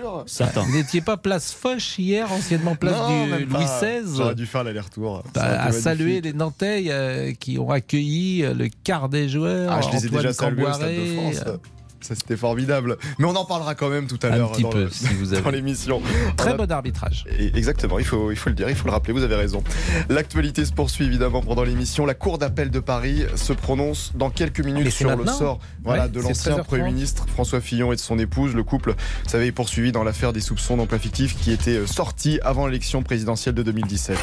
Vous 0.54 0.76
n'étiez 0.76 1.00
pas 1.00 1.16
place 1.16 1.52
Foch 1.52 1.98
hier, 1.98 2.30
anciennement 2.32 2.74
place 2.74 2.96
Non, 2.96 3.26
du. 3.36 3.44
Louis 3.44 3.64
XVI 3.64 4.16
J'aurais 4.16 4.34
dû 4.34 4.46
faire 4.46 4.64
l'aller-retour. 4.64 5.22
Bah, 5.34 5.62
à 5.62 5.72
saluer 5.72 6.20
les 6.20 6.32
Nantais 6.32 6.86
euh, 6.88 7.32
qui 7.32 7.58
ont 7.58 7.70
accueilli 7.70 8.42
le 8.42 8.68
quart 8.84 9.08
des 9.08 9.28
joueurs. 9.28 9.72
Ah, 9.72 9.80
je 9.80 9.96
les 9.96 10.04
ai 10.04 10.08
Antoine 10.08 10.22
déjà 10.22 10.32
salués 10.32 10.64
au 10.64 10.72
Stade 10.72 10.94
de 10.94 11.14
France. 11.14 11.58
Ça, 12.06 12.14
c'était 12.14 12.36
formidable. 12.36 12.96
Mais 13.18 13.24
on 13.24 13.34
en 13.34 13.44
parlera 13.44 13.74
quand 13.74 13.88
même 13.88 14.06
tout 14.06 14.18
à 14.22 14.28
Un 14.28 14.36
l'heure 14.36 14.52
petit 14.52 14.62
dans, 14.62 14.70
peu, 14.70 14.84
le- 14.84 14.90
si 14.90 15.06
vous 15.14 15.32
avez. 15.32 15.42
dans 15.44 15.50
l'émission. 15.50 16.00
Très 16.36 16.50
a- 16.50 16.54
bon 16.56 16.70
arbitrage. 16.70 17.24
Exactement, 17.54 17.98
il 17.98 18.04
faut, 18.04 18.30
il 18.30 18.36
faut 18.36 18.48
le 18.48 18.54
dire, 18.54 18.68
il 18.70 18.76
faut 18.76 18.86
le 18.86 18.92
rappeler, 18.92 19.12
vous 19.12 19.22
avez 19.24 19.34
raison. 19.34 19.64
L'actualité 20.08 20.64
se 20.64 20.72
poursuit 20.72 21.04
évidemment 21.06 21.40
pendant 21.42 21.64
l'émission. 21.64 22.06
La 22.06 22.14
Cour 22.14 22.38
d'appel 22.38 22.70
de 22.70 22.78
Paris 22.80 23.24
se 23.34 23.52
prononce 23.52 24.12
dans 24.14 24.30
quelques 24.30 24.60
minutes 24.60 24.84
Mais 24.84 24.90
c'est 24.90 24.98
sur 25.04 25.16
le 25.16 25.26
sort 25.26 25.58
voilà, 25.82 26.04
Ouais, 26.04 26.08
de 26.10 26.20
c'est 26.20 26.28
l'ancien 26.28 26.56
13h30. 26.58 26.64
Premier 26.64 26.82
ministre 26.84 27.26
François 27.28 27.60
Fillon 27.60 27.92
et 27.92 27.96
de 27.96 28.00
son 28.00 28.18
épouse. 28.18 28.54
Le 28.54 28.62
couple, 28.62 28.92
vous 29.24 29.28
savez, 29.30 29.46
est 29.46 29.52
poursuivi 29.52 29.90
dans 29.90 30.04
l'affaire 30.04 30.32
des 30.32 30.40
soupçons 30.40 30.76
d'emploi 30.76 30.98
fictif 30.98 31.36
qui 31.36 31.50
était 31.50 31.78
euh, 31.78 31.86
sorti 31.86 32.38
avant 32.42 32.66
l'élection 32.66 33.02
présidentielle 33.02 33.54
de 33.54 33.62
2017. 33.64 34.16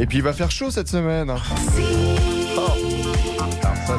Et 0.00 0.06
puis 0.06 0.18
il 0.18 0.24
va 0.24 0.32
faire 0.32 0.50
chaud 0.50 0.70
cette 0.70 0.88
semaine. 0.88 1.32
ça, 3.86 3.96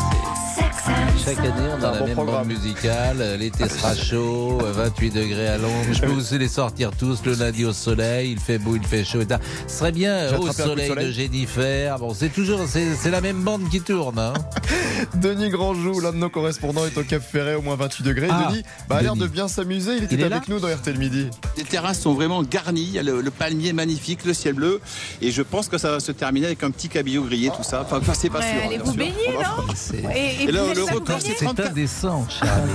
Chaque 1.25 1.39
année, 1.39 1.51
on 1.75 1.79
C'est 1.79 1.85
un 1.85 1.89
a 1.89 1.91
la 1.93 1.99
bon 1.99 2.05
même 2.05 2.13
programme. 2.15 2.47
bande 2.47 2.47
musicale. 2.47 3.17
euh, 3.19 3.35
L'été 3.38 3.67
sera 3.67 3.95
chaud, 3.95 4.59
euh, 4.61 4.71
28 4.73 5.09
degrés 5.09 5.47
à 5.47 5.57
l'ombre. 5.57 5.73
Je 5.91 5.99
peux 6.01 6.05
vous 6.07 6.38
les 6.38 6.47
sortir 6.47 6.91
tous 6.97 7.25
le 7.25 7.33
lundi 7.33 7.65
au 7.65 7.73
soleil. 7.73 8.31
Il 8.33 8.39
fait 8.39 8.59
beau, 8.59 8.75
il 8.75 8.83
fait 8.85 9.03
chaud. 9.03 9.21
Et. 9.21 9.25
Ce 9.67 9.77
serait 9.79 9.91
bien 9.91 10.11
euh, 10.11 10.38
au 10.38 10.47
de 10.47 10.53
soleil 10.53 10.88
de 10.89 10.93
soleil. 10.93 11.13
Jennifer. 11.13 11.97
Bon, 11.97 12.13
c'est 12.13 12.29
toujours, 12.29 12.59
c'est 12.67 13.09
la 13.09 13.21
même 13.21 13.41
bande 13.41 13.67
qui 13.71 13.81
tourne. 13.81 14.19
Hein. 14.19 14.33
Denis 15.15 15.49
Grandjou, 15.49 15.99
l'un 15.99 16.11
de 16.11 16.17
nos 16.17 16.29
correspondants, 16.29 16.85
est 16.85 16.95
au 16.97 17.03
Cap 17.03 17.23
Ferret, 17.23 17.55
au 17.55 17.61
moins 17.63 17.75
28 17.75 18.03
degrés. 18.03 18.27
Ah, 18.29 18.49
Denis 18.51 18.61
bah, 18.88 18.97
a 18.97 19.01
l'air 19.01 19.15
de 19.15 19.25
bien 19.25 19.47
s'amuser. 19.47 19.97
Il 19.97 20.03
était 20.03 20.15
Il 20.15 20.23
avec 20.23 20.47
nous 20.47 20.59
dans 20.59 20.67
RTL 20.67 20.97
Midi. 20.99 21.27
Les 21.57 21.63
terrasses 21.63 22.01
sont 22.01 22.13
vraiment 22.13 22.43
garnies, 22.43 22.83
il 22.83 22.91
y 22.93 22.99
a 22.99 23.03
le, 23.03 23.21
le 23.21 23.31
palmier 23.31 23.73
magnifique, 23.73 24.25
le 24.25 24.33
ciel 24.35 24.53
bleu, 24.53 24.79
et 25.23 25.31
je 25.31 25.41
pense 25.41 25.69
que 25.69 25.79
ça 25.79 25.89
va 25.89 25.99
se 25.99 26.11
terminer 26.11 26.45
avec 26.47 26.63
un 26.63 26.69
petit 26.69 26.88
cabillaud 26.88 27.23
grillé, 27.23 27.49
tout 27.49 27.63
ça. 27.63 27.81
Enfin, 27.89 27.99
c'est 28.13 28.29
pas 28.29 28.39
Ouais, 28.39 28.45
sûr. 28.45 28.61
allez 28.67 28.75
bien 28.77 28.83
vous 28.85 28.93
baigner, 28.93 29.13
non 29.33 30.11
Et, 30.13 30.43
et 30.43 30.49
Et 30.49 30.51
là, 30.51 30.61
le 30.75 30.83
record, 30.83 31.14
c'est 31.19 31.38
C'est 31.38 31.45
34. 31.45 31.71
indécent, 31.71 32.28
cher 32.30 32.51
ami. 32.54 32.71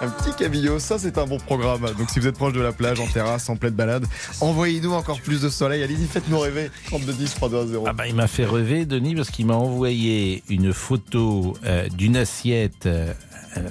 Un 0.00 0.08
petit 0.08 0.34
cabillaud, 0.36 0.78
ça 0.78 0.98
c'est 0.98 1.18
un 1.18 1.26
bon 1.26 1.38
programme. 1.38 1.82
Donc 1.98 2.10
si 2.10 2.18
vous 2.20 2.26
êtes 2.26 2.36
proche 2.36 2.52
de 2.52 2.60
la 2.60 2.72
plage, 2.72 3.00
en 3.00 3.06
terrasse, 3.06 3.48
en 3.48 3.56
pleine 3.56 3.74
balade, 3.74 4.06
envoyez-nous 4.40 4.92
encore 4.92 5.20
plus 5.20 5.40
de 5.40 5.48
soleil. 5.48 5.82
Allez-y, 5.82 6.06
faites-nous 6.06 6.38
rêver. 6.38 6.70
32 6.86 7.12
10 7.12 7.34
32 7.34 7.78
Ah 7.86 7.92
bah, 7.92 8.06
il 8.06 8.14
m'a 8.14 8.26
fait 8.26 8.44
rêver, 8.44 8.84
Denis, 8.86 9.14
parce 9.14 9.30
qu'il 9.30 9.46
m'a 9.46 9.54
envoyé 9.54 10.42
une 10.48 10.72
photo 10.72 11.54
euh, 11.64 11.88
d'une 11.88 12.16
assiette, 12.16 12.86
euh, 12.86 13.12
euh, 13.56 13.62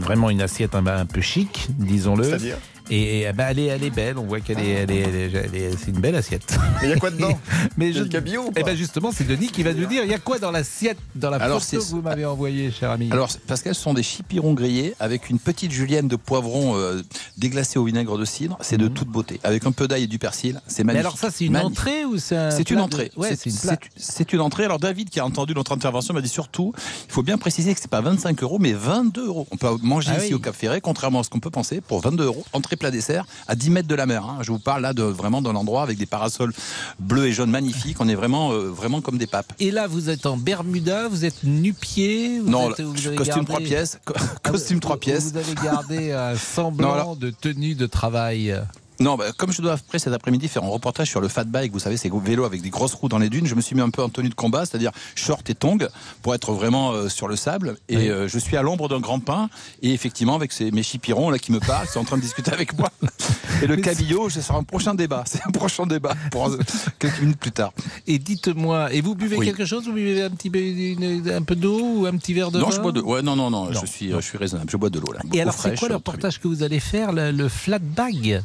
vraiment 0.00 0.30
une 0.30 0.40
assiette 0.42 0.74
un, 0.74 0.86
un 0.86 1.06
peu 1.06 1.20
chic, 1.20 1.68
disons-le. 1.78 2.24
C'est-à-dire? 2.24 2.56
Et 2.90 3.22
eh 3.28 3.32
ben, 3.32 3.48
elle, 3.50 3.58
est, 3.58 3.66
elle 3.66 3.84
est 3.84 3.90
belle, 3.90 4.16
on 4.18 4.24
voit 4.24 4.40
qu'elle 4.40 4.58
est, 4.60 4.70
elle 4.70 4.90
est, 4.90 5.00
elle 5.00 5.14
est- 5.14 5.32
elle 5.34 5.54
est- 5.54 5.76
c'est 5.78 5.90
une 5.90 6.00
belle 6.00 6.16
assiette. 6.16 6.56
Mais 6.80 6.88
il 6.88 6.90
y 6.90 6.92
a 6.94 6.96
quoi 6.96 7.10
dedans 7.10 7.38
Mais 7.76 7.88
Il 7.90 7.94
y 7.94 7.96
a 7.96 7.98
je, 8.00 8.04
du 8.04 8.08
cabillaud 8.08 8.44
ou 8.46 8.52
eh 8.56 8.62
ben 8.62 8.76
justement, 8.76 9.12
c'est 9.12 9.24
Denis 9.26 9.48
qui 9.48 9.62
va 9.62 9.74
nous 9.74 9.84
dire, 9.86 10.04
il 10.04 10.10
y 10.10 10.14
a 10.14 10.18
quoi 10.18 10.38
dans 10.38 10.50
l'assiette, 10.50 10.96
dans 11.14 11.28
la 11.30 11.36
Alors, 11.36 11.62
photo 11.62 11.82
que 11.82 11.88
vous 11.90 12.00
m'avez 12.00 12.24
envoyée, 12.24 12.70
cher 12.70 12.90
ami? 12.90 13.08
Alors, 13.12 13.28
parce 13.46 13.62
qu'elles 13.62 13.74
sont 13.74 13.92
des 13.94 14.02
chipirons 14.02 14.54
grillés 14.54 14.94
avec 15.00 15.28
une 15.28 15.38
petite 15.38 15.70
julienne 15.70 16.08
de 16.08 16.16
poivron 16.16 16.76
euh, 16.76 17.02
déglacé 17.36 17.78
au 17.78 17.84
vinaigre 17.84 18.16
de 18.16 18.24
cidre. 18.24 18.56
C'est 18.60 18.78
de 18.78 18.88
toute 18.88 19.08
beauté. 19.08 19.38
Avec 19.44 19.66
un 19.66 19.72
peu 19.72 19.86
d'ail 19.86 20.04
et 20.04 20.06
du 20.06 20.18
persil. 20.18 20.60
C'est 20.66 20.82
Mhm. 20.82 20.86
Mais 20.88 20.94
magnifique. 20.94 21.00
alors 21.06 21.18
ça, 21.18 21.30
c'est 21.30 21.44
une 21.44 21.52
Magnifique. 21.52 21.78
entrée 21.78 22.04
ou 22.06 22.16
c'est 22.18 22.36
un 22.36 22.50
C'est 22.50 22.70
une 22.70 22.76
de- 22.78 22.82
entrée. 22.82 23.10
Ouais, 23.16 23.36
c'est 23.36 23.50
une 23.50 23.56
plat- 23.56 23.76
c'est- 23.96 24.12
c'est 24.14 24.32
une 24.32 24.40
entrée. 24.40 24.64
Alors 24.64 24.78
David, 24.78 25.10
qui 25.10 25.20
a 25.20 25.26
entendu 25.26 25.52
notre 25.54 25.72
intervention, 25.72 26.14
m'a 26.14 26.22
dit 26.22 26.28
surtout, 26.28 26.72
il 27.06 27.12
faut 27.12 27.22
bien 27.22 27.36
préciser 27.36 27.74
que 27.74 27.80
c'est 27.80 27.90
pas 27.90 28.00
25 28.00 28.42
euros, 28.42 28.58
mais 28.58 28.72
22 28.72 29.26
euros. 29.26 29.46
On 29.50 29.56
peut 29.58 29.68
manger 29.82 30.12
Ah 30.14 30.18
ici 30.18 30.28
oui. 30.28 30.34
au 30.34 30.38
Cap 30.38 30.54
Ferré, 30.54 30.80
contrairement 30.80 31.20
à 31.20 31.22
ce 31.24 31.28
qu'on 31.30 31.40
peut 31.40 31.50
penser, 31.50 31.80
pour 31.82 32.00
22 32.00 32.24
euros, 32.24 32.44
entrée 32.54 32.76
plat 32.78 32.90
dessert, 32.90 33.26
à 33.46 33.54
10 33.54 33.70
mètres 33.70 33.88
de 33.88 33.94
la 33.94 34.06
mer. 34.06 34.24
hein. 34.24 34.38
Je 34.42 34.50
vous 34.52 34.58
parle 34.58 34.82
là 34.82 34.92
de 34.92 35.02
vraiment 35.02 35.42
d'un 35.42 35.54
endroit 35.54 35.82
avec 35.82 35.98
des 35.98 36.06
parasols 36.06 36.52
bleus 36.98 37.26
et 37.26 37.32
jaunes 37.32 37.50
magnifiques. 37.50 37.98
On 38.00 38.08
est 38.08 38.14
vraiment, 38.14 38.52
euh, 38.52 38.68
vraiment 38.70 39.00
comme 39.00 39.18
des 39.18 39.26
papes. 39.26 39.52
Et 39.58 39.70
là, 39.70 39.86
vous 39.86 40.08
êtes 40.10 40.26
en 40.26 40.36
Bermuda, 40.36 41.08
vous 41.08 41.24
êtes 41.24 41.44
nu-pied 41.44 42.40
vous 42.40 42.48
Non, 42.50 42.70
êtes- 42.70 42.76
costume 43.16 43.44
gardé- 43.44 43.64
pièces, 43.64 43.98
co- 44.04 44.14
costume 44.42 44.76
vous- 44.76 44.80
trois 44.80 44.96
pièces. 44.98 45.32
Vous 45.32 45.38
avez 45.38 45.54
gardé 45.62 46.12
un 46.12 46.36
semblant 46.54 46.88
Non, 46.88 46.94
alors- 46.94 47.16
de 47.16 47.30
tenue 47.30 47.74
de 47.74 47.86
travail. 47.86 48.56
Non, 49.00 49.16
bah, 49.16 49.26
comme 49.36 49.52
je 49.52 49.62
dois 49.62 49.74
après 49.74 49.98
cet 50.00 50.12
après-midi 50.12 50.48
faire 50.48 50.64
un 50.64 50.68
reportage 50.68 51.08
sur 51.08 51.20
le 51.20 51.28
fat 51.28 51.44
bike, 51.44 51.72
vous 51.72 51.78
savez, 51.78 51.96
ces 51.96 52.10
vélos 52.10 52.44
avec 52.44 52.62
des 52.62 52.70
grosses 52.70 52.94
roues 52.94 53.08
dans 53.08 53.18
les 53.18 53.28
dunes, 53.30 53.46
je 53.46 53.54
me 53.54 53.60
suis 53.60 53.76
mis 53.76 53.82
un 53.82 53.90
peu 53.90 54.02
en 54.02 54.08
tenue 54.08 54.28
de 54.28 54.34
combat, 54.34 54.66
c'est-à-dire 54.66 54.90
short 55.14 55.48
et 55.50 55.54
tongs, 55.54 55.78
pour 56.22 56.34
être 56.34 56.52
vraiment 56.52 56.90
euh, 56.92 57.08
sur 57.08 57.28
le 57.28 57.36
sable. 57.36 57.76
Et 57.88 57.96
Oui. 57.96 58.08
euh, 58.08 58.26
je 58.28 58.38
suis 58.38 58.56
à 58.56 58.62
l'ombre 58.62 58.88
d'un 58.88 58.98
grand 59.00 59.20
pin, 59.20 59.50
et 59.82 59.92
effectivement, 59.92 60.34
avec 60.34 60.50
ces, 60.52 60.70
mes 60.72 60.82
chipirons 60.82 61.30
là 61.30 61.38
qui 61.38 61.52
me 61.52 61.60
parlent, 61.60 61.86
qui 61.86 61.92
sont 61.92 62.00
en 62.00 62.04
train 62.04 62.16
de 62.16 62.22
discuter 62.22 62.52
avec 62.52 62.76
moi. 62.76 62.90
Et 63.62 63.66
le 63.66 63.76
cabillaud, 63.76 64.30
ce 64.30 64.40
sera 64.40 64.56
un 64.58 64.62
prochain 64.62 64.94
débat. 64.94 65.24
C'est 65.26 65.40
un 65.44 65.50
prochain 65.50 65.84
débat 65.84 66.14
pour 66.30 66.48
quelques 67.00 67.20
minutes 67.20 67.40
plus 67.40 67.50
tard. 67.50 67.72
Et 68.06 68.18
dites-moi, 68.20 68.92
et 68.92 69.00
vous 69.00 69.16
buvez 69.16 69.36
Oui. 69.36 69.46
quelque 69.46 69.64
chose? 69.64 69.84
Vous 69.86 69.92
buvez 69.94 70.22
un 70.22 70.30
petit 70.30 70.48
une- 70.48 71.28
un 71.30 71.42
peu 71.42 71.56
d'eau 71.56 71.80
ou 72.02 72.06
un 72.06 72.16
petit 72.16 72.34
verre 72.34 72.52
de 72.52 72.60
non, 72.60 72.66
vin? 72.68 72.76
je 72.76 72.80
bois 72.80 72.92
de. 72.92 73.00
Ouais, 73.00 73.20
non, 73.22 73.34
non, 73.34 73.50
non, 73.50 73.64
Non. 73.66 73.72
je 73.80 73.84
suis, 73.86 74.12
euh, 74.12 74.20
je 74.20 74.26
suis 74.26 74.38
raisonnable. 74.38 74.70
Je 74.70 74.76
bois 74.76 74.90
de 74.90 75.00
l'eau 75.00 75.12
là. 75.12 75.20
Et 75.32 75.40
alors, 75.40 75.54
c'est 75.54 75.76
quoi 75.76 75.88
le 75.88 75.96
reportage 75.96 76.38
que 76.40 76.46
vous 76.46 76.62
allez 76.62 76.78
faire 76.78 77.12
Le, 77.12 77.32
le 77.32 77.48
flat 77.48 77.80
bag? 77.80 78.42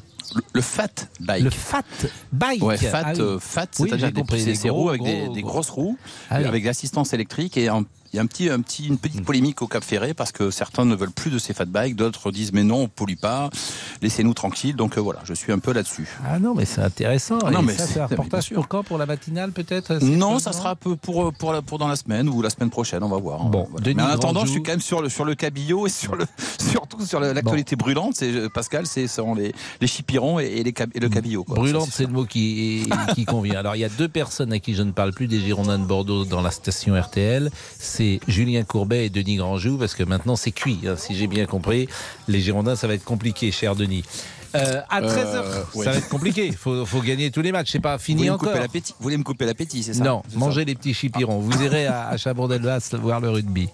Le, 0.54 0.62
fat 0.62 1.08
bike. 1.20 1.44
Le 1.44 1.50
fat 1.50 1.84
bike 2.32 2.64
Ouais, 2.64 2.78
fat, 2.78 3.02
Ah 3.06 3.12
oui. 3.14 3.22
euh, 3.22 3.40
fat, 3.40 3.68
Oui, 3.80 3.90
c'est-à-dire 3.90 4.08
j'ai 4.08 4.12
des, 4.14 4.54
gros, 4.70 4.74
roues 4.84 4.90
avec 4.90 5.04
des, 5.04 5.22
gros, 5.26 5.34
des 5.34 5.42
gros. 5.42 5.52
grosses 5.52 5.70
roues, 5.70 5.98
Ah 6.30 6.38
oui. 6.40 6.46
avec 6.46 6.64
l'assistance 6.64 7.14
électrique 7.14 7.58
et 7.58 7.68
un, 7.68 7.84
il 8.14 8.18
y 8.18 8.20
a 8.20 8.22
un 8.22 8.26
petit, 8.28 8.50
un 8.50 8.62
petit, 8.62 8.86
une 8.88 8.94
Hmm. 8.94 8.98
petite 8.98 9.26
polémique 9.26 9.62
au 9.64 9.68
Cap 9.68 9.84
Ferré 9.84 10.14
parce 10.14 10.32
que 10.32 10.52
certains 10.52 10.86
ne 10.86 10.96
veulent 10.96 11.12
plus 11.12 11.32
de 11.32 11.40
ces 11.40 11.54
fat 11.54 11.66
bikes, 11.66 11.96
d'autres 11.96 12.32
disent 12.32 12.54
mais 12.54 12.64
non, 12.64 12.84
on 12.84 12.88
pollue 12.88 13.16
pas, 13.20 13.50
laissez-nous 14.02 14.34
tranquilles. 14.34 14.76
Donc 14.76 14.98
euh, 14.98 15.02
voilà, 15.02 15.20
je 15.24 15.34
suis 15.34 15.52
un 15.52 15.60
peu 15.60 15.74
là-dessus. 15.74 16.08
Ah 16.28 16.40
non, 16.40 16.54
mais 16.56 16.66
c'est 16.66 16.82
intéressant. 16.82 17.40
Non, 17.52 17.62
mais 17.62 17.74
ça, 17.74 17.88
c'est- 17.88 18.00
un 18.00 18.06
reportage 18.06 18.50
pour 18.52 18.68
quand 18.68 18.84
Pour 18.84 18.98
la 18.98 19.06
matinale, 19.06 19.52
peut-être 19.52 20.00
c'est 20.00 20.06
Non, 20.06 20.32
pour- 20.34 20.42
ça 20.42 20.54
sera 20.54 20.72
un 20.72 20.76
peu 20.76 20.96
pour, 20.96 21.24
euh, 21.28 21.32
pour, 21.32 21.54
la- 21.54 21.62
pour 21.62 21.78
dans 21.80 21.88
la 21.88 21.96
semaine 21.96 22.30
ou 22.30 22.42
la 22.42 22.50
semaine 22.50 22.70
prochaine, 22.70 23.02
on 23.04 23.10
va 23.10 23.18
voir. 23.18 23.46
Bon, 23.46 23.68
Voilà. 23.72 23.84
Denis 23.86 23.96
mais 23.96 24.04
en 24.04 24.08
attendant, 24.08 24.34
Grandjou. 24.42 24.46
je 24.48 24.52
suis 24.52 24.64
quand 24.64 24.72
même 24.74 24.82
sur 24.82 25.02
le, 25.02 25.10
sur 25.10 25.26
le 25.26 25.36
cabillaud 25.36 25.88
et 25.88 25.90
sur 25.90 26.16
le, 26.16 26.26
surtout 26.60 27.06
sur 27.06 27.20
l'actualité 27.20 27.76
brûlante. 27.76 28.16
C'est, 28.16 28.32
euh, 28.32 28.50
Pascal, 28.54 28.86
c'est 28.86 29.08
sont 29.08 29.34
les, 29.36 29.54
les 29.82 29.88
chipirons 29.88 30.40
et, 30.40 30.46
et 30.46 30.64
les, 30.64 30.74
cab- 30.74 30.92
et 30.94 31.00
le 31.00 31.10
cabillaud. 31.10 31.44
quoi. 31.46 31.56
Brûlante, 31.56 31.90
c'est 31.92 32.06
le 32.06 32.12
mot 32.14 32.26
qui, 32.26 32.88
qui 33.16 33.26
convient. 33.26 33.60
Alors, 33.60 33.76
il 33.76 33.80
y 33.80 33.86
a 33.86 33.90
deux 33.90 34.08
personnes 34.10 34.52
à 34.54 34.60
qui 34.60 34.74
je 34.76 34.84
ne 34.84 34.92
parle 34.92 35.14
plus 35.14 35.28
des 35.28 35.40
Girondins 35.40 35.80
de 35.80 35.86
Bordeaux 35.86 36.26
dans 36.26 36.42
la 36.42 36.52
station 36.52 37.00
RTL. 37.00 37.50
C'est 37.80 38.03
Julien 38.28 38.64
Courbet 38.64 39.06
et 39.06 39.10
Denis 39.10 39.36
Grandjou, 39.38 39.78
parce 39.78 39.96
que 39.96 40.04
maintenant, 40.04 40.36
c'est 40.36 40.52
cuit, 40.52 40.80
hein, 40.88 40.96
si 40.98 41.16
j'ai 41.16 41.28
bien 41.28 41.46
compris. 41.46 41.88
Les 42.28 42.40
Girondins, 42.40 42.76
ça 42.76 42.88
va 42.88 42.94
être 42.96 43.04
compliqué, 43.04 43.52
cher 43.52 43.76
Denis. 43.76 44.04
Euh, 44.56 44.82
à 44.90 45.02
13h, 45.02 45.36
Euh, 45.36 45.64
ouais. 45.74 45.84
ça 45.86 45.92
va 45.92 45.98
être 45.98 46.10
compliqué. 46.10 46.46
Il 46.46 46.56
faut, 46.56 46.86
faut 46.86 47.02
gagner 47.02 47.32
tous 47.32 47.42
les 47.42 47.52
matchs. 47.52 47.72
C'est 47.72 47.80
pas 47.80 47.98
fini 47.98 48.30
encore. 48.30 48.54
Vous 48.54 48.84
voulez 49.00 49.18
me 49.18 49.24
couper 49.24 49.46
l'appétit, 49.46 49.82
c'est 49.82 49.94
ça 49.96 50.04
Non, 50.04 50.22
ça 50.32 50.38
mangez 50.38 50.64
les 50.64 50.76
petits 50.76 50.94
chipirons. 50.94 51.40
Vous 51.40 51.64
irez 51.64 51.88
à, 51.88 52.08
à 52.10 52.18
Chabon-Delmas 52.18 52.92
voir 53.02 53.20
le 53.20 53.30
rugby. 53.32 53.70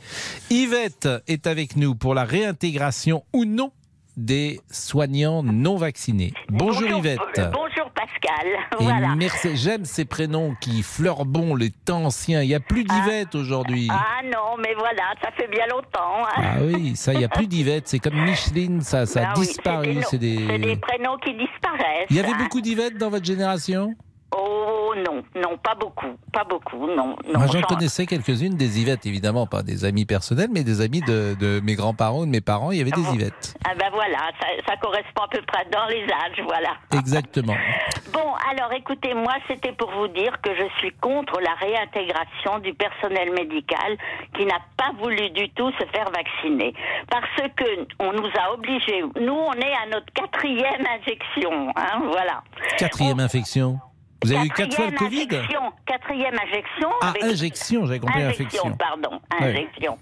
Yvette 0.50 1.10
est 1.28 1.48
avec 1.48 1.76
nous 1.76 1.96
pour 1.96 2.14
la 2.16 2.24
réintégration 2.24 3.24
ou 3.34 3.44
non 3.46 3.72
des 4.16 4.60
soignants 4.72 5.44
non 5.44 5.78
vaccinés. 5.78 6.34
Bonjour, 6.50 6.90
Yvette. 6.90 7.20
euh, 7.38 7.52
Bonjour 7.54 7.79
Pascal. 8.00 8.48
Et 8.80 8.84
voilà. 8.84 9.16
merci. 9.16 9.58
J'aime 9.58 9.84
ces 9.84 10.06
prénoms 10.06 10.56
qui 10.62 10.84
fleurent 10.84 11.26
bon 11.26 11.56
les 11.56 11.70
temps 11.70 12.06
anciens. 12.06 12.42
Il 12.42 12.48
n'y 12.48 12.56
a 12.56 12.62
plus 12.62 12.86
d'Yvette 12.86 13.36
aujourd'hui. 13.36 13.90
Ah 13.92 14.22
non, 14.24 14.56
mais 14.58 14.74
voilà, 14.76 15.04
ça 15.22 15.32
fait 15.32 15.48
bien 15.50 15.66
longtemps. 15.68 16.24
hein. 16.26 16.42
Ah 16.42 16.56
oui, 16.62 16.96
ça, 16.96 17.12
il 17.14 17.20
n'y 17.20 17.26
a 17.26 17.30
plus 17.30 17.48
d'Yvette. 17.48 17.90
C'est 17.90 18.00
comme 18.00 18.16
Micheline, 18.16 18.82
ça, 18.82 19.06
ça 19.06 19.22
a 19.22 19.24
Ah 19.32 19.34
oui, 19.38 19.48
disparu. 19.48 19.98
c'est 20.10 20.18
des, 20.18 20.38
prénoms 20.78 21.18
qui 21.18 21.34
disparaissent. 21.34 22.08
Il 22.10 22.16
y 22.16 22.20
avait 22.20 22.30
hein. 22.30 22.38
beaucoup 22.40 22.62
d'Yvette 22.62 22.98
dans 22.98 23.10
votre 23.10 23.26
génération? 23.26 23.94
Oh 24.34 24.69
non, 24.96 25.24
non, 25.36 25.58
pas 25.58 25.76
beaucoup, 25.76 26.18
pas 26.32 26.44
beaucoup, 26.44 26.88
non. 26.88 27.16
non 27.28 27.40
Moi, 27.40 27.48
j'en 27.48 27.62
connaissais 27.62 28.06
quelques-unes, 28.06 28.56
des 28.56 28.82
Yvettes, 28.82 29.06
évidemment, 29.06 29.48
pas 29.48 29.64
des 29.64 29.86
amis 29.86 30.06
personnels, 30.06 30.50
mais 30.52 30.64
des 30.64 30.82
amis 30.82 31.02
de, 31.02 31.36
de 31.40 31.62
mes 31.64 31.76
grands-parents 31.76 32.22
ou 32.22 32.26
de 32.26 32.32
mes 32.32 32.42
parents. 32.42 32.72
Il 32.72 32.78
y 32.78 32.82
avait 32.82 32.92
des 32.92 33.14
Yvettes. 33.14 33.56
Ah 33.66 33.74
ben 33.78 33.90
voilà, 33.92 34.18
ça, 34.40 34.48
ça 34.68 34.78
correspond 34.78 35.24
à 35.24 35.28
peu 35.28 35.42
près 35.46 35.66
dans 35.72 35.86
les 35.88 36.04
âges, 36.04 36.44
voilà. 36.46 36.76
Exactement. 36.94 37.56
Bon, 38.12 38.34
alors 38.50 38.74
écoutez, 38.74 39.14
moi 39.14 39.36
c'était 39.48 39.72
pour 39.74 39.92
vous 39.92 40.08
dire 40.08 40.42
que 40.42 40.50
je 40.56 40.68
suis 40.80 40.92
contre 40.94 41.40
la 41.42 41.54
réintégration 41.54 42.58
du 42.60 42.74
personnel 42.74 43.32
médical 43.34 43.98
qui 44.36 44.46
n'a 44.46 44.60
pas 44.78 44.92
voulu 45.00 45.30
du 45.30 45.50
tout 45.52 45.72
se 45.74 45.86
faire 45.94 46.10
vacciner. 46.10 46.74
Parce 47.10 47.52
que 47.56 47.86
on 48.00 48.14
nous 48.14 48.30
a 48.40 48.54
obligés, 48.54 49.04
nous 49.22 49.34
on 49.34 49.54
est 49.54 49.74
à 49.74 49.86
notre 49.92 50.12
quatrième 50.14 50.86
injection, 50.98 51.70
hein, 51.76 52.02
voilà. 52.12 52.42
Quatrième 52.78 53.20
infection. 53.20 53.80
Vous 54.24 54.32
avez 54.34 54.46
eu 54.48 54.50
quatre 54.50 54.74
fois 54.74 54.86
le 54.88 54.98
Covid 54.98 55.28
injection, 55.32 55.62
Quatrième 55.86 56.36
injection. 56.36 56.90
Ah, 57.02 57.10
avec- 57.10 57.24
injection, 57.24 57.86
j'avais 57.86 58.00
compris 58.00 58.22
infection. 58.24 58.72
pardon, 58.78 59.20
injection. 59.40 59.98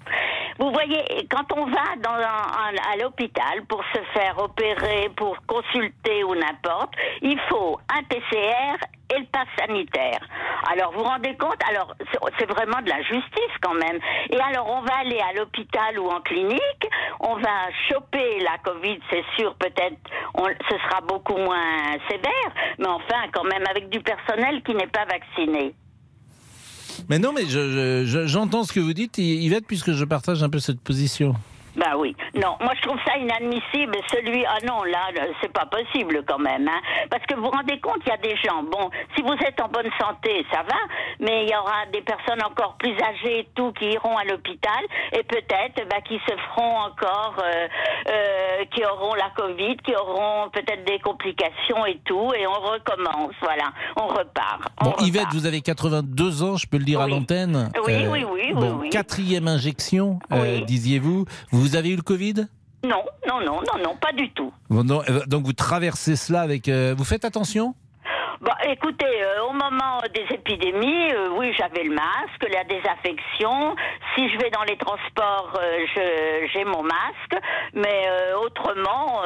Vous 0.60 0.72
voyez, 0.72 1.04
quand 1.30 1.46
on 1.56 1.66
va 1.68 1.96
dans 2.02 2.14
un- 2.16 2.18
un- 2.18 2.92
à 2.94 2.98
l'hôpital 2.98 3.64
pour 3.70 3.84
se 3.94 4.00
faire 4.20 4.40
opérer, 4.40 5.10
pour 5.16 5.38
consulter 5.46 6.24
ou 6.24 6.34
n'importe, 6.34 6.94
il 7.22 7.40
faut 7.48 7.80
un 7.96 8.02
PCR 8.04 8.76
et 9.16 9.20
le 9.20 9.26
pass 9.28 9.48
sanitaire. 9.60 10.20
Alors, 10.74 10.92
vous 10.94 11.00
vous 11.00 11.06
rendez 11.06 11.38
compte? 11.38 11.62
Alors, 11.70 11.94
c'est- 12.12 12.46
vraiment 12.48 12.82
de 12.82 12.90
la 12.90 13.02
justice 13.04 13.54
quand 13.62 13.76
même. 13.76 14.00
Et 14.32 14.40
alors, 14.42 14.68
on 14.70 14.82
va 14.82 14.96
aller 15.02 15.20
à 15.20 15.32
l'hôpital 15.34 16.00
ou 16.00 16.10
en 16.10 16.20
clinique, 16.22 16.90
on 17.20 17.36
va 17.36 17.70
choper 17.90 18.40
la 18.40 18.58
Covid, 18.64 19.00
c'est 19.12 19.24
sûr, 19.38 19.54
peut-être, 19.56 19.96
ce 20.70 20.78
sera 20.80 21.02
beaucoup 21.02 21.38
moins 21.38 21.92
sévère, 22.10 22.52
mais 22.80 22.88
enfin, 22.88 23.28
quand 23.34 23.44
même, 23.44 23.64
avec 23.70 23.90
du 23.90 24.00
personnel 24.12 24.62
qui 24.64 24.74
n'est 24.74 24.88
pas 24.88 25.06
vacciné. 25.06 25.74
Mais 27.10 27.20
non, 27.20 27.32
mais 27.34 27.44
je- 27.44 27.50
je- 27.50 28.04
je- 28.06 28.26
j'entends 28.28 28.64
ce 28.64 28.74
que 28.74 28.80
vous 28.80 28.94
dites, 28.94 29.18
Yvette, 29.18 29.68
puisque 29.68 29.92
je 29.92 30.06
partage 30.06 30.42
un 30.44 30.50
peu 30.50 30.60
cette 30.60 30.82
position. 30.82 31.36
Ben 31.78 31.96
oui. 31.98 32.16
Non, 32.36 32.58
moi 32.60 32.74
je 32.76 32.82
trouve 32.88 33.00
ça 33.06 33.18
inadmissible. 33.18 33.96
Celui, 34.12 34.46
ah 34.46 34.58
non, 34.66 34.84
là, 34.84 35.10
c'est 35.42 35.52
pas 35.54 35.66
possible 35.66 36.24
quand 36.28 36.40
même. 36.40 36.68
Hein. 36.68 36.82
Parce 37.10 37.24
que 37.26 37.36
vous 37.36 37.44
vous 37.44 37.50
rendez 37.52 37.80
compte, 37.80 37.98
il 38.06 38.10
y 38.10 38.12
a 38.12 38.18
des 38.18 38.36
gens, 38.38 38.64
bon, 38.64 38.90
si 39.16 39.22
vous 39.22 39.34
êtes 39.46 39.60
en 39.62 39.68
bonne 39.70 39.90
santé, 40.00 40.46
ça 40.52 40.64
va, 40.64 40.78
mais 41.20 41.44
il 41.46 41.50
y 41.50 41.56
aura 41.56 41.86
des 41.94 42.02
personnes 42.02 42.44
encore 42.44 42.76
plus 42.78 42.96
âgées 43.02 43.40
et 43.40 43.48
tout 43.56 43.72
qui 43.74 43.86
iront 43.86 44.18
à 44.18 44.24
l'hôpital 44.26 44.82
et 45.14 45.24
peut-être 45.24 45.88
bah, 45.90 46.02
qui 46.08 46.20
se 46.28 46.36
feront 46.50 46.78
encore, 46.80 47.36
euh, 47.44 47.68
euh, 48.10 48.66
qui 48.74 48.84
auront 48.86 49.14
la 49.16 49.30
Covid, 49.36 49.78
qui 49.78 49.96
auront 49.96 50.50
peut-être 50.50 50.84
des 50.86 51.00
complications 51.00 51.86
et 51.86 52.00
tout, 52.06 52.32
et 52.38 52.48
on 52.48 52.54
recommence, 52.54 53.34
voilà, 53.42 53.66
on 53.96 54.08
repart. 54.08 54.62
on 54.82 54.86
Bon, 54.86 54.92
repart. 54.92 55.08
Yvette, 55.08 55.28
vous 55.34 55.46
avez 55.46 55.62
82 55.62 56.44
ans, 56.44 56.58
je 56.58 56.68
peux 56.68 56.78
le 56.78 56.86
dire 56.86 57.02
à 57.02 57.08
l'antenne. 57.08 57.70
Euh, 57.76 57.82
Oui, 57.86 57.94
oui, 58.10 58.26
oui, 58.30 58.42
oui, 58.48 58.54
bon, 58.54 58.78
oui. 58.82 58.90
Quatrième 58.90 59.48
injection, 59.48 60.20
disiez-vous. 60.66 61.26
Vous 61.52 61.67
avez 61.76 61.90
eu 61.90 61.96
le 61.96 62.02
Covid? 62.02 62.48
Non, 62.84 63.04
non, 63.28 63.40
non, 63.42 63.62
non, 63.62 63.84
non, 63.84 63.96
pas 64.00 64.14
du 64.14 64.30
tout. 64.32 64.54
Bon, 64.70 64.84
non, 64.84 65.02
euh, 65.10 65.26
Donc 65.28 65.46
vous 65.46 65.54
traversez 65.54 66.16
cela 66.16 66.42
avec... 66.42 66.70
euh, 66.70 66.94
vous 66.98 67.04
faites 67.04 67.26
attention? 67.26 67.74
Bah, 68.40 68.56
écoutez, 68.70 69.04
euh, 69.06 69.46
au 69.50 69.54
moment 69.54 70.00
des 70.14 70.26
épidémies, 70.36 71.12
euh, 71.12 71.30
oui, 71.40 71.52
j'avais 71.58 71.84
le 71.84 71.96
masque, 71.96 72.48
la 72.54 72.64
désaffection. 72.66 73.76
Si 74.16 74.30
je 74.30 74.38
vais 74.38 74.52
dans 74.52 74.62
les 74.64 74.78
transports, 74.78 75.54
euh, 75.60 76.46
j'ai 76.54 76.64
mon 76.64 76.84
masque. 76.84 77.44
Mais 77.74 78.06
autrement, 78.46 79.22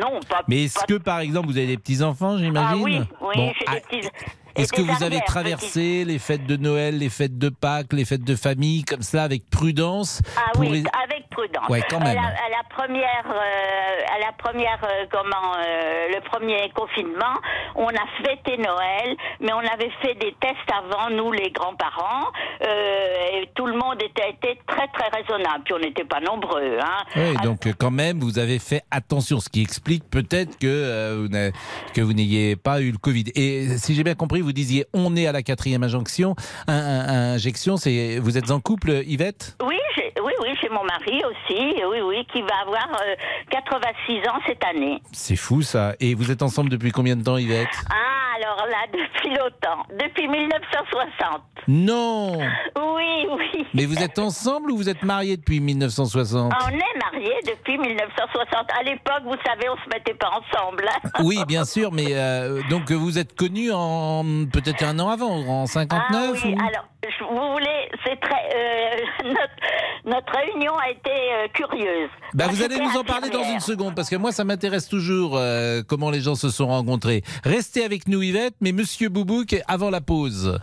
non, 0.00 0.20
pas. 0.28 0.42
Mais 0.48 0.64
est-ce 0.64 0.80
pas- 0.80 0.86
que, 0.86 0.94
par 0.94 1.20
exemple, 1.20 1.48
vous 1.48 1.58
avez 1.58 1.66
des 1.66 1.76
petits-enfants, 1.78 2.38
j'imagine? 2.38 2.78
Ah 2.80 2.82
oui, 2.82 2.98
oui, 3.20 3.34
Bon, 3.36 3.52
j'ai 3.58 3.64
ah, 3.66 3.74
des 3.74 3.80
petits. 3.80 4.08
et 4.56 4.62
Est-ce 4.62 4.72
que 4.72 4.80
vous 4.82 5.02
avez 5.04 5.20
traversé 5.20 6.04
les 6.04 6.18
fêtes 6.18 6.46
de 6.46 6.56
Noël, 6.56 6.98
les 6.98 7.10
fêtes 7.10 7.36
de 7.38 7.50
Pâques, 7.50 7.92
les 7.92 8.04
fêtes 8.06 8.24
de 8.24 8.34
famille, 8.36 8.84
comme 8.84 9.02
ça, 9.02 9.22
avec 9.22 9.48
prudence 9.50 10.22
Ah 10.36 10.52
oui, 10.58 10.68
les- 10.70 10.84
avec 11.04 11.15
prudente. 11.36 11.68
Ouais, 11.68 11.82
quand 11.90 12.00
même. 12.00 12.16
À 12.18 12.22
la, 12.22 12.28
à 12.28 12.48
la 12.50 12.62
première, 12.68 13.26
euh, 13.28 14.14
à 14.14 14.18
la 14.26 14.32
première, 14.32 14.78
euh, 14.84 15.04
comment, 15.10 15.52
euh, 15.58 16.08
le 16.14 16.20
premier 16.30 16.70
confinement, 16.74 17.34
on 17.74 17.88
a 17.88 18.06
fêté 18.24 18.56
Noël, 18.56 19.16
mais 19.40 19.52
on 19.52 19.58
avait 19.74 19.90
fait 20.02 20.14
des 20.14 20.34
tests 20.40 20.70
avant, 20.72 21.10
nous 21.10 21.32
les 21.32 21.50
grands-parents, 21.50 22.26
euh, 22.62 23.28
et 23.42 23.50
tout 23.54 23.66
le 23.66 23.74
monde 23.74 24.02
était, 24.02 24.30
était 24.30 24.58
très 24.66 24.88
très 24.88 25.08
raisonnable. 25.16 25.62
Puis 25.64 25.74
on 25.74 25.78
n'était 25.78 26.04
pas 26.04 26.20
nombreux. 26.20 26.78
Hein. 26.80 27.04
Oui, 27.16 27.34
donc 27.42 27.66
euh, 27.66 27.72
quand 27.78 27.90
même, 27.90 28.20
vous 28.20 28.38
avez 28.38 28.58
fait 28.58 28.82
attention, 28.90 29.40
ce 29.40 29.48
qui 29.48 29.62
explique 29.62 30.04
peut-être 30.10 30.58
que, 30.58 30.66
euh, 30.66 31.50
que 31.94 32.00
vous 32.00 32.12
n'ayez 32.12 32.56
pas 32.56 32.80
eu 32.80 32.90
le 32.92 32.98
Covid. 32.98 33.24
Et 33.34 33.76
si 33.78 33.94
j'ai 33.94 34.04
bien 34.04 34.14
compris, 34.14 34.40
vous 34.40 34.52
disiez 34.52 34.86
on 34.94 35.14
est 35.16 35.26
à 35.26 35.32
la 35.32 35.42
quatrième 35.42 35.82
injonction. 35.82 36.34
Un, 36.68 36.74
un- 36.74 37.08
un- 37.08 37.34
injection, 37.34 37.76
c'est 37.76 38.18
vous 38.18 38.38
êtes 38.38 38.50
en 38.50 38.60
couple, 38.60 38.90
Yvette? 39.06 39.56
Oui, 39.62 39.76
oui, 40.22 40.32
oui, 40.42 40.48
j'ai 40.62 40.68
mon 40.68 40.84
mari 40.84 41.22
aussi, 41.28 41.74
oui, 41.90 42.00
oui, 42.02 42.26
qui 42.32 42.42
va 42.42 42.60
avoir 42.66 42.88
euh, 43.02 43.14
86 43.50 44.18
ans 44.28 44.38
cette 44.46 44.64
année. 44.64 45.00
C'est 45.12 45.36
fou 45.36 45.62
ça. 45.62 45.94
Et 46.00 46.14
vous 46.14 46.30
êtes 46.30 46.42
ensemble 46.42 46.70
depuis 46.70 46.90
combien 46.92 47.16
de 47.16 47.22
temps, 47.24 47.36
Yvette? 47.36 47.68
Ah, 47.90 48.36
alors 48.36 48.66
là, 48.68 48.84
depuis 48.92 49.30
longtemps, 49.30 49.82
depuis 49.98 50.28
1960. 50.28 51.42
Non 51.68 52.38
Oui, 52.38 53.26
oui. 53.30 53.66
Mais 53.74 53.86
vous 53.86 54.00
êtes 54.02 54.18
ensemble 54.18 54.70
ou 54.70 54.76
vous 54.76 54.88
êtes 54.88 55.02
mariés 55.02 55.36
depuis 55.36 55.60
1960 55.60 56.52
On 56.64 56.68
est 56.68 57.12
mariés 57.12 57.38
depuis 57.46 57.76
1960. 57.78 58.70
À 58.78 58.82
l'époque, 58.84 59.22
vous 59.24 59.36
savez, 59.44 59.68
on 59.68 59.76
se 59.76 59.88
mettait 59.92 60.14
pas 60.14 60.30
ensemble. 60.30 60.84
hein. 60.88 61.10
Oui, 61.24 61.38
bien 61.48 61.64
sûr, 61.64 61.90
mais 61.92 62.06
euh, 62.14 62.60
donc 62.70 62.90
vous 62.92 63.18
êtes 63.18 63.34
connus 63.36 63.72
en 63.72 64.22
peut-être 64.52 64.84
un 64.84 64.98
an 65.00 65.08
avant, 65.08 65.30
en 65.30 65.66
59 65.66 65.98
Ah 66.08 66.32
oui, 66.44 66.54
ou- 66.54 66.58
alors, 66.60 66.84
vous 67.30 67.52
voulez, 67.52 67.88
c'est 68.04 68.18
très. 68.20 68.48
euh, 68.54 69.24
notre, 69.24 69.56
notre 70.04 70.32
réunion 70.38 70.74
a 70.78 70.90
été 70.90 71.10
euh, 71.16 71.48
curieuse. 71.52 72.10
Bah, 72.34 72.46
vous 72.48 72.62
allez 72.62 72.78
nous 72.78 72.98
en 72.98 73.04
parler 73.04 73.30
dans 73.30 73.44
une 73.44 73.60
seconde, 73.60 73.94
parce 73.94 74.08
que 74.08 74.16
moi, 74.16 74.32
ça 74.32 74.44
m'intéresse 74.44 74.88
toujours 74.88 75.36
euh, 75.36 75.82
comment 75.86 76.10
les 76.10 76.20
gens 76.20 76.34
se 76.34 76.50
sont 76.50 76.66
rencontrés. 76.66 77.22
Restez 77.44 77.84
avec 77.84 78.08
nous, 78.08 78.22
Yvette, 78.22 78.54
mais 78.60 78.72
Monsieur 78.72 79.08
Boubouk, 79.08 79.56
avant 79.68 79.90
la 79.90 80.00
pause. 80.00 80.58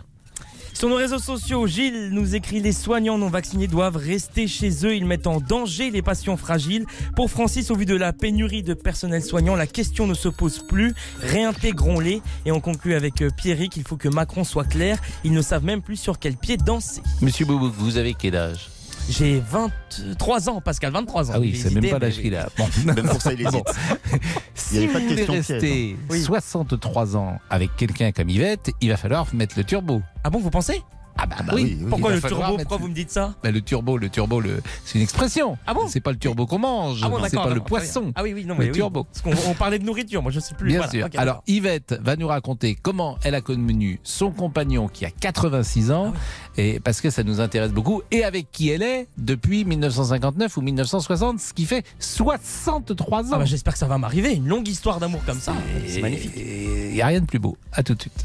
Sur 0.74 0.88
nos 0.88 0.96
réseaux 0.96 1.20
sociaux, 1.20 1.68
Gilles 1.68 2.10
nous 2.10 2.34
écrit 2.34 2.60
les 2.60 2.72
soignants 2.72 3.16
non 3.16 3.28
vaccinés 3.28 3.68
doivent 3.68 3.96
rester 3.96 4.48
chez 4.48 4.84
eux. 4.84 4.96
Ils 4.96 5.06
mettent 5.06 5.28
en 5.28 5.38
danger 5.38 5.92
les 5.92 6.02
patients 6.02 6.36
fragiles. 6.36 6.84
Pour 7.14 7.30
Francis, 7.30 7.70
au 7.70 7.76
vu 7.76 7.86
de 7.86 7.94
la 7.94 8.12
pénurie 8.12 8.64
de 8.64 8.74
personnel 8.74 9.22
soignant, 9.22 9.54
la 9.54 9.68
question 9.68 10.08
ne 10.08 10.14
se 10.14 10.28
pose 10.28 10.58
plus. 10.66 10.92
Réintégrons-les. 11.20 12.22
Et 12.44 12.50
on 12.50 12.60
conclut 12.60 12.94
avec 12.94 13.22
euh, 13.22 13.30
Pierrick. 13.36 13.76
Il 13.76 13.84
faut 13.84 13.96
que 13.96 14.08
Macron 14.08 14.42
soit 14.42 14.64
clair. 14.64 14.98
Ils 15.22 15.32
ne 15.32 15.42
savent 15.42 15.64
même 15.64 15.80
plus 15.80 15.96
sur 15.96 16.18
quel 16.18 16.36
pied 16.36 16.56
danser. 16.56 17.02
Monsieur 17.22 17.46
Boubouk, 17.46 17.72
vous 17.76 17.96
avez 17.96 18.14
quel 18.14 18.34
âge? 18.34 18.73
J'ai 19.08 19.40
23 19.50 20.48
ans, 20.48 20.60
Pascal, 20.60 20.92
23 20.92 21.30
ans. 21.30 21.34
Ah 21.36 21.40
oui, 21.40 21.54
c'est 21.60 21.70
même 21.72 21.90
pas 21.90 21.98
l'âge 21.98 22.20
qu'il 22.20 22.34
a. 22.34 22.48
Bon. 22.56 22.66
Même 22.86 23.06
pour 23.06 23.20
ça, 23.20 23.32
il 23.32 23.40
hésite. 23.46 23.64
Il 24.10 24.16
y 24.16 24.20
Si 24.54 24.76
avait 24.78 24.86
vous 24.86 24.92
pas 24.92 24.98
de 25.00 25.04
voulez 25.04 25.24
piège, 25.24 25.30
rester 25.50 25.96
Oui. 26.10 26.22
63 26.22 27.16
ans 27.16 27.38
avec 27.50 27.76
quelqu'un 27.76 28.12
comme 28.12 28.28
Yvette, 28.30 28.70
il 28.80 28.88
va 28.88 28.96
falloir 28.96 29.26
mettre 29.34 29.54
le 29.58 29.64
turbo. 29.64 30.00
Ah 30.24 30.30
bon, 30.30 30.38
vous 30.40 30.50
pensez? 30.50 30.82
Ah 31.24 31.26
bah, 31.26 31.36
bah 31.46 31.52
oui. 31.54 31.78
Pourquoi 31.88 32.12
le 32.12 32.20
turbo 32.20 32.42
mettre- 32.42 32.56
Pourquoi 32.58 32.76
vous 32.76 32.88
me 32.88 32.94
dites 32.94 33.10
ça? 33.10 33.34
Bah, 33.42 33.50
le 33.50 33.62
turbo, 33.62 33.96
le 33.96 34.10
turbo, 34.10 34.40
le... 34.40 34.60
c'est 34.84 34.96
une 34.98 35.02
expression. 35.02 35.56
Ah 35.66 35.72
bon? 35.72 35.88
C'est 35.88 36.00
pas 36.00 36.12
le 36.12 36.18
turbo 36.18 36.46
qu'on 36.46 36.58
mange, 36.58 37.00
Ah 37.02 37.08
bon, 37.08 37.18
c'est 37.28 37.36
pas 37.36 37.48
le 37.54 37.60
poisson. 37.60 38.12
Ah 38.14 38.22
oui, 38.22 38.34
oui, 38.34 38.44
non, 38.44 38.54
le 38.54 38.60
mais 38.60 38.66
oui. 38.66 38.72
turbo. 38.72 39.04
Parce 39.04 39.22
qu'on 39.22 39.50
on 39.50 39.54
parlait 39.54 39.78
de 39.78 39.84
nourriture, 39.84 40.22
moi 40.22 40.30
je 40.30 40.40
sais 40.40 40.54
plus. 40.54 40.68
Bien 40.68 40.78
Voilà, 40.78 40.92
sûr. 40.92 41.08
Alors. 41.20 41.42
Yvette 41.46 41.98
va 42.02 42.16
nous 42.16 42.28
raconter 42.28 42.74
comment 42.80 43.16
elle 43.22 43.34
a 43.34 43.40
connu 43.40 44.00
son 44.02 44.30
compagnon 44.30 44.88
qui 44.88 45.04
a 45.06 45.10
86 45.10 45.90
ans, 45.92 46.12
Ah 46.14 46.20
et 46.56 46.78
parce 46.80 47.00
que 47.00 47.08
ça 47.10 47.22
nous 47.22 47.40
intéresse 47.40 47.72
beaucoup, 47.72 48.02
et 48.10 48.22
avec 48.24 48.50
qui 48.52 48.68
elle 48.68 48.82
est 48.82 49.08
depuis 49.18 49.64
1959 49.64 50.56
ou 50.56 50.60
1960, 50.60 51.40
ce 51.40 51.52
qui 51.54 51.64
fait 51.64 51.84
63 51.98 53.22
ans. 53.24 53.28
Ah 53.32 53.38
bah, 53.38 53.44
J'espère 53.44 53.72
que 53.72 53.78
ça 53.78 53.86
va 53.86 53.98
m'arriver. 53.98 54.34
Une 54.34 54.48
longue 54.48 54.68
histoire 54.68 55.00
d'amour 55.00 55.20
comme 55.24 55.40
ça. 55.40 55.54
C'est 55.86 56.00
magnifique. 56.02 56.32
Il 56.36 56.92
n'y 56.92 57.00
a 57.02 57.06
rien 57.06 57.20
de 57.20 57.26
plus 57.26 57.38
beau. 57.38 57.56
À 57.72 57.82
tout 57.82 57.94
de 57.94 58.00
suite. 58.02 58.24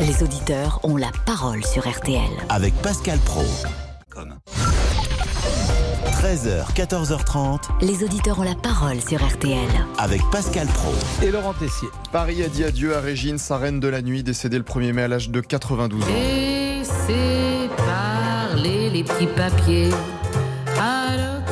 Les 0.00 0.22
auditeurs 0.22 0.80
ont 0.82 0.96
la 0.96 1.10
parole 1.26 1.62
sur 1.62 1.86
RTL. 1.86 2.30
Avec 2.48 2.74
Pascal 2.76 3.18
Pro. 3.18 3.42
13h, 6.22 6.72
14h30. 6.74 7.60
Les 7.82 8.02
auditeurs 8.02 8.38
ont 8.38 8.44
la 8.44 8.54
parole 8.54 8.98
sur 9.00 9.22
RTL. 9.22 9.68
Avec 9.98 10.22
Pascal 10.32 10.66
Pro. 10.68 10.92
Et 11.22 11.30
Laurent 11.30 11.52
Tessier. 11.52 11.88
Paris 12.12 12.42
a 12.42 12.48
dit 12.48 12.64
adieu 12.64 12.96
à 12.96 13.00
Régine, 13.00 13.36
sa 13.36 13.58
reine 13.58 13.78
de 13.78 13.88
la 13.88 14.00
nuit, 14.00 14.22
décédée 14.22 14.56
le 14.56 14.64
1er 14.64 14.94
mai 14.94 15.02
à 15.02 15.08
l'âge 15.08 15.28
de 15.28 15.40
92 15.40 16.02
ans. 16.02 16.06
Laissez 16.06 17.68
parler 17.76 18.88
les 18.88 19.04
petits 19.04 19.26
papiers. 19.26 19.90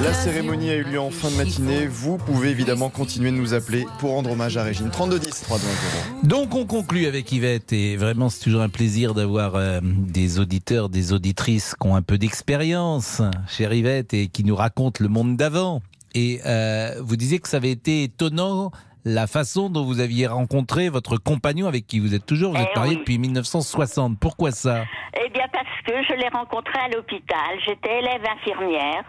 La 0.09 0.15
cérémonie 0.15 0.71
a 0.71 0.77
eu 0.77 0.85
lieu 0.85 0.99
en 0.99 1.11
fin 1.11 1.31
de 1.31 1.35
matinée. 1.37 1.87
Vous 1.87 2.17
pouvez 2.17 2.49
évidemment 2.49 2.89
continuer 2.89 3.31
de 3.31 3.37
nous 3.37 3.53
appeler 3.53 3.85
pour 3.99 4.13
rendre 4.13 4.31
hommage 4.31 4.57
à 4.57 4.63
Régine. 4.63 4.89
3210 4.89 5.43
320. 5.43 6.23
Donc 6.27 6.55
on 6.55 6.65
conclut 6.65 7.05
avec 7.05 7.31
Yvette 7.31 7.75
et 7.75 7.99
vraiment 7.99 8.31
c'est 8.31 8.43
toujours 8.43 8.63
un 8.63 8.71
plaisir 8.71 9.13
d'avoir 9.13 9.57
euh, 9.57 9.81
des 9.83 10.39
auditeurs, 10.39 10.89
des 10.89 11.13
auditrices 11.13 11.75
qui 11.79 11.87
ont 11.87 11.95
un 11.95 12.01
peu 12.01 12.17
d'expérience, 12.17 13.21
chère 13.49 13.71
Yvette, 13.75 14.15
et 14.15 14.29
qui 14.29 14.45
nous 14.45 14.57
racontent 14.57 15.05
le 15.05 15.11
monde 15.11 15.37
d'avant. 15.37 15.83
Et 16.15 16.41
euh, 16.47 16.95
vous 17.03 17.17
disiez 17.17 17.39
que 17.39 17.47
ça 17.49 17.59
avait 17.59 17.71
été 17.71 18.05
étonnant 18.05 18.71
la 19.05 19.27
façon 19.27 19.69
dont 19.69 19.85
vous 19.85 20.01
aviez 20.01 20.27
rencontré 20.27 20.89
votre 20.89 21.19
compagnon 21.19 21.67
avec 21.67 21.87
qui 21.87 21.99
vous 22.01 22.15
êtes 22.15 22.25
toujours. 22.25 22.55
Vous 22.55 22.63
êtes 22.63 22.69
Eh 22.75 22.79
marié 22.79 22.93
oui. 22.95 22.99
depuis 23.01 23.19
1960. 23.19 24.19
Pourquoi 24.19 24.53
ça? 24.53 24.85
Eh 25.23 25.29
bien, 25.29 25.45
parce 25.53 25.67
que 25.85 25.93
je 26.09 26.15
l'ai 26.19 26.29
rencontré 26.31 26.79
à 26.79 26.89
l'hôpital. 26.97 27.59
J'étais 27.67 27.99
élève 27.99 28.23
infirmière. 28.39 29.05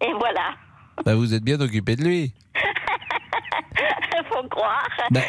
Et 0.00 0.12
voilà. 0.18 0.54
Bah, 1.04 1.14
Vous 1.14 1.34
êtes 1.34 1.42
bien 1.44 1.60
occupé 1.60 1.96
de 1.96 2.04
lui. 2.04 2.32
Faut 4.32 4.48
croire. 4.48 4.86
Bah, 5.10 5.20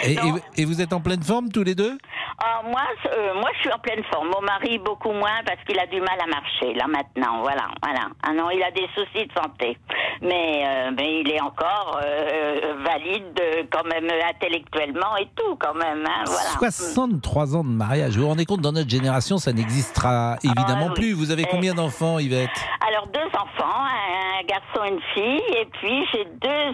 et, 0.58 0.66
vous 0.66 0.82
êtes 0.82 0.94
en 0.94 1.00
pleine 1.00 1.22
forme 1.24 1.50
tous 1.50 1.64
les 1.64 1.76
deux? 1.76 1.98
Ah, 2.42 2.62
moi, 2.66 2.82
euh, 3.06 3.34
moi, 3.36 3.50
je 3.56 3.60
suis 3.60 3.72
en 3.72 3.80
pleine 3.80 4.04
forme. 4.12 4.30
Mon 4.30 4.42
mari, 4.42 4.78
beaucoup 4.80 5.12
moins, 5.12 5.42
parce 5.46 5.60
qu'il 5.66 5.78
a 5.80 5.86
du 5.86 6.00
mal 6.00 6.18
à 6.22 6.28
marcher, 6.28 6.74
là, 6.74 6.86
maintenant. 6.88 7.42
Voilà, 7.42 7.68
voilà. 7.84 8.08
Ah 8.24 8.32
non, 8.34 8.50
il 8.50 8.62
a 8.64 8.72
des 8.72 8.88
soucis 8.96 9.28
de 9.28 9.34
santé. 9.34 9.78
Mais, 10.22 10.64
euh, 10.66 10.92
mais 10.98 11.22
il 11.22 11.32
est 11.32 11.42
encore 11.42 12.00
euh, 12.04 12.76
valide, 12.86 13.68
quand 13.72 13.84
même, 13.86 14.08
intellectuellement 14.30 15.16
et 15.18 15.28
tout, 15.36 15.56
quand 15.58 15.74
même. 15.76 16.04
Hein, 16.06 16.24
voilà. 16.26 16.50
63 16.72 17.56
ans 17.56 17.64
de 17.64 17.70
mariage. 17.70 18.16
Vous 18.16 18.24
vous 18.24 18.30
rendez 18.30 18.46
compte, 18.46 18.62
dans 18.62 18.72
notre 18.72 18.90
génération, 18.90 19.38
ça 19.38 19.54
n'existera 19.54 20.38
évidemment 20.44 20.88
Ah, 20.90 20.94
oui. 20.96 21.02
plus. 21.02 21.14
Vous 21.14 21.32
avez 21.32 21.44
Et- 21.44 21.48
combien 21.52 21.74
d'enfants, 21.74 22.20
Yvette? 22.20 22.50
Alors 22.88 23.08
deux 23.08 23.28
enfants, 23.34 23.84
un 23.86 24.44
garçon 24.46 24.84
et 24.86 24.90
une 24.90 25.02
fille, 25.14 25.44
et 25.58 25.66
puis 25.74 26.06
j'ai 26.12 26.26
deux, 26.26 26.74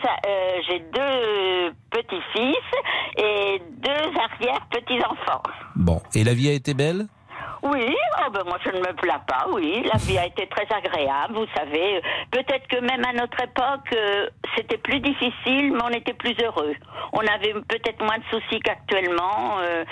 j'ai 0.70 0.80
deux 0.80 1.15
petits-fils 1.92 2.56
et 3.18 3.62
deux 3.78 4.20
arrière-petits-enfants. 4.20 5.44
Bon, 5.76 6.02
et 6.14 6.24
la 6.24 6.34
vie 6.34 6.50
a 6.50 6.54
été 6.54 6.74
belle? 6.74 7.08
Oui, 7.64 7.96
oh 8.20 8.30
ben 8.32 8.44
moi 8.46 8.60
je 8.64 8.70
ne 8.70 8.78
me 8.78 8.94
plains 8.94 9.24
pas, 9.28 9.48
oui, 9.52 9.84
la 9.92 9.98
vie 9.98 10.20
a 10.20 10.28
été 10.28 10.46
très 10.48 10.68
agréable, 10.70 11.34
vous 11.34 11.48
savez. 11.56 12.00
Peut-être 12.30 12.68
que 12.68 12.80
même 12.80 13.04
à 13.04 13.14
notre 13.14 13.42
époque, 13.42 13.92
euh, 13.96 14.28
c'était 14.56 14.78
plus 14.78 15.00
difficile, 15.00 15.74
mais 15.74 15.82
on 15.84 15.90
était 15.90 16.14
plus 16.14 16.36
heureux. 16.44 16.76
On 17.12 17.22
avait 17.22 17.54
peut-être 17.68 18.04
moins 18.04 18.20
de 18.20 18.24
soucis 18.30 18.60
qu'actuellement, 18.60 19.58
euh, 19.62 19.84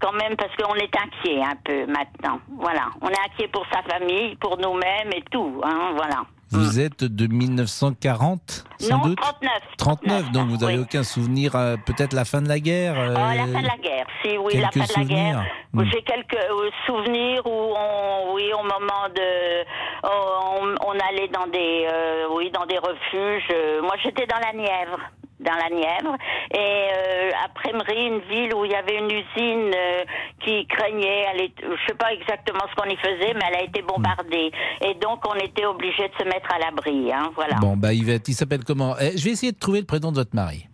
quand 0.00 0.12
même, 0.12 0.36
parce 0.36 0.54
qu'on 0.54 0.74
est 0.76 0.96
inquiet 0.96 1.42
un 1.42 1.56
peu 1.64 1.86
maintenant. 1.86 2.38
Voilà, 2.60 2.90
on 3.00 3.08
est 3.08 3.18
inquiet 3.18 3.48
pour 3.48 3.66
sa 3.72 3.82
famille, 3.82 4.36
pour 4.36 4.56
nous-mêmes 4.58 5.10
et 5.12 5.24
tout, 5.28 5.60
hein, 5.64 5.94
voilà. 5.96 6.22
Vous 6.50 6.78
êtes 6.80 7.02
de 7.02 7.26
1940, 7.26 8.64
sans 8.78 8.98
non, 8.98 9.04
doute 9.04 9.18
39. 9.20 9.52
39, 9.78 10.32
donc 10.32 10.48
vous 10.48 10.58
n'avez 10.58 10.74
oui. 10.76 10.82
aucun 10.82 11.02
souvenir, 11.02 11.56
euh, 11.56 11.76
peut-être 11.84 12.12
la 12.12 12.24
fin 12.24 12.40
de 12.40 12.48
la 12.48 12.60
guerre 12.60 12.94
Oh, 12.96 13.00
euh, 13.00 13.34
la 13.34 13.46
fin 13.46 13.62
de 13.62 13.66
la 13.66 13.76
guerre, 13.76 14.06
si, 14.22 14.38
oui, 14.38 14.56
la 14.56 14.70
fin 14.70 14.80
de 14.80 14.92
la 14.96 15.04
guerre. 15.04 15.44
Hmm. 15.72 15.82
J'ai 15.92 16.02
quelques 16.02 16.34
euh, 16.34 16.70
souvenirs 16.86 17.44
où 17.46 17.74
on, 17.76 18.34
oui, 18.34 18.44
au 18.52 18.62
moment 18.62 19.08
de, 19.14 19.64
on, 20.04 20.74
on 20.86 20.92
allait 21.08 21.28
dans 21.28 21.46
des, 21.48 21.86
euh, 21.92 22.26
oui, 22.32 22.50
dans 22.52 22.66
des 22.66 22.78
refuges. 22.78 23.48
Euh, 23.52 23.82
Moi, 23.82 23.94
j'étais 24.02 24.26
dans 24.26 24.38
la 24.38 24.52
Nièvre 24.52 25.00
dans 25.46 25.54
la 25.56 25.70
Nièvre 25.74 26.16
et 26.52 26.58
euh, 26.58 27.30
à 27.44 27.48
Prémery, 27.48 28.06
une 28.06 28.20
ville 28.28 28.54
où 28.54 28.64
il 28.64 28.72
y 28.72 28.74
avait 28.74 28.98
une 28.98 29.10
usine 29.10 29.72
euh, 29.74 30.04
qui 30.44 30.66
craignait, 30.66 31.24
elle 31.32 31.40
est, 31.42 31.52
je 31.62 31.86
sais 31.86 31.94
pas 31.96 32.12
exactement 32.12 32.64
ce 32.70 32.74
qu'on 32.74 32.90
y 32.90 32.96
faisait, 32.96 33.32
mais 33.34 33.44
elle 33.48 33.56
a 33.56 33.62
été 33.62 33.82
bombardée 33.82 34.50
et 34.82 34.94
donc 34.94 35.20
on 35.28 35.34
était 35.34 35.64
obligé 35.64 36.08
de 36.08 36.14
se 36.18 36.24
mettre 36.24 36.52
à 36.54 36.58
l'abri, 36.58 37.12
hein, 37.12 37.30
voilà. 37.34 37.56
Bon, 37.60 37.76
bah 37.76 37.94
Yvette, 37.94 38.28
il 38.28 38.34
s'appelle 38.34 38.64
comment? 38.64 38.96
Eh, 39.00 39.16
Je 39.16 39.24
vais 39.24 39.30
essayer 39.30 39.52
de 39.52 39.58
trouver 39.58 39.80
le 39.80 39.86
prénom 39.86 40.10
de 40.10 40.16
votre 40.16 40.34
mari. 40.34 40.66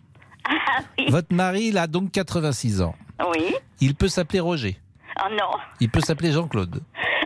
Votre 1.07 1.33
mari, 1.33 1.67
il 1.67 1.77
a 1.77 1.87
donc 1.87 2.11
86 2.11 2.81
ans. 2.81 2.95
Oui. 3.31 3.55
Il 3.79 3.95
peut 3.95 4.07
s'appeler 4.09 4.39
Roger. 4.41 4.75
Oh 5.21 5.27
non. 5.31 5.51
Il 5.79 5.89
peut 5.89 6.01
s'appeler 6.01 6.31
Jean-Claude. 6.31 6.81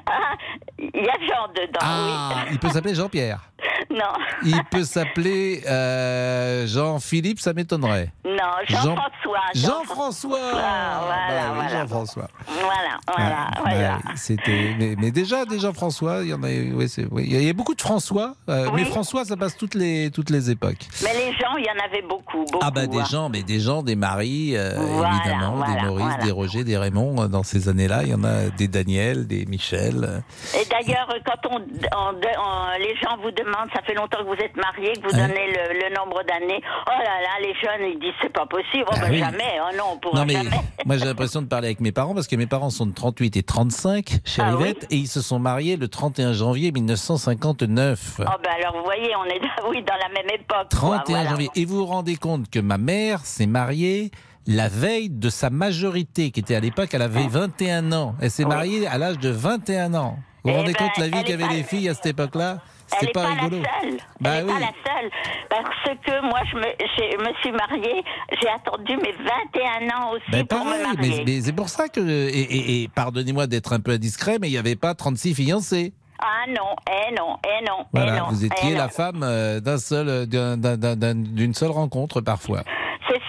Ah, 0.06 0.36
il 0.80 0.86
y 1.04 1.10
a 1.10 1.14
Jean 1.20 1.48
dedans, 1.54 1.80
Ah, 1.82 2.46
il 2.52 2.60
peut 2.60 2.70
s'appeler 2.70 2.96
Jean-Pierre. 2.96 3.42
Non. 3.90 4.06
Il 4.44 4.62
peut 4.70 4.84
s'appeler 4.84 5.64
euh, 5.68 6.66
Jean-Philippe, 6.68 7.40
ça 7.40 7.54
m'étonnerait. 7.54 8.12
Non, 8.26 8.34
Jean-François. 8.68 9.42
Jean-François. 9.54 10.40
Ah, 10.54 11.02
voilà, 11.06 11.28
Bah 11.28 11.52
voilà. 11.56 11.70
Jean-François. 11.70 12.28
Voilà, 12.48 13.00
voilà, 13.08 13.48
Ah, 13.48 13.60
voilà. 13.62 14.00
bah, 14.04 14.12
C'était, 14.16 14.76
mais, 14.78 14.96
mais 14.98 15.12
déjà, 15.12 15.46
déjà 15.46 15.74
François, 15.74 16.20
il 16.24 16.30
y 16.30 16.34
en 16.34 16.44
a, 16.44 16.48
oui, 16.48 16.88
c'est, 16.88 17.06
oui, 17.12 17.26
il 17.28 17.44
y 17.44 17.50
a 17.50 17.54
beaucoup 17.54 17.76
de 17.76 17.82
François, 17.82 18.36
euh, 18.50 18.66
mais 18.74 18.84
Oui. 18.84 18.86
François, 18.86 19.26
ça 19.26 19.36
passe 19.38 19.58
toutes 19.58 19.76
les, 19.76 20.12
toutes 20.12 20.30
les 20.30 20.52
époques. 20.52 20.88
Mais 21.04 21.14
les 21.14 21.32
gens, 21.34 21.56
il 21.58 21.66
y 21.66 21.70
en 21.70 21.84
avait 21.84 22.02
beaucoup, 22.08 22.46
beaucoup. 22.52 22.60
Ah 22.62 22.72
bah 22.72 22.88
des 22.88 23.00
hein. 23.00 23.06
gens, 23.10 23.30
mais 23.30 23.44
des 23.44 23.60
gens, 23.60 23.82
des 23.84 23.96
maris, 23.96 24.56
euh, 24.56 24.72
évidemment, 24.78 25.66
des 25.66 25.82
Maurice, 25.88 26.18
des 26.24 26.32
Roger, 26.32 26.64
des 26.64 26.78
Raymond. 26.78 27.28
Dans 27.28 27.44
ces 27.44 27.68
années-là, 27.78 28.04
il 28.04 28.10
y 28.10 28.14
en 28.14 28.24
a 28.24 28.50
des 28.58 28.68
Daniel, 28.68 29.28
des 29.28 29.46
Michel. 29.46 30.24
Et 30.60 30.66
d'ailleurs, 30.70 31.08
quand 31.26 31.50
on, 31.52 31.58
on- 31.58 32.16
on- 32.16 32.80
les 32.80 32.96
gens 32.96 33.16
vous 33.22 33.32
demandent, 33.32 33.70
ça 33.74 33.82
fait 33.84 33.94
longtemps 33.94 34.20
que 34.20 34.26
vous 34.36 34.42
êtes 34.44 34.56
mariés, 34.58 34.94
que 34.94 35.08
vous 35.08 35.16
Ouais. 35.16 35.28
donnez 35.28 35.48
le, 35.48 35.88
le 35.88 35.96
nombre 35.96 36.22
d'années, 36.24 36.62
oh 36.88 36.90
là 36.90 37.22
là, 37.22 37.34
les 37.42 37.54
jeunes, 37.56 37.92
ils 37.94 38.00
disent 38.00 38.14
c'est 38.22 38.34
pas 38.34 38.46
possible, 38.46 38.86
oh 38.88 38.94
Ah 38.96 39.00
ben 39.02 39.12
oui. 39.12 39.20
jamais, 39.20 39.60
oh 39.62 39.76
non, 39.78 39.84
on 39.94 39.98
pourra 40.00 40.20
Non 40.20 40.26
mais 40.26 40.34
jamais. 40.34 40.50
moi 40.86 40.98
j'ai 40.98 41.06
l'impression 41.06 41.42
de 41.42 41.48
parler 41.48 41.68
avec 41.68 41.80
mes 41.80 41.92
parents 41.92 42.14
parce 42.16 42.28
que 42.28 42.36
mes 42.36 42.48
parents 42.48 42.70
sont 42.70 42.86
de 42.88 42.94
38 42.94 43.38
et 43.38 43.44
35 43.44 44.20
chez 44.26 44.42
Ah 44.44 44.56
oui 44.58 44.74
et 44.90 44.96
ils 44.96 45.08
se 45.08 45.22
sont 45.22 45.40
mariés 45.40 45.78
le 45.78 45.88
31 45.88 46.34
janvier 46.34 46.72
1959. 46.72 48.20
Oh 48.20 48.24
ben 48.44 48.50
alors, 48.60 48.78
vous 48.78 48.84
voyez, 48.86 49.12
on 49.16 49.26
est 49.26 49.42
oui, 49.70 49.84
dans 49.84 49.96
la 49.96 50.10
même 50.10 50.30
époque. 50.34 50.48
quoi, 50.48 50.66
31 51.00 51.04
voilà. 51.16 51.30
janvier. 51.30 51.50
Et 51.56 51.66
vous 51.66 51.78
vous 51.78 51.86
rendez 51.86 52.16
compte 52.16 52.50
que 52.50 52.60
ma 52.60 52.78
mère 52.78 53.22
s'est 53.26 53.48
mariée 53.48 54.12
la 54.48 54.70
veille 54.70 55.10
de 55.10 55.30
sa 55.30 55.50
majorité, 55.50 56.32
qui 56.32 56.40
était 56.40 56.56
à 56.56 56.60
l'époque, 56.60 56.90
elle 56.94 57.02
avait 57.02 57.28
21 57.28 57.92
ans. 57.92 58.16
Elle 58.22 58.32
s'est 58.32 58.46
mariée 58.46 58.88
à 58.88 58.98
l'âge 58.98 59.20
de 59.20 59.30
21 59.30 59.94
ans. 59.94 60.18
Vous 60.44 60.52
vous 60.52 60.56
Eh 60.56 60.60
rendez 60.60 60.74
ben, 60.74 60.78
compte 60.88 60.98
la 60.98 61.08
vie 61.10 61.24
qu'avaient 61.26 61.48
les 61.50 61.64
filles 61.64 61.90
à 61.90 61.94
cette 61.94 62.06
époque-là 62.06 62.60
Elle 62.60 62.98
C'était 63.00 63.06
n'est 63.08 63.12
pas, 63.12 63.24
pas, 63.24 63.42
rigolo. 63.44 63.62
la 63.62 63.82
seule. 63.82 63.98
Bah 64.22 64.30
Elle 64.36 64.46
n'est 64.46 64.54
oui. 64.54 64.60
pas 64.60 64.66
la 64.66 65.02
seule. 65.02 65.12
Parce 65.50 65.98
que 66.06 66.22
moi, 66.30 66.40
je 66.50 66.56
me, 66.56 67.30
me 67.30 67.34
suis 67.42 67.52
mariée, 67.52 68.04
j'ai 68.42 68.48
attendu 68.50 68.96
mes 68.98 69.12
21 69.12 69.98
ans 70.00 70.12
aussi 70.14 70.24
Ben 70.32 70.46
pour 70.48 70.60
me 70.60 70.64
pareil, 70.72 70.84
marier. 70.96 71.10
mais, 71.18 71.24
mais 71.26 71.42
c'est 71.42 71.52
pour 71.54 71.68
ça 71.70 71.90
que. 71.90 72.00
Et, 72.00 72.30
et- 72.40 72.84
et 72.84 72.88
pardonnez-moi 72.88 73.48
d'être 73.48 73.74
un 73.74 73.82
peu 73.82 73.92
indiscret, 73.92 74.38
mais 74.40 74.48
il 74.48 74.52
n'y 74.52 74.58
avait 74.58 74.76
pas 74.78 74.96
36 74.96 75.36
fiancés. 75.36 75.94
Ah 76.20 76.46
non, 76.48 76.76
eh 76.90 77.14
non, 77.14 77.38
eh 77.46 77.64
non, 77.66 77.80
eh 77.82 77.88
Voilà, 77.94 78.20
non. 78.22 78.26
vous 78.30 78.44
eh 78.44 78.48
étiez 78.48 78.72
non. 78.72 78.78
la 78.78 78.90
femme 78.90 79.22
euh, 79.24 79.60
d'un 79.60 79.78
seul, 79.78 80.26
d'un- 80.26 80.58
d'un- 80.58 80.78
d'un- 80.78 80.96
d'un- 80.96 81.14
d'une 81.16 81.54
seule 81.54 81.70
rencontre 81.72 82.22
parfois. 82.22 82.64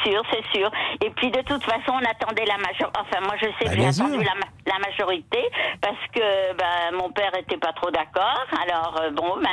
C'est 0.09 0.15
sûr, 0.15 0.23
c'est 0.33 0.59
sûr. 0.59 0.71
Et 1.05 1.11
puis 1.11 1.31
de 1.31 1.41
toute 1.43 1.63
façon, 1.65 1.93
on 1.93 1.99
attendait 2.11 2.45
la 2.47 2.57
majorité. 2.57 2.99
Enfin, 2.99 3.21
moi, 3.23 3.35
je 3.41 3.47
sais 3.47 3.65
Bah, 3.65 3.71
que 3.71 3.77
j'ai 3.77 3.87
attendu 3.87 4.25
la, 4.25 4.35
ma- 4.35 4.73
la 4.73 4.79
majorité 4.89 5.39
parce 5.81 5.97
que 6.15 6.57
ben, 6.57 6.97
mon 6.99 7.11
père 7.11 7.33
était 7.39 7.57
pas 7.59 7.73
trop 7.73 7.91
d'accord. 7.91 8.45
Alors 8.63 9.01
euh, 9.03 9.11
bon, 9.11 9.37
ben, 9.43 9.49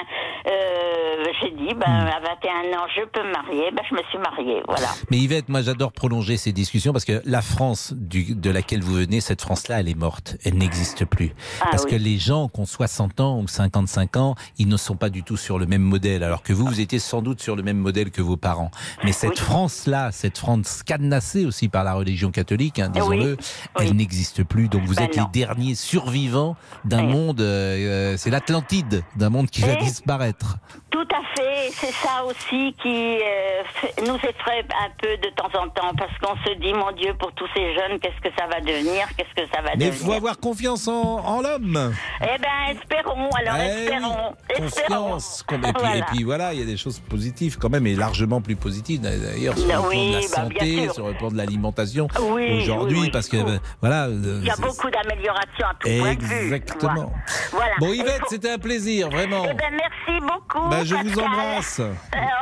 euh, 0.47 1.24
j'ai 1.41 1.51
dit, 1.51 1.74
ben, 1.74 1.86
Hmm. 1.86 2.08
à 2.08 2.20
21 2.20 2.78
ans, 2.80 2.86
je 2.95 3.01
peux 3.06 3.24
me 3.24 3.32
marier. 3.32 3.72
Ben, 3.72 3.84
je 3.89 3.95
me 3.95 4.01
suis 4.10 4.18
mariée, 4.18 4.62
voilà. 4.68 4.88
Mais 5.12 5.18
Yvette, 5.18 5.49
moi 5.49 5.62
j'adore 5.62 5.91
prolonger 5.91 6.38
ces 6.38 6.51
discussions 6.51 6.91
parce 6.93 7.06
que 7.06 7.22
la 7.26 7.41
France 7.41 7.93
du- 7.95 8.36
de 8.36 8.49
laquelle 8.49 8.82
vous 8.82 8.93
venez, 8.95 9.22
cette 9.22 9.41
France-là, 9.41 9.80
elle 9.80 9.89
est 9.89 9.97
morte. 9.97 10.38
Elle 10.45 10.56
n'existe 10.56 11.06
plus. 11.06 11.34
Ah 11.62 11.68
parce 11.72 11.84
oui. 11.86 11.91
que 11.91 11.95
les 11.95 12.18
gens 12.18 12.47
qui 12.47 12.60
ont 12.62 12.66
60 12.66 13.20
ans 13.20 13.39
ou 13.39 13.47
55 13.47 14.18
ans, 14.18 14.36
ils 14.58 14.68
ne 14.68 14.78
sont 14.78 14.95
pas 14.95 15.10
du 15.10 15.24
tout 15.24 15.38
sur 15.38 15.60
le 15.60 15.66
même 15.66 15.82
modèle. 15.84 16.24
Alors 16.24 16.43
que 16.43 16.53
vous, 16.53 16.66
vous 16.66 16.80
étiez 16.82 16.99
sans 16.99 17.22
doute 17.22 17.41
sur 17.41 17.56
le 17.56 17.64
même 17.64 17.78
modèle 17.78 18.12
que 18.12 18.22
vos 18.22 18.38
parents. 18.38 18.72
Mais 19.03 19.12
cette 19.12 19.39
France-là, 19.39 20.12
cette 20.12 20.38
France 20.38 20.45
cadenassée 20.86 21.46
aussi 21.46 21.68
par 21.70 21.84
la 21.84 21.93
religion 21.93 22.32
catholique, 22.32 22.80
hein, 22.80 22.89
disons-le, 22.89 23.38
elle 23.80 23.93
n'existe 23.96 24.43
plus. 24.43 24.68
Donc 24.70 24.84
vous 24.86 24.96
Ben 24.96 25.04
êtes 25.06 25.18
non. 25.18 25.28
les 25.34 25.39
derniers 25.39 25.76
survivants 25.76 26.56
d'un 26.84 27.06
Oui. 27.06 27.14
monde, 27.14 27.41
euh, 27.41 28.14
euh, 28.14 28.18
c'est 28.18 28.30
l'Atlantide, 28.30 29.04
d'un 29.16 29.30
monde 29.30 29.50
qui 29.50 29.62
va 29.62 29.74
Et- 29.74 29.78
disparaître. 29.78 30.58
Tout 30.91 31.08
à 31.14 31.22
fait, 31.36 31.72
c'est 31.74 31.91
ça 31.91 32.24
aussi 32.24 32.74
qui 32.82 33.18
euh, 33.18 33.62
nous 34.08 34.16
effraie 34.16 34.64
un 34.82 34.89
peu 34.98 35.18
de 35.18 35.30
temps 35.36 35.50
en 35.62 35.68
temps 35.68 35.93
parce 35.98 36.18
qu'on 36.22 36.36
se 36.46 36.56
dit, 36.58 36.72
mon 36.74 36.93
Dieu, 36.93 37.14
pour 37.20 37.34
tous 37.34 37.48
ces 37.54 37.74
jeunes, 37.76 38.00
qu'est-ce 38.00 38.22
que 38.22 38.34
ça 38.39 38.48
va 38.48 38.62
devenir 38.62 39.06
Qu'est-ce 39.18 39.43
que 39.43 39.50
ça 39.54 39.62
va 39.62 39.72
Mais 39.76 39.88
il 39.88 39.91
devenir 39.91 40.06
faut 40.06 40.14
avoir 40.14 40.38
confiance 40.39 40.88
en, 40.88 40.93
en 41.20 41.41
l'homme. 41.41 41.93
Eh 42.22 42.26
ben, 42.39 42.78
espérons, 42.80 43.30
alors 43.32 43.56
Eh 43.60 43.82
espérons, 43.84 44.34
espérons. 44.50 45.12
Confiance. 45.12 45.43
Et 45.52 45.58
puis, 45.58 45.72
Voilà. 45.78 45.98
et 45.98 46.02
puis 46.04 46.24
voilà, 46.24 46.54
il 46.54 46.60
y 46.60 46.64
a 46.64 46.66
des 46.66 46.78
choses 46.78 47.00
positives 47.00 47.58
quand 47.58 47.70
même, 47.70 47.86
et 47.88 47.96
largement 47.96 48.39
plus 48.39 48.56
positives 48.56 49.02
d'ailleurs 49.02 49.58
sur 49.58 49.68
le 49.68 49.74
plan 49.74 49.89
de 49.91 50.14
la 50.14 50.24
bah, 50.30 50.43
santé, 50.43 50.89
sur 50.93 51.07
le 51.07 51.13
plan 51.13 51.30
de 51.30 51.38
l'alimentation 51.38 52.07
Oui, 52.32 52.61
aujourd'hui, 52.61 52.99
oui, 53.01 53.09
parce 53.11 53.28
que 53.28 53.38
euh, 53.38 53.57
voilà. 53.82 54.05
euh, 54.05 54.39
Il 54.41 54.47
y 54.47 54.49
a 54.49 54.55
beaucoup 54.55 54.89
d'améliorations 54.89 55.67
à 55.69 55.73
tout 55.80 55.89
point 55.99 56.15
de 56.15 56.21
vue. 56.23 56.43
Exactement. 56.45 57.13
Voilà. 57.51 57.73
Bon 57.80 57.91
Et 57.93 57.97
Yvette, 57.97 58.19
faut- 58.21 58.26
c'était 58.30 58.51
un 58.51 58.57
plaisir, 58.57 59.09
vraiment. 59.09 59.43
Eh 59.49 59.53
ben, 59.53 59.71
merci 59.71 60.21
beaucoup. 60.21 60.69
Bah, 60.69 60.84
je 60.84 60.95
vous 60.95 61.19
embrasse. 61.19 61.80
Euh, 61.80 61.91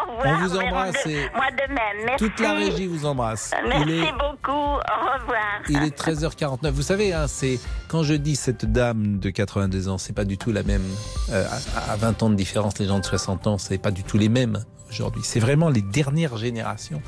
au 0.07 0.11
revoir. 0.11 0.39
On 0.39 0.47
vous 0.47 0.57
embrasse 0.57 1.03
de- 1.05 1.09
et 1.11 1.29
Moi 1.35 1.45
de 1.51 1.73
même. 1.73 2.05
Merci. 2.05 2.23
Toute 2.25 2.39
la 2.39 2.53
régie 2.53 2.87
vous 2.87 3.05
embrasse. 3.05 3.51
Merci 3.67 3.89
est- 3.91 4.11
beaucoup. 4.13 4.51
Au 4.51 5.19
revoir. 5.19 5.61
Il 5.69 5.83
est 5.83 5.95
13h49. 5.95 6.71
Vous 6.73 6.81
savez, 6.81 7.13
hein, 7.13 7.25
c'est 7.27 7.59
quand 7.87 8.03
je 8.03 8.13
dis 8.13 8.35
cette 8.35 8.65
dame 8.65 9.19
de 9.19 9.29
82 9.29 9.89
ans, 9.89 9.97
c'est 9.97 10.13
pas 10.13 10.25
du 10.25 10.37
tout 10.37 10.51
la 10.51 10.63
même. 10.63 10.83
euh, 11.31 11.45
à 11.89 11.95
20 11.95 12.21
ans 12.23 12.29
de 12.29 12.35
différence, 12.35 12.77
les 12.79 12.85
gens 12.85 12.99
de 12.99 13.05
60 13.05 13.47
ans, 13.47 13.57
c'est 13.57 13.77
pas 13.77 13.91
du 13.91 14.03
tout 14.03 14.17
les 14.17 14.29
mêmes 14.29 14.63
aujourd'hui. 14.93 15.21
C'est 15.25 15.39
vraiment 15.39 15.69
les 15.69 15.81
dernières 15.81 16.37
générations 16.37 17.01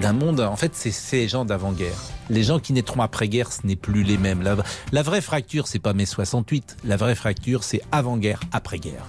d'un 0.00 0.12
monde. 0.12 0.40
En 0.40 0.56
fait, 0.56 0.72
c'est 0.74 1.16
les 1.16 1.28
gens 1.28 1.44
d'avant-guerre. 1.44 1.98
Les 2.30 2.42
gens 2.42 2.58
qui 2.58 2.72
naîtront 2.72 3.02
après-guerre, 3.02 3.52
ce 3.52 3.66
n'est 3.66 3.76
plus 3.76 4.02
les 4.02 4.18
mêmes. 4.18 4.42
La, 4.42 4.56
la 4.92 5.02
vraie 5.02 5.20
fracture, 5.20 5.68
c'est 5.68 5.78
pas 5.78 5.92
mai 5.92 6.06
68. 6.06 6.78
La 6.84 6.96
vraie 6.96 7.14
fracture, 7.14 7.62
c'est 7.62 7.82
avant-guerre, 7.92 8.40
après-guerre. 8.52 9.04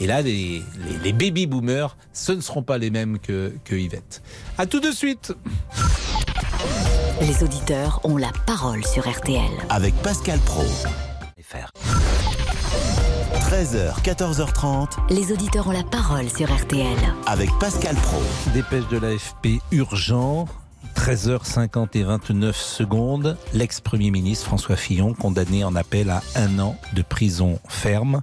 Et 0.00 0.06
là, 0.06 0.22
les, 0.22 0.62
les, 0.86 0.98
les 1.04 1.12
baby 1.12 1.46
boomers, 1.46 1.96
ce 2.12 2.32
ne 2.32 2.40
seront 2.40 2.62
pas 2.62 2.78
les 2.78 2.90
mêmes 2.90 3.18
que, 3.18 3.52
que 3.64 3.74
Yvette. 3.74 4.22
À 4.58 4.66
tout 4.66 4.80
de 4.80 4.90
suite. 4.90 5.32
Les 7.20 7.42
auditeurs 7.42 8.00
ont 8.04 8.16
la 8.16 8.32
parole 8.46 8.84
sur 8.84 9.08
RTL. 9.08 9.50
Avec 9.70 9.94
Pascal 10.02 10.38
Pro. 10.40 10.64
13h, 13.52 14.02
14h30. 14.02 15.10
Les 15.10 15.30
auditeurs 15.30 15.68
ont 15.68 15.72
la 15.72 15.82
parole 15.82 16.26
sur 16.30 16.50
RTL. 16.50 16.96
Avec 17.26 17.50
Pascal 17.60 17.94
Pro. 17.96 18.16
Dépêche 18.54 18.88
de 18.88 18.96
l'AFP 18.96 19.60
urgent. 19.72 20.48
13h50 20.96 21.88
et 21.92 22.02
29 22.02 22.56
secondes, 22.56 23.36
l'ex-premier 23.52 24.10
ministre 24.10 24.46
François 24.46 24.76
Fillon 24.76 25.12
condamné 25.12 25.64
en 25.64 25.76
appel 25.76 26.08
à 26.08 26.22
un 26.34 26.58
an 26.60 26.78
de 26.94 27.02
prison 27.02 27.58
ferme. 27.68 28.22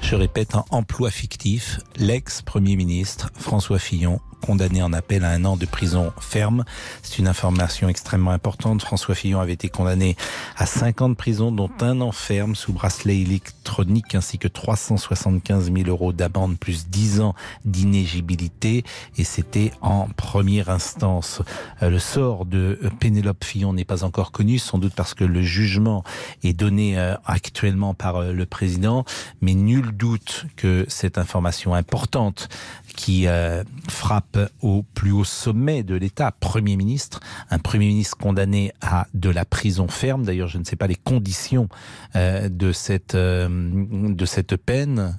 Je 0.00 0.14
répète, 0.14 0.54
un 0.54 0.64
emploi 0.70 1.10
fictif. 1.10 1.80
L'ex-premier 1.96 2.76
ministre 2.76 3.30
François 3.36 3.78
Fillon 3.78 4.20
condamné 4.42 4.82
en 4.82 4.92
appel 4.92 5.24
à 5.24 5.30
un 5.30 5.44
an 5.44 5.56
de 5.56 5.66
prison 5.66 6.12
ferme. 6.20 6.64
C'est 7.02 7.18
une 7.18 7.28
information 7.28 7.88
extrêmement 7.88 8.32
importante. 8.32 8.82
François 8.82 9.14
Fillon 9.14 9.40
avait 9.40 9.52
été 9.52 9.68
condamné 9.68 10.16
à 10.56 10.66
5 10.66 11.00
ans 11.02 11.08
de 11.08 11.14
prison, 11.14 11.52
dont 11.52 11.70
un 11.80 12.00
an 12.00 12.12
ferme 12.12 12.54
sous 12.54 12.72
bracelet 12.72 13.20
électronique, 13.20 14.14
ainsi 14.14 14.38
que 14.38 14.48
375 14.48 15.72
000 15.72 15.88
euros 15.88 16.12
d'amende, 16.12 16.58
plus 16.58 16.88
10 16.88 17.20
ans 17.20 17.34
d'inégibilité. 17.64 18.84
Et 19.16 19.24
c'était 19.24 19.72
en 19.80 20.08
première 20.08 20.68
instance. 20.68 21.40
Euh, 21.82 21.90
Le 21.90 21.98
sort 21.98 22.44
de 22.44 22.78
Pénélope 22.98 23.44
Fillon 23.44 23.72
n'est 23.72 23.84
pas 23.84 24.04
encore 24.04 24.32
connu, 24.32 24.58
sans 24.58 24.78
doute 24.78 24.94
parce 24.94 25.14
que 25.14 25.24
le 25.24 25.42
jugement 25.42 26.02
est 26.42 26.52
donné 26.52 26.98
euh, 26.98 27.14
actuellement 27.24 27.94
par 27.94 28.16
euh, 28.16 28.32
le 28.32 28.46
président. 28.46 29.04
Mais 29.40 29.54
nul 29.54 29.92
doute 29.92 30.46
que 30.56 30.84
cette 30.88 31.16
information 31.16 31.74
importante 31.74 32.48
qui 32.92 33.26
euh, 33.26 33.64
frappe 33.88 34.38
au 34.60 34.82
plus 34.94 35.12
haut 35.12 35.24
sommet 35.24 35.82
de 35.82 35.94
l'État, 35.94 36.32
Premier 36.32 36.76
ministre, 36.76 37.20
un 37.50 37.58
Premier 37.58 37.86
ministre 37.86 38.16
condamné 38.16 38.72
à 38.80 39.06
de 39.14 39.30
la 39.30 39.44
prison 39.44 39.88
ferme. 39.88 40.24
D'ailleurs, 40.24 40.48
je 40.48 40.58
ne 40.58 40.64
sais 40.64 40.76
pas 40.76 40.86
les 40.86 40.96
conditions 40.96 41.68
euh, 42.16 42.48
de 42.48 42.72
cette 42.72 43.14
euh, 43.14 43.48
de 43.48 44.24
cette 44.26 44.56
peine. 44.56 45.18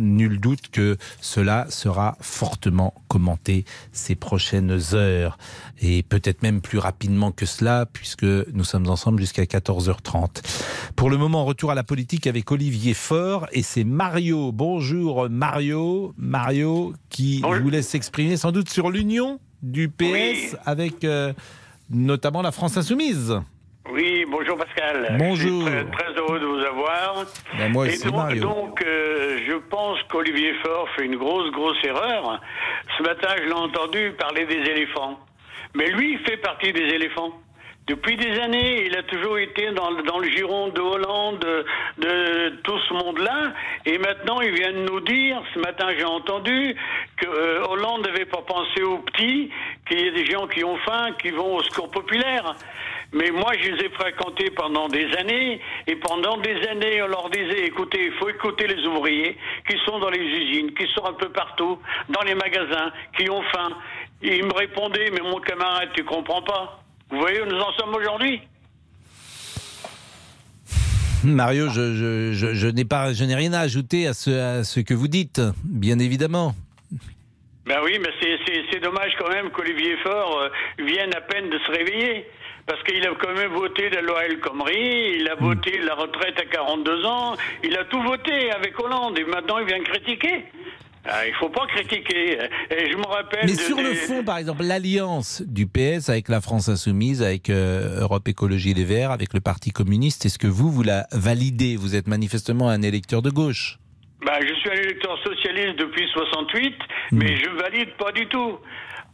Nul 0.00 0.40
doute 0.40 0.68
que 0.70 0.96
cela 1.20 1.66
sera 1.68 2.16
fortement 2.20 2.94
commenté 3.08 3.64
ces 3.92 4.14
prochaines 4.14 4.78
heures 4.92 5.38
et 5.80 6.02
peut-être 6.02 6.42
même 6.42 6.60
plus 6.60 6.78
rapidement 6.78 7.32
que 7.32 7.46
cela, 7.46 7.86
puisque 7.86 8.24
nous 8.24 8.64
sommes 8.64 8.88
ensemble 8.88 9.20
jusqu'à 9.20 9.44
14h30. 9.44 10.42
Pour 10.94 11.10
le 11.10 11.16
moment, 11.16 11.44
retour 11.44 11.70
à 11.70 11.74
la 11.74 11.84
politique 11.84 12.26
avec 12.26 12.50
Olivier 12.50 12.94
Faure 12.94 13.46
et 13.52 13.62
c'est 13.62 13.84
Mario. 13.84 14.52
Bonjour 14.52 15.28
Mario. 15.28 16.14
Mario 16.16 16.85
qui 17.10 17.42
vous 17.42 17.70
laisse 17.70 17.88
s'exprimer 17.88 18.36
sans 18.36 18.52
doute 18.52 18.68
sur 18.68 18.90
l'union 18.90 19.38
du 19.62 19.88
PS 19.88 20.56
avec 20.64 21.04
euh, 21.04 21.32
notamment 21.90 22.42
la 22.42 22.52
France 22.52 22.76
Insoumise. 22.76 23.40
Oui, 23.92 24.24
bonjour 24.28 24.56
Pascal. 24.58 25.16
Bonjour. 25.18 25.66
Je 25.68 25.72
suis 25.78 25.86
très, 25.86 25.90
très 26.04 26.12
heureux 26.18 26.40
de 26.40 26.46
vous 26.46 26.58
avoir. 26.58 27.24
Ben, 27.56 27.72
moi 27.72 27.86
Et 27.86 27.90
aussi, 27.90 28.04
donc, 28.04 28.14
Mario. 28.16 28.42
donc, 28.42 28.82
euh, 28.84 29.38
je 29.46 29.54
pense 29.70 29.98
qu'Olivier 30.10 30.54
Faure 30.64 30.88
fait 30.96 31.04
une 31.04 31.16
grosse, 31.16 31.50
grosse 31.52 31.76
erreur. 31.84 32.40
Ce 32.98 33.02
matin, 33.04 33.28
je 33.38 33.44
l'ai 33.44 33.52
entendu 33.52 34.12
parler 34.18 34.44
des 34.46 34.56
éléphants. 34.70 35.18
Mais 35.74 35.88
lui, 35.90 36.14
il 36.14 36.18
fait 36.28 36.36
partie 36.38 36.72
des 36.72 36.80
éléphants. 36.80 37.30
Depuis 37.86 38.16
des 38.16 38.40
années, 38.40 38.84
il 38.86 38.96
a 38.96 39.04
toujours 39.04 39.38
été 39.38 39.70
dans, 39.70 39.90
le- 39.90 40.02
dans 40.02 40.18
le 40.18 40.28
giron 40.28 40.68
de 40.68 40.80
Hollande, 40.80 41.46
de, 41.98 42.48
tout 42.64 42.78
ce 42.88 42.92
monde-là. 42.94 43.52
Et 43.84 43.96
maintenant, 43.98 44.40
il 44.40 44.50
vient 44.54 44.72
de 44.72 44.90
nous 44.90 45.00
dire, 45.00 45.40
ce 45.54 45.60
matin 45.60 45.86
j'ai 45.96 46.04
entendu, 46.04 46.74
que 47.16 47.26
euh, 47.28 47.64
Hollande 47.68 48.04
n'avait 48.04 48.24
pas 48.24 48.42
pensé 48.42 48.82
aux 48.82 48.98
petits, 48.98 49.52
qu'il 49.88 50.04
y 50.04 50.08
a 50.08 50.10
des 50.10 50.26
gens 50.26 50.48
qui 50.48 50.64
ont 50.64 50.76
faim, 50.78 51.12
qui 51.22 51.30
vont 51.30 51.54
au 51.54 51.62
secours 51.62 51.88
populaire. 51.92 52.56
Mais 53.12 53.30
moi, 53.30 53.52
je 53.60 53.70
les 53.70 53.84
ai 53.84 53.88
fréquentés 53.90 54.50
pendant 54.50 54.88
des 54.88 55.06
années, 55.16 55.60
et 55.86 55.94
pendant 55.94 56.38
des 56.38 56.66
années, 56.66 57.00
on 57.04 57.06
leur 57.06 57.30
disait, 57.30 57.66
écoutez, 57.66 58.06
il 58.06 58.12
faut 58.14 58.28
écouter 58.28 58.66
les 58.66 58.84
ouvriers 58.84 59.36
qui 59.70 59.78
sont 59.84 60.00
dans 60.00 60.10
les 60.10 60.18
usines, 60.18 60.74
qui 60.74 60.88
sont 60.92 61.04
un 61.06 61.12
peu 61.12 61.28
partout, 61.28 61.78
dans 62.08 62.22
les 62.22 62.34
magasins, 62.34 62.90
qui 63.16 63.30
ont 63.30 63.42
faim. 63.42 63.68
Ils 64.22 64.44
me 64.44 64.52
répondaient, 64.52 65.10
mais 65.12 65.20
mon 65.20 65.38
camarade, 65.38 65.90
tu 65.94 66.02
comprends 66.02 66.42
pas 66.42 66.80
Vous 67.10 67.18
voyez 67.18 67.40
où 67.42 67.46
nous 67.46 67.60
en 67.60 67.72
sommes 67.74 67.94
aujourd'hui 67.94 68.40
Mario, 71.24 71.68
je, 71.70 71.94
je- 71.94 72.32
je- 72.34 72.54
je 72.54 72.66
n'ai 72.68 72.84
pas, 72.84 73.12
je 73.12 73.24
n'ai 73.24 73.34
rien 73.34 73.52
à 73.52 73.60
ajouter 73.60 74.06
à 74.06 74.14
ce, 74.14 74.30
à 74.30 74.64
ce 74.64 74.80
que 74.80 74.94
vous 74.94 75.08
dites, 75.08 75.40
bien 75.64 75.98
évidemment. 75.98 76.54
Ben 77.64 77.78
oui, 77.84 77.98
mais 78.00 78.10
c'est- 78.20 78.78
dommage 78.80 79.12
quand 79.18 79.28
même 79.30 79.50
qu'Olivier 79.50 79.96
Faure 80.04 80.38
euh, 80.38 80.48
vienne 80.84 81.12
à 81.16 81.20
peine 81.22 81.48
de 81.50 81.58
se 81.58 81.70
réveiller. 81.72 82.26
Parce 82.66 82.80
qu'il 82.84 83.04
a 83.04 83.10
quand 83.18 83.32
même 83.34 83.52
voté 83.52 83.88
la 83.90 84.02
loi 84.02 84.24
El 84.26 84.38
Khomri, 84.40 85.16
il 85.18 85.28
a 85.28 85.34
voté 85.36 85.78
la 85.78 85.94
retraite 85.94 86.38
à 86.38 86.44
42 86.44 87.04
ans, 87.06 87.34
il 87.64 87.76
a 87.76 87.84
tout 87.84 88.02
voté 88.02 88.50
avec 88.52 88.78
Hollande 88.78 89.18
et 89.18 89.24
maintenant 89.24 89.58
il 89.58 89.66
vient 89.66 89.82
critiquer. 89.82 90.44
Ah, 91.08 91.26
il 91.26 91.34
faut 91.34 91.48
pas 91.48 91.66
critiquer. 91.66 92.38
Et 92.70 92.90
je 92.90 92.96
me 92.96 93.06
rappelle. 93.06 93.40
Mais 93.44 93.54
sur 93.54 93.76
le 93.76 93.94
fond, 93.94 94.24
par 94.24 94.38
exemple, 94.38 94.62
l'alliance 94.64 95.42
du 95.46 95.66
PS 95.66 96.08
avec 96.08 96.28
la 96.28 96.40
France 96.40 96.68
Insoumise, 96.68 97.22
avec 97.22 97.48
euh, 97.50 98.00
Europe 98.00 98.26
Écologie 98.28 98.74
Les 98.74 98.84
Verts, 98.84 99.10
avec 99.10 99.32
le 99.34 99.40
Parti 99.40 99.70
communiste, 99.70 100.26
est-ce 100.26 100.38
que 100.38 100.46
vous, 100.48 100.70
vous 100.70 100.82
la 100.82 101.06
validez? 101.12 101.76
Vous 101.76 101.94
êtes 101.94 102.08
manifestement 102.08 102.68
un 102.68 102.82
électeur 102.82 103.22
de 103.22 103.30
gauche. 103.30 103.78
Ben, 104.24 104.32
je 104.40 104.54
suis 104.54 104.70
un 104.70 104.82
électeur 104.82 105.16
socialiste 105.22 105.78
depuis 105.78 106.06
68, 106.12 106.74
Hmm. 107.12 107.18
mais 107.18 107.36
je 107.36 107.48
valide 107.50 107.90
pas 107.98 108.10
du 108.12 108.26
tout. 108.26 108.58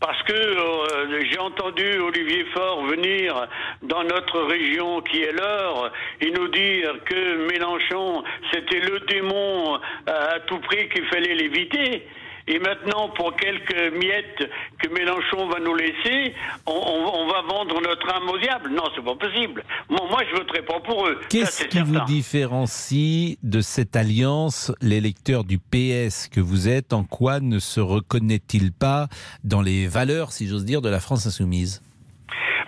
Parce 0.02 0.20
que 0.24 0.32
euh, 0.32 1.22
j'ai 1.30 1.38
entendu 1.38 1.98
Olivier 2.00 2.44
Faure 2.52 2.82
venir 2.86 3.46
dans 3.82 4.02
notre 4.02 4.40
région 4.40 5.00
qui 5.00 5.22
est 5.22 5.30
l'heure 5.30 5.92
et 6.20 6.28
nous 6.32 6.48
dire 6.48 6.92
que 7.04 7.46
Mélenchon, 7.46 8.24
c'était 8.52 8.80
le 8.80 8.98
démon 9.06 9.76
euh, 9.76 9.78
à 10.08 10.40
tout 10.40 10.58
prix 10.58 10.88
qu'il 10.88 11.04
fallait 11.04 11.34
l'éviter. 11.34 12.04
Et 12.48 12.58
maintenant, 12.58 13.08
pour 13.10 13.36
quelques 13.36 13.92
miettes 13.94 14.48
que 14.80 14.88
Mélenchon 14.88 15.46
va 15.48 15.60
nous 15.60 15.74
laisser, 15.74 16.34
on, 16.66 16.72
on- 16.72 17.14
on 17.22 17.26
va 17.28 17.42
vendre 17.42 17.80
notre 17.80 18.08
âme 18.12 18.28
au 18.28 18.38
diable. 18.38 18.70
Non, 18.70 18.84
c'est 18.94 19.04
pas 19.04 19.14
possible. 19.14 19.62
Moi, 19.88 20.00
moi 20.10 20.22
je 20.30 20.36
voterai 20.36 20.62
pas 20.62 20.80
pour 20.80 21.06
eux. 21.06 21.20
Qu'est-ce 21.28 21.64
qui 21.66 21.80
vous 21.80 22.00
différencie 22.06 23.36
de 23.42 23.60
cette 23.60 23.94
alliance, 23.96 24.72
l'électeur 24.80 25.44
du 25.44 25.58
PS 25.58 26.28
que 26.28 26.40
vous 26.40 26.68
êtes? 26.68 26.92
En 26.92 27.04
quoi 27.04 27.40
ne 27.40 27.58
se 27.58 27.80
reconnaît-il 27.80 28.72
pas 28.72 29.06
dans 29.44 29.62
les 29.62 29.86
valeurs, 29.86 30.32
si 30.32 30.48
j'ose 30.48 30.64
dire, 30.64 30.82
de 30.82 30.88
la 30.88 31.00
France 31.00 31.26
Insoumise? 31.26 31.82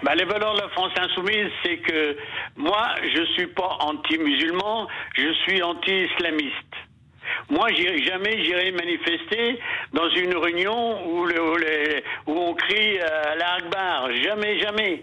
Bah, 0.04 0.14
les 0.14 0.24
valeurs 0.26 0.54
de 0.54 0.60
la 0.60 0.68
France 0.68 0.92
insoumise, 0.98 1.48
c'est 1.64 1.78
que 1.78 2.16
moi, 2.56 2.88
je 3.14 3.24
suis 3.32 3.46
pas 3.46 3.78
anti-musulman, 3.80 4.86
je 5.16 5.32
suis 5.44 5.62
anti-islamiste. 5.62 6.72
Moi, 7.50 7.68
jamais 7.72 8.42
j'irai 8.44 8.72
manifester 8.72 9.58
dans 9.92 10.08
une 10.10 10.36
réunion 10.36 11.06
où, 11.08 11.24
le- 11.26 11.42
où 11.42 11.56
les- 11.56 12.02
où 12.26 12.32
on 12.38 12.54
crie 12.54 12.98
euh, 12.98 13.32
à 13.32 13.36
la 13.36 13.52
Akbar. 13.54 14.08
Jamais, 14.22 14.58
jamais. 14.60 15.02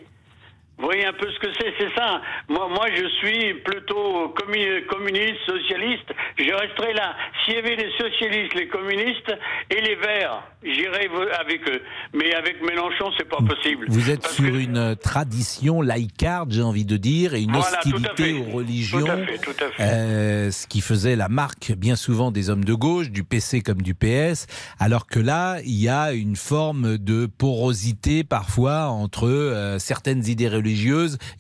Vous 0.81 0.87
voyez 0.87 1.05
un 1.05 1.13
peu 1.13 1.27
ce 1.31 1.39
que 1.39 1.53
c'est, 1.59 1.71
c'est 1.77 1.93
ça. 1.95 2.21
Moi, 2.49 2.67
moi, 2.67 2.87
je 2.95 3.07
suis 3.19 3.53
plutôt 3.63 4.33
commu- 4.35 4.83
communiste, 4.87 5.37
socialiste. 5.45 6.09
Je 6.39 6.51
resterai 6.53 6.93
là. 6.93 7.13
S'il 7.45 7.53
y 7.53 7.57
avait 7.57 7.75
les 7.75 7.89
socialistes, 7.99 8.55
les 8.55 8.67
communistes 8.67 9.31
et 9.69 9.79
les 9.79 9.93
Verts, 9.95 10.41
j'irai 10.63 11.07
avec 11.39 11.61
eux. 11.69 11.81
Mais 12.15 12.33
avec 12.33 12.61
Mélenchon, 12.63 13.11
c'est 13.15 13.29
pas 13.29 13.37
possible. 13.37 13.85
Vous 13.89 14.09
êtes 14.09 14.21
Parce 14.23 14.33
sur 14.33 14.45
que- 14.51 14.57
une 14.57 14.77
euh, 14.77 14.95
tradition 14.95 15.83
laïcarde, 15.83 16.51
j'ai 16.51 16.63
envie 16.63 16.85
de 16.85 16.97
dire, 16.97 17.35
et 17.35 17.41
une 17.41 17.51
Voilà, 17.51 17.77
hostilité 17.77 18.33
aux 18.33 18.51
religions, 18.55 19.05
Tout 19.05 19.11
à 19.11 19.17
fait, 19.17 19.37
tout 19.37 19.63
à 19.63 19.69
fait. 19.69 19.83
euh, 19.83 20.49
ce 20.51 20.65
qui 20.65 20.81
faisait 20.81 21.15
la 21.15 21.29
marque 21.29 21.73
bien 21.77 21.95
souvent 21.95 22.31
des 22.31 22.49
hommes 22.49 22.65
de 22.65 22.73
gauche, 22.73 23.11
du 23.11 23.23
PC 23.23 23.61
comme 23.61 23.83
du 23.83 23.93
PS, 23.93 24.47
alors 24.79 25.05
que 25.05 25.19
là, 25.19 25.59
il 25.63 25.79
y 25.79 25.89
a 25.89 26.11
une 26.13 26.35
forme 26.35 26.97
de 26.97 27.27
porosité 27.27 28.23
parfois 28.23 28.85
entre 28.87 29.27
euh, 29.27 29.77
certaines 29.77 30.25
idées 30.27 30.47
religieuses 30.49 30.70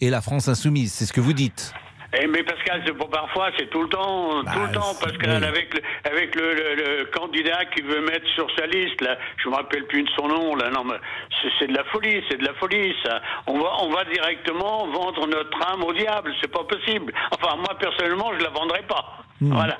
et 0.01 0.09
la 0.09 0.21
France 0.21 0.47
insoumise. 0.47 0.91
C'est 0.93 1.05
ce 1.05 1.13
que 1.13 1.21
vous 1.21 1.33
dites. 1.33 1.73
Eh, 2.13 2.27
mais 2.27 2.43
Pascal, 2.43 2.83
c'est 2.85 2.97
pas 2.97 3.05
parfois, 3.05 3.51
c'est 3.57 3.69
tout 3.69 3.83
le 3.83 3.87
temps, 3.87 4.43
Bah, 4.43 4.51
tout 4.53 4.59
le 4.59 4.71
temps, 4.73 4.93
Pascal, 5.01 5.37
oui. 5.41 5.47
avec 5.47 5.73
le, 5.73 5.81
avec 6.03 6.35
le, 6.35 6.53
le- 6.53 6.75
le 6.99 7.05
candidat 7.05 7.63
qui 7.73 7.81
veut 7.83 8.01
mettre 8.01 8.27
sur 8.35 8.47
sa 8.59 8.65
liste, 8.67 8.99
là, 8.99 9.17
je 9.41 9.47
me 9.47 9.55
rappelle 9.55 9.87
plus 9.87 10.03
de 10.03 10.09
son 10.19 10.27
nom, 10.27 10.53
là, 10.57 10.69
non, 10.71 10.83
mais 10.83 10.95
c'est, 11.41 11.47
c'est 11.57 11.67
de 11.67 11.73
la 11.73 11.85
folie, 11.85 12.21
c'est 12.29 12.35
de 12.37 12.45
la 12.45 12.53
folie, 12.55 12.93
ça. 13.05 13.21
On 13.47 13.57
va, 13.59 13.69
on 13.83 13.89
va 13.91 14.03
directement 14.03 14.87
vendre 14.87 15.25
notre 15.25 15.57
âme 15.71 15.83
au 15.85 15.93
diable, 15.93 16.33
c'est 16.41 16.51
pas 16.51 16.65
possible. 16.65 17.13
Enfin, 17.31 17.55
moi, 17.55 17.77
personnellement, 17.79 18.33
je 18.37 18.43
la 18.43 18.49
vendrai 18.49 18.81
pas. 18.89 19.23
Hmm. 19.39 19.53
Voilà. 19.53 19.77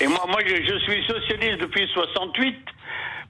Et 0.00 0.06
moi, 0.06 0.24
moi, 0.26 0.40
je, 0.46 0.56
je 0.56 0.78
suis 0.78 1.04
socialiste 1.06 1.60
depuis 1.60 1.86
68. 1.92 2.54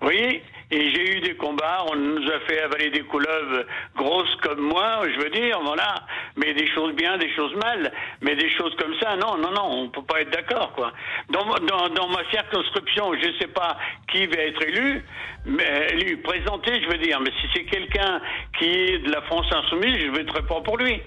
Vous 0.00 0.06
voyez 0.06 0.44
Et 0.70 0.90
j'ai 0.90 1.16
eu 1.16 1.20
des 1.20 1.34
combats, 1.34 1.86
on 1.90 1.96
nous 1.96 2.30
a 2.30 2.40
fait 2.40 2.60
avaler 2.60 2.90
des 2.90 3.00
couleuvres 3.00 3.64
grosses 3.96 4.34
comme 4.42 4.60
moi, 4.60 5.00
je 5.08 5.18
veux 5.18 5.30
dire, 5.30 5.58
voilà. 5.62 5.94
Mais 6.36 6.52
des 6.52 6.66
choses 6.74 6.94
bien, 6.94 7.16
des 7.16 7.34
choses 7.34 7.54
mal. 7.54 7.90
Mais 8.20 8.36
des 8.36 8.50
choses 8.50 8.74
comme 8.76 8.94
ça, 9.00 9.16
non, 9.16 9.38
non, 9.38 9.50
non, 9.50 9.64
on 9.64 9.88
peut 9.88 10.02
pas 10.02 10.20
être 10.20 10.30
d'accord, 10.30 10.72
quoi. 10.74 10.92
Dans, 11.30 11.44
dans, 11.44 12.08
ma 12.08 12.22
circonscription, 12.30 13.14
je 13.14 13.38
sais 13.38 13.48
pas 13.48 13.78
qui 14.12 14.26
va 14.26 14.42
être 14.42 14.62
élu, 14.62 15.02
mais 15.46 15.88
lui 15.94 16.16
présenté, 16.16 16.82
je 16.82 16.88
veux 16.88 16.98
dire. 16.98 17.18
Mais 17.20 17.30
si 17.40 17.48
c'est 17.54 17.64
quelqu'un 17.64 18.20
qui 18.58 18.66
est 18.66 18.98
de 18.98 19.10
la 19.10 19.22
France 19.22 19.46
insoumise, 19.50 19.96
je 19.98 20.10
voterai 20.10 20.42
pas 20.42 20.60
pour 20.60 20.76
lui. 20.76 21.00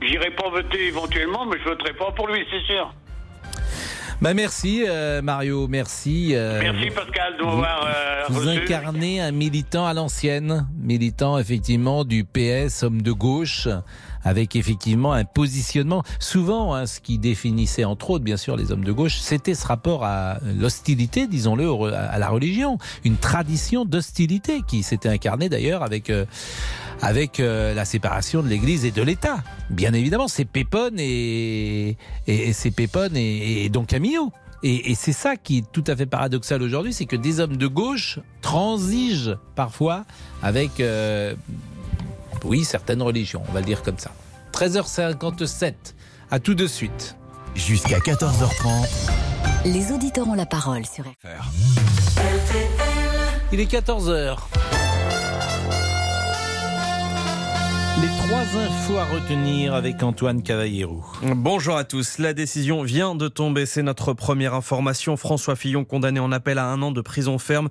J'irai 0.00 0.30
pas 0.30 0.48
voter 0.48 0.86
éventuellement, 0.86 1.44
mais 1.44 1.58
je 1.58 1.64
voterai 1.68 1.92
pas 1.92 2.10
pour 2.12 2.28
lui, 2.28 2.46
c'est 2.50 2.62
sûr. 2.62 2.90
Bah 4.20 4.34
merci 4.34 4.84
euh, 4.86 5.22
Mario, 5.22 5.68
merci. 5.68 6.30
euh, 6.34 6.60
Merci 6.62 6.90
Pascal 6.90 7.36
de 7.38 7.42
vous- 7.42 7.48
m'avoir 7.50 7.84
euh, 7.86 8.22
Vous 8.28 8.48
incarnez 8.48 9.20
un 9.20 9.30
militant 9.32 9.86
à 9.86 9.94
l'ancienne, 9.94 10.66
militant 10.80 11.38
effectivement 11.38 12.04
du 12.04 12.24
PS, 12.24 12.82
homme 12.82 13.02
de 13.02 13.12
gauche, 13.12 13.68
avec 14.24 14.56
effectivement 14.56 15.12
un 15.12 15.24
positionnement. 15.24 16.02
Souvent, 16.18 16.74
hein, 16.74 16.86
ce 16.86 17.00
qui 17.00 17.18
définissait 17.18 17.84
entre 17.84 18.10
autres, 18.10 18.24
bien 18.24 18.36
sûr, 18.36 18.56
les 18.56 18.72
hommes 18.72 18.84
de 18.84 18.92
gauche, 18.92 19.18
c'était 19.18 19.54
ce 19.54 19.66
rapport 19.66 20.04
à 20.04 20.38
l'hostilité, 20.58 21.26
disons-le, 21.26 21.94
à 21.94 22.18
la 22.18 22.28
religion, 22.28 22.78
une 23.04 23.16
tradition 23.16 23.84
d'hostilité 23.84 24.62
qui 24.66 24.82
s'était 24.82 25.08
incarnée 25.08 25.48
d'ailleurs 25.48 25.82
avec 25.82 26.10
euh, 26.10 26.24
avec 27.00 27.38
euh, 27.38 27.74
la 27.74 27.84
séparation 27.84 28.42
de 28.42 28.48
l'Église 28.48 28.84
et 28.84 28.90
de 28.90 29.02
l'État. 29.02 29.42
Bien 29.70 29.92
évidemment, 29.92 30.28
c'est 30.28 30.44
Pépone 30.44 30.98
et, 30.98 31.96
et, 32.26 32.48
et 32.48 32.52
c'est 32.52 32.74
et, 33.14 33.64
et 33.64 33.70
Camillo. 33.86 34.32
Et 34.64 34.96
c'est 34.96 35.12
ça 35.12 35.36
qui 35.36 35.58
est 35.58 35.72
tout 35.72 35.84
à 35.86 35.94
fait 35.94 36.06
paradoxal 36.06 36.60
aujourd'hui, 36.62 36.92
c'est 36.92 37.04
que 37.06 37.14
des 37.14 37.38
hommes 37.38 37.56
de 37.56 37.68
gauche 37.68 38.18
transigent 38.42 39.36
parfois 39.54 40.04
avec, 40.42 40.80
euh, 40.80 41.36
oui, 42.44 42.64
certaines 42.64 43.02
religions, 43.02 43.42
on 43.48 43.52
va 43.52 43.60
le 43.60 43.66
dire 43.66 43.82
comme 43.82 43.98
ça. 43.98 44.10
13h57, 44.52 45.74
à 46.30 46.38
tout 46.38 46.54
de 46.54 46.66
suite. 46.66 47.16
Jusqu'à 47.54 47.98
14h30. 47.98 48.88
Les 49.64 49.92
auditeurs 49.92 50.28
ont 50.28 50.34
la 50.34 50.46
parole 50.46 50.84
sur 50.86 51.04
RTL. 51.04 51.38
Il 53.52 53.60
est 53.60 53.70
14h. 53.70 54.38
Les 58.00 58.06
trois 58.06 58.60
infos 58.60 58.96
à 58.96 59.04
retenir 59.06 59.74
avec 59.74 60.04
Antoine 60.04 60.44
Cavallero. 60.44 61.02
Bonjour 61.22 61.76
à 61.76 61.82
tous. 61.82 62.18
La 62.18 62.32
décision 62.32 62.82
vient 62.82 63.16
de 63.16 63.26
tomber. 63.26 63.66
C'est 63.66 63.82
notre 63.82 64.12
première 64.12 64.54
information. 64.54 65.16
François 65.16 65.56
Fillon 65.56 65.84
condamné 65.84 66.20
en 66.20 66.30
appel 66.30 66.58
à 66.58 66.66
un 66.66 66.80
an 66.82 66.92
de 66.92 67.00
prison 67.00 67.38
ferme. 67.38 67.68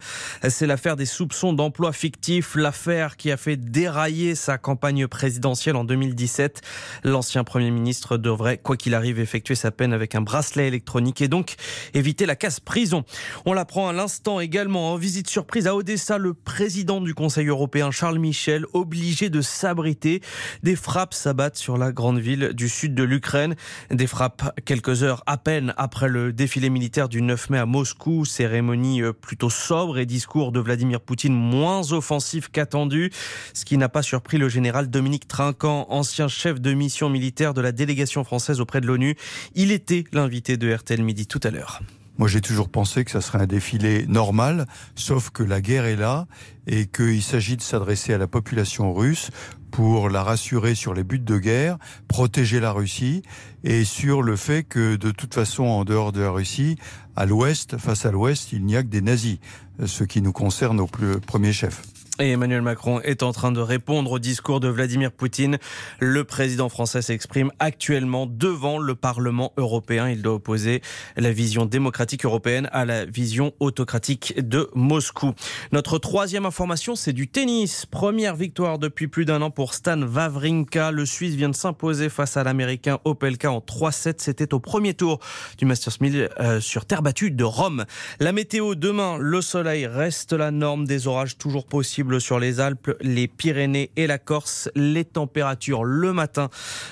C'est 0.50 0.68
l'affaire 0.68 0.98
des 0.98 1.06
soupçons 1.06 1.54
d'emploi 1.54 1.94
fictif. 1.94 2.56
L'affaire 2.56 3.16
qui 3.16 3.32
a 3.32 3.38
fait 3.38 3.56
dérailler 3.56 4.36
sa 4.36 4.58
campagne 4.58 5.08
présidentielle 5.08 5.78
en 5.78 5.86
2017. 5.86 6.62
L'ancien 7.06 7.46
Premier 7.46 7.72
ministre 7.72 8.18
devrait, 8.18 8.58
quoi 8.58 8.76
qu'il 8.76 8.96
arrive, 8.96 9.22
effectuer 9.22 9.56
sa 9.56 9.72
peine 9.72 9.94
avec 9.94 10.14
un 10.14 10.22
bracelet 10.22 10.68
électronique 10.68 11.22
et 11.22 11.30
donc 11.30 11.56
éviter 11.94 12.26
la 12.26 12.36
casse 12.36 12.60
prison. 12.60 13.06
On 13.46 13.54
l'apprend 13.54 13.88
à 13.88 13.94
l'instant 13.94 14.42
également 14.42 14.92
en 14.92 14.98
visite 14.98 15.30
surprise 15.30 15.68
à 15.68 15.76
Odessa. 15.76 16.18
Le 16.18 16.34
président 16.34 17.00
du 17.00 17.16
Conseil 17.16 17.48
européen, 17.48 17.92
Charles 17.92 18.20
Michel, 18.20 18.66
obligé 18.74 19.30
de 19.30 19.40
s'abriter 19.40 20.17
Des 20.64 20.76
frappes 20.76 21.14
s'abattent 21.14 21.58
sur 21.58 21.78
la 21.78 21.92
grande 21.92 22.20
ville 22.20 22.54
du 22.54 22.70
sud 22.70 22.96
de 22.96 23.04
l'Ukraine. 23.04 23.56
Des 23.92 24.08
frappes 24.08 24.60
quelques 24.66 25.04
heures 25.04 25.24
à 25.26 25.38
peine 25.38 25.74
après 25.78 26.08
le 26.08 26.34
défilé 26.34 26.70
militaire 26.70 27.10
du 27.10 27.22
9 27.22 27.50
mai 27.50 27.60
à 27.60 27.66
Moscou. 27.66 28.26
Cérémonie 28.26 29.02
euh, 29.02 29.14
plutôt 29.14 29.50
sobre 29.50 29.98
et 29.98 30.06
discours 30.06 30.52
de 30.52 30.60
Vladimir 30.60 31.02
Poutine 31.02 31.34
moins 31.34 31.92
offensif 31.92 32.50
qu'attendu. 32.50 33.12
Ce 33.54 33.66
qui 33.66 33.78
n'a 33.78 33.90
pas 33.90 34.02
surpris 34.02 34.38
le 34.38 34.50
général 34.50 34.90
Dominique 34.90 35.28
Trinquant, 35.28 35.88
ancien 35.90 36.28
chef 36.28 36.60
de 36.60 36.74
mission 36.74 37.10
militaire 37.10 37.54
de 37.54 37.62
la 37.62 37.72
délégation 37.72 38.24
française 38.24 38.60
auprès 38.60 38.82
de 38.82 38.88
l'ONU. 38.88 39.16
Il 39.56 39.72
était 39.72 40.04
l'invité 40.12 40.58
de 40.58 40.74
RTL 40.74 41.02
Midi 41.02 41.28
tout 41.28 41.40
à 41.44 41.52
l'heure. 41.52 41.82
Moi, 42.18 42.28
j'ai 42.28 42.42
toujours 42.42 42.70
pensé 42.70 43.06
que 43.06 43.12
ça 43.12 43.22
serait 43.22 43.40
un 43.40 43.46
défilé 43.46 44.08
normal, 44.08 44.66
sauf 44.96 45.30
que 45.30 45.44
la 45.44 45.62
guerre 45.62 45.86
est 45.86 45.96
là 45.96 46.26
et 46.66 46.88
qu'il 46.88 47.22
s'agit 47.22 47.58
de 47.58 47.62
s'adresser 47.62 48.12
à 48.12 48.18
la 48.18 48.26
population 48.26 48.92
russe 48.92 49.30
pour 49.72 50.10
la 50.10 50.24
rassurer 50.24 50.76
sur 50.76 50.94
les 50.94 51.04
buts 51.04 51.20
de 51.20 51.38
guerre, 51.38 51.78
protéger 52.08 52.60
la 52.60 52.72
Russie 52.72 53.24
et 53.64 53.84
sur 53.84 54.22
le 54.22 54.36
fait 54.36 54.64
que 54.64 54.96
de 54.96 55.12
toute 55.12 55.34
façon, 55.34 55.64
en 55.64 55.86
dehors 55.86 56.12
de 56.12 56.22
la 56.22 56.32
Russie, 56.32 56.78
à 57.16 57.26
l'ouest, 57.26 57.78
face 57.78 58.06
à 58.06 58.12
l'ouest, 58.12 58.54
il 58.54 58.66
n'y 58.66 58.76
a 58.76 58.84
que 58.84 58.88
des 58.88 59.02
nazis, 59.02 59.38
ce 59.86 60.04
qui 60.04 60.22
nous 60.22 60.34
concerne 60.34 60.80
au 60.80 60.88
plus 60.88 61.20
premier 61.20 61.54
chef. 61.54 61.82
Et 62.20 62.32
Emmanuel 62.32 62.64
Macron 62.64 63.00
est 63.02 63.22
en 63.22 63.32
train 63.32 63.52
de 63.52 63.60
répondre 63.60 64.14
au 64.14 64.18
discours 64.18 64.60
de 64.60 64.68
Vladimir 64.68 65.12
Poutine. 65.12 65.60
Le 66.00 66.24
président 66.24 66.68
français 66.68 67.04
s'exprime 67.04 67.52
actuellement 67.60 68.26
devant 68.26 68.80
le 68.80 68.96
Parlement 68.96 69.54
européen. 69.56 70.10
Il 70.10 70.24
doit 70.24 70.34
opposer 70.34 70.82
la 71.16 71.32
vision 71.32 71.68
démocratique 71.68 72.26
européenne 72.26 72.70
à 72.72 72.86
la 72.86 73.06
vision 73.06 73.54
autocratique 73.60 74.34
de 74.36 74.68
Moscou. 74.74 75.34
Notre 75.72 76.00
troisième 76.00 76.48
information, 76.48 76.96
c'est 76.96 77.14
du 77.14 77.28
tennis. 77.28 77.86
Première 77.86 78.36
victoire 78.36 78.80
depuis 78.80 79.08
plus 79.08 79.26
d'un 79.26 79.44
an 79.44 79.52
pour 79.52 79.76
Stan 79.76 80.02
Wawrinka. 80.02 80.90
Le 80.90 81.06
Suisse 81.06 81.36
vient 81.36 81.50
de 81.50 81.56
s'imposer 81.56 82.10
face 82.10 82.36
à 82.36 82.44
l'Américain 82.44 82.98
Opelka 83.06 83.52
en 83.52 83.60
3-7. 83.60 84.16
C'était 84.18 84.56
au 84.56 84.60
premier 84.60 84.96
tour 84.96 85.20
du 85.60 85.66
Masters 85.66 85.94
1000 86.02 86.30
euh, 86.40 86.60
sur 86.62 86.86
terre 86.86 87.04
battue 87.04 87.30
de 87.30 87.44
Rome. 87.44 87.86
La 88.20 88.32
météo 88.32 88.74
demain, 88.74 89.20
le 89.20 89.42
soleil 89.42 89.86
reste 89.86 90.34
la 90.34 90.50
norme 90.50 90.86
des 90.86 91.06
orages 91.06 91.38
toujours 91.38 91.68
possibles 91.68 92.07
sur 92.20 92.40
les 92.40 92.60
Alpes, 92.60 92.96
les 93.02 93.28
Pyrénées 93.28 93.92
et 93.96 94.08
la 94.08 94.18
Corse. 94.18 94.70
Les 94.76 95.06
températures 95.06 95.84
le 95.84 96.14
matin 96.14 96.50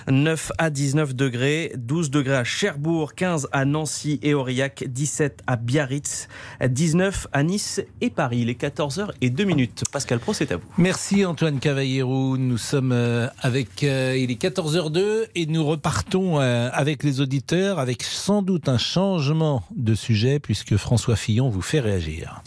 9 0.09 0.51
à 0.57 0.69
19 0.69 1.15
degrés, 1.15 1.71
12 1.77 2.11
degrés 2.11 2.35
à 2.35 2.43
Cherbourg, 2.43 3.15
15 3.15 3.47
à 3.51 3.65
Nancy 3.65 4.19
et 4.21 4.33
Aurillac, 4.33 4.83
17 4.87 5.41
à 5.47 5.55
Biarritz, 5.55 6.27
19 6.65 7.27
à 7.31 7.43
Nice 7.43 7.81
et 8.01 8.09
Paris. 8.09 8.45
Les 8.45 8.55
14h 8.55 9.09
et 9.21 9.29
2 9.29 9.43
minutes. 9.43 9.83
Pascal 9.91 10.19
Pro, 10.19 10.33
c'est 10.33 10.51
à 10.51 10.57
vous. 10.57 10.63
Merci 10.77 11.25
Antoine 11.25 11.59
Cavallero. 11.59 12.37
Nous 12.37 12.57
sommes 12.57 12.91
euh, 12.91 13.27
avec 13.39 13.83
euh, 13.83 14.17
il 14.17 14.31
est 14.31 14.41
14h02 14.41 15.27
et 15.35 15.45
nous 15.45 15.65
repartons 15.65 16.39
euh, 16.39 16.69
avec 16.73 17.03
les 17.03 17.21
auditeurs 17.21 17.79
avec 17.79 18.03
sans 18.03 18.41
doute 18.41 18.69
un 18.69 18.77
changement 18.77 19.63
de 19.75 19.95
sujet 19.95 20.39
puisque 20.39 20.77
François 20.77 21.15
Fillon 21.15 21.49
vous 21.49 21.61
fait 21.61 21.79
réagir. 21.79 22.41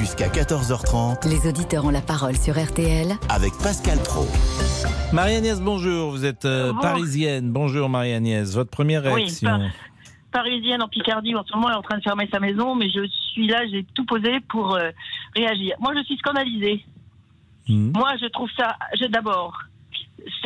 Jusqu'à 0.00 0.28
14h30. 0.28 1.28
Les 1.28 1.46
auditeurs 1.46 1.84
ont 1.84 1.90
la 1.90 2.00
parole 2.00 2.34
sur 2.34 2.54
RTL. 2.58 3.08
Avec 3.28 3.52
Pascal 3.62 3.98
Pro. 3.98 4.24
Marie-Agnès, 5.12 5.60
bonjour. 5.60 6.10
Vous 6.10 6.24
êtes 6.24 6.46
euh, 6.46 6.72
parisienne. 6.72 7.52
Bonjour 7.52 7.90
Marie-Agnès. 7.90 8.54
Votre 8.54 8.70
première 8.70 9.02
réaction 9.02 9.58
oui, 9.58 9.68
Parisienne 10.32 10.82
en 10.82 10.88
Picardie, 10.88 11.34
en 11.34 11.44
ce 11.44 11.52
moment, 11.52 11.68
elle 11.68 11.74
est 11.74 11.78
en 11.78 11.82
train 11.82 11.98
de 11.98 12.02
fermer 12.02 12.26
sa 12.32 12.40
maison, 12.40 12.74
mais 12.74 12.88
je 12.88 13.06
suis 13.32 13.46
là, 13.46 13.66
j'ai 13.70 13.84
tout 13.94 14.06
posé 14.06 14.40
pour 14.48 14.74
euh, 14.74 14.88
réagir. 15.36 15.74
Moi, 15.80 15.92
je 15.94 16.02
suis 16.04 16.16
scandalisée. 16.16 16.82
Hmm. 17.68 17.92
Moi, 17.94 18.14
je 18.22 18.26
trouve 18.28 18.48
ça, 18.56 18.78
d'abord, 19.10 19.52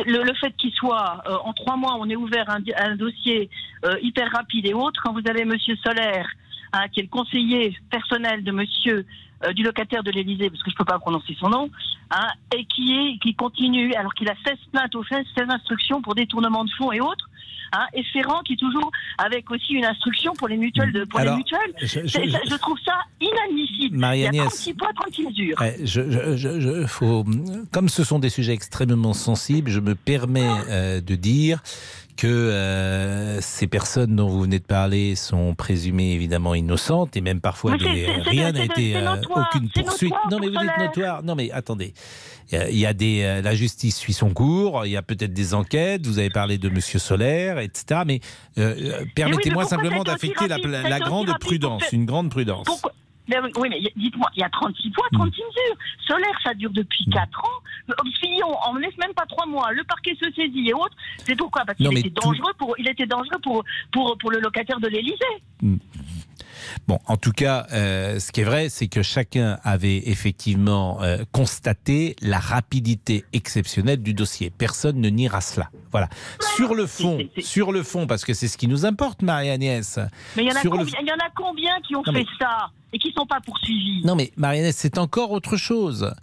le, 0.05 0.21
le, 0.21 0.33
fait 0.33 0.51
qu'il 0.57 0.73
soit 0.73 1.23
euh, 1.27 1.37
en 1.45 1.53
trois 1.53 1.77
mois, 1.77 1.95
on 1.97 2.09
est 2.09 2.17
ouvert 2.17 2.49
un, 2.49 2.59
un 2.77 2.97
dossier 2.97 3.49
euh, 3.85 3.95
hyper 4.01 4.29
rapide 4.33 4.65
et 4.65 4.73
autre. 4.73 5.01
Quand 5.01 5.13
vous 5.13 5.29
avez 5.29 5.45
Monsieur 5.45 5.77
Solaire, 5.77 6.27
hein, 6.73 6.89
qui 6.91 6.99
est 6.99 7.03
le 7.03 7.09
conseiller 7.09 7.73
personnel 7.89 8.43
de 8.43 8.51
Monsieur 8.51 9.05
euh, 9.43 9.53
du 9.53 9.63
locataire 9.63 10.03
de 10.03 10.11
l'Élysée, 10.11 10.49
parce 10.49 10.63
que 10.63 10.71
je 10.71 10.75
peux 10.75 10.85
pas 10.85 10.99
prononcer 10.99 11.35
son 11.39 11.49
nom, 11.49 11.69
hein, 12.11 12.27
et 12.55 12.65
qui 12.65 12.93
est 12.93 13.19
qui 13.19 13.35
continue 13.35 13.93
alors 13.95 14.13
qu'il 14.13 14.29
a 14.29 14.35
16 14.45 14.55
plaintes 14.71 14.95
aux 14.95 15.03
fesses, 15.03 15.27
16 15.37 15.47
instructions 15.49 16.01
pour 16.01 16.15
détournement 16.15 16.63
de 16.63 16.71
fonds 16.77 16.91
et 16.91 17.01
autres. 17.01 17.29
Hein, 17.73 17.87
et 17.93 18.03
Ferrand 18.13 18.41
qui 18.43 18.53
est 18.53 18.57
toujours 18.57 18.89
avec 19.17 19.49
aussi 19.49 19.73
une 19.73 19.83
instruction 19.85 20.33
pour 20.33 20.47
les 20.47 20.55
mutuelles. 20.55 20.93
De, 20.93 21.03
pour 21.03 21.19
Alors, 21.19 21.33
les 21.35 21.39
mutuelles. 21.39 21.73
je- 21.81 22.01
je- 22.05 22.29
ça- 22.31 22.39
je 22.49 22.55
trouve 22.57 22.77
ça 22.85 22.93
inadmissible. 23.19 23.97
Marie-Agnès. 23.97 24.33
Il 24.33 24.37
y 24.37 24.39
a 24.39 24.43
36 24.45 24.73
poids, 24.75 24.89
36 24.95 25.23
mesures. 25.25 25.55
Ouais, 25.59 25.75
je, 25.83 26.01
je- 26.09 26.37
je- 26.37 26.59
je- 26.61 26.85
faut, 26.85 27.25
comme 27.73 27.89
ce 27.89 28.03
sont 28.03 28.19
des 28.19 28.29
sujets 28.29 28.53
extrêmement 28.53 29.13
sensibles, 29.13 29.71
je 29.71 29.79
me 29.79 29.95
permets 29.95 30.47
euh, 30.69 31.01
de 31.01 31.15
dire 31.15 31.61
que 32.17 32.27
euh, 32.27 33.41
ces 33.41 33.67
personnes 33.67 34.15
dont 34.15 34.27
vous 34.29 34.41
venez 34.41 34.59
de 34.59 34.63
parler 34.65 35.15
sont 35.15 35.53
présumées 35.53 36.13
évidemment 36.13 36.55
innocentes 36.55 37.17
et 37.17 37.21
même 37.21 37.41
parfois 37.41 37.71
Mais 37.71 37.77
des- 37.77 38.05
rien 38.07 38.51
n'a 38.53 38.63
été 38.65 38.95
euh, 38.95 39.15
aucune 39.35 39.69
poursuite. 39.69 40.11
notoire 40.11 40.29
Non 40.31 40.39
mais 40.39 40.47
vous 40.47 40.53
êtes 40.55 40.59
Solaire. 40.61 40.79
notoire. 40.79 41.23
Non 41.23 41.35
mais 41.35 41.51
attendez. 41.51 41.93
Il 42.51 42.57
y 42.57 42.61
a- 42.61 42.69
il 42.69 42.77
y 42.77 42.85
a 42.85 42.93
des, 42.93 43.21
euh, 43.23 43.41
la 43.41 43.55
justice 43.55 43.97
suit 43.97 44.13
son 44.13 44.29
cours, 44.29 44.85
il 44.85 44.91
y 44.91 44.97
a 44.97 45.01
peut-être 45.01 45.33
des 45.33 45.53
enquêtes, 45.53 46.05
vous 46.07 46.19
avez 46.19 46.29
parlé 46.29 46.57
de 46.57 46.69
Monsieur 46.69 46.99
Solaire, 46.99 47.59
etc. 47.59 48.01
Mais 48.05 48.19
euh, 48.59 48.75
euh, 49.01 49.05
permettez-moi 49.15 49.65
simplement 49.65 50.03
d'affecter 50.03 50.47
la, 50.47 50.99
grande 50.99 51.33
prudence, 51.39 51.83
une 51.91 52.05
grande 52.05 52.29
prudence. 52.29 52.65
Pourquoi 52.65 52.91
Mais 53.27 53.39
oui, 53.39 53.49
oui, 53.57 53.69
mais 53.69 53.81
dites-moi, 53.95 54.29
il 54.35 54.41
y 54.41 54.43
a 54.43 54.49
36 54.49 54.89
poids, 54.91 55.05
36 55.13 55.41
mesures. 55.41 55.77
Solaire, 56.07 56.39
ça 56.43 56.53
dure 56.53 56.69
depuis 56.71 57.05
4 57.11 57.39
ans. 57.39 57.49
Euh, 57.89 57.93
Fillon, 58.19 58.47
on 58.69 58.73
ne 58.75 58.79
laisse 58.81 58.97
même 58.97 59.13
pas 59.13 59.25
3 59.25 59.45
mois. 59.47 59.71
Le 59.71 59.83
parquet 59.83 60.15
se 60.21 60.31
saisit 60.31 60.69
et 60.69 60.73
autres. 60.73 60.95
C'est 61.17 61.35
pourquoi 61.35 61.63
Parce 61.65 61.77
qu'il 61.77 61.87
était 61.97 62.09
tout- 62.11 62.21
dangereux 62.29 62.53
pour, 62.57 62.75
il 62.77 62.87
était 62.87 63.05
dangereux 63.07 63.39
pour, 63.41 63.63
pour, 63.91 64.17
pour 64.19 64.31
le 64.31 64.39
locataire 64.39 64.79
de 64.79 64.87
l'Élysée. 64.87 65.41
Bon, 66.87 66.99
en 67.07 67.17
tout 67.17 67.31
cas, 67.31 67.67
euh, 67.73 68.19
ce 68.19 68.31
qui 68.31 68.41
est 68.41 68.45
vrai, 68.45 68.69
c'est 68.69 68.87
que 68.87 69.01
chacun 69.03 69.59
avait 69.63 70.03
effectivement 70.09 71.01
euh, 71.01 71.23
constaté 71.31 72.15
la 72.21 72.39
rapidité 72.39 73.25
exceptionnelle 73.33 74.01
du 74.01 74.13
dossier. 74.13 74.49
Personne 74.49 74.99
ne 74.99 75.09
niera 75.09 75.41
cela. 75.41 75.69
Voilà. 75.91 76.09
Sur 76.55 76.75
le 76.75 76.85
fond, 76.87 77.19
sur 77.39 77.71
le 77.71 77.83
fond, 77.83 78.07
parce 78.07 78.25
que 78.25 78.33
c'est 78.33 78.47
ce 78.47 78.57
qui 78.57 78.67
nous 78.67 78.85
importe, 78.85 79.21
Marie-Agnès. 79.21 79.99
Mais 80.35 80.43
il 80.43 80.49
y, 80.49 80.51
en 80.51 80.55
a 80.55 80.61
Sur 80.61 80.71
combien, 80.71 80.93
il 81.01 81.07
y 81.07 81.11
en 81.11 81.15
a 81.15 81.29
combien 81.35 81.71
qui 81.87 81.95
ont 81.95 82.03
Non, 82.05 82.13
fait 82.13 82.19
mais- 82.19 82.25
ça 82.39 82.69
et 82.93 82.99
qui 82.99 83.09
ne 83.09 83.13
sont 83.13 83.25
pas 83.25 83.39
poursuivis? 83.45 84.01
Non, 84.05 84.15
mais 84.15 84.31
Marie-Agnès, 84.37 84.75
c'est 84.75 84.97
encore 84.97 85.31
autre 85.31 85.57
chose. 85.57 86.13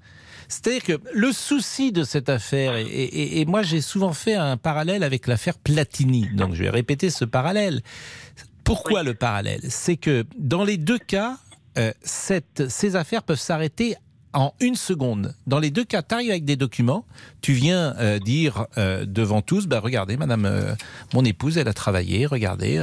C'est-à-dire 0.48 0.82
que 0.82 1.00
le 1.14 1.32
souci 1.32 1.92
de 1.92 2.04
cette 2.04 2.28
affaire, 2.28 2.76
et, 2.76 2.82
et- 2.82 3.40
et 3.40 3.44
moi 3.46 3.62
j'ai 3.62 3.80
souvent 3.80 4.12
fait 4.12 4.34
un 4.34 4.58
parallèle 4.58 5.02
avec 5.02 5.26
l'affaire 5.26 5.56
Platini, 5.56 6.28
donc 6.34 6.52
je 6.54 6.62
vais 6.64 6.68
répéter 6.68 7.08
ce 7.08 7.24
parallèle. 7.24 7.80
Pourquoi 8.64 9.02
le 9.02 9.14
parallèle? 9.14 9.60
C'est 9.68 9.96
que 9.96 10.24
dans 10.38 10.64
les 10.64 10.76
deux 10.76 10.98
cas, 10.98 11.38
euh, 11.78 11.92
cette- 12.02 12.68
ces 12.68 12.96
affaires 12.96 13.22
peuvent 13.22 13.38
s'arrêter 13.40 13.96
en 14.34 14.54
une 14.60 14.76
seconde. 14.76 15.34
Dans 15.46 15.58
les 15.58 15.70
deux 15.70 15.84
cas, 15.84 16.00
tu 16.02 16.14
arrives 16.14 16.30
avec 16.30 16.46
des 16.46 16.56
documents, 16.56 17.04
tu 17.42 17.52
viens 17.52 17.94
euh, 17.98 18.18
dire 18.18 18.66
euh, 18.78 19.04
devant 19.04 19.42
tous, 19.42 19.66
bah, 19.66 19.78
regardez, 19.80 20.16
madame, 20.16 20.46
euh, 20.46 20.74
mon 21.12 21.22
épouse, 21.24 21.58
elle 21.58 21.68
a 21.68 21.74
travaillé, 21.74 22.24
regardez, 22.24 22.82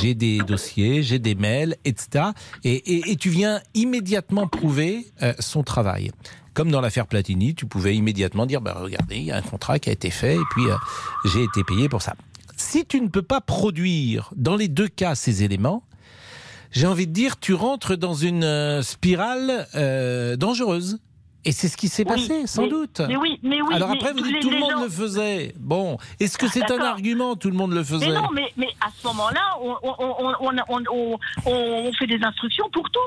j'ai 0.00 0.14
des 0.14 0.38
dossiers, 0.38 1.04
j'ai 1.04 1.20
des 1.20 1.36
mails, 1.36 1.76
etc. 1.84 2.26
Et, 2.64 2.74
et- 2.74 3.12
et 3.12 3.16
tu 3.16 3.30
viens 3.30 3.60
immédiatement 3.74 4.48
prouver 4.48 5.06
son 5.38 5.62
travail. 5.62 6.10
Comme 6.52 6.70
dans 6.72 6.80
l'affaire 6.80 7.06
Platini, 7.06 7.54
tu 7.54 7.66
pouvais 7.66 7.94
immédiatement 7.94 8.46
dire, 8.46 8.60
bah, 8.60 8.76
regardez, 8.80 9.18
il 9.18 9.24
y 9.24 9.30
a 9.30 9.36
un 9.36 9.42
contrat 9.42 9.78
qui 9.78 9.90
a 9.90 9.92
été 9.92 10.10
fait 10.10 10.34
et 10.36 10.44
puis 10.50 10.64
j'ai 11.26 11.44
été 11.44 11.62
payé 11.64 11.88
pour 11.88 12.02
ça. 12.02 12.14
Si 12.56 12.86
tu 12.86 13.00
ne 13.00 13.08
peux 13.08 13.22
pas 13.22 13.40
produire 13.40 14.32
dans 14.34 14.56
les 14.56 14.68
deux 14.68 14.88
cas 14.88 15.14
ces 15.14 15.42
éléments, 15.42 15.84
j'ai 16.72 16.86
envie 16.86 17.06
de 17.06 17.12
dire, 17.12 17.38
tu 17.38 17.54
rentres 17.54 17.96
dans 17.96 18.14
une 18.14 18.44
euh, 18.44 18.82
spirale 18.82 19.66
euh, 19.74 20.36
dangereuse. 20.36 20.98
Et 21.46 21.52
c'est 21.52 21.68
ce 21.68 21.76
qui 21.76 21.88
s'est 21.88 22.04
Oui, 22.06 22.14
passé, 22.16 22.46
sans 22.46 22.62
mais- 22.62 22.68
doute. 22.68 23.00
mais 23.08 23.16
oui, 23.16 23.38
mais 23.42 23.62
oui, 23.62 23.74
Alors 23.74 23.90
après, 23.92 24.12
vous 24.12 24.20
dites 24.20 24.34
les- 24.34 24.40
tout 24.40 24.50
le 24.50 24.58
monde 24.58 24.72
gens- 24.72 24.82
le 24.82 24.88
faisait. 24.90 25.54
Bon, 25.58 25.96
est-ce 26.20 26.36
que 26.38 26.48
c'est 26.48 26.70
un 26.70 26.80
argument 26.80 27.36
Tout 27.36 27.50
le 27.50 27.56
monde 27.56 27.72
le 27.72 27.84
faisait. 27.84 28.08
Mais 28.08 28.14
non, 28.14 28.28
mais, 28.34 28.52
mais 28.56 28.68
à 28.80 28.88
ce 28.94 29.06
moment-là, 29.06 29.40
on, 31.46 31.92
fait 31.98 32.06
des 32.06 32.22
instructions 32.22 32.68
pour 32.72 32.90
tous. 32.90 33.00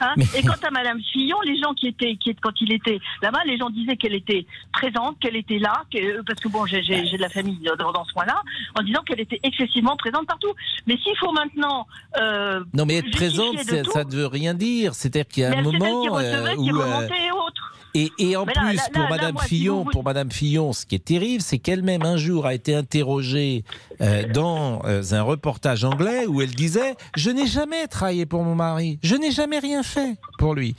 hein. 0.00 0.14
Mais- 0.16 0.24
Et 0.36 0.42
quant 0.42 0.54
à 0.66 0.70
Madame 0.70 0.98
Fillon, 1.12 1.36
les 1.44 1.56
gens 1.60 1.74
qui 1.74 1.88
étaient, 1.88 2.16
qui, 2.16 2.34
quand 2.36 2.58
il 2.60 2.72
était 2.72 2.98
là-bas, 3.22 3.40
les 3.46 3.56
gens 3.58 3.70
disaient 3.70 3.96
qu'elle 3.96 4.14
était 4.14 4.46
présente, 4.72 5.18
qu'elle 5.20 5.36
était 5.36 5.58
là, 5.58 5.82
que- 5.92 6.22
parce 6.22 6.40
que 6.40 6.48
bon, 6.48 6.66
j'ai 6.66 6.80
de 6.82 7.16
la 7.20 7.28
famille 7.28 7.58
dans, 7.78 8.04
ce 8.04 8.12
coin-là, 8.12 8.40
en 8.78 8.82
disant 8.82 9.02
qu'elle 9.06 9.20
était 9.20 9.40
excessivement 9.42 9.96
présente 9.96 10.26
partout. 10.26 10.52
Mais 10.86 10.96
s'il 10.98 11.16
faut 11.18 11.32
maintenant. 11.32 11.86
euh, 12.20 12.60
Non, 12.72 12.86
mais 12.86 12.96
être 12.96 13.10
présente, 13.10 13.58
ça, 13.58 14.04
ne 14.04 14.10
veut 14.14 14.26
rien 14.26 14.54
dire. 14.54 14.94
C'est-à-dire 14.94 15.28
qu'il 15.28 15.42
y 15.42 15.46
a 15.46 15.50
un 15.50 15.52
elle 15.52 15.64
qui 15.66 15.76
moment 15.78 16.02
recevait, 16.12 16.34
euh, 16.34 16.54
qui 16.56 16.72
où. 16.72 16.80
euh, 16.80 16.84
remontait 16.84 17.26
et 17.26 17.30
autres. 17.30 17.73
Et, 17.96 18.10
et 18.18 18.34
en 18.36 18.44
là, 18.44 18.52
plus, 18.52 18.76
là, 18.76 18.82
pour 18.92 19.08
Madame 19.08 19.34
moi, 19.34 19.42
si 19.44 19.48
Fillon, 19.50 19.84
vous- 19.84 19.90
pour 19.90 20.02
Madame 20.04 20.30
Fillon, 20.32 20.72
ce 20.72 20.84
qui 20.84 20.96
est 20.96 21.04
terrible, 21.04 21.42
c'est 21.42 21.58
qu'elle-même 21.58 22.02
un 22.02 22.16
jour 22.16 22.44
a 22.46 22.52
été 22.54 22.74
interrogée 22.74 23.62
euh, 24.00 24.24
dans 24.32 24.82
euh, 24.84 25.02
un 25.12 25.22
reportage 25.22 25.84
anglais 25.84 26.26
où 26.26 26.42
elle 26.42 26.50
disait 26.54 26.96
"Je 27.16 27.30
n'ai 27.30 27.46
jamais 27.46 27.86
travaillé 27.86 28.26
pour 28.26 28.42
mon 28.42 28.56
mari, 28.56 28.98
je 29.02 29.14
n'ai 29.14 29.30
jamais 29.30 29.60
rien 29.60 29.82
fait 29.84 30.16
pour 30.38 30.54
lui." 30.54 30.74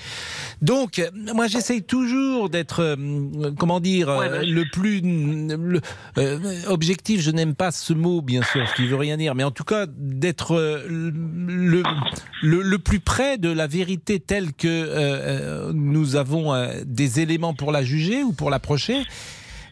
Donc, 0.61 1.01
moi, 1.33 1.47
j'essaye 1.47 1.83
toujours 1.83 2.49
d'être, 2.49 2.81
euh, 2.81 3.51
comment 3.57 3.79
dire, 3.79 4.09
Ouais, 4.09 4.29
bah, 4.29 4.43
le 4.43 4.63
plus 4.71 4.99
le- 5.01 5.81
euh, 6.17 6.39
objectif. 6.67 7.21
Je 7.21 7.31
n'aime 7.31 7.55
pas 7.55 7.71
ce 7.71 7.93
mot, 7.93 8.21
bien 8.21 8.41
sûr, 8.43 8.67
ce 8.67 8.73
qui 8.75 8.87
veut 8.87 8.95
rien 8.97 9.15
dire, 9.17 9.35
mais 9.35 9.43
en 9.43 9.51
tout 9.51 9.63
cas 9.63 9.85
d'être 9.87 10.55
le, 10.89 11.11
le, 12.41 12.61
le 12.61 12.77
plus 12.79 12.99
près 12.99 13.37
de 13.37 13.49
la 13.49 13.67
vérité 13.67 14.19
telle 14.19 14.51
que 14.53 15.71
nous 15.71 16.15
avons 16.17 16.53
euh, 16.53 16.73
des 17.05 17.19
éléments 17.21 17.53
pour 17.53 17.71
la 17.71 17.83
juger 17.83 18.23
ou 18.23 18.31
pour 18.33 18.49
l'approcher. 18.49 18.97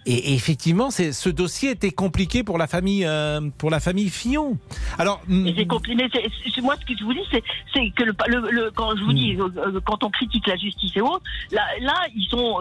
Et, 0.06 0.32
et 0.32 0.34
effectivement, 0.34 0.92
c'est, 0.92 1.14
ce 1.14 1.30
dossier 1.30 1.70
était 1.72 1.92
compliqué 1.92 2.44
pour 2.44 2.58
la 2.58 2.68
famille, 2.68 3.06
euh, 3.06 3.40
pour 3.58 3.70
la 3.72 3.80
famille 3.80 4.10
Fillon. 4.10 4.58
Alors, 4.98 5.22
mm, 5.30 5.48
c'est 5.56 5.66
compliqué. 5.66 6.06
C'est- 6.14 6.30
c'est- 6.54 6.62
Moi, 6.62 6.76
ce 6.80 6.86
que 6.86 6.98
je 7.00 7.04
vous 7.06 7.14
dis, 7.14 7.22
c'est, 7.32 7.42
que 7.98 8.04
le, 8.04 8.14
le- 8.28 8.52
le- 8.52 8.72
quand 8.72 8.96
je 8.98 9.04
vous 9.04 9.14
dis, 9.14 9.36
euh, 9.38 9.48
euh, 9.58 9.80
quand 9.86 10.04
on 10.04 10.10
critique 10.10 10.46
la 10.48 10.58
justice 10.58 10.92
et 10.98 11.02
autres, 11.02 11.24
là, 11.52 11.62
là 11.82 11.96
ils 12.16 12.26
sont, 12.30 12.60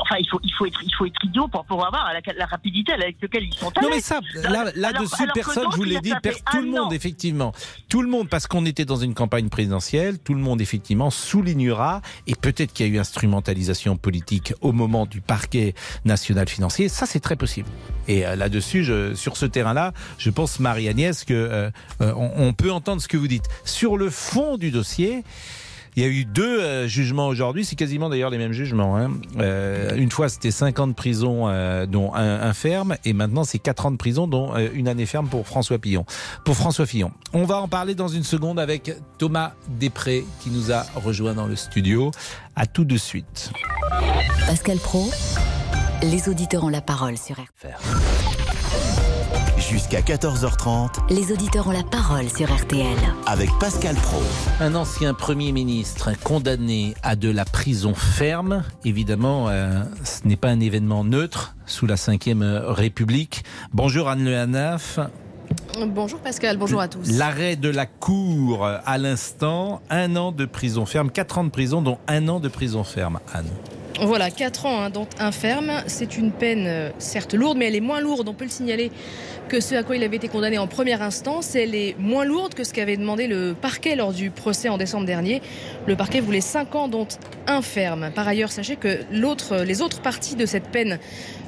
enfin, 0.00 0.16
il 0.18 0.28
faut, 0.28 0.40
il 0.42 0.52
faut 0.52 0.66
être, 0.66 0.80
il 0.82 0.94
faut 0.94 1.06
être 1.06 1.24
idiot 1.24 1.48
pour 1.48 1.64
pouvoir 1.64 1.88
avoir 1.88 2.12
la, 2.12 2.32
la 2.34 2.46
rapidité 2.46 2.92
avec 2.92 3.16
laquelle 3.20 3.44
ils 3.44 3.54
sont 3.54 3.68
allés. 3.76 3.86
Non 3.88 3.94
mais 3.94 4.00
ça, 4.00 4.20
là, 4.34 4.64
là-dessus, 4.74 5.26
personne, 5.34 5.66
je 5.72 5.76
vous 5.76 5.84
l'ai 5.84 6.00
dit, 6.00 6.12
per- 6.22 6.32
tout 6.50 6.60
le 6.60 6.66
monde, 6.70 6.88
an. 6.88 6.90
effectivement. 6.90 7.52
Tout 7.88 8.02
le 8.02 8.08
monde, 8.08 8.28
parce 8.28 8.46
qu'on 8.46 8.64
était 8.66 8.84
dans 8.84 8.96
une 8.96 9.14
campagne 9.14 9.48
présidentielle, 9.48 10.18
tout 10.18 10.34
le 10.34 10.40
monde, 10.40 10.60
effectivement, 10.60 11.10
soulignera, 11.10 12.00
et 12.26 12.34
peut-être 12.34 12.72
qu'il 12.72 12.86
y 12.86 12.90
a 12.90 12.92
eu 12.92 12.98
instrumentalisation 12.98 13.96
politique 13.96 14.54
au 14.60 14.72
moment 14.72 15.06
du 15.06 15.20
parquet 15.20 15.74
national 16.04 16.48
financier, 16.48 16.88
ça 16.88 17.06
c'est 17.06 17.20
très 17.20 17.36
possible. 17.36 17.68
Et 18.08 18.26
euh, 18.26 18.36
là-dessus, 18.36 18.84
je- 18.84 19.14
sur 19.14 19.36
ce 19.36 19.46
terrain-là, 19.46 19.92
je 20.18 20.30
pense, 20.30 20.60
Marie-Agnès, 20.60 21.24
que 21.24 21.34
euh, 21.34 21.70
euh, 22.00 22.12
on, 22.16 22.48
on 22.48 22.52
peut 22.52 22.70
entendre 22.72 23.00
ce 23.02 23.08
que 23.08 23.16
vous 23.16 23.28
dites. 23.28 23.44
Sur 23.64 23.96
le 23.96 24.10
fond 24.10 24.56
du 24.56 24.70
dossier, 24.70 25.24
il 25.96 26.02
y 26.02 26.06
a 26.06 26.08
eu 26.08 26.26
deux 26.26 26.60
euh, 26.60 26.86
jugements 26.86 27.26
aujourd'hui, 27.26 27.64
c'est 27.64 27.74
quasiment 27.74 28.10
d'ailleurs 28.10 28.28
les 28.28 28.36
mêmes 28.38 28.52
jugements. 28.52 28.96
hein. 28.96 29.12
Euh, 29.38 29.96
une 29.96 30.10
fois 30.10 30.28
c'était 30.28 30.50
5 30.50 30.78
ans 30.78 30.86
de 30.86 30.92
prison 30.92 31.48
euh, 31.48 31.86
dont 31.86 32.12
un, 32.14 32.52
ferme 32.52 32.96
et 33.04 33.12
maintenant 33.12 33.44
c'est 33.44 33.58
4 33.58 33.86
ans 33.86 33.90
de 33.90 33.96
prison 33.96 34.26
dont 34.26 34.54
une 34.56 34.88
année 34.88 35.06
ferme 35.06 35.28
pour 35.28 35.46
François 35.46 35.78
Fillon. 35.82 36.04
Pour 36.44 36.54
François 36.54 36.86
Fillon. 36.86 37.12
On 37.32 37.44
va 37.44 37.60
en 37.60 37.68
parler 37.68 37.94
dans 37.94 38.08
une 38.08 38.24
seconde 38.24 38.60
avec 38.60 38.94
Thomas 39.18 39.52
Després 39.68 40.24
qui 40.40 40.50
nous 40.50 40.70
a 40.70 40.84
rejoint 40.94 41.34
dans 41.34 41.46
le 41.46 41.56
studio. 41.56 42.10
À 42.54 42.66
tout 42.66 42.84
de 42.84 42.96
suite. 42.96 43.50
Pascal 44.46 44.78
Pro, 44.78 45.10
les 46.02 46.28
auditeurs 46.28 46.64
ont 46.64 46.68
la 46.68 46.80
parole 46.80 47.16
sur 47.16 47.36
RTL. 47.36 47.74
Jusqu'à 49.68 50.00
14h30 50.00 51.12
Les 51.12 51.32
auditeurs 51.32 51.66
ont 51.66 51.72
la 51.72 51.82
parole 51.82 52.28
sur 52.28 52.54
RTL. 52.54 52.86
avec 53.26 53.50
Pascal 53.58 53.96
Pro. 53.96 54.22
Un 54.60 54.76
ancien 54.76 55.12
Premier 55.12 55.50
ministre 55.50 56.10
condamné 56.22 56.94
à 57.02 57.16
de 57.16 57.30
la 57.30 57.44
prison 57.44 57.92
ferme. 57.92 58.62
Évidemment, 58.84 59.48
euh, 59.48 59.82
ce 60.04 60.26
n'est 60.28 60.36
pas 60.36 60.50
un 60.50 60.60
événement 60.60 61.02
neutre 61.02 61.56
sous 61.66 61.86
la 61.86 61.96
Ve 61.96 62.64
République. 62.68 63.44
Bonjour 63.72 64.08
Anne 64.08 64.24
Le 64.24 64.36
Hanaf. 64.38 65.00
Bonjour 65.88 66.20
Pascal, 66.20 66.58
bonjour 66.58 66.80
à 66.80 66.86
tous. 66.86 67.10
L'arrêt 67.10 67.56
de 67.56 67.68
la 67.68 67.86
Cour 67.86 68.64
à 68.64 68.98
l'instant, 68.98 69.80
un 69.90 70.14
an 70.14 70.30
de 70.30 70.44
prison 70.44 70.86
ferme, 70.86 71.10
quatre 71.10 71.38
ans 71.38 71.44
de 71.44 71.50
prison, 71.50 71.82
dont 71.82 71.98
un 72.06 72.28
an 72.28 72.38
de 72.38 72.48
prison 72.48 72.84
ferme, 72.84 73.18
Anne. 73.34 73.46
Voilà, 74.00 74.30
4 74.30 74.66
ans, 74.66 74.82
hein, 74.82 74.90
inferme. 75.18 75.72
C'est 75.86 76.18
une 76.18 76.30
peine 76.30 76.66
euh, 76.66 76.90
certes 76.98 77.32
lourde, 77.32 77.56
mais 77.56 77.68
elle 77.68 77.76
est 77.76 77.80
moins 77.80 78.00
lourde, 78.00 78.28
on 78.28 78.34
peut 78.34 78.44
le 78.44 78.50
signaler, 78.50 78.90
que 79.48 79.58
ce 79.60 79.74
à 79.74 79.82
quoi 79.82 79.96
il 79.96 80.04
avait 80.04 80.16
été 80.16 80.28
condamné 80.28 80.58
en 80.58 80.66
première 80.66 81.00
instance. 81.00 81.54
Elle 81.54 81.74
est 81.74 81.96
moins 81.98 82.26
lourde 82.26 82.52
que 82.52 82.62
ce 82.62 82.74
qu'avait 82.74 82.98
demandé 82.98 83.26
le 83.26 83.54
parquet 83.54 83.96
lors 83.96 84.12
du 84.12 84.30
procès 84.30 84.68
en 84.68 84.76
décembre 84.76 85.06
dernier. 85.06 85.40
Le 85.86 85.96
parquet 85.96 86.20
voulait 86.20 86.42
5 86.42 86.74
ans, 86.74 86.88
dont 86.88 87.08
un. 87.46 87.62
Par 88.14 88.28
ailleurs, 88.28 88.50
sachez 88.50 88.76
que 88.76 88.98
l'autre, 89.10 89.58
les 89.64 89.80
autres 89.80 90.00
parties 90.00 90.34
de 90.34 90.46
cette 90.46 90.68
peine 90.68 90.98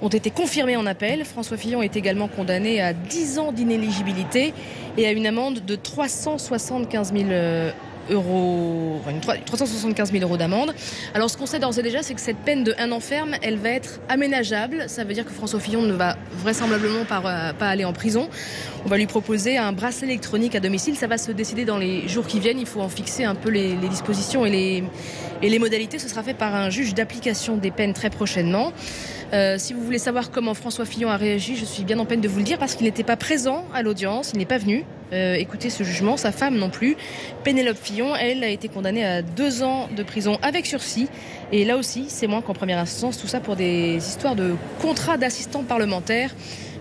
ont 0.00 0.08
été 0.08 0.30
confirmées 0.30 0.76
en 0.76 0.86
appel. 0.86 1.24
François 1.24 1.56
Fillon 1.56 1.82
est 1.82 1.96
également 1.96 2.28
condamné 2.28 2.80
à 2.80 2.92
10 2.92 3.38
ans 3.38 3.52
d'inéligibilité 3.52 4.54
et 4.96 5.06
à 5.06 5.12
une 5.12 5.26
amende 5.26 5.64
de 5.66 5.74
375 5.74 7.12
000 7.12 7.24
euh, 7.30 7.70
euros, 8.10 8.98
enfin, 9.00 9.10
une 9.10 9.20
trois- 9.20 9.36
375 9.36 10.12
000 10.12 10.24
euros 10.24 10.36
d'amende. 10.36 10.74
Alors 11.14 11.30
ce 11.30 11.36
qu'on 11.36 11.46
sait 11.46 11.58
d'ores 11.58 11.78
et 11.78 11.82
déjà, 11.82 12.02
c'est 12.02 12.14
que 12.14 12.20
cette 12.20 12.38
peine 12.38 12.64
de 12.64 12.74
un 12.78 12.92
an 12.92 13.00
ferme, 13.00 13.34
elle 13.42 13.56
va 13.56 13.70
être 13.70 14.00
aménageable. 14.08 14.84
Ça 14.88 15.04
veut 15.04 15.14
dire 15.14 15.24
que 15.24 15.32
François 15.32 15.60
Fillon 15.60 15.82
ne 15.82 15.92
va 15.92 16.16
vraisemblablement 16.42 17.04
pas, 17.04 17.54
aller 17.60 17.84
en 17.84 17.92
prison. 17.92 18.28
On 18.84 18.88
va 18.88 18.96
lui 18.96 19.06
proposer 19.06 19.58
un 19.58 19.72
bracelet 19.72 20.08
électronique 20.08 20.54
à 20.54 20.60
domicile. 20.60 20.96
Ça 20.96 21.06
va 21.06 21.18
se 21.18 21.32
décider 21.32 21.64
dans 21.64 21.78
les 21.78 22.08
jours 22.08 22.26
qui 22.26 22.40
viennent. 22.40 22.60
Il 22.60 22.66
faut 22.66 22.80
en 22.80 22.88
fixer 22.88 23.24
un 23.24 23.34
peu 23.34 23.50
les, 23.50 23.74
dispositions 23.74 24.44
et 24.46 24.82
les 25.42 25.58
modalités. 25.58 25.98
Ce 25.98 26.08
sera 26.08 26.22
fait 26.22 26.34
par 26.34 26.54
un 26.54 26.70
juge 26.70 26.94
d'application 26.94 27.56
des 27.56 27.70
peines 27.70 27.92
très 27.92 28.10
prochainement. 28.10 28.72
Euh, 29.32 29.56
si 29.58 29.74
vous 29.74 29.82
voulez 29.82 29.98
savoir 29.98 30.30
comment 30.30 30.54
François 30.54 30.86
Fillon 30.86 31.10
a 31.10 31.16
réagi, 31.16 31.56
je 31.56 31.64
suis 31.64 31.84
bien 31.84 31.98
en 31.98 32.06
peine 32.06 32.20
de 32.20 32.28
vous 32.28 32.38
le 32.38 32.44
dire 32.44 32.58
parce 32.58 32.74
qu'il 32.74 32.86
n'était 32.86 33.04
pas 33.04 33.16
présent 33.16 33.64
à 33.74 33.82
l'audience, 33.82 34.30
il 34.32 34.38
n'est 34.38 34.46
pas 34.46 34.58
venu 34.58 34.84
euh, 35.12 35.34
écouter 35.34 35.68
ce 35.68 35.84
jugement, 35.84 36.16
sa 36.16 36.32
femme 36.32 36.56
non 36.56 36.70
plus. 36.70 36.96
Pénélope 37.44 37.76
Fillon, 37.76 38.16
elle, 38.16 38.42
a 38.42 38.48
été 38.48 38.68
condamnée 38.68 39.04
à 39.04 39.22
deux 39.22 39.62
ans 39.62 39.88
de 39.94 40.02
prison 40.02 40.38
avec 40.42 40.64
sursis. 40.64 41.08
Et 41.52 41.64
là 41.64 41.76
aussi, 41.76 42.06
c'est 42.08 42.26
moins 42.26 42.40
qu'en 42.40 42.54
première 42.54 42.78
instance, 42.78 43.18
tout 43.18 43.26
ça 43.26 43.40
pour 43.40 43.56
des 43.56 43.96
histoires 43.96 44.34
de 44.34 44.54
contrat 44.80 45.18
d'assistant 45.18 45.62
parlementaire 45.62 46.34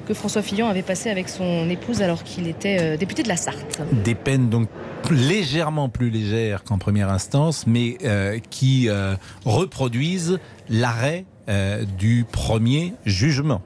que 0.08 0.14
François 0.14 0.42
Fillon 0.42 0.70
avait 0.70 0.84
passé 0.84 1.10
avec 1.10 1.28
son 1.28 1.70
épouse 1.70 2.02
alors 2.02 2.24
qu'il 2.24 2.48
était 2.48 2.78
euh, 2.80 2.98
député 2.98 3.24
de 3.24 3.28
la 3.28 3.36
Sarthe. 3.36 3.82
Des 3.92 4.16
peines 4.16 4.50
donc 4.50 4.70
légèrement 5.12 5.90
plus 5.90 6.10
légères 6.10 6.64
qu'en 6.64 6.78
première 6.78 7.10
instance, 7.10 7.66
mais 7.68 7.98
qui 8.50 8.90
reproduisent 9.46 10.38
l'arrêt 10.70 11.26
euh, 11.50 11.84
du 11.98 12.26
premier 12.32 12.94
jugement. 13.06 13.62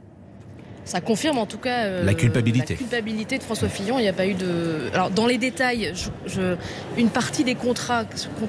Ça 0.84 1.00
confirme 1.00 1.38
en 1.38 1.46
tout 1.46 1.60
cas 1.60 1.84
euh, 1.86 2.04
La 2.04 2.16
culpabilité. 2.16 2.74
la 2.74 2.78
culpabilité 2.80 3.38
de 3.38 3.44
François 3.44 3.70
Fillon. 3.70 4.00
Il 4.00 4.02
n'y 4.02 4.08
a 4.08 4.14
pas 4.14 4.26
eu 4.26 4.34
de. 4.34 4.90
Alors 4.94 5.12
dans 5.12 5.28
les 5.28 5.38
détails, 5.38 5.94
je, 5.94 6.10
je- 6.26 6.56
une 6.98 7.10
partie 7.10 7.44
des 7.44 7.54
contrats 7.56 8.04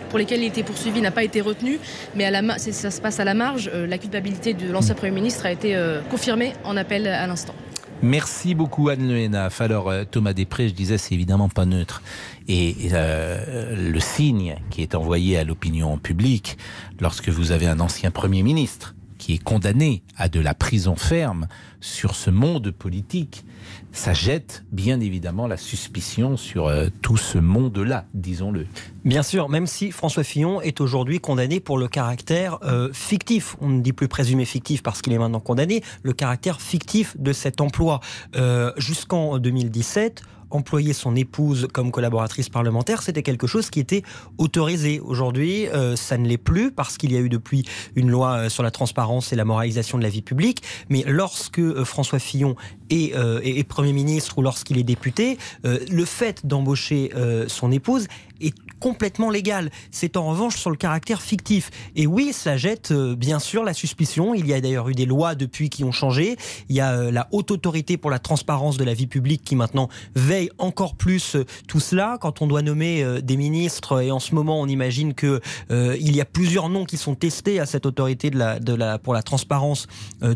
pour 0.08 0.18
lesquels 0.18 0.40
il 0.40 0.46
était 0.46 0.62
poursuivi 0.62 1.00
n'a 1.02 1.10
pas 1.10 1.24
été 1.24 1.40
retenue, 1.42 1.78
mais 2.16 2.24
à 2.24 2.30
la 2.30 2.40
ma- 2.42 2.58
c'est- 2.58 2.72
ça 2.72 2.90
se 2.90 3.00
passe 3.02 3.20
à 3.20 3.24
la 3.24 3.34
marge. 3.34 3.70
Euh, 3.72 3.86
La 3.86 3.98
culpabilité 3.98 4.54
de 4.54 4.70
l'ancien 4.72 4.94
Premier 4.94 5.12
ministre 5.12 5.44
a 5.44 5.52
été 5.52 5.76
euh, 5.76 6.00
confirmée 6.10 6.54
en 6.64 6.76
appel 6.76 7.06
à 7.06 7.26
l'instant. 7.26 7.54
Merci 8.02 8.54
beaucoup 8.56 8.88
Anne 8.88 9.06
Le 9.06 9.18
Hénaf. 9.18 9.60
Alors 9.60 9.92
Thomas 10.10 10.32
Després, 10.32 10.68
je 10.68 10.74
disais, 10.74 10.98
c'est 10.98 11.14
évidemment 11.14 11.48
pas 11.50 11.66
neutre. 11.66 12.02
Et 12.48 12.74
euh, 12.92 13.76
le 13.76 14.00
signe 14.00 14.56
qui 14.70 14.82
est 14.82 14.94
envoyé 14.96 15.36
à 15.38 15.44
l'opinion 15.44 15.96
publique 15.98 16.56
lorsque 16.98 17.28
vous 17.28 17.52
avez 17.52 17.66
un 17.68 17.78
ancien 17.78 18.10
Premier 18.10 18.42
ministre 18.42 18.94
qui 19.22 19.34
est 19.34 19.38
condamné 19.44 20.02
à 20.16 20.28
de 20.28 20.40
la 20.40 20.52
prison 20.52 20.96
ferme 20.96 21.46
sur 21.80 22.16
ce 22.16 22.28
monde 22.28 22.72
politique, 22.72 23.44
ça 23.92 24.14
jette 24.14 24.64
bien 24.72 24.98
évidemment 24.98 25.46
la 25.46 25.56
suspicion 25.56 26.36
sur 26.36 26.66
euh, 26.66 26.88
tout 27.02 27.16
ce 27.16 27.38
monde-là, 27.38 28.06
disons-le. 28.14 28.66
Bien 29.04 29.22
sûr, 29.22 29.48
même 29.48 29.68
si 29.68 29.92
François 29.92 30.24
Fillon 30.24 30.60
est 30.60 30.80
aujourd'hui 30.80 31.20
condamné 31.20 31.60
pour 31.60 31.78
le 31.78 31.86
caractère 31.86 32.58
euh, 32.64 32.92
fictif, 32.92 33.54
on 33.60 33.68
ne 33.68 33.80
dit 33.80 33.92
plus 33.92 34.08
présumé 34.08 34.44
fictif 34.44 34.82
parce 34.82 35.02
qu'il 35.02 35.12
est 35.12 35.18
maintenant 35.18 35.38
condamné, 35.38 35.84
le 36.02 36.12
caractère 36.12 36.60
fictif 36.60 37.16
de 37.16 37.32
cet 37.32 37.60
emploi. 37.60 38.00
Euh, 38.34 38.72
Jusqu'en 38.76 39.38
2017, 39.38 40.22
employer 40.52 40.92
son 40.92 41.16
épouse 41.16 41.66
comme 41.72 41.90
collaboratrice 41.90 42.48
parlementaire, 42.48 43.02
c'était 43.02 43.22
quelque 43.22 43.46
chose 43.46 43.70
qui 43.70 43.80
était 43.80 44.02
autorisé. 44.38 45.00
Aujourd'hui, 45.00 45.66
euh, 45.68 45.96
ça 45.96 46.18
ne 46.18 46.28
l'est 46.28 46.38
plus 46.38 46.70
parce 46.70 46.96
qu'il 46.98 47.12
y 47.12 47.16
a 47.16 47.20
eu 47.20 47.28
depuis 47.28 47.64
une 47.96 48.10
loi 48.10 48.32
euh, 48.36 48.48
sur 48.48 48.62
la 48.62 48.70
transparence 48.70 49.32
et 49.32 49.36
la 49.36 49.44
moralisation 49.44 49.98
de 49.98 50.02
la 50.02 50.08
vie 50.08 50.22
publique. 50.22 50.62
Mais 50.88 51.04
lorsque 51.06 51.58
euh, 51.58 51.84
François 51.84 52.18
Fillon 52.18 52.54
est, 52.90 53.14
est- 53.42 53.64
Premier 53.64 53.92
ministre 53.92 54.36
ou 54.38 54.42
lorsqu'il 54.42 54.76
est 54.76 54.82
député, 54.82 55.38
le 55.64 56.04
fait 56.04 56.46
d'embaucher 56.46 57.10
son 57.46 57.72
épouse 57.72 58.06
est 58.40 58.54
complètement 58.82 59.30
légal. 59.30 59.70
C'est 59.92 60.16
en 60.16 60.26
revanche 60.26 60.56
sur 60.56 60.68
le 60.68 60.76
caractère 60.76 61.22
fictif. 61.22 61.70
Et 61.94 62.08
oui, 62.08 62.32
ça 62.32 62.56
jette 62.56 62.90
euh, 62.90 63.14
bien 63.14 63.38
sûr 63.38 63.62
la 63.62 63.74
suspicion. 63.74 64.34
Il 64.34 64.48
y 64.48 64.52
a 64.52 64.60
d'ailleurs 64.60 64.88
eu 64.88 64.94
des 64.94 65.06
lois 65.06 65.36
depuis 65.36 65.70
qui 65.70 65.84
ont 65.84 65.92
changé. 65.92 66.36
Il 66.68 66.74
y 66.74 66.80
a 66.80 66.90
euh, 66.92 67.12
la 67.12 67.28
haute 67.30 67.52
autorité 67.52 67.96
pour 67.96 68.10
la 68.10 68.18
transparence 68.18 68.78
de 68.78 68.84
la 68.84 68.92
vie 68.92 69.06
publique 69.06 69.44
qui 69.44 69.54
maintenant 69.54 69.88
veille 70.16 70.50
encore 70.58 70.96
plus 70.96 71.36
euh, 71.36 71.44
tout 71.68 71.78
cela. 71.78 72.18
Quand 72.20 72.42
on 72.42 72.48
doit 72.48 72.62
nommer 72.62 73.04
euh, 73.04 73.20
des 73.20 73.36
ministres, 73.36 74.02
et 74.02 74.10
en 74.10 74.18
ce 74.18 74.34
moment 74.34 74.60
on 74.60 74.66
imagine 74.66 75.14
que 75.14 75.40
euh, 75.70 75.96
il 76.00 76.16
y 76.16 76.20
a 76.20 76.24
plusieurs 76.24 76.68
noms 76.68 76.84
qui 76.84 76.96
sont 76.96 77.14
testés 77.14 77.60
à 77.60 77.66
cette 77.66 77.86
autorité 77.86 78.30
de 78.30 78.38
la, 78.38 78.58
de 78.58 78.74
la, 78.74 78.98
pour 78.98 79.14
la 79.14 79.22
transparence, 79.22 79.86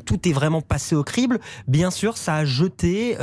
tout 0.05 0.29
est 0.29 0.33
vraiment 0.33 0.61
passé 0.61 0.95
au 0.95 1.03
crible. 1.03 1.41
Bien 1.67 1.91
sûr, 1.91 2.17
ça 2.17 2.37
a 2.37 2.45
jeté 2.45 3.17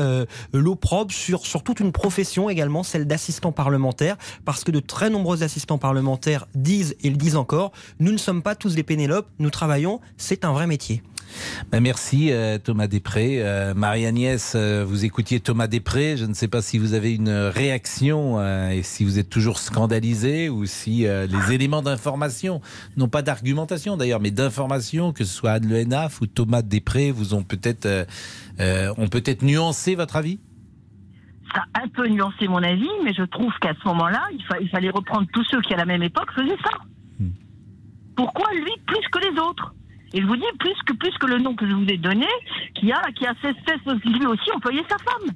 l'opprobre 0.51 1.11
sur, 1.13 1.45
sur 1.45 1.63
toute 1.63 1.79
une 1.79 1.91
profession 1.91 2.49
également, 2.49 2.83
celle 2.83 3.05
d'assistant 3.05 3.51
parlementaire, 3.51 4.17
parce 4.45 4.63
que 4.63 4.71
de 4.71 4.79
très 4.79 5.09
nombreux 5.13 5.43
assistants 5.43 5.77
parlementaires 5.77 6.47
disent 6.55 6.95
et 7.01 7.09
le 7.09 7.15
disent 7.15 7.37
encore, 7.37 7.71
nous 7.99 8.11
ne 8.11 8.17
sommes 8.17 8.41
pas 8.41 8.55
tous 8.55 8.75
des 8.75 8.83
Pénélopes, 8.83 9.29
nous 9.39 9.49
travaillons, 9.49 10.01
c'est 10.17 10.43
un 10.43 10.51
vrai 10.51 10.67
métier. 10.67 11.01
Ben, 11.71 11.79
merci 11.79 12.31
euh, 12.31 12.57
Thomas 12.57 12.87
Després. 12.87 13.41
Euh, 13.41 13.73
Marie-Agnès, 13.73 14.53
euh, 14.55 14.85
vous 14.87 15.05
écoutiez 15.05 15.39
Thomas 15.39 15.67
Després. 15.67 16.17
Je 16.17 16.25
ne 16.25 16.33
sais 16.33 16.47
pas 16.47 16.61
si 16.61 16.77
vous 16.77 16.93
avez 16.93 17.13
une 17.13 17.29
réaction 17.29 18.41
et 18.69 18.83
si 18.83 19.03
vous 19.03 19.19
êtes 19.19 19.29
toujours 19.29 19.59
scandalisé 19.59 20.49
ou 20.49 20.65
si 20.65 21.05
les 21.05 21.53
éléments 21.53 21.81
d'information, 21.81 22.61
non 22.97 23.07
pas 23.07 23.21
d'argumentation 23.21 23.97
d'ailleurs, 23.97 24.19
mais 24.19 24.31
d'information, 24.31 25.13
que 25.13 25.23
ce 25.23 25.33
soit 25.33 25.53
Anne 25.53 25.67
Le 25.67 25.83
ou 26.21 26.27
Thomas 26.27 26.61
Després, 26.61 27.11
vous 27.11 27.33
ont 27.33 27.43
peut-être 27.43 28.07
ont 28.59 29.07
peut-être 29.07 29.43
nuancé 29.43 29.95
votre 29.95 30.15
avis? 30.15 30.39
Ça 31.55 31.65
a 31.73 31.83
un 31.83 31.87
peu 31.87 32.07
nuancé 32.07 32.47
mon 32.47 32.63
avis, 32.63 32.89
mais 33.03 33.13
je 33.13 33.23
trouve 33.23 33.53
qu'à 33.61 33.73
ce 33.81 33.87
moment-là, 33.87 34.23
il, 34.33 34.43
fa- 34.43 34.59
il 34.59 34.69
fallait 34.69 34.89
reprendre 34.89 35.27
tous 35.33 35.43
ceux 35.51 35.61
qui, 35.61 35.73
à 35.73 35.77
la 35.77 35.85
même 35.85 36.01
époque, 36.03 36.31
faisaient 36.35 36.57
ça. 36.63 36.71
Pourquoi 38.15 38.47
lui 38.53 38.71
plus 38.85 39.07
que 39.11 39.19
les 39.19 39.39
autres? 39.39 39.73
Et 40.13 40.21
je 40.21 40.25
vous 40.27 40.35
dis, 40.35 40.43
plus 40.59 40.75
que, 40.85 40.93
plus 40.93 41.11
que 41.19 41.25
le 41.25 41.39
nom 41.39 41.55
que 41.55 41.67
je 41.67 41.73
vous 41.73 41.85
ai 41.87 41.97
donné, 41.97 42.27
qui 42.75 42.91
a, 42.91 43.01
qui 43.15 43.25
a 43.25 43.33
fait, 43.35 43.53
fait 43.65 43.77
lui 44.05 44.25
aussi 44.27 44.51
employer 44.55 44.83
sa 44.89 44.97
femme. 44.99 45.33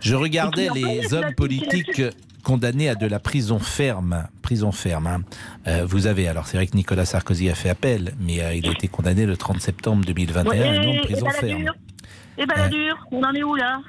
Je 0.00 0.14
regardais 0.14 0.66
Et 0.66 0.70
les 1.00 1.14
hommes 1.14 1.22
la- 1.22 1.32
politiques 1.32 2.02
condamnés 2.44 2.88
à 2.90 2.94
de 2.94 3.06
la 3.06 3.18
prison 3.18 3.58
ferme. 3.58 4.26
Prison 4.42 4.72
ferme. 4.72 5.06
hein. 5.06 5.20
Euh, 5.66 5.86
vous 5.86 6.06
avez, 6.06 6.28
alors 6.28 6.46
c'est 6.46 6.56
vrai 6.58 6.66
que 6.66 6.76
Nicolas 6.76 7.04
Sarkozy 7.06 7.48
a 7.48 7.54
fait 7.54 7.70
appel, 7.70 8.12
mais 8.20 8.42
euh, 8.42 8.54
il 8.54 8.66
a 8.68 8.72
été 8.72 8.88
condamné 8.88 9.24
le 9.26 9.36
30 9.36 9.60
septembre 9.60 10.04
2021 10.04 10.50
Ouais, 10.50 10.62
à 10.68 10.70
un 10.72 10.76
an 10.86 10.92
de 10.92 10.96
et, 10.98 11.00
prison 11.00 11.26
et 11.28 11.32
ferme. 11.32 11.70
Et 12.38 12.46
Balladur, 12.46 13.06
on 13.10 13.22
en 13.22 13.32
est 13.32 13.42
où 13.42 13.54
là? 13.54 13.80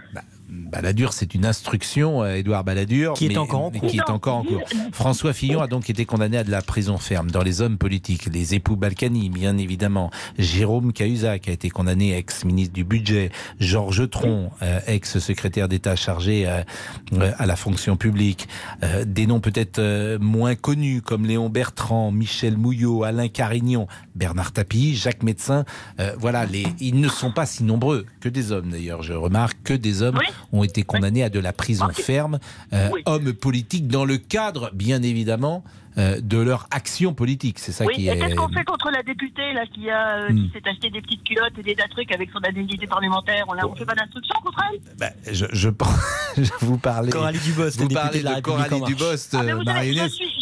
Balladur, 0.52 1.14
c'est 1.14 1.34
une 1.34 1.45
instruction, 1.45 2.24
euh, 2.24 2.36
Édouard 2.36 2.66
Balladur. 2.66 3.14
Qui 3.14 3.28
est 3.28 3.30
mais- 3.30 3.38
encore 3.38 3.62
en 3.62 3.72
cours. 3.72 3.89
Qui 3.89 3.97
est 3.97 4.10
encore 4.10 4.36
en 4.36 4.43
cours. 4.43 4.62
François 4.91 5.32
Fillon 5.32 5.62
a 5.62 5.68
donc 5.68 5.89
été 5.89 6.04
condamné 6.06 6.38
à 6.38 6.43
de 6.43 6.52
la 6.52 6.62
prison 6.62 6.97
ferme. 6.97 7.32
Dans 7.32 7.41
les 7.41 7.62
hommes 7.62 7.78
politiques, 7.78 8.26
les 8.26 8.54
époux 8.54 8.76
Balkany, 8.76 9.30
bien 9.30 9.58
évidemment. 9.58 10.12
Jérôme 10.38 10.91
Cahuzac 10.91 11.47
a 11.47 11.52
été 11.54 11.70
condamné, 11.70 12.18
ex-ministre 12.18 12.74
du 12.74 12.84
Budget. 12.84 13.32
Georges 13.62 14.10
Tron, 14.10 14.52
euh, 14.62 14.82
ex-secrétaire 14.88 15.70
d'État 15.70 15.95
chargé 15.95 16.45
euh, 16.47 17.32
à 17.38 17.45
la 17.45 17.56
fonction 17.56 17.95
publique. 17.95 18.49
Euh, 18.84 19.06
des 19.06 19.28
noms 19.28 19.39
peut-être 19.39 19.80
euh, 19.80 20.20
moins 20.20 20.56
connus, 20.56 21.02
comme 21.02 21.26
Léon 21.26 21.47
Bertrand, 21.49 22.12
Michel 22.12 22.58
Mouillot, 22.58 23.04
Alain 23.04 23.30
Carignon, 23.30 23.88
Bernard 24.16 24.52
Tapie, 24.52 24.95
Jacques 24.95 25.24
Médecin. 25.24 25.64
Euh, 26.02 26.12
voilà, 26.20 26.45
les, 26.45 26.66
ils 26.82 26.99
ne 26.99 27.08
sont 27.08 27.32
pas 27.32 27.45
si 27.45 27.64
nombreux 27.64 28.06
que 28.20 28.28
des 28.28 28.52
hommes 28.52 28.70
d'ailleurs. 28.72 29.02
Je 29.02 29.14
remarque 29.14 29.58
que 29.64 29.74
des 29.74 30.02
hommes 30.02 30.20
ont 30.52 30.64
été 30.64 30.84
condamnés 30.84 31.24
à 31.24 31.30
de 31.30 31.39
la 31.39 31.54
prison 31.54 31.88
ferme, 31.89 32.39
euh, 32.74 32.89
hommes 33.06 33.34
politiques 33.34 33.88
dans 33.88 34.06
le 34.06 34.18
cadre, 34.18 34.72
bien 34.74 35.02
évidemment, 35.04 35.64
euh, 35.98 36.22
de 36.22 36.38
leur 36.38 36.68
action 36.72 37.14
politique. 37.14 37.60
C'est 37.60 37.74
ça 37.74 37.86
Oui, 37.86 37.96
qui 37.96 38.08
et 38.08 38.12
est. 38.12 38.18
qu'est-ce 38.20 38.36
qu'on 38.36 38.48
fait 38.48 38.64
contre 38.64 38.89
la 38.92 39.04
députée 39.04 39.52
là, 39.54 39.66
qui, 39.66 39.89
a, 39.89 40.20
euh, 40.20 40.30
Hmm. 40.30 40.36
qui 40.36 40.52
s'est 40.54 40.70
acheté 40.70 40.89
des 40.89 41.02
petites 41.02 41.24
culottes 41.24 41.52
et 41.60 41.64
des 41.64 41.76
tas 41.76 41.86
de 41.88 41.92
trucs 41.92 42.12
avec 42.14 42.30
son 42.32 42.39
indemnité 42.48 42.88
parlementaire? 42.88 43.44
On 43.50 43.56
ne 43.72 43.76
fait 43.76 43.86
pas 43.86 43.96
d'instruction 43.96 44.36
contre 44.44 44.64
elle? 44.72 44.80
Ben, 44.98 45.12
je, 45.30 45.46
je 45.52 45.70
je 46.38 46.50
vous 46.62 46.78
parlais. 46.78 47.12
Coralie 47.12 47.39
Dubost, 47.39 47.76
vous 47.82 47.88
députée 47.89 48.02
parlez 48.02 48.20
de 48.20 48.24
la 48.24 48.30
de 48.32 48.36
République 48.36 48.60
En 48.62 48.64
Coralie 48.70 48.80
Marche. 48.82 48.94
Dubost, 48.94 49.36
Ah, 49.38 49.56
vous 49.56 49.64
savez, 49.66 49.94
je 49.96 50.08
suis 50.08 50.41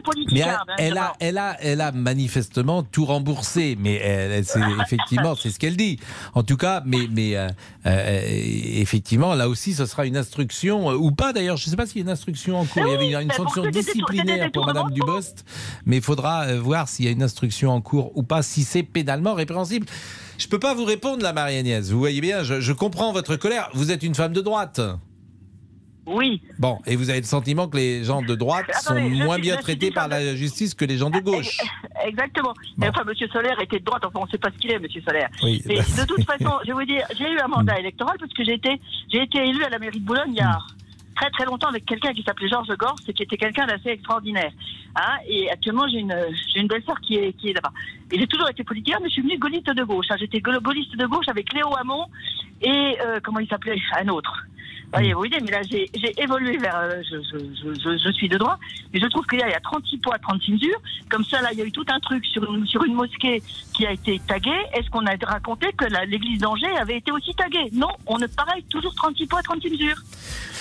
très. 0.00 0.12
Mais 0.32 0.40
elle, 0.40 0.48
a, 0.48 0.64
elle 0.78 0.98
a, 0.98 1.12
elle 1.20 1.38
a, 1.38 1.56
elle 1.60 1.80
a 1.80 1.92
manifestement 1.92 2.82
tout 2.82 3.04
remboursé. 3.04 3.76
Mais 3.78 3.94
elle, 3.96 4.30
elle- 4.32 4.44
c'est- 4.44 4.60
effectivement, 4.82 5.34
c'est 5.34 5.50
ce 5.50 5.58
qu'elle 5.58 5.76
dit. 5.76 5.98
En 6.34 6.42
tout 6.42 6.56
cas, 6.56 6.82
mais, 6.86 7.06
mais 7.10 7.36
euh, 7.36 7.48
euh, 7.86 8.22
effectivement, 8.26 9.34
là 9.34 9.48
aussi, 9.48 9.74
ce 9.74 9.86
sera 9.86 10.06
une 10.06 10.16
instruction 10.16 10.90
euh, 10.90 10.94
ou 10.96 11.10
pas. 11.12 11.32
D'ailleurs, 11.32 11.56
je 11.56 11.66
ne 11.66 11.70
sais 11.70 11.76
pas 11.76 11.86
s'il 11.86 11.98
y 11.98 12.00
a 12.00 12.04
une 12.04 12.10
instruction 12.10 12.58
en 12.58 12.64
cours. 12.64 12.82
Il 12.86 12.90
y 12.92 12.94
avait 12.94 13.08
une, 13.10 13.28
une 13.30 13.32
sanction 13.32 13.62
disciplinaire 13.70 14.50
pour 14.52 14.66
Madame 14.66 14.90
Dubost, 14.90 15.44
mais 15.86 15.96
il 15.98 16.02
faudra 16.02 16.54
voir 16.56 16.88
s'il 16.88 17.04
y 17.04 17.08
a 17.08 17.10
une 17.10 17.22
instruction 17.22 17.70
en 17.70 17.80
cours 17.80 18.16
ou 18.16 18.22
pas, 18.22 18.42
si 18.42 18.64
c'est 18.64 18.82
pénalement 18.82 19.34
répréhensible. 19.34 19.86
Je 20.38 20.48
peux 20.48 20.58
pas 20.58 20.74
vous 20.74 20.84
répondre 20.84 21.22
là, 21.22 21.32
Marie-Agnès. 21.32 21.90
Vous 21.90 21.98
voyez 21.98 22.20
bien, 22.20 22.42
je, 22.42 22.60
je 22.60 22.72
comprends 22.72 23.12
votre 23.12 23.36
colère. 23.36 23.70
Vous 23.74 23.90
êtes 23.92 24.02
une 24.02 24.14
femme 24.14 24.32
de 24.32 24.40
droite. 24.40 24.80
Oui. 26.06 26.42
Bon, 26.58 26.80
et 26.86 26.96
vous 26.96 27.10
avez 27.10 27.20
le 27.20 27.26
sentiment 27.26 27.68
que 27.68 27.76
les 27.76 28.02
gens 28.02 28.22
de 28.22 28.34
droite 28.34 28.66
sont 28.80 28.94
Attendez, 28.94 29.22
moins 29.22 29.38
bien 29.38 29.56
traités 29.56 29.90
par 29.90 30.08
la 30.08 30.34
justice 30.34 30.74
que 30.74 30.84
les 30.84 30.96
gens 30.96 31.10
de 31.10 31.20
gauche? 31.20 31.58
Exactement. 32.04 32.54
Mais 32.76 32.88
enfin, 32.88 33.04
Monsieur 33.04 33.28
Solaire 33.28 33.60
était 33.60 33.78
de 33.78 33.84
droite. 33.84 34.02
Enfin, 34.04 34.18
on 34.20 34.26
ne 34.26 34.30
sait 34.30 34.38
pas 34.38 34.50
ce 34.50 34.58
qu'il 34.58 34.72
est, 34.72 34.78
Monsieur 34.80 35.00
Solaire. 35.02 35.28
Oui. 35.42 35.62
Mais 35.66 35.76
de 35.76 36.06
toute 36.06 36.24
façon, 36.26 36.58
je 36.62 36.68
vais 36.68 36.72
vous 36.72 36.84
dire, 36.84 37.06
j'ai 37.16 37.30
eu 37.30 37.38
un 37.38 37.48
mandat 37.48 37.78
électoral 37.78 38.16
parce 38.18 38.32
que 38.32 38.44
j'ai 38.44 38.54
été, 38.54 38.80
j'ai 39.12 39.22
été 39.22 39.38
élu 39.38 39.62
à 39.64 39.68
la 39.68 39.78
mairie 39.78 40.00
de 40.00 40.04
Boulogne 40.04 40.30
il 40.32 40.38
y 40.38 40.40
a 40.40 40.58
très 41.14 41.30
très 41.30 41.44
longtemps 41.44 41.68
avec 41.68 41.84
quelqu'un 41.84 42.12
qui 42.12 42.22
s'appelait 42.22 42.48
Georges 42.48 42.68
et 43.06 43.12
qui 43.12 43.22
était 43.22 43.36
quelqu'un 43.36 43.66
d'assez 43.66 43.90
extraordinaire. 43.90 44.50
Hein 44.96 45.18
et 45.28 45.50
actuellement, 45.50 45.86
j'ai 45.88 45.98
une, 46.00 46.68
belle-sœur 46.68 47.00
qui 47.00 47.16
est, 47.16 47.32
qui 47.34 47.50
est 47.50 47.52
là-bas. 47.52 47.72
Et 48.10 48.18
j'ai 48.18 48.26
toujours 48.26 48.48
été 48.48 48.64
politicienne, 48.64 49.00
mais 49.02 49.08
je 49.08 49.14
suis 49.14 49.22
venue 49.22 49.38
gaulliste 49.38 49.70
de 49.70 49.84
gauche. 49.84 50.06
hein. 50.10 50.16
J'étais 50.18 50.40
gaulliste 50.40 50.96
de 50.96 51.06
gauche 51.06 51.28
avec 51.28 51.52
Léo 51.52 51.74
Hamon 51.76 52.06
et 52.60 52.96
euh, 53.00 53.20
comment 53.22 53.38
il 53.38 53.48
s'appelait? 53.48 53.78
Un 53.98 54.08
autre. 54.08 54.46
Voyez, 54.92 55.12
vous 55.14 55.20
voyez, 55.20 55.40
mais 55.40 55.50
là, 55.50 55.62
j'ai 55.62 55.90
évolué 56.20 56.58
vers. 56.58 56.76
euh, 56.76 57.02
je, 57.10 57.16
je, 57.22 57.98
je, 57.98 58.12
suis 58.12 58.28
de 58.28 58.36
droit, 58.36 58.58
mais 58.92 59.00
je 59.00 59.06
trouve 59.06 59.24
qu'il 59.26 59.38
y 59.38 59.42
a 59.42 59.48
il 59.48 59.52
y 59.52 59.54
a 59.54 59.60
36 59.60 59.98
poids, 59.98 60.18
36 60.18 60.52
mesures. 60.52 60.80
Comme 61.10 61.24
ça, 61.24 61.40
là, 61.40 61.48
il 61.52 61.58
y 61.58 61.62
a 61.62 61.64
eu 61.64 61.72
tout 61.72 61.84
un 61.88 61.98
truc 62.00 62.24
sur 62.26 62.44
une, 62.54 62.66
sur 62.66 62.84
une 62.84 62.94
mosquée 62.94 63.42
qui 63.74 63.86
a 63.86 63.92
été 63.92 64.20
taguée. 64.26 64.50
Est-ce 64.74 64.90
qu'on 64.90 65.06
a 65.06 65.12
raconté 65.26 65.72
que 65.76 65.86
l'église 66.06 66.40
d'Angers 66.40 66.76
avait 66.78 66.98
été 66.98 67.10
aussi 67.10 67.34
taguée? 67.34 67.70
Non, 67.72 67.88
on 68.06 68.18
est 68.18 68.34
pareil, 68.36 68.64
toujours 68.70 68.94
36 68.94 69.26
poids, 69.26 69.42
36 69.42 69.70
mesures. 69.70 69.96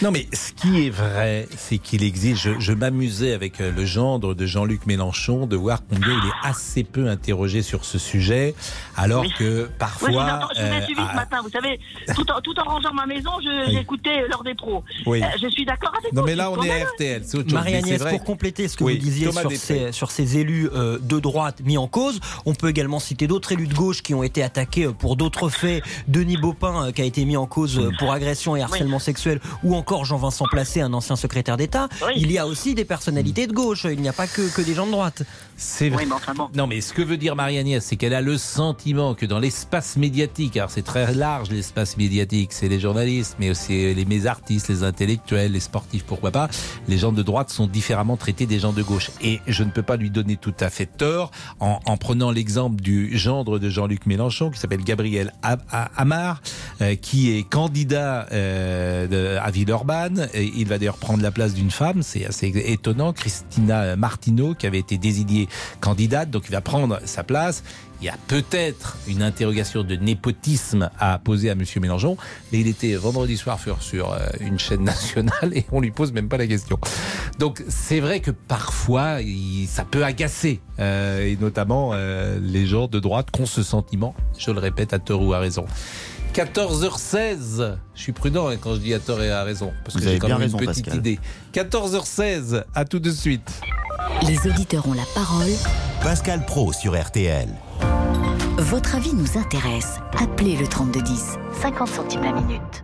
Non, 0.02 0.12
mais 0.12 0.26
ce 0.34 0.54
qui 0.54 0.86
est 0.88 0.90
vrai, 0.90 1.48
c'est 1.58 1.78
qu'il 1.78 2.04
existe. 2.04 2.42
Je, 2.42 2.60
je 2.60 2.74
m'amusais 2.74 3.34
avec 3.34 3.62
euh, 3.62 3.72
le 3.72 3.86
gendre 3.86 4.34
de 4.34 4.46
Jean-Luc 4.46 4.88
Mélenchon 4.88 5.46
de 5.46 5.56
voir 5.56 5.80
combien 5.88 6.10
il 6.10 6.28
est 6.28 6.48
assez 6.50 6.84
peu 6.84 7.08
interrogé 7.10 7.62
sur 7.62 7.86
ce 7.86 8.00
sujet, 8.00 8.56
alors 8.98 9.22
Oui. 9.22 9.34
que 9.38 9.64
Oui, 9.66 9.70
parfois. 9.78 10.10
entends- 10.24 10.48
je 10.56 10.62
vous 10.62 10.68
ai 10.68 10.78
euh, 10.78 10.86
suivi 10.86 11.02
ce 11.02 11.16
matin, 11.16 11.42
vous 11.44 11.50
savez, 11.50 11.80
tout 12.16 12.30
en, 12.32 12.42
tout 12.42 12.58
en 12.60 12.64
rangeant 12.64 12.94
ma 12.94 13.06
maison, 13.06 13.30
Oui. 13.40 13.48
j'écoutais 13.68 14.21
l'heure 14.28 14.44
des 14.44 14.56
pros. 14.56 14.84
Oui. 15.06 15.22
Euh, 15.22 15.26
je 15.42 15.48
suis 15.50 15.66
d'accord 15.66 15.94
avec 15.98 16.14
Non, 16.14 16.22
vous. 16.22 16.28
mais 16.28 16.36
là, 16.36 16.52
on 16.52 16.62
est 16.64 16.70
à. 16.82 16.86
RTL, 16.86 17.24
c'est 17.26 17.38
autre 17.38 17.50
chose. 17.50 17.60
Mais 17.64 17.66
c'est 17.66 17.72
Marie-Agnès, 17.72 18.00
vrai. 18.02 18.12
pour 18.12 18.24
compléter 18.24 18.68
ce 18.68 18.78
que 18.78 18.84
Oui, 18.84 18.98
vous 18.98 19.04
disiez 19.06 19.32
sur 19.32 19.52
ces, 19.52 19.92
sur 19.92 20.12
ces 20.12 20.38
élus 20.38 20.70
euh, 20.74 20.98
de 21.02 21.20
droite 21.20 21.62
mis 21.64 21.78
en 21.78 21.88
cause, 21.88 22.20
on 22.46 22.54
peut 22.54 22.70
également 22.70 23.00
citer 23.00 23.28
d'autres 23.28 23.52
élus 23.52 23.68
de 23.68 23.74
gauche 23.74 24.02
qui 24.02 24.14
ont 24.14 24.24
été 24.24 24.42
attaqués 24.44 24.86
euh, 24.86 24.92
pour 24.94 25.16
d'autres 25.16 25.50
faits. 25.50 25.84
Denis 26.08 26.38
Baupin 26.38 26.88
euh, 26.88 26.92
qui 26.92 27.02
a 27.02 27.06
été 27.06 27.24
mis 27.26 27.38
en 27.38 27.46
cause 27.46 27.90
pour 28.00 28.12
agression 28.12 28.56
et 28.56 28.62
harcèlement 28.62 29.00
sexuel, 29.00 29.40
ou 29.64 29.76
encore 29.76 30.06
Jean-Vincent 30.06 30.46
Placé, 30.52 30.82
un 30.82 30.94
ancien 30.94 31.16
secrétaire 31.16 31.58
d'État. 31.58 31.88
Il 32.16 32.32
y 32.32 32.38
a 32.38 32.48
aussi 32.48 32.76
des 32.76 32.86
personnalités 32.86 33.48
de 33.48 33.54
gauche, 33.54 33.86
il 33.90 34.02
n'y 34.02 34.10
a 34.10 34.14
pas 34.14 34.28
que, 34.28 34.54
que 34.54 34.62
des 34.62 34.74
gens 34.74 34.86
de 34.86 34.92
droite. 34.92 35.24
C'est 35.58 35.90
vrai. 35.90 36.08
Non, 36.56 36.68
mais 36.68 36.82
ce 36.82 36.94
que 36.94 37.02
veut 37.02 37.18
dire 37.18 37.36
Marie-Agnès, 37.36 37.84
c'est 37.84 37.96
qu'elle 37.96 38.14
a 38.14 38.22
le 38.22 38.38
sentiment 38.38 39.14
que 39.14 39.26
dans 39.26 39.40
l'espace 39.40 39.96
médiatique, 39.98 40.58
alors 40.58 40.72
c'est 40.72 40.82
très 40.82 41.14
large 41.14 41.50
l'espace 41.52 41.98
médiatique, 41.98 42.52
c'est 42.54 42.68
les 42.68 42.80
journalistes, 42.80 43.36
mais 43.40 43.50
aussi 43.52 43.94
les 43.94 44.06
mes 44.12 44.26
artistes, 44.26 44.68
les 44.68 44.84
intellectuels, 44.84 45.54
les 45.54 45.62
sportifs, 45.62 46.04
pourquoi 46.04 46.32
pas, 46.32 46.50
les 46.90 46.98
gens 46.98 47.14
de 47.14 47.24
droite 47.24 47.50
sont 47.50 47.68
différemment 47.68 48.18
traités 48.18 48.46
des 48.46 48.60
gens 48.60 48.74
de 48.74 48.84
gauche. 48.84 49.10
Et 49.22 49.40
je 49.48 49.64
ne 49.64 49.72
peux 49.72 49.84
pas 49.84 49.96
lui 49.96 50.10
donner 50.10 50.36
tout 50.36 50.54
à 50.60 50.70
fait 50.70 50.86
tort 50.86 51.32
en, 51.60 51.80
en 51.86 51.98
prenant 51.98 52.32
l'exemple 52.32 52.82
du 52.82 53.18
gendre 53.18 53.58
de 53.58 53.70
Jean-Luc 53.70 54.06
Mélenchon, 54.06 54.52
qui 54.52 54.60
s'appelle 54.60 54.84
Gabriel 54.84 55.32
Hamar, 55.96 56.42
euh, 56.82 56.96
qui 56.96 57.32
est 57.32 57.44
candidat 57.44 58.28
euh, 58.34 59.40
à 59.42 59.50
Villeurbanne. 59.50 60.28
Et 60.34 60.52
il 60.56 60.68
va 60.68 60.78
d'ailleurs 60.78 60.98
prendre 60.98 61.24
la 61.24 61.32
place 61.32 61.54
d'une 61.54 61.72
femme, 61.72 62.04
c'est 62.04 62.26
assez 62.26 62.52
étonnant, 62.66 63.14
Christina 63.14 63.96
Martineau, 63.96 64.56
qui 64.56 64.68
avait 64.68 64.80
été 64.80 64.98
désignée 64.98 65.48
candidate, 65.80 66.30
donc 66.30 66.44
il 66.50 66.52
va 66.52 66.62
prendre 66.62 67.00
sa 67.06 67.24
place. 67.24 67.64
Il 68.02 68.06
y 68.06 68.10
a 68.10 68.16
peut-être 68.28 68.98
une 69.08 69.22
interrogation 69.22 69.84
de 69.84 69.96
népotisme 69.96 70.90
à 71.00 71.20
poser 71.20 71.52
à 71.52 71.56
Monsieur 71.56 71.80
Mélenchon, 71.80 72.18
mais 72.52 72.60
il 72.60 72.68
était 72.68 72.96
vendredi 72.96 73.38
soir 73.38 73.60
sur, 73.60 73.84
sur 73.84 74.12
euh, 74.12 74.20
une 74.40 74.58
chaîne 74.58 74.84
nationale 74.84 75.52
et 75.56 75.66
on 75.72 75.82
lui 75.82 75.92
pose 75.92 76.12
même 76.12 76.28
pas 76.28 76.38
la 76.38 76.48
question. 76.48 76.80
Donc 77.38 77.64
c'est 77.70 78.00
vrai 78.00 78.20
que 78.20 78.32
parfois 78.32 79.22
il- 79.22 79.68
ça 79.68 79.86
peut 79.86 80.04
agacer, 80.04 80.62
euh, 80.80 81.26
et 81.28 81.38
notamment 81.40 81.92
euh, 81.94 82.40
les 82.42 82.66
gens 82.66 82.88
de 82.88 83.00
droite 83.00 83.30
qui 83.32 83.42
ont 83.42 83.46
ce 83.46 83.62
sentiment, 83.62 84.16
je 84.38 84.50
le 84.50 84.60
répète 84.60 84.94
à 84.94 85.00
tort 85.00 85.22
ou 85.22 85.34
à 85.34 85.40
raison. 85.40 85.66
14h16, 86.34 87.76
je 87.94 88.02
suis 88.02 88.14
prudent 88.14 88.48
hein, 88.48 88.56
quand 88.60 88.74
je 88.74 88.80
dis 88.80 88.94
à 88.96 89.00
tort 89.00 89.22
et 89.22 89.30
à 89.30 89.44
raison, 89.44 89.74
parce 89.84 89.98
que 89.98 90.02
j'ai 90.04 90.18
quand 90.18 90.28
bien 90.28 90.38
même 90.40 90.46
raison, 90.46 90.58
une 90.60 90.66
petite 90.66 90.86
Pascal. 90.86 91.00
idée. 91.00 91.20
14h16, 91.54 92.64
à 92.74 92.86
tout 92.86 93.00
de 93.00 93.12
suite. 93.12 93.62
Les 94.26 94.40
auditeurs 94.50 94.88
ont 94.88 94.94
la 94.94 95.04
parole. 95.14 95.50
Pascal 96.02 96.44
Pro 96.46 96.74
sur 96.74 97.00
RTL. 97.00 97.48
Votre 98.62 98.96
avis 98.96 99.14
nous 99.14 99.38
intéresse. 99.38 100.00
Appelez 100.20 100.56
le 100.58 100.68
3210. 100.68 101.38
50 101.62 101.88
centimes 101.88 102.22
la 102.24 102.32
minute. 102.34 102.84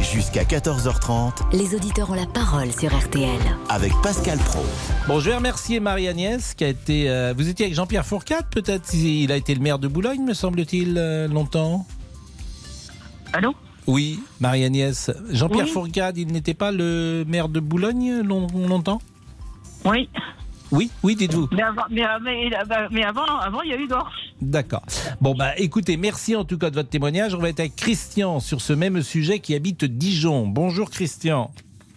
Jusqu'à 0.00 0.42
14h30 0.44 1.32
Les 1.56 1.74
auditeurs 1.74 2.10
ont 2.10 2.14
la 2.14 2.26
parole 2.26 2.70
sur 2.72 2.94
RTL. 2.94 3.30
avec 3.68 3.92
Pascal 4.02 4.38
Pro. 4.38 4.64
Bon, 5.06 5.20
je 5.20 5.30
vais 5.30 5.36
remercier 5.36 5.80
Marie-Agnès 5.80 6.54
qui 6.54 6.64
a 6.64 6.68
été. 6.68 7.08
euh, 7.08 7.32
vous 7.36 7.48
étiez 7.48 7.66
avec 7.66 7.76
Jean-Pierre 7.76 8.04
Fourcade, 8.04 8.46
peut-être 8.50 8.92
Il 8.94 9.30
a 9.32 9.36
été 9.36 9.54
le 9.54 9.60
maire 9.60 9.78
de 9.78 9.88
Boulogne, 9.88 10.22
me 10.24 10.34
semble-t-il, 10.34 10.96
euh, 10.98 11.28
longtemps 11.28 11.86
Allô? 13.32 13.54
Oui, 13.86 14.20
Marie-Agnès. 14.40 15.10
Jean-Pierre 15.30 15.64
Oui. 15.66 15.70
Fourcade, 15.72 16.18
il 16.18 16.26
n'était 16.32 16.54
pas 16.54 16.70
le 16.72 17.24
maire 17.26 17.48
de 17.48 17.60
Boulogne 17.60 18.20
long- 18.22 18.46
longtemps? 18.68 19.00
Oui. 19.84 20.08
Oui, 20.72 20.90
oui, 21.02 21.14
dites-vous. 21.16 21.48
Mais 21.52 21.62
avant, 21.62 21.82
mais, 21.90 22.02
mais- 22.22 22.50
mais 22.90 23.04
avant, 23.04 23.24
avant, 23.24 23.60
il 23.62 23.70
y 23.70 23.74
a 23.74 23.76
eu 23.76 23.86
Gorce. 23.86 24.12
D'accord. 24.40 24.82
Bon, 25.20 25.34
bah 25.34 25.52
écoutez, 25.58 25.96
merci 25.96 26.34
en 26.34 26.44
tout 26.44 26.58
cas 26.58 26.70
de 26.70 26.74
votre 26.74 26.88
témoignage. 26.88 27.34
On 27.34 27.38
va 27.38 27.50
être 27.50 27.60
avec 27.60 27.76
Christian 27.76 28.40
sur 28.40 28.60
ce 28.60 28.72
même 28.72 29.02
sujet 29.02 29.38
qui 29.38 29.54
habite 29.54 29.84
Dijon. 29.84 30.46
Bonjour 30.46 30.90
Christian. 30.90 31.52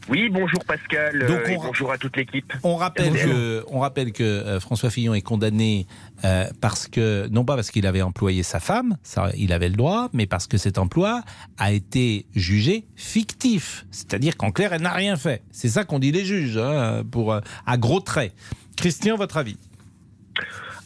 Oui, 0.08 0.30
bonjour 0.30 0.64
Pascal, 0.66 1.20
euh, 1.24 1.48
et 1.48 1.58
on- 1.58 1.64
bonjour 1.64 1.92
à 1.92 1.98
toute 1.98 2.16
l'équipe. 2.16 2.54
On 2.62 2.76
rappelle 2.76 3.14
que, 3.14 3.66
on 3.70 3.80
rappelle 3.80 4.12
que 4.12 4.22
euh, 4.24 4.60
François 4.60 4.92
Fillon 4.92 5.16
est 5.16 5.24
condamné 5.24 5.88
euh, 6.24 6.46
parce 6.62 6.88
que, 6.88 7.28
non 7.32 7.44
pas 7.44 7.56
parce 7.56 7.72
qu'il 7.72 7.88
avait 7.88 8.04
employé 8.04 8.44
sa 8.44 8.60
femme, 8.60 8.98
ça, 9.02 9.32
il 9.36 9.52
avait 9.52 9.68
le 9.70 9.76
droit, 9.76 10.10
mais 10.14 10.28
parce 10.28 10.46
que 10.46 10.58
cet 10.60 10.78
emploi 10.78 11.24
a 11.58 11.72
été 11.72 12.28
jugé 12.36 12.86
fictif. 12.96 13.88
C'est-à-dire 13.90 14.38
qu'en 14.38 14.52
clair, 14.52 14.74
elle 14.74 14.84
n'a 14.84 14.94
rien 14.94 15.16
fait. 15.16 15.42
C'est 15.52 15.70
ça 15.70 15.86
qu'on 15.86 15.98
dit 15.98 16.12
les 16.12 16.24
juges, 16.24 16.58
hein, 16.60 17.02
pour, 17.10 17.34
euh, 17.34 17.40
à 17.66 17.78
gros 17.78 18.00
traits. 18.00 18.36
Christian, 18.76 19.16
votre 19.16 19.38
avis 19.38 19.58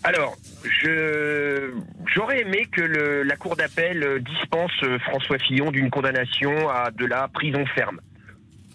Alors, 0.03 0.37
j'aurais 2.05 2.41
aimé 2.41 2.67
que 2.71 2.81
la 2.81 3.35
cour 3.35 3.55
d'appel 3.55 4.03
euh, 4.03 4.19
dispense 4.19 4.71
euh, 4.83 4.99
François 4.99 5.37
Fillon 5.39 5.71
d'une 5.71 5.89
condamnation 5.89 6.69
à 6.69 6.91
de 6.91 7.05
la 7.05 7.27
prison 7.27 7.65
ferme. 7.67 7.99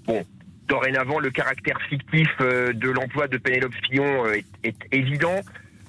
Bon, 0.07 0.25
dorénavant, 0.69 1.19
le 1.19 1.31
caractère 1.31 1.81
fictif 1.89 2.29
euh, 2.41 2.73
de 2.73 2.91
l'emploi 2.91 3.29
de 3.29 3.39
Pénélope 3.39 3.75
Fillon 3.87 4.27
est, 4.63 4.77
évident, 4.93 5.41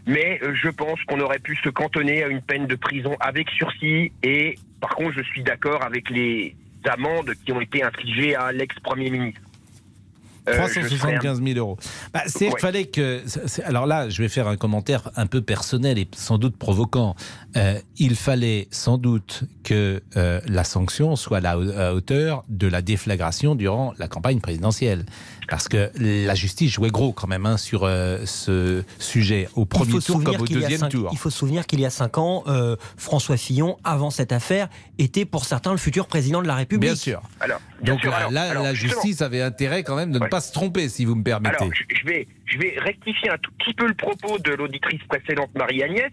mais 0.07 0.39
je 0.53 0.69
pense 0.69 1.01
qu'on 1.03 1.19
aurait 1.19 1.39
pu 1.39 1.55
se 1.57 1.69
cantonner 1.69 2.23
à 2.23 2.27
une 2.27 2.41
peine 2.41 2.67
de 2.67 2.75
prison 2.75 3.15
avec 3.19 3.49
sursis. 3.49 4.11
Et 4.23 4.57
par 4.79 4.91
contre, 4.95 5.13
je 5.17 5.23
suis 5.23 5.41
d'accord 5.43 5.83
avec 5.83 6.09
les 6.09 6.55
amendes 6.85 7.33
qui 7.43 7.51
ont 7.51 7.59
été 7.61 7.83
infligées 7.83 8.35
à 8.35 8.51
l'ex-premier 8.51 9.09
ministre. 9.09 9.41
Euh, 9.41 9.41
je 9.41 9.43
serais 9.43 9.43
un- 9.43 10.34
375 10.45 11.41
000 11.43 11.57
euros. 11.57 11.77
Bah, 12.13 12.21
c'est 12.27 12.49
qu'il 12.49 12.59
fallait 12.59 12.85
que. 12.85 13.23
Alors 13.63 13.85
là, 13.85 14.09
je 14.09 14.21
vais 14.21 14.29
faire 14.29 14.47
un 14.47 14.57
commentaire 14.57 15.11
un 15.15 15.27
peu 15.27 15.41
personnel 15.41 15.97
et 15.97 16.07
sans 16.15 16.37
doute 16.37 16.57
provoquant. 16.57 17.15
Euh, 17.57 17.79
il 17.97 18.15
fallait 18.15 18.67
sans 18.71 18.97
doute 18.97 19.43
que 19.63 20.01
euh, 20.17 20.41
la 20.47 20.63
sanction 20.63 21.15
soit 21.15 21.37
à 21.37 21.41
la 21.41 21.93
hauteur 21.93 22.43
de 22.49 22.67
la 22.67 22.81
déflagration 22.81 23.55
durant 23.55 23.93
la 23.97 24.07
campagne 24.07 24.39
présidentielle. 24.39 25.05
Parce 25.49 25.67
que 25.67 25.91
la 25.99 26.33
justice 26.35 26.71
jouait 26.71 26.89
gros 26.89 27.13
quand 27.13 27.27
même 27.27 27.45
hein, 27.45 27.57
sur 27.57 27.83
euh, 27.83 28.25
ce 28.25 28.83
sujet, 28.99 29.47
au 29.55 29.65
premier 29.65 29.99
tour 29.99 30.23
comme 30.23 30.35
au 30.41 30.45
deuxième 30.47 30.79
cinq- 30.79 30.89
tour. 30.89 31.09
Il 31.11 31.17
faut 31.17 31.29
se 31.29 31.37
souvenir 31.37 31.65
qu'il 31.67 31.79
y 31.79 31.85
a 31.85 31.89
cinq 31.89 32.17
ans, 32.17 32.43
euh, 32.47 32.75
François 32.97 33.37
Fillon, 33.37 33.77
avant 33.83 34.09
cette 34.09 34.31
affaire, 34.31 34.69
était 34.97 35.25
pour 35.25 35.45
certains 35.45 35.71
le 35.71 35.77
futur 35.77 36.07
président 36.07 36.41
de 36.41 36.47
la 36.47 36.55
République. 36.55 36.81
Bien 36.89 36.95
sûr. 36.95 37.21
Alors, 37.39 37.61
bien 37.81 37.93
Donc 37.93 38.01
sûr, 38.01 38.11
là, 38.11 38.17
alors- 38.17 38.31
là, 38.31 38.41
alors, 38.49 38.63
la 38.63 38.73
justice 38.73 39.21
avait 39.21 39.41
intérêt 39.41 39.83
quand 39.83 39.95
même 39.95 40.11
de 40.11 40.19
ne 40.19 40.27
pas 40.27 40.41
se 40.41 40.51
tromper, 40.51 40.89
si 40.89 41.05
vous 41.05 41.15
me 41.15 41.23
permettez. 41.23 41.55
Alors, 41.57 41.69
je, 41.73 42.05
vais, 42.07 42.27
je 42.45 42.57
vais 42.57 42.75
rectifier 42.79 43.29
un 43.29 43.37
tout 43.37 43.51
petit 43.59 43.73
peu 43.73 43.87
le 43.87 43.93
propos 43.93 44.39
de 44.39 44.51
l'auditrice 44.51 45.01
précédente, 45.07 45.49
Marie-Agnès, 45.55 46.11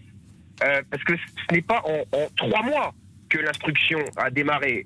euh, 0.63 0.81
parce 0.91 1.03
que 1.03 1.13
ce 1.15 1.53
n'est 1.55 1.61
pas 1.61 1.81
en, 1.85 2.17
en 2.17 2.27
trois 2.37 2.61
mois 2.63 2.93
que 3.29 3.39
l'instruction 3.39 3.99
a 4.17 4.29
démarré. 4.29 4.85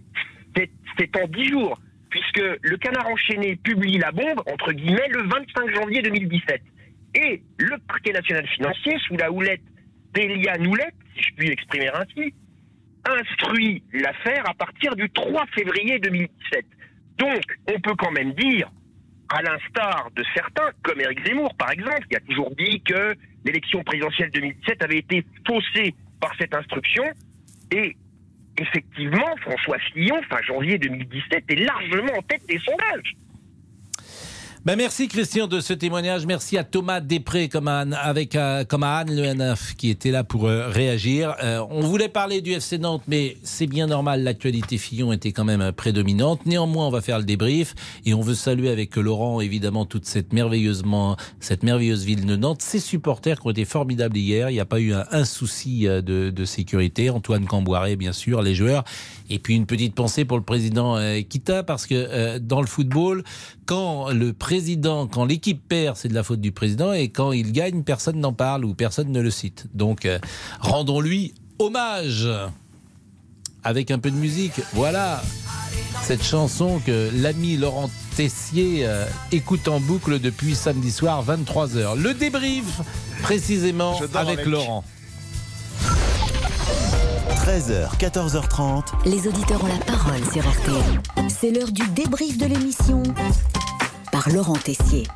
C'est 0.98 1.16
en 1.22 1.28
dix 1.28 1.50
jours, 1.50 1.80
puisque 2.18 2.60
le 2.62 2.78
canard 2.78 3.08
enchaîné 3.08 3.56
publie 3.58 3.98
la 3.98 4.12
bombe, 4.12 4.42
entre 4.52 4.72
guillemets, 4.72 5.08
le 5.10 5.24
25 5.24 5.76
janvier 5.76 6.02
2017. 6.02 6.62
Et 7.16 7.42
le 7.58 7.78
parquet 7.88 8.12
national 8.12 8.48
financier, 8.48 8.98
sous 9.08 9.18
la 9.18 9.32
houlette 9.32 9.62
d'Elia 10.14 10.58
Noulette, 10.58 10.96
si 11.16 11.24
je 11.24 11.34
puis 11.36 11.50
l'exprimer 11.50 11.90
ainsi, 11.94 12.34
instruit 13.06 13.84
l'affaire 13.94 14.50
à 14.50 14.54
partir 14.54 14.96
du 14.96 15.10
3 15.10 15.46
février 15.56 16.00
2017. 16.00 16.66
Donc, 17.18 17.44
on 17.74 17.80
peut 17.80 17.96
quand 17.98 18.12
même 18.12 18.34
dire, 18.34 18.70
à 19.30 19.42
l'instar 19.42 20.10
de 20.16 20.24
certains, 20.34 20.70
comme 20.84 21.00
Éric 21.02 21.26
Zemmour 21.26 21.54
par 21.56 21.72
exemple, 21.72 22.06
qui 22.10 22.16
a 22.16 22.20
toujours 22.22 22.52
dit 22.56 22.82
que 22.82 23.16
l'élection 23.46 23.84
présidentielle 23.84 24.32
2017 24.32 24.84
avait 24.84 25.00
été 25.00 25.26
faussée 25.46 25.96
par 26.20 26.34
cette 26.40 26.54
instruction, 26.54 27.04
et 27.72 27.96
effectivement, 28.58 29.36
François 29.42 29.80
Fillon, 29.80 30.22
fin 30.30 30.42
janvier 30.44 30.78
2017, 30.78 31.44
est 31.50 31.56
largement 31.56 32.14
en 32.18 32.22
tête 32.22 32.46
des 32.48 32.60
sondages. 32.60 33.16
Ben 34.68 34.76
merci 34.76 35.08
Christian 35.08 35.48
de 35.48 35.62
ce 35.62 35.72
témoignage. 35.72 36.26
Merci 36.26 36.58
à 36.58 36.66
Thomas 36.66 37.00
Després 37.00 37.48
comme 37.48 37.70
à, 37.70 37.80
Anne- 37.80 37.98
avec, 38.04 38.36
euh, 38.36 38.66
comme 38.66 38.84
à 38.84 38.98
Anne 38.98 39.16
Le 39.16 39.26
Hanaf 39.26 39.76
qui 39.78 39.90
était 39.90 40.12
là 40.12 40.26
pour 40.26 40.46
euh, 40.46 40.68
réagir. 40.68 41.34
Euh, 41.42 41.66
on 41.70 41.80
voulait 41.84 42.10
parler 42.10 42.42
du 42.42 42.52
FC 42.52 42.78
Nantes, 42.78 43.04
mais 43.08 43.38
c'est 43.44 43.66
bien 43.66 43.88
normal. 43.88 44.24
L'actualité 44.24 44.78
Fillon 44.78 45.14
était 45.14 45.32
quand 45.32 45.46
même 45.46 45.72
prédominante. 45.72 46.46
Néanmoins, 46.46 46.86
on 46.86 46.90
va 46.90 47.00
faire 47.00 47.18
le 47.18 47.24
débrief 47.24 47.76
et 48.06 48.14
on 48.14 48.20
veut 48.20 48.36
saluer 48.36 48.70
avec 48.70 48.98
Laurent 48.98 49.40
évidemment 49.40 49.86
toute 49.86 50.04
cette 50.04 50.34
merveilleusement 50.34 51.16
cette 51.40 51.64
merveilleuse 51.64 52.04
ville 52.04 52.26
de 52.26 52.36
Nantes. 52.36 52.62
Ses 52.62 52.80
supporters 52.82 53.40
qui 53.40 53.48
ont 53.48 53.52
été 53.52 53.64
formidables 53.64 54.18
hier. 54.18 54.50
Il 54.50 54.54
n'y 54.56 54.60
a 54.60 54.66
pas 54.66 54.82
eu 54.82 54.92
un, 54.94 55.24
souci 55.24 55.86
de, 55.86 56.02
de 56.30 56.46
sécurité. 56.46 57.10
Antoine 57.10 57.46
Camboiré, 57.46 57.96
bien 57.96 58.12
sûr, 58.12 58.42
les 58.42 58.54
joueurs. 58.54 58.84
Et 59.30 59.40
puis 59.40 59.56
une 59.56 59.66
petite 59.66 59.96
pensée 59.96 60.26
pour 60.26 60.38
le 60.38 60.44
président 60.44 60.96
euh, 60.96 61.22
Kita 61.22 61.64
parce 61.64 61.86
que 61.86 61.96
euh, 61.96 62.40
dans 62.40 62.62
le 62.62 62.68
football, 62.68 63.24
quand 63.66 64.10
le 64.12 64.34
président, 64.34 65.08
quand 65.08 65.26
l'équipe 65.26 65.62
perd, 65.68 65.98
c'est 65.98 66.08
de 66.08 66.14
la 66.14 66.24
faute 66.24 66.42
du 66.42 66.52
président 66.52 66.94
et 66.94 67.10
quand 67.10 67.32
il 67.32 67.52
gagne, 67.52 67.84
personne 67.84 68.20
n'en 68.20 68.34
parle 68.34 68.66
ou 68.66 68.74
personne 68.74 69.12
ne 69.12 69.20
le 69.20 69.32
cite. 69.32 69.68
Donc 69.74 70.06
euh, 70.06 70.20
rendons-lui 70.60 71.34
hommage 71.60 72.30
avec 73.64 73.92
un 73.92 74.00
peu 74.00 74.12
de 74.12 74.16
musique. 74.16 74.62
Voilà 74.74 75.22
cette 76.04 76.24
chanson 76.24 76.80
que 76.86 77.10
l'ami 77.14 77.58
Laurent 77.58 77.90
Tessier 78.16 78.88
écoute 79.32 79.68
en 79.68 79.80
boucle 79.80 80.20
depuis 80.20 80.56
samedi 80.56 80.92
soir 80.92 81.26
23h. 81.26 82.00
Le 82.00 82.14
débrief 82.14 82.82
précisément 83.24 84.00
avec. 84.14 84.46
Laurent. 84.46 84.86
13h, 87.48 87.98
14h30. 87.98 89.06
Les 89.06 89.26
auditeurs 89.26 89.64
ont 89.64 89.68
la 89.68 89.86
parole 89.86 90.20
sur 90.34 90.42
RTL. 90.42 91.30
C'est 91.30 91.50
l'heure 91.50 91.72
du 91.72 91.88
débrief 91.92 92.38
de 92.38 92.46
l'émission 92.46 93.02
par 94.12 94.28
Laurent 94.32 94.58
Tessier. 94.58 95.08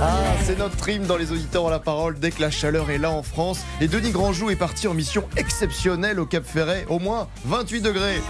Ah, 0.00 0.14
c'est 0.44 0.56
notre 0.56 0.76
trim 0.76 1.06
dans 1.06 1.16
les 1.16 1.32
auditeurs 1.32 1.64
ont 1.64 1.70
la 1.70 1.80
parole 1.80 2.20
dès 2.20 2.30
que 2.30 2.40
la 2.40 2.52
chaleur 2.52 2.88
est 2.90 2.98
là 2.98 3.10
en 3.10 3.24
France. 3.24 3.58
Et 3.80 3.88
Denis 3.88 4.12
Grandjou 4.12 4.48
est 4.50 4.56
parti 4.56 4.86
en 4.86 4.94
mission 4.94 5.24
exceptionnelle 5.36 6.20
au 6.20 6.26
Cap 6.26 6.44
Ferret, 6.46 6.86
au 6.88 7.00
moins 7.00 7.26
28 7.46 7.80
degrés. 7.80 8.22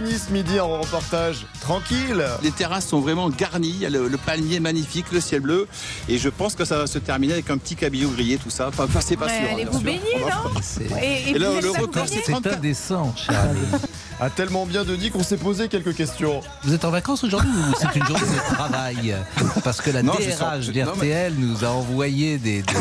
Denis 0.00 0.18
ce 0.28 0.32
midi 0.32 0.58
en 0.60 0.78
reportage. 0.80 1.46
Tranquille. 1.60 2.24
Les 2.42 2.50
terrasses 2.50 2.86
sont 2.86 3.00
vraiment 3.00 3.28
garnies, 3.28 3.80
le, 3.90 4.08
le 4.08 4.16
palmier 4.16 4.58
magnifique, 4.60 5.06
le 5.12 5.20
ciel 5.20 5.40
bleu, 5.40 5.68
et 6.08 6.16
je 6.18 6.28
pense 6.30 6.54
que 6.54 6.64
ça 6.64 6.78
va 6.78 6.86
se 6.86 6.98
terminer 6.98 7.34
avec 7.34 7.50
un 7.50 7.58
petit 7.58 7.76
cabillaud 7.76 8.08
grillé, 8.10 8.38
tout 8.38 8.48
ça. 8.50 8.68
Enfin, 8.68 8.84
enfin, 8.84 9.00
c'est 9.02 9.16
pas 9.16 9.26
Ouais, 9.26 9.32
sûr. 9.38 9.42
hein, 9.48 9.52
allez-vous 9.52 9.80
bien 9.80 9.92
sûr. 9.92 10.00
baigner, 10.02 10.24
non 10.90 10.96
Et- 11.02 11.30
et 11.30 11.30
Et 11.30 11.38
là, 11.38 11.50
vous 11.50 11.60
le 11.60 11.70
record, 11.70 12.06
c'est 12.08 12.22
34. 12.22 12.56
indécent, 12.58 13.14
Charlie. 13.16 13.58
A 14.20 14.28
tellement 14.30 14.66
bien 14.66 14.84
Denis 14.84 15.10
qu'on 15.10 15.22
s'est 15.22 15.36
posé 15.38 15.68
quelques 15.68 15.94
questions. 15.94 16.40
Vous 16.64 16.72
êtes 16.74 16.84
en 16.84 16.90
vacances 16.90 17.24
aujourd'hui 17.24 17.50
ou 17.50 17.74
c'est 17.78 17.94
une 17.98 18.06
journée 18.06 18.26
de 18.26 18.54
travail 18.54 19.14
Parce 19.64 19.80
que 19.80 19.90
la 19.90 20.02
Non, 20.02 20.12
DRH 20.14 20.62
je- 20.66 20.72
d'RTL 20.72 21.34
nous 21.38 21.64
a 21.64 21.68
envoyé 21.68 22.38
des, 22.38 22.62
des, 22.62 22.74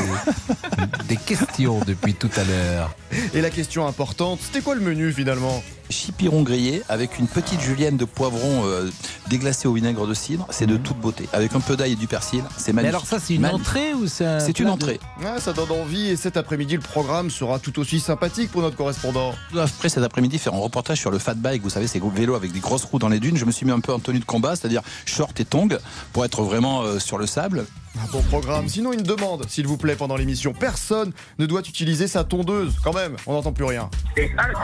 des 1.07 1.15
questions 1.17 1.79
depuis 1.85 2.13
tout 2.13 2.29
à 2.35 2.43
l'heure. 2.43 2.91
Et 3.33 3.41
la 3.41 3.49
question 3.49 3.87
importante, 3.87 4.39
c'était 4.41 4.61
quoi 4.61 4.75
le 4.75 4.81
menu 4.81 5.11
finalement? 5.13 5.63
Chipiron 5.89 6.43
grillé 6.43 6.83
avec 6.87 7.17
une 7.19 7.27
petite 7.27 7.59
julienne 7.61 7.97
de 7.97 8.05
poivron 8.05 8.63
euh, 8.65 8.89
déglacé 9.27 9.67
au 9.67 9.73
vinaigre 9.73 10.05
de 10.05 10.13
cidre, 10.13 10.45
c'est 10.51 10.67
de 10.67 10.77
toute 10.77 10.97
beauté. 10.97 11.27
Avec 11.33 11.53
un 11.55 11.59
peu 11.59 11.75
d'ail 11.75 11.93
et 11.93 11.95
du 11.95 12.05
persil, 12.07 12.43
c'est 12.57 12.67
Mais 12.73 12.83
magnifique. 12.83 12.95
alors 12.95 13.05
ça 13.07 13.19
c'est 13.19 13.35
une 13.35 13.41
Magnifique. 13.41 13.67
entrée 13.67 13.93
ou 13.95 14.07
c'est 14.07 14.25
un 14.25 14.39
C'est 14.39 14.59
une 14.59 14.67
de- 14.67 14.71
entrée. 14.71 14.99
Ça 15.39 15.53
donne 15.53 15.71
envie 15.71 16.07
et 16.09 16.15
cet 16.15 16.37
après-midi 16.37 16.75
le 16.75 16.81
programme 16.81 17.29
sera 17.29 17.59
tout 17.59 17.79
aussi 17.79 17.99
sympathique 17.99 18.51
pour 18.51 18.61
notre 18.61 18.75
correspondant. 18.75 19.33
Après 19.57 19.89
cet 19.89 20.03
après-midi, 20.03 20.37
faire 20.37 20.53
un 20.53 20.59
reportage 20.59 20.99
sur 20.99 21.11
le 21.11 21.17
fat 21.19 21.33
bike, 21.33 21.61
vous 21.63 21.69
savez, 21.69 21.87
ces 21.87 21.99
gros 21.99 22.09
vélos 22.09 22.35
avec 22.35 22.51
des 22.51 22.59
grosses 22.59 22.83
roues 22.85 22.99
dans 22.99 23.09
les 23.09 23.19
dunes. 23.19 23.37
Je 23.37 23.45
me 23.45 23.51
suis 23.51 23.65
mis 23.65 23.71
un 23.71 23.79
peu 23.79 23.93
en 23.93 23.99
tenue 23.99 24.19
de 24.19 24.25
combat, 24.25 24.55
c'est-à-dire 24.55 24.81
short 25.05 25.39
et 25.39 25.45
tongs, 25.45 25.77
pour 26.13 26.23
être 26.25 26.43
vraiment 26.43 26.81
euh, 26.83 26.99
sur 26.99 27.17
le 27.17 27.25
sable. 27.25 27.65
Un 27.97 28.11
bon 28.11 28.21
programme. 28.23 28.67
Sinon, 28.69 28.93
une 28.93 29.03
demande, 29.03 29.45
s'il 29.49 29.67
vous 29.67 29.77
plaît, 29.77 29.95
pendant 29.95 30.15
l'émission. 30.15 30.53
Personne 30.53 31.11
ne 31.39 31.45
doit 31.45 31.61
utiliser 31.61 32.07
sa 32.07 32.23
tondeuse. 32.23 32.75
Quand 32.83 32.93
même, 32.93 33.15
on 33.25 33.33
n'entend 33.33 33.51
plus 33.51 33.65
rien. 33.65 33.89
Alors, 34.37 34.61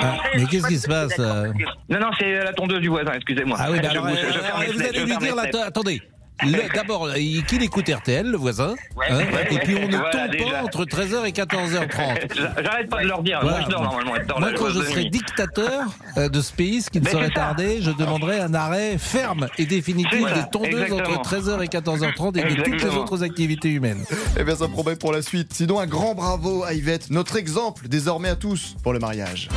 Ah, 0.00 0.14
mais 0.36 0.44
qu'est-ce 0.46 0.66
qui 0.68 0.78
se 0.78 0.86
passe 0.88 1.18
euh 1.18 1.52
Non, 1.88 1.98
non, 2.00 2.10
c'est 2.18 2.32
la 2.44 2.52
tondeuse 2.52 2.80
du 2.80 2.88
voisin, 2.88 3.12
excusez-moi. 3.14 3.56
Ah 3.60 3.70
oui, 3.70 3.78
bah 3.80 3.88
Je 3.88 3.90
alors, 3.90 4.06
vous- 4.06 4.14
euh, 4.14 4.32
je 4.32 4.38
euh, 4.38 4.72
vous 4.74 4.80
allez 4.82 4.98
lui 5.04 5.16
dire 5.16 5.34
fenêtres. 5.36 5.58
attendez. 5.64 6.02
Le- 6.44 6.74
d'abord, 6.74 7.16
il- 7.16 7.44
qu'il 7.44 7.62
écoute 7.62 7.88
RTL, 7.88 8.26
le 8.30 8.36
voisin. 8.36 8.74
Ouais, 8.96 9.06
hein, 9.10 9.18
ouais, 9.18 9.48
et 9.54 9.58
puis 9.58 9.76
on 9.76 9.88
ne 9.88 9.96
voilà, 9.96 10.28
tombe 10.28 10.50
pas 10.50 10.62
entre 10.62 10.84
13h 10.84 11.24
et 11.26 11.32
14h30. 11.32 12.32
J'arrête 12.62 12.88
pas 12.88 13.02
de 13.02 13.08
leur 13.08 13.22
dire. 13.22 13.40
Voilà. 13.42 13.58
Moi, 13.58 13.66
je 13.66 13.70
dors 13.70 13.82
normalement. 13.82 14.12
je 14.20 14.26
dors 14.26 14.40
Moi, 14.40 14.50
quand 14.56 14.68
je 14.70 14.82
serai 14.82 15.04
dictateur 15.06 15.82
euh, 16.16 16.28
de 16.28 16.40
ce 16.40 16.52
pays, 16.52 16.82
ce 16.82 16.90
qui 16.90 17.00
ne 17.00 17.04
Mais 17.04 17.10
saurait 17.10 17.30
tarder, 17.30 17.80
je 17.80 17.90
demanderai 17.90 18.40
un 18.40 18.54
arrêt 18.54 18.96
ferme 18.98 19.48
et 19.58 19.66
définitif 19.66 20.18
Voilà, 20.20 20.42
des 20.42 20.50
tondeuses 20.50 20.82
exactement. 20.82 21.18
entre 21.18 21.34
13h 21.34 21.62
et 21.62 21.68
14h30 21.68 22.38
et 22.38 22.54
de 22.54 22.62
toutes 22.62 22.82
les 22.82 22.90
autres 22.96 23.22
activités 23.22 23.68
humaines. 23.70 24.04
Eh 24.38 24.44
bien, 24.44 24.56
ça 24.56 24.68
promet 24.68 24.96
pour 24.96 25.12
la 25.12 25.22
suite. 25.22 25.52
Sinon, 25.52 25.80
un 25.80 25.86
grand 25.86 26.14
bravo 26.14 26.64
à 26.64 26.74
Yvette, 26.74 27.10
notre 27.10 27.36
exemple 27.36 27.88
désormais 27.88 28.28
à 28.28 28.36
tous 28.36 28.76
pour 28.82 28.92
le 28.92 28.98
mariage. 28.98 29.48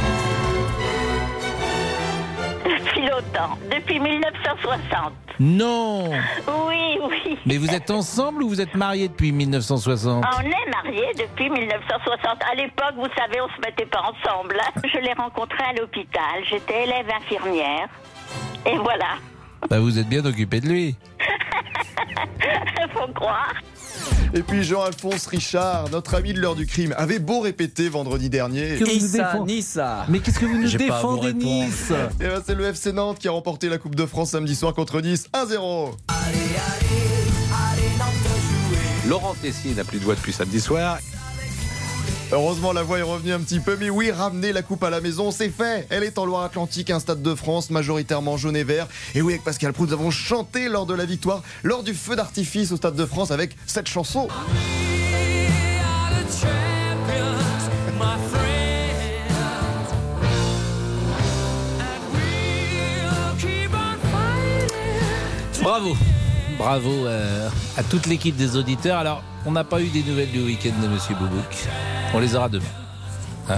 Depuis 2.86 3.02
longtemps, 3.02 3.58
depuis 3.72 4.00
1960. 4.00 5.14
Non 5.40 6.10
Oui, 6.68 6.98
oui. 7.04 7.38
Mais 7.46 7.58
vous 7.58 7.70
êtes 7.74 7.92
ensemble 7.92 8.42
ou 8.44 8.50
vous 8.50 8.60
êtes 8.62 8.74
mariés 8.76 9.08
depuis 9.08 9.32
1960 9.32 10.24
On 10.26 10.42
est 10.42 10.72
mariés 10.72 11.12
depuis 11.18 11.50
1960. 11.50 12.42
À 12.52 12.56
l'époque, 12.56 12.96
vous 12.96 13.08
savez, 13.18 13.40
on 13.42 13.48
se 13.50 13.62
mettait 13.62 13.86
pas 13.86 14.02
ensemble. 14.02 14.58
hein. 14.60 14.82
Je 14.92 15.00
l'ai 15.00 15.14
rencontré 15.14 15.64
à 15.64 15.74
l'hôpital. 15.74 16.44
J'étais 16.50 16.84
élève 16.86 17.08
infirmière. 17.22 17.88
Et 18.66 18.78
voilà. 18.78 19.18
Bah, 19.70 19.80
Vous 19.80 20.00
êtes 20.00 20.08
bien 20.10 20.26
occupé 20.26 20.60
de 20.60 20.68
lui. 20.68 20.96
Faut 22.94 23.12
croire. 23.14 23.54
Et 24.34 24.42
puis 24.42 24.64
Jean-Alphonse 24.64 25.28
Richard, 25.28 25.90
notre 25.92 26.16
ami 26.16 26.34
de 26.34 26.42
l'heure 26.42 26.56
du 26.56 26.66
crime, 26.66 26.94
avait 26.98 27.20
beau 27.20 27.40
répéter 27.40 27.88
vendredi 27.90 28.30
dernier. 28.30 28.76
Que 28.78 28.84
vous 28.86 28.92
nous 29.06 29.12
défend- 29.12 29.46
Mais 30.10 30.20
qu'est-ce 30.20 30.40
que 30.40 30.46
vous 30.46 30.58
nous 30.58 30.68
défendez. 30.78 31.34
Nice 31.66 31.92
Eh 32.20 32.24
ben, 32.26 32.42
c'est 32.46 32.56
le 32.56 32.66
FC 32.66 32.92
Nantes 32.92 33.18
qui 33.20 33.28
a 33.28 33.32
remporté 33.32 33.70
la 33.70 33.78
Coupe 33.78 33.96
de 33.96 34.06
France 34.06 34.32
samedi 34.32 34.56
soir 34.56 34.74
contre 34.74 35.00
Nice 35.02 35.28
1-0. 35.34 35.96
Laurent 39.08 39.36
Tessier 39.42 39.74
n'a 39.76 39.84
plus 39.84 40.00
de 40.00 40.04
voix 40.04 40.16
depuis 40.16 40.34
samedi 40.34 40.60
soir. 40.60 40.98
Heureusement, 42.32 42.74
la 42.74 42.82
voix 42.82 42.98
est 42.98 43.04
revenue 43.04 43.34
un 43.34 43.40
petit 43.40 43.60
peu, 43.60 43.78
mais 43.80 43.90
oui, 43.90 44.10
ramener 44.12 44.52
la 44.52 44.64
coupe 44.64 44.84
à 44.84 44.90
la 44.90 45.00
maison, 45.00 45.32
c'est 45.32 45.50
fait. 45.50 45.88
Elle 45.90 46.04
est 46.04 46.18
en 46.18 46.26
Loire-Atlantique, 46.26 46.90
un 46.90 47.00
stade 47.00 47.22
de 47.22 47.36
France 47.36 47.70
majoritairement 47.70 48.36
jaune 48.36 48.56
et 48.56 48.64
vert. 48.64 48.88
Et 49.14 49.22
oui, 49.22 49.34
avec 49.34 49.44
Pascal 49.44 49.74
Prout, 49.74 49.88
nous 49.88 49.94
avons 49.94 50.12
chanté 50.12 50.68
lors 50.68 50.86
de 50.86 50.96
la 50.96 51.06
victoire, 51.06 51.44
lors 51.64 51.84
du 51.84 51.94
feu 51.94 52.16
d'artifice 52.16 52.72
au 52.72 52.78
stade 52.78 52.96
de 52.96 53.06
France 53.06 53.32
avec 53.32 53.56
cette 53.68 53.88
chanson. 53.88 54.28
Bravo. 65.62 65.96
Bravo 66.58 67.08
euh, 67.08 67.50
à 67.78 67.84
toute 67.84 68.08
l'équipe 68.08 68.36
des 68.36 68.56
auditeurs. 68.56 68.98
Alors, 68.98 69.24
on 69.46 69.52
n'a 69.52 69.64
pas 69.64 69.82
eu 69.82 69.88
des 69.88 70.04
nouvelles 70.04 70.32
du 70.32 70.42
week-end 70.42 70.74
de 70.82 70.88
Monsieur 70.88 71.16
Boubouk. 71.16 71.68
On 72.16 72.20
les 72.20 72.36
aura 72.36 72.50
demain. 72.50 72.64
Hein 73.50 73.58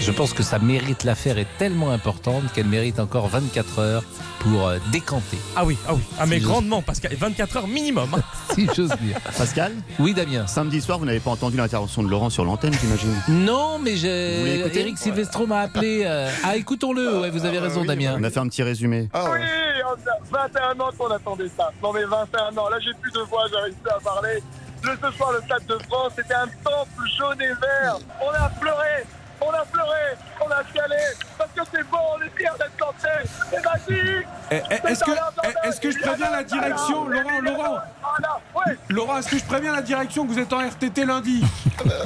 Je 0.00 0.10
pense 0.10 0.32
que 0.34 0.42
sa 0.42 0.58
mérite, 0.58 1.04
l'affaire 1.04 1.38
est 1.38 1.46
tellement 1.58 1.90
importante 1.92 2.42
qu'elle 2.52 2.66
mérite 2.66 2.98
encore 3.00 3.28
24 3.28 3.78
heures 3.78 4.02
pour 4.40 4.66
euh, 4.66 4.78
décanter. 4.90 5.38
Ah 5.54 5.64
oui, 5.64 5.78
ah 5.88 5.94
oui. 5.94 6.00
Ah 6.18 6.26
mais 6.26 6.38
Si 6.38 6.42
grandement, 6.44 6.82
Pascal. 6.82 7.14
24 7.14 7.56
heures 7.58 7.68
minimum. 7.68 8.08
hein. 8.14 8.20
si 8.54 8.66
j'ose 8.76 8.90
dire. 9.00 9.16
Pascal 9.38 9.72
Oui, 10.00 10.12
Damien. 10.14 10.46
Samedi 10.48 10.80
soir, 10.80 10.98
vous 10.98 11.04
n'avez 11.06 11.20
pas 11.20 11.30
entendu 11.30 11.56
l'intervention 11.56 12.02
de 12.02 12.08
Laurent 12.08 12.28
sur 12.28 12.44
l'antenne, 12.44 12.74
j'imagine 12.78 13.14
Non, 13.28 13.78
mais 13.78 13.96
j'ai... 13.96 14.66
Eric 14.76 14.98
Silvestro 14.98 15.46
m'a 15.46 15.60
appelé. 15.60 16.02
euh, 16.04 16.28
Ah, 16.42 16.56
écoutons-le. 16.56 17.20
Ouais, 17.20 17.30
vous 17.30 17.44
avez 17.46 17.60
raison, 17.60 17.84
Damien. 17.84 18.16
On 18.18 18.24
a 18.24 18.30
fait 18.30 18.40
un 18.40 18.48
petit 18.48 18.64
résumé. 18.64 19.08
Ah 19.14 19.26
Oui, 19.32 19.38
on 19.86 20.36
a 20.36 20.48
21 20.48 20.80
ans 20.84 20.90
qu'on 20.98 21.06
attendait 21.10 21.50
ça. 21.56 21.70
Non 21.82 21.92
mais 21.92 22.04
21 22.04 22.56
ans, 22.58 22.68
là 22.68 22.78
j'ai 22.80 22.92
plus 23.00 23.12
de 23.12 23.20
voix, 23.20 23.44
j'arrive 23.52 23.74
plus 23.74 23.90
à 23.90 24.00
parler. 24.00 24.42
Le, 24.84 24.96
ce 25.00 25.16
soir, 25.16 25.32
le 25.32 25.40
Stade 25.42 25.66
de 25.66 25.78
France, 25.88 26.12
c'était 26.16 26.34
un 26.34 26.48
temple 26.64 27.08
jaune 27.16 27.40
et 27.40 27.54
vert. 27.54 27.98
On 28.20 28.30
a 28.30 28.48
pleuré, 28.48 29.04
on 29.46 29.50
a 29.50 29.64
pleuré, 29.64 30.16
on 30.40 30.50
a 30.50 30.62
chialé, 30.72 30.96
parce 31.38 31.50
que 31.50 31.60
c'est 31.72 31.82
bon, 31.90 31.98
on 32.16 32.22
est 32.22 32.30
fiers 32.36 32.48
d'être 32.58 32.76
français. 32.78 33.30
C'est 33.50 33.64
magique 33.64 34.26
Eh, 34.50 34.60
eh, 34.70 34.88
Est-ce 34.90 35.04
que, 35.04 35.10
eh, 35.10 35.68
est-ce 35.68 35.80
que 35.80 35.90
je 35.90 35.98
préviens 35.98 36.30
la 36.30 36.44
direction, 36.44 37.08
Laurent, 37.08 37.40
Laurent 37.42 37.78
Voilà. 38.02 38.76
Laurent, 38.88 39.18
est-ce 39.18 39.28
que 39.28 39.38
je 39.38 39.44
préviens 39.44 39.72
la 39.72 39.82
direction 39.82 40.26
que 40.26 40.32
vous 40.32 40.38
êtes 40.38 40.52
en 40.52 40.58
RTT 40.60 41.04
lundi? 41.04 41.42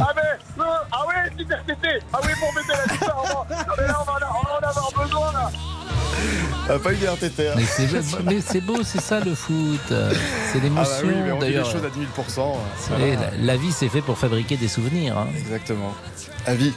Ah 0.01 0.13
mais, 0.15 0.63
euh, 0.63 0.65
ah 0.93 1.05
oui, 1.09 1.15
c'est 1.49 1.55
RTT. 1.55 1.89
Ah 2.13 2.19
oui, 2.25 2.31
pour 2.39 2.55
mettre 2.55 2.69
la 2.69 2.77
mais 3.79 3.87
là, 3.87 3.97
on 4.01 4.05
va, 4.05 4.13
en 4.13 4.69
avoir 4.69 4.93
besoin, 4.93 5.33
là. 5.33 5.51
Ah, 6.69 6.79
pas 6.83 6.93
eu 6.93 6.97
des 6.97 7.07
RTT. 7.07 7.49
hein. 7.49 7.53
Mais 7.57 7.65
c'est, 7.65 8.23
mais 8.25 8.41
c'est 8.41 8.61
beau, 8.61 8.83
c'est 8.83 9.01
ça 9.01 9.21
le 9.21 9.35
foot. 9.35 9.81
C'est 9.89 9.95
Ah 9.95 10.09
bah 10.55 10.61
l'émotion. 10.63 11.07
oui, 11.07 11.15
mais 11.25 11.33
on 11.33 11.39
d'ailleurs. 11.39 11.71
choses 11.71 11.85
à 11.85 11.91
10 11.91 11.99
000 12.01 12.07
Vous 12.17 12.89
savez, 12.89 13.17
la, 13.17 13.31
la 13.39 13.57
vie, 13.57 13.71
c'est 13.73 13.89
fait 13.89 14.01
pour 14.03 14.19
fabriquer 14.19 14.57
des 14.57 14.67
souvenirs. 14.69 15.17
hein. 15.19 15.29
Exactement. 15.37 15.95
Avis. 16.47 16.73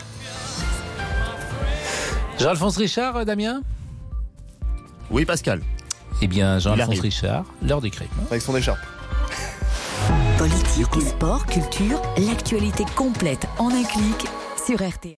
Jean-Alphonse 2.39 2.77
Richard, 2.77 3.17
euh, 3.17 3.25
Damien 3.25 3.61
Oui, 5.11 5.25
Pascal. 5.25 5.61
Eh 6.21 6.27
bien, 6.27 6.57
Jean-Alphonse. 6.57 7.01
Richard, 7.01 7.43
l'heure 7.61 7.81
des 7.81 7.89
crimes. 7.89 8.07
Avec 8.29 8.41
son 8.41 8.55
écharpe. 8.55 8.79
Politique, 10.37 11.01
sport, 11.01 11.45
culture, 11.45 12.01
l'actualité 12.17 12.85
complète 12.95 13.45
en 13.57 13.69
un 13.69 13.83
clic 13.83 14.25
sur 14.65 14.77
RT. 14.77 15.17